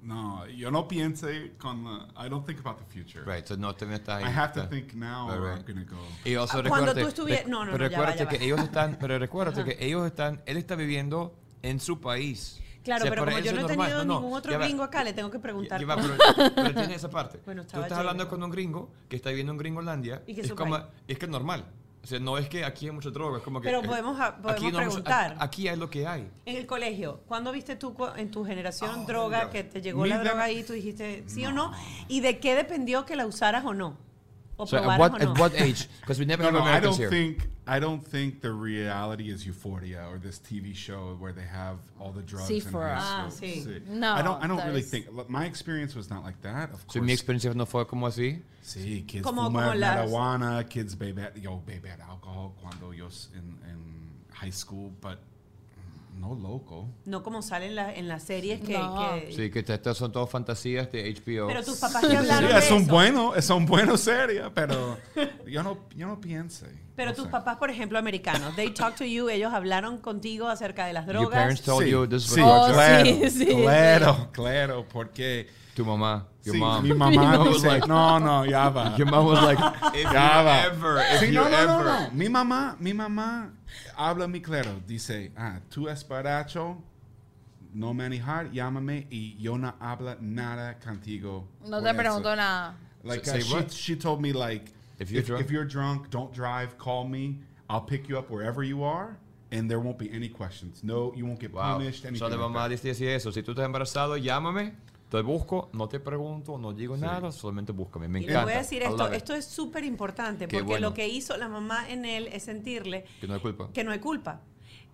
No, 0.09 0.47
yo 0.47 0.71
no 0.71 0.89
piense 0.89 1.53
con 1.59 1.85
la, 1.85 2.09
I 2.27 2.31
don't 2.31 2.47
think 2.47 2.61
about 2.61 2.79
the 2.79 2.85
future. 2.87 3.23
Right, 3.27 3.47
so 3.47 3.57
no 3.59 3.75
te 3.75 3.85
metas 3.85 4.17
ahí. 4.17 4.25
I 4.25 4.35
have 4.35 4.55
to 4.55 4.67
think 4.67 4.95
now 4.95 5.29
Right, 5.29 5.39
or 5.39 5.45
right. 5.51 5.59
I'm 5.59 5.67
gonna 5.67 5.85
go. 5.85 5.99
Y 6.25 6.35
also 6.35 6.61
Ah, 6.61 6.63
cuando 6.67 6.95
tú 6.95 7.07
estuvieras- 7.09 7.47
no, 7.47 7.67
no, 7.67 7.73
pero 7.73 7.85
no, 7.85 7.91
ya 7.91 7.99
va, 8.01 8.07
recuérdate 8.07 8.19
ya 8.19 8.25
va. 8.25 8.31
que 8.31 8.45
ellos 8.47 8.61
están, 8.61 8.97
pero 8.99 9.19
recuérdate 9.19 9.65
que 9.65 9.85
ellos 9.87 10.07
están, 10.07 10.41
él 10.47 10.57
está 10.57 10.77
viviendo 10.77 11.35
en 11.63 11.79
su 11.79 12.01
país. 12.01 12.59
Claro, 12.83 13.03
O 13.03 13.05
sea, 13.05 13.11
pero 13.11 13.25
como 13.27 13.39
yo 13.39 13.53
no 13.53 13.61
he 13.61 13.65
tenido 13.67 14.05
No, 14.07 14.21
ningún 14.21 14.33
otro 14.39 14.53
va. 14.59 14.65
gringo 14.65 14.83
acá, 14.83 15.05
le 15.05 15.13
tengo 15.13 15.31
que 15.31 15.39
preguntar. 15.41 15.79
va, 15.91 15.97
pero, 15.97 16.15
pero 16.55 16.73
tiene 16.75 16.95
esa 16.95 17.11
parte. 17.11 17.39
Bueno, 17.45 17.65
Tú 17.67 17.79
estás 17.83 17.99
hablando 17.99 18.27
con 18.31 18.43
un 18.43 18.51
gringo 18.51 18.91
que 19.11 19.17
está 19.17 19.29
viviendo 19.29 19.53
en 19.53 19.59
Gringolandia. 19.59 20.23
Y 20.27 20.35
que 20.35 20.41
es 20.41 20.49
su 20.49 20.57
como, 20.57 20.77
país. 20.79 20.87
es 21.07 21.19
que 21.19 21.27
es 21.27 21.31
normal. 21.31 21.67
O 22.03 22.07
sea, 22.07 22.21
no 22.21 22.39
es 22.39 22.49
que 22.49 22.65
aquí 22.65 22.87
hay 22.87 22.93
mucha 22.93 23.11
droga, 23.11 23.39
es 23.39 23.45
como 23.45 23.61
que... 23.61 23.67
Pero 23.67 23.81
eh, 23.83 23.87
podemos 23.87 24.19
aquí 24.21 24.41
no 24.45 24.55
mucho- 24.71 24.77
preguntar. 24.79 25.37
aquí 25.41 25.69
hay 25.69 25.77
lo 25.77 25.91
que 25.91 26.07
hay. 26.07 26.31
En 26.47 26.57
el 26.57 26.65
colegio, 26.67 27.21
¿cuándo 27.27 27.51
viste 27.53 27.77
tú 27.77 27.95
en 28.17 28.31
tu 28.31 28.45
generación 28.45 29.01
Oh, 29.03 29.07
droga 29.07 29.51
que 29.51 29.65
te 29.65 29.83
llegó 29.83 30.05
Mi 30.05 30.09
la 30.11 30.19
droga 30.23 30.45
ahí 30.45 30.59
y 30.61 30.63
tú 30.63 30.73
dijiste 30.75 31.25
sí 31.27 31.45
o 31.45 31.53
no? 31.53 31.73
¿Y 32.07 32.21
de 32.21 32.39
qué 32.39 32.55
dependió 32.55 33.05
que 33.05 33.17
la 33.17 33.27
usaras 33.27 33.65
o 33.65 33.75
no? 33.75 33.97
¿O 34.57 34.67
So 34.67 34.77
at 34.77 34.83
probaras 34.83 35.01
what, 35.13 35.21
o 35.21 35.25
no? 35.25 35.31
at 35.33 35.39
what 35.39 35.53
age? 35.55 35.89
Because 36.01 36.19
we 36.21 36.27
never 36.27 36.45
No, 36.51 36.59
have 36.59 36.59
no, 36.59 36.65
I 36.65 36.69
Americans 36.71 36.99
don't 36.99 37.13
here. 37.13 37.35
think 37.37 37.51
I 37.69 37.79
don't 37.81 38.01
think 38.03 38.41
the 38.41 38.51
reality 38.51 39.31
is 39.31 39.45
Euphoria 39.47 40.07
or 40.11 40.19
this 40.19 40.39
TV 40.39 40.75
show 40.75 41.15
where 41.19 41.33
they 41.33 41.45
have 41.45 41.77
all 42.01 42.13
the 42.13 42.23
drugs. 42.23 42.49
in 42.51 42.61
Sephora. 42.63 42.97
high 42.99 43.25
Ah, 43.27 43.29
school. 43.29 43.49
sí. 43.49 43.65
Sí. 43.65 43.87
No, 43.89 44.15
I 44.15 44.23
don't. 44.23 44.43
I 44.43 44.47
don't 44.47 44.65
really 44.67 44.81
is- 44.81 44.91
think. 44.91 45.07
My 45.29 45.45
experience 45.45 45.95
was 45.95 46.09
not 46.09 46.25
like 46.25 46.41
that. 46.43 46.71
Of 46.73 46.87
course. 46.87 46.95
So 46.95 47.01
mi 47.01 47.09
course. 47.09 47.13
experiencia 47.21 47.55
no 47.55 47.67
fue 47.67 47.85
como 47.87 48.07
así. 48.07 48.41
Sí, 48.63 49.05
kids 49.07 49.23
Como- 49.23 49.43
fuman 49.51 49.65
como 49.69 49.75
las- 49.79 50.09
marijuana, 50.11 50.69
kids 50.69 50.95
bebían, 50.97 51.33
yo 51.43 51.63
bebían 51.67 52.01
alcohol 52.01 52.55
cuando 52.61 52.93
yo 52.93 53.07
s- 53.09 53.29
in, 53.35 53.59
in 53.71 53.79
high 54.33 54.51
school, 54.53 54.91
but 55.01 55.19
no 56.19 56.35
local. 56.35 56.93
No 57.05 57.23
como 57.23 57.43
sale 57.43 57.67
en, 57.67 57.75
la- 57.77 57.95
en 57.95 58.09
las 58.09 58.23
series 58.25 58.61
que... 58.61 58.77
No. 58.79 58.97
que- 59.15 59.33
Sí, 59.33 59.51
que 59.51 59.61
estas 59.61 59.97
son 59.97 60.11
todas 60.13 60.29
fantasías 60.31 60.91
de 60.93 61.13
HBO. 61.15 61.47
Pero 61.47 61.63
tus 61.65 61.79
papás 61.79 62.03
te 62.03 62.11
Sí, 62.11 62.17
hablaron 62.17 62.51
de 62.51 62.59
es 62.59 62.71
un 62.71 62.83
eso. 62.83 62.93
bueno, 62.93 63.35
es 63.35 63.51
un 63.51 63.67
bueno 63.67 63.97
serie, 63.97 64.43
pero 64.55 64.97
yo 65.47 65.63
no, 65.63 65.79
yo 65.95 66.07
no 66.07 66.21
piense. 66.21 66.67
Pero 66.97 67.11
no 67.11 67.17
tus 67.17 67.27
sé. 67.27 67.31
papás, 67.31 67.57
por 67.59 67.71
ejemplo, 67.71 67.99
americanos, 67.99 68.57
they 68.57 68.71
talk 68.71 68.97
to 68.97 69.05
you, 69.05 69.29
ellos 69.29 69.53
hablaron 69.53 69.99
contigo 69.99 70.49
acerca 70.49 70.85
de 70.87 70.93
las 70.93 71.07
Your 71.07 71.15
drogas. 71.15 71.39
parents 71.39 71.63
told 71.63 71.85
Sí, 71.85 71.91
you 71.91 72.07
this 72.09 72.25
is 72.25 72.33
sí, 72.33 72.41
Oh, 72.43 72.67
claro, 72.73 73.05
sí, 73.07 73.31
sí, 73.31 73.47
claro, 73.47 74.29
claro, 74.33 74.87
porque 74.93 75.47
Tu 75.79 75.85
mamá, 75.85 76.25
your 76.43 76.57
sí, 76.57 76.59
mom. 76.59 76.83
mi 76.83 76.91
mamá 76.91 77.39
was 77.39 77.63
dice, 77.63 77.67
like- 77.69 77.87
no, 77.87 78.19
no, 78.19 78.43
ya 78.45 78.69
va. 78.69 78.97
Your 78.99 79.07
mom 79.07 79.27
was 79.27 79.41
like, 79.45 79.59
if 79.95 80.11
Ya 80.13 80.41
you 80.41 80.45
va. 80.45 80.63
ever, 80.67 80.99
if 80.99 81.21
Sí, 81.21 81.27
you 81.29 81.33
no, 81.35 81.45
no, 81.49 81.57
ever. 81.57 81.67
no, 81.85 81.85
no. 81.85 82.11
Mi 82.15 82.27
mamá, 82.29 82.77
mi 82.81 82.93
mamá 82.93 83.51
habla 83.97 84.27
muy 84.27 84.41
claro. 84.41 84.81
Dice, 84.85 85.31
ah, 85.39 85.61
tú 85.71 85.89
es 85.89 86.03
baracho, 86.03 86.79
no 87.75 87.95
manejar, 87.95 88.51
llámame 88.53 89.07
y 89.09 89.37
yo 89.39 89.57
no 89.57 89.73
habla 89.81 90.17
nada 90.21 90.75
contigo. 90.85 91.45
No 91.65 91.79
por 91.79 91.83
te 91.85 91.91
eso. 91.91 91.97
pregunto 91.97 92.35
nada. 92.37 92.75
Like 93.05 93.25
Say 93.25 93.39
uh, 93.39 93.43
she, 93.45 93.55
what? 93.55 93.71
she 93.73 93.95
told 93.95 94.21
me 94.21 94.33
like 94.33 94.73
If 94.99 95.13
if, 95.13 95.13
you're 95.13 95.21
if, 95.21 95.27
drunk? 95.47 95.51
you're 95.53 95.65
drunk, 95.65 96.11
don't 96.11 96.33
drive. 96.35 96.77
Call 96.77 97.07
me. 97.07 97.39
I'll 97.71 97.83
pick 97.83 98.09
you 98.09 98.19
up 98.19 98.31
wherever 98.31 98.65
you 98.65 98.83
are, 98.83 99.17
and 99.53 99.71
there 99.71 99.79
won't 99.79 99.97
be 99.99 100.11
any 100.13 100.29
questions. 100.29 100.83
No, 100.83 101.13
you 101.15 101.25
won't 101.25 101.39
get 101.39 101.53
Wow. 101.55 101.79
punished. 101.79 102.03
So 102.03 102.09
Anything 102.09 102.31
la 102.31 102.37
like 102.37 102.53
mamá 102.53 102.69
that. 102.69 102.71
dice 102.83 102.91
así 102.91 103.07
eso. 103.07 103.31
Si 103.31 103.43
tú 103.43 103.53
estás 103.55 103.65
embarazado, 103.65 104.17
llámame, 104.17 104.73
te 105.09 105.23
busco, 105.23 105.71
no 105.73 105.89
te 105.89 106.01
pregunto, 106.01 106.59
no 106.59 106.73
digo 106.73 106.97
nada, 106.97 107.33
solamente 107.33 107.73
búscame. 107.73 108.09
Me 108.09 108.21
Y 108.21 108.25
encanta. 108.25 108.41
le 108.41 108.45
voy 108.45 108.55
a 108.55 108.59
decir 108.59 108.83
esto, 108.83 109.11
esto 109.11 109.35
es 109.35 109.45
súper 109.47 109.85
importante, 109.85 110.47
porque 110.49 110.63
bueno. 110.63 110.89
lo 110.91 110.95
que 110.95 111.09
hizo 111.09 111.37
la 111.37 111.49
mamá 111.49 111.89
en 111.89 112.05
él 112.05 112.29
es 112.33 112.43
sentirle 112.43 113.05
Que 113.21 113.27
no 113.27 113.35
hay 113.35 113.41
culpa. 113.41 113.71
que 113.73 113.85
no 113.85 113.93
hay 113.93 113.99
culpa. 114.01 114.43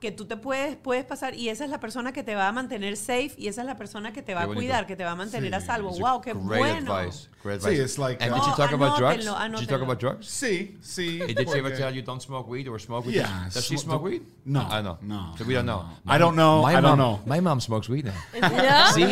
Que 0.05 0.13
tú 0.13 0.27
te 0.27 0.37
puedes, 0.37 0.77
puedes 0.77 1.03
pasar 1.07 1.35
y 1.35 1.49
esa 1.49 1.65
es 1.65 1.71
la 1.71 1.81
persona 1.81 2.13
que 2.13 2.23
te 2.23 2.35
va 2.35 2.47
a 2.47 2.53
mantener 2.53 2.95
safe 2.99 3.31
y 3.39 3.49
esa 3.49 3.63
es 3.63 3.67
la 3.67 3.79
persona 3.79 4.13
que 4.13 4.21
te 4.21 4.35
va 4.35 4.43
a 4.43 4.47
cuidar, 4.47 4.87
que 4.87 4.97
te 4.97 5.03
va 5.05 5.13
a 5.13 5.15
mantener 5.17 5.49
Sí, 5.49 5.57
a 5.57 5.61
salvo. 5.63 5.89
It's 5.93 5.99
a 5.99 6.03
¡Wow! 6.03 6.21
¡Qué 6.21 6.33
great 6.35 6.45
bueno! 6.61 6.93
Advice. 6.95 7.29
Great 7.43 7.61
Sí, 7.63 7.69
advice. 7.69 7.83
it's 7.85 7.99
like, 7.99 8.23
And 8.23 8.33
uh, 8.33 8.37
did 8.37 8.45
she 8.45 8.51
talk 8.55 8.73
about 8.73 8.99
drugs? 8.99 9.27
anótenlo, 9.27 9.59
Did 9.61 9.61
she 9.61 9.67
talk 9.67 9.81
about 9.83 9.99
drugs? 9.99 10.27
Sí, 10.27 10.77
sí. 10.83 11.23
And 11.23 11.35
did 11.35 11.49
she 11.49 11.59
ever 11.59 11.71
tell 11.75 11.91
you 11.95 12.03
don't 12.03 12.21
smoke 12.21 12.47
weed 12.51 12.69
or 12.69 12.79
smoke 12.79 13.07
weed? 13.07 13.15
Yeah, 13.17 13.49
Does 13.51 13.65
she 13.65 13.79
sm- 13.79 13.85
smoke 13.89 14.03
weed? 14.03 14.23
No, 14.45 14.61
I 14.61 14.83
know. 14.83 14.99
no, 15.01 15.33
So 15.39 15.45
we 15.47 15.55
don't 15.55 15.65
no, 15.65 15.79
know. 15.79 15.89
no. 16.05 16.13
I 16.13 16.19
don't 16.19 16.37
know, 16.37 16.61
My 16.63 16.73
I 16.77 16.81
don't 16.83 16.99
mom, 16.99 16.99
know. 16.99 17.21
My 17.25 17.41
mom 17.41 17.61
smokes 17.61 17.89
weed 17.89 18.05
now. 18.05 18.13
Yeah? 18.35 18.91
See, 18.91 19.03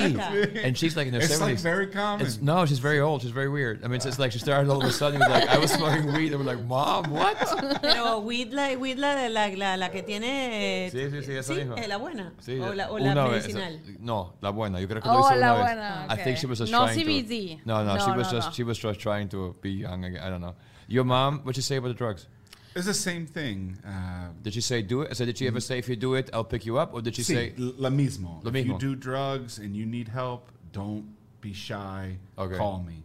and 0.63 0.77
she's 0.77 0.95
like 0.95 1.07
in 1.07 1.15
her 1.15 1.21
It's 1.21 1.41
like 1.41 1.57
70s. 1.57 1.63
very 1.63 1.87
common. 1.87 2.27
It's, 2.27 2.43
no, 2.43 2.67
she's 2.67 2.79
very 2.81 3.01
old. 3.01 3.23
She's 3.23 3.31
very 3.31 3.49
weird. 3.49 3.83
I 3.83 3.87
mean, 3.89 3.97
it's, 3.97 4.05
it's 4.07 4.19
like 4.19 4.33
she 4.33 4.39
started 4.39 4.71
all 4.71 4.83
of 4.83 4.87
a 4.89 4.93
sudden. 4.93 5.23
It 5.23 5.25
was 5.29 5.41
like 5.41 5.49
I 5.49 5.57
was 5.59 5.71
smoking 5.73 6.13
weed. 6.13 6.33
And 6.35 6.45
we're 6.45 6.53
like, 6.55 6.63
Mom, 6.67 7.11
what? 7.11 7.39
Pero 7.81 8.19
weed 8.21 8.53
la, 8.53 8.75
weed 8.77 8.99
la, 8.99 9.15
la, 9.29 9.75
la 9.77 9.89
que 9.89 10.03
tiene... 10.03 10.82
Sí, 10.91 11.11
sí, 11.11 11.23
sí, 11.23 11.33
esa 11.33 11.55
misma. 11.55 11.75
eh, 11.77 11.87
la 11.89 11.97
buena. 11.99 12.33
Sí, 12.41 12.59
o 12.59 12.75
la, 12.75 12.91
o 12.91 12.99
la 12.99 13.13
una 13.13 13.27
vez- 13.29 13.55
no, 14.01 14.35
la 14.41 14.51
buena. 14.51 14.81
Yo 14.81 14.89
creo 14.89 15.01
que 15.03 15.09
Oh, 15.09 15.15
lo 15.15 15.21
hizo 15.21 15.35
la 15.37 15.53
una 15.53 15.53
vez. 15.53 15.63
buena, 15.77 16.07
I 16.11 16.17
think 16.25 16.39
she 16.39 16.47
was 16.47 16.59
just 16.59 16.73
No 16.73 16.85
trying 16.87 16.99
CBD. 16.99 17.57
to. 17.59 17.63
No, 17.67 17.85
no, 17.85 17.99
she 17.99 18.11
was 18.11 18.27
no, 18.33 18.39
just 18.39 18.49
no. 18.49 18.53
she 18.55 18.63
was 18.65 18.79
just 18.79 19.01
trying 19.01 19.29
to 19.29 19.55
be 19.61 19.71
young. 19.71 20.05
again. 20.05 20.23
I 20.23 20.29
don't 20.31 20.41
know. 20.41 20.55
Your 20.89 21.05
mom, 21.05 21.41
what'd 21.45 21.57
she 21.57 21.63
say 21.63 21.77
about 21.77 21.89
the 21.89 21.95
drugs? 21.95 22.27
It's 22.75 22.87
the 22.87 22.95
same 22.95 23.27
thing. 23.27 23.77
Uh, 23.87 24.31
Did 24.43 24.55
she 24.55 24.63
say 24.63 24.81
do 24.83 25.03
it? 25.03 25.15
So 25.15 25.27
did 25.27 25.37
she 25.37 25.47
ever 25.47 25.61
say 25.61 25.79
if 25.79 25.89
you 25.91 25.97
do 25.97 26.15
it, 26.15 26.31
I'll 26.33 26.43
pick 26.45 26.65
you 26.65 26.79
up, 26.79 26.95
or 26.95 27.03
did 27.03 27.15
she 27.15 27.23
sí, 27.23 27.35
say? 27.35 27.53
l- 27.59 27.75
lo 27.77 27.91
mismo. 27.91 28.43
Lo 28.43 28.51
if 28.51 28.67
you 28.67 28.79
do 28.79 28.95
drugs 28.97 29.59
and 29.59 29.77
you 29.77 29.85
need 29.85 30.09
help, 30.09 30.49
don't 30.73 31.05
be 31.43 31.53
shy. 31.53 32.17
Okay. 32.39 32.57
Call 32.57 32.83
me. 32.83 33.03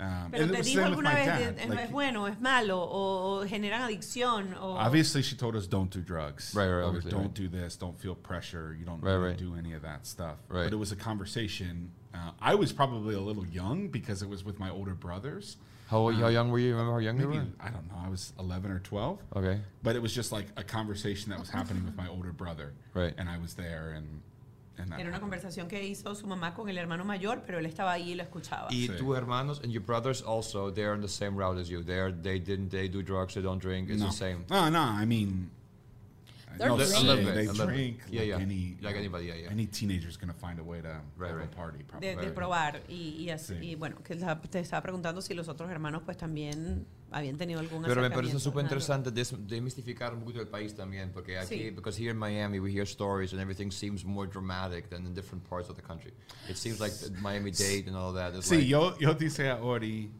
Um, 0.00 0.30
Pero 0.30 0.46
te 0.46 0.62
dijo 0.62 0.84
alguna 0.84 1.12
vez, 1.12 1.26
dad. 1.26 1.40
es, 1.58 1.68
Like, 1.68 1.82
es 1.84 1.90
bueno, 1.90 2.26
es 2.28 2.40
malo, 2.40 2.78
o, 2.80 3.40
o 3.42 3.46
generan 3.48 3.82
adicción, 3.82 4.54
o... 4.60 4.76
Obviously, 4.78 5.22
she 5.22 5.34
told 5.34 5.56
us 5.56 5.66
don't 5.66 5.90
do 5.90 6.00
drugs. 6.00 6.54
Right, 6.54 6.66
right, 6.66 6.74
Or 6.74 6.84
obviously, 6.84 7.10
don't 7.10 7.22
right. 7.22 7.34
do 7.34 7.48
this. 7.48 7.76
Don't 7.76 7.98
feel 7.98 8.14
pressure. 8.14 8.76
You 8.78 8.84
don't 8.86 9.00
Right, 9.02 9.14
really 9.14 9.28
right. 9.30 9.36
do 9.36 9.56
any 9.56 9.72
of 9.72 9.82
that 9.82 10.06
stuff. 10.06 10.36
Right. 10.48 10.64
But 10.64 10.72
it 10.72 10.76
was 10.78 10.92
a 10.92 10.96
conversation. 10.96 11.90
Uh, 12.14 12.30
I 12.40 12.54
was 12.54 12.72
probably 12.72 13.14
a 13.16 13.20
little 13.20 13.44
young 13.46 13.88
because 13.88 14.22
it 14.22 14.28
was 14.28 14.44
with 14.44 14.58
my 14.60 14.70
older 14.70 14.94
brothers. 14.94 15.56
How 15.88 15.98
old- 15.98 16.14
how 16.14 16.28
young 16.28 16.50
were 16.50 16.58
you? 16.60 16.72
Remember 16.72 16.92
how 16.92 16.98
young 16.98 17.18
you 17.18 17.26
Maybe 17.26 17.38
were? 17.40 17.46
I 17.58 17.70
don't 17.70 17.88
know. 17.88 17.96
I 18.00 18.08
was 18.08 18.32
11 18.38 18.70
or 18.70 18.78
12. 18.78 19.18
Okay. 19.36 19.60
But 19.82 19.96
it 19.96 20.02
was 20.02 20.14
just 20.14 20.30
like 20.30 20.46
a 20.56 20.62
conversation 20.62 21.30
that 21.30 21.40
was 21.40 21.50
happening 21.50 21.84
with 21.84 21.96
my 21.96 22.06
older 22.08 22.30
brother. 22.32 22.72
Right. 22.94 23.14
And 23.18 23.28
I 23.28 23.38
was 23.38 23.54
there, 23.54 23.94
and 23.96 24.06
And 24.06 24.20
I- 24.20 24.20
Era 24.78 25.08
una 25.08 25.20
conversación 25.20 25.66
que 25.68 25.84
hizo 25.86 26.14
su 26.14 26.26
mamá 26.26 26.54
con 26.54 26.68
el 26.68 26.78
hermano 26.78 27.04
mayor, 27.04 27.42
pero 27.44 27.58
él 27.58 27.66
estaba 27.66 27.92
ahí 27.92 28.12
y 28.12 28.14
lo 28.14 28.22
escuchaba. 28.22 28.68
Y 28.70 28.86
Sí. 28.86 28.92
tus 28.96 29.16
hermanos 29.16 29.60
and 29.62 29.72
your 29.72 29.84
brothers 29.84 30.22
also, 30.22 30.70
they're 30.72 30.92
on 30.92 31.00
the 31.00 31.08
same 31.08 31.36
route 31.36 31.58
as 31.60 31.68
you. 31.68 31.82
They're, 31.82 32.12
they 32.12 32.38
didn't, 32.38 32.70
they 32.70 32.88
do 32.88 33.02
drugs, 33.02 33.34
they 33.34 33.42
don't 33.42 33.60
drink, 33.60 33.90
it's 33.90 34.00
no. 34.00 34.06
the 34.06 34.12
same. 34.12 34.44
No, 34.48 34.68
no, 34.70 34.80
I 34.80 35.04
mean, 35.04 35.50
They're 36.56 36.68
no, 36.70 36.76
drinking. 36.76 37.06
they, 37.06 37.10
A 37.10 37.14
little 37.14 37.24
bit, 37.24 37.34
they 37.34 37.46
a 37.46 37.52
little 37.52 37.66
bit. 37.66 37.74
drink 37.74 38.00
Yeah, 38.10 38.20
like 38.20 38.28
yeah. 38.30 38.36
any 38.38 38.76
Like 38.80 38.96
anybody, 38.96 39.26
yeah, 39.26 39.34
yeah. 39.36 39.50
Any 39.50 39.66
teenager's 39.66 40.16
gonna 40.16 40.32
find 40.34 40.58
a 40.58 40.64
way 40.64 40.80
to 40.82 40.88
Right, 41.16 41.30
have 41.30 41.36
right. 41.40 41.52
a 41.52 41.56
party, 41.56 41.84
probably. 41.84 42.08
de, 42.08 42.16
de 42.16 42.30
probar 42.32 42.82
y, 42.88 43.16
y 43.24 43.30
así, 43.30 43.54
Sí. 43.58 43.64
y 43.70 43.74
bueno 43.76 44.02
que 44.02 44.14
la- 44.16 44.40
te 44.40 44.58
estaba 44.60 44.82
preguntando 44.82 45.20
si 45.22 45.34
los 45.34 45.48
otros 45.48 45.70
hermanos 45.70 46.02
pues 46.04 46.16
también 46.16 46.84
habían 47.10 47.36
tenido 47.36 47.60
algún 47.60 47.82
Pero 47.82 48.02
me 48.02 48.10
parece 48.10 48.38
súper 48.38 48.62
interesante 48.64 49.10
demystificar 49.10 50.12
un 50.14 50.20
poquito 50.20 50.40
el 50.40 50.48
país 50.48 50.74
también, 50.74 51.10
porque 51.12 51.38
aquí, 51.38 51.64
Sí. 51.64 51.70
because 51.70 51.96
here 52.00 52.10
in 52.10 52.18
Miami 52.18 52.58
we 52.60 52.70
hear 52.70 52.86
stories 52.86 53.32
and 53.32 53.40
everything 53.40 53.70
seems 53.70 54.04
more 54.04 54.28
dramatic 54.30 54.88
than 54.88 55.06
in 55.06 55.14
different 55.14 55.42
parts 55.48 55.68
of 55.70 55.76
the 55.76 55.82
country. 55.82 56.12
It 56.48 56.56
seems 56.56 56.80
like 56.80 56.92
the 56.94 57.10
Miami-Dade 57.20 57.88
and 57.88 57.96
all 57.96 58.12
that. 58.14 58.34
Sí, 58.42 58.56
like, 58.56 58.68
yo, 58.68 58.96
yo 58.98 59.14
dice 59.14 59.48
a 59.48 59.56
Ori, 59.62 60.10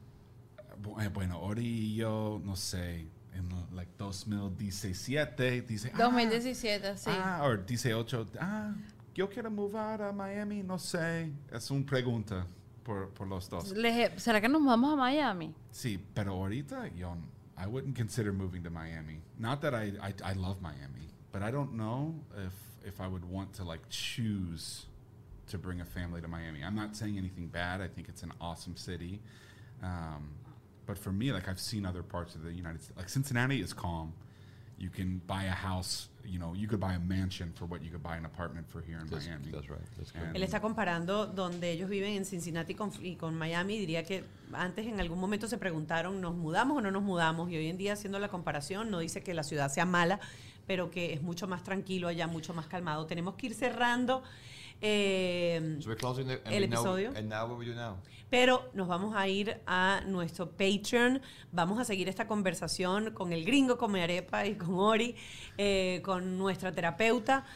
eh, 1.01 1.09
bueno, 1.13 1.41
Ori 1.41 1.67
y 1.67 1.95
yo, 1.97 2.41
no 2.45 2.55
sé, 2.57 3.07
en 3.35 3.49
like 3.75 3.93
2017, 3.99 5.63
dice, 5.63 5.91
ah, 5.95 5.99
2017, 6.05 6.97
sí. 6.97 7.11
Ah, 7.13 7.41
o 7.45 7.57
dice 7.57 7.95
8, 7.95 8.27
ah, 8.41 8.75
yo 9.15 9.29
quiero 9.29 9.51
mudar 9.51 10.01
a 10.03 10.13
Miami, 10.13 10.63
no 10.63 10.79
sé. 10.79 11.31
Es 11.53 11.71
una 11.71 11.85
pregunta 11.85 12.47
por, 12.89 13.09
por 13.11 13.27
los 13.29 13.49
dos. 13.51 13.71
Les- 13.73 14.11
¿Será 14.23 14.41
que 14.41 14.49
nos 14.49 14.65
vamos 14.65 14.93
a 14.95 14.97
Miami? 14.97 15.55
Sí, 15.71 15.99
pero 16.15 16.33
ahorita 16.33 16.89
yo, 16.97 17.15
I 17.59 17.67
wouldn't 17.67 17.95
consider 17.95 18.33
moving 18.33 18.63
to 18.63 18.71
Miami. 18.71 19.21
Not 19.39 19.61
that 19.61 19.75
I, 19.75 19.93
I, 20.01 20.15
I 20.25 20.33
love 20.33 20.63
Miami, 20.63 21.11
but 21.31 21.43
I 21.43 21.51
don't 21.51 21.75
know 21.75 22.15
if, 22.47 22.55
if 22.87 22.99
I 23.01 23.07
would 23.07 23.25
want 23.27 23.53
to 23.57 23.65
like 23.65 23.83
choose 23.91 24.87
to 25.49 25.59
bring 25.59 25.81
a 25.81 25.85
family 25.85 26.21
to 26.23 26.29
Miami. 26.29 26.63
I'm 26.65 26.75
not 26.75 26.97
saying 26.97 27.19
anything 27.19 27.49
bad. 27.49 27.81
I 27.83 27.89
think 27.89 28.09
it's 28.09 28.23
an 28.23 28.33
awesome 28.41 28.77
city. 28.77 29.21
Um, 29.83 30.31
but 30.87 30.97
for 30.97 31.13
me, 31.13 31.31
like 31.33 31.47
I've 31.49 31.61
seen 31.61 31.85
other 31.85 32.03
parts 32.03 32.35
of 32.35 32.43
the 32.43 32.53
United 32.53 32.83
States, 32.83 32.97
like 32.97 33.09
Cincinnati 33.11 33.61
is 33.61 33.75
calm. 33.75 34.15
You 34.79 34.89
can 34.89 35.21
buy 35.27 35.45
a 35.45 35.51
house, 35.51 36.09
you 36.31 36.39
know, 36.39 36.55
you 36.55 36.69
could 36.69 36.81
buy 36.81 36.95
a 36.95 36.99
mansion 36.99 37.53
for 37.55 37.67
what 37.67 37.81
you 37.83 37.91
could 37.91 38.03
buy 38.03 38.17
an 38.17 38.25
apartment 38.27 38.67
for 38.69 38.83
here 38.83 38.99
in 39.01 39.07
That's, 39.09 39.27
Miami. 39.27 39.51
that's 39.51 39.69
right. 39.69 39.81
That's 39.97 40.13
good. 40.13 40.23
And- 40.23 40.37
Él 40.37 40.43
está 40.43 40.61
comparando 40.61 41.27
donde 41.27 41.71
ellos 41.73 41.89
viven 41.89 42.15
en 42.15 42.25
Cincinnati 42.25 42.75
con, 42.75 42.91
y 43.03 43.17
con 43.17 43.37
Miami. 43.37 43.79
Diría 43.79 44.05
que 44.05 44.25
antes 44.53 44.87
en 44.87 45.01
algún 45.01 45.19
momento 45.19 45.49
se 45.49 45.59
preguntaron, 45.59 46.21
¿nos 46.21 46.35
mudamos 46.35 46.79
o 46.79 46.81
no 46.81 46.91
nos 46.91 47.03
mudamos? 47.03 47.51
Y 47.51 47.57
hoy 47.57 47.69
en 47.69 47.79
día, 47.79 47.95
haciendo 47.95 48.19
la 48.19 48.29
comparación, 48.29 48.91
no 48.91 48.99
dice 48.99 49.23
que 49.23 49.35
la 49.35 49.43
ciudad 49.43 49.71
sea 49.71 49.85
mala, 49.87 50.21
pero 50.67 50.91
que 50.91 51.15
es 51.15 51.23
mucho 51.23 51.47
más 51.49 51.63
tranquilo 51.65 52.09
allá, 52.09 52.27
mucho 52.27 52.53
más 52.55 52.67
calmado. 52.67 53.07
Tenemos 53.07 53.35
que 53.37 53.47
ir 53.47 53.55
cerrando. 53.55 54.23
Eh, 54.81 55.77
So 55.81 55.89
we're 55.89 55.97
closing 55.97 56.27
the, 56.27 56.41
and 56.45 56.55
el 56.55 56.65
episodio. 56.65 57.13
and 57.17 57.29
now 57.29 57.47
what 57.47 57.59
we 57.59 57.65
do 57.67 57.75
now? 57.75 57.97
Pero 58.31 58.69
nos 58.75 58.87
vamos 58.87 59.15
a 59.17 59.27
ir 59.27 59.61
a 59.67 60.03
nuestro 60.07 60.51
Patreon. 60.51 61.23
Vamos 61.51 61.79
a 61.81 61.85
seguir 61.85 62.09
esta 62.11 62.27
conversación 62.27 63.13
con 63.15 63.33
el 63.33 63.45
gringo, 63.45 63.79
con 63.79 63.91
mi 63.91 64.01
arepa 64.01 64.45
y 64.45 64.55
con 64.55 64.75
Ori, 64.79 65.17
eh, 65.57 66.03
con 66.05 66.37
nuestra 66.37 66.71
terapeuta. 66.71 67.47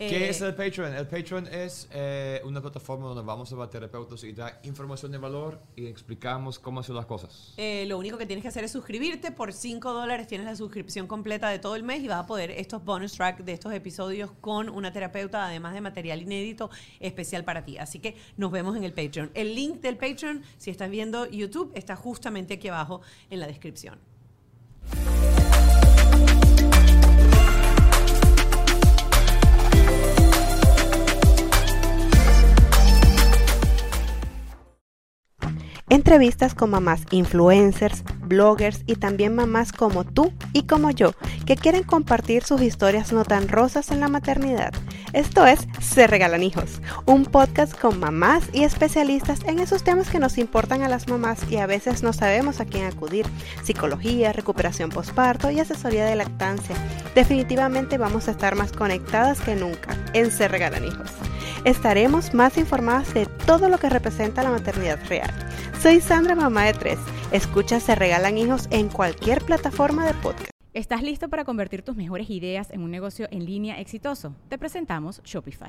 ¿Qué 0.00 0.24
Eh, 0.24 0.30
es 0.30 0.40
el 0.40 0.54
Patreon? 0.54 0.94
El 0.94 1.06
Patreon 1.06 1.46
es 1.48 1.86
eh, 1.92 2.40
una 2.44 2.62
plataforma 2.62 3.06
donde 3.08 3.22
vamos 3.22 3.52
a 3.52 3.56
ver 3.56 3.68
terapeutas 3.68 4.24
y 4.24 4.32
dar 4.32 4.58
información 4.62 5.12
de 5.12 5.18
valor 5.18 5.60
y 5.76 5.84
explicamos 5.84 6.58
cómo 6.58 6.80
hacer 6.80 6.94
las 6.94 7.04
cosas. 7.04 7.52
Eh, 7.58 7.84
lo 7.86 7.98
único 7.98 8.16
que 8.16 8.24
tienes 8.24 8.42
que 8.42 8.48
hacer 8.48 8.64
es 8.64 8.72
suscribirte. 8.72 9.30
Por 9.30 9.52
5 9.52 9.92
dólares 9.92 10.26
tienes 10.26 10.46
la 10.46 10.56
suscripción 10.56 11.06
completa 11.06 11.50
de 11.50 11.58
todo 11.58 11.76
el 11.76 11.82
mes 11.82 12.02
y 12.02 12.08
vas 12.08 12.20
a 12.20 12.26
poder 12.26 12.50
estos 12.50 12.82
bonus 12.82 13.12
tracks 13.12 13.44
de 13.44 13.52
estos 13.52 13.74
episodios 13.74 14.30
con 14.40 14.70
una 14.70 14.90
terapeuta, 14.90 15.44
además 15.44 15.74
de 15.74 15.82
material 15.82 16.22
inédito 16.22 16.70
especial 16.98 17.44
para 17.44 17.66
ti. 17.66 17.76
Así 17.76 17.98
que 17.98 18.16
nos 18.38 18.50
vemos 18.50 18.78
en 18.78 18.84
el 18.84 18.94
Patreon. 18.94 19.30
El 19.34 19.54
link 19.54 19.82
del 19.82 19.98
Patreon, 19.98 20.42
si 20.56 20.70
estás 20.70 20.88
viendo 20.88 21.28
YouTube, 21.28 21.72
está 21.74 21.94
justamente 21.94 22.54
aquí 22.54 22.68
abajo 22.68 23.02
en 23.28 23.38
la 23.38 23.46
descripción. 23.46 23.98
Entrevistas 35.90 36.54
con 36.54 36.70
mamás 36.70 37.02
influencers, 37.10 38.04
bloggers 38.22 38.84
y 38.86 38.94
también 38.94 39.34
mamás 39.34 39.72
como 39.72 40.04
tú 40.04 40.32
y 40.52 40.62
como 40.62 40.92
yo, 40.92 41.14
que 41.46 41.56
quieren 41.56 41.82
compartir 41.82 42.44
sus 42.44 42.62
historias 42.62 43.12
no 43.12 43.24
tan 43.24 43.48
rosas 43.48 43.90
en 43.90 43.98
la 43.98 44.06
maternidad. 44.06 44.72
Esto 45.12 45.44
es 45.46 45.66
Se 45.80 46.06
Regalan 46.06 46.44
Hijos, 46.44 46.80
un 47.06 47.24
podcast 47.24 47.76
con 47.76 47.98
mamás 47.98 48.44
y 48.52 48.62
especialistas 48.62 49.40
en 49.46 49.58
esos 49.58 49.82
temas 49.82 50.08
que 50.10 50.20
nos 50.20 50.38
importan 50.38 50.84
a 50.84 50.88
las 50.88 51.08
mamás 51.08 51.40
y 51.50 51.56
a 51.56 51.66
veces 51.66 52.04
no 52.04 52.12
sabemos 52.12 52.60
a 52.60 52.66
quién 52.66 52.84
acudir. 52.84 53.26
Psicología, 53.64 54.32
recuperación 54.32 54.90
postparto 54.90 55.50
y 55.50 55.58
asesoría 55.58 56.04
de 56.04 56.14
lactancia. 56.14 56.76
Definitivamente 57.16 57.98
vamos 57.98 58.28
a 58.28 58.30
estar 58.30 58.54
más 58.54 58.70
conectadas 58.70 59.40
que 59.40 59.56
nunca 59.56 59.96
en 60.12 60.30
Se 60.30 60.46
Regalan 60.46 60.84
Hijos. 60.84 61.10
Estaremos 61.64 62.32
más 62.32 62.56
informadas 62.56 63.12
de 63.12 63.26
todo 63.26 63.68
lo 63.68 63.76
que 63.76 63.90
representa 63.90 64.42
la 64.42 64.50
maternidad 64.50 64.98
real. 65.08 65.30
Soy 65.78 66.00
Sandra, 66.00 66.34
mamá 66.34 66.64
de 66.64 66.72
tres. 66.72 66.98
Escucha 67.32 67.80
Se 67.80 67.94
Regalan 67.94 68.38
Hijos 68.38 68.66
en 68.70 68.88
cualquier 68.88 69.42
plataforma 69.44 70.06
de 70.06 70.14
podcast. 70.14 70.50
¿Estás 70.72 71.02
listo 71.02 71.28
para 71.28 71.44
convertir 71.44 71.82
tus 71.82 71.96
mejores 71.96 72.30
ideas 72.30 72.70
en 72.70 72.80
un 72.80 72.90
negocio 72.90 73.28
en 73.30 73.44
línea 73.44 73.78
exitoso? 73.78 74.34
Te 74.48 74.56
presentamos 74.56 75.20
Shopify. 75.22 75.68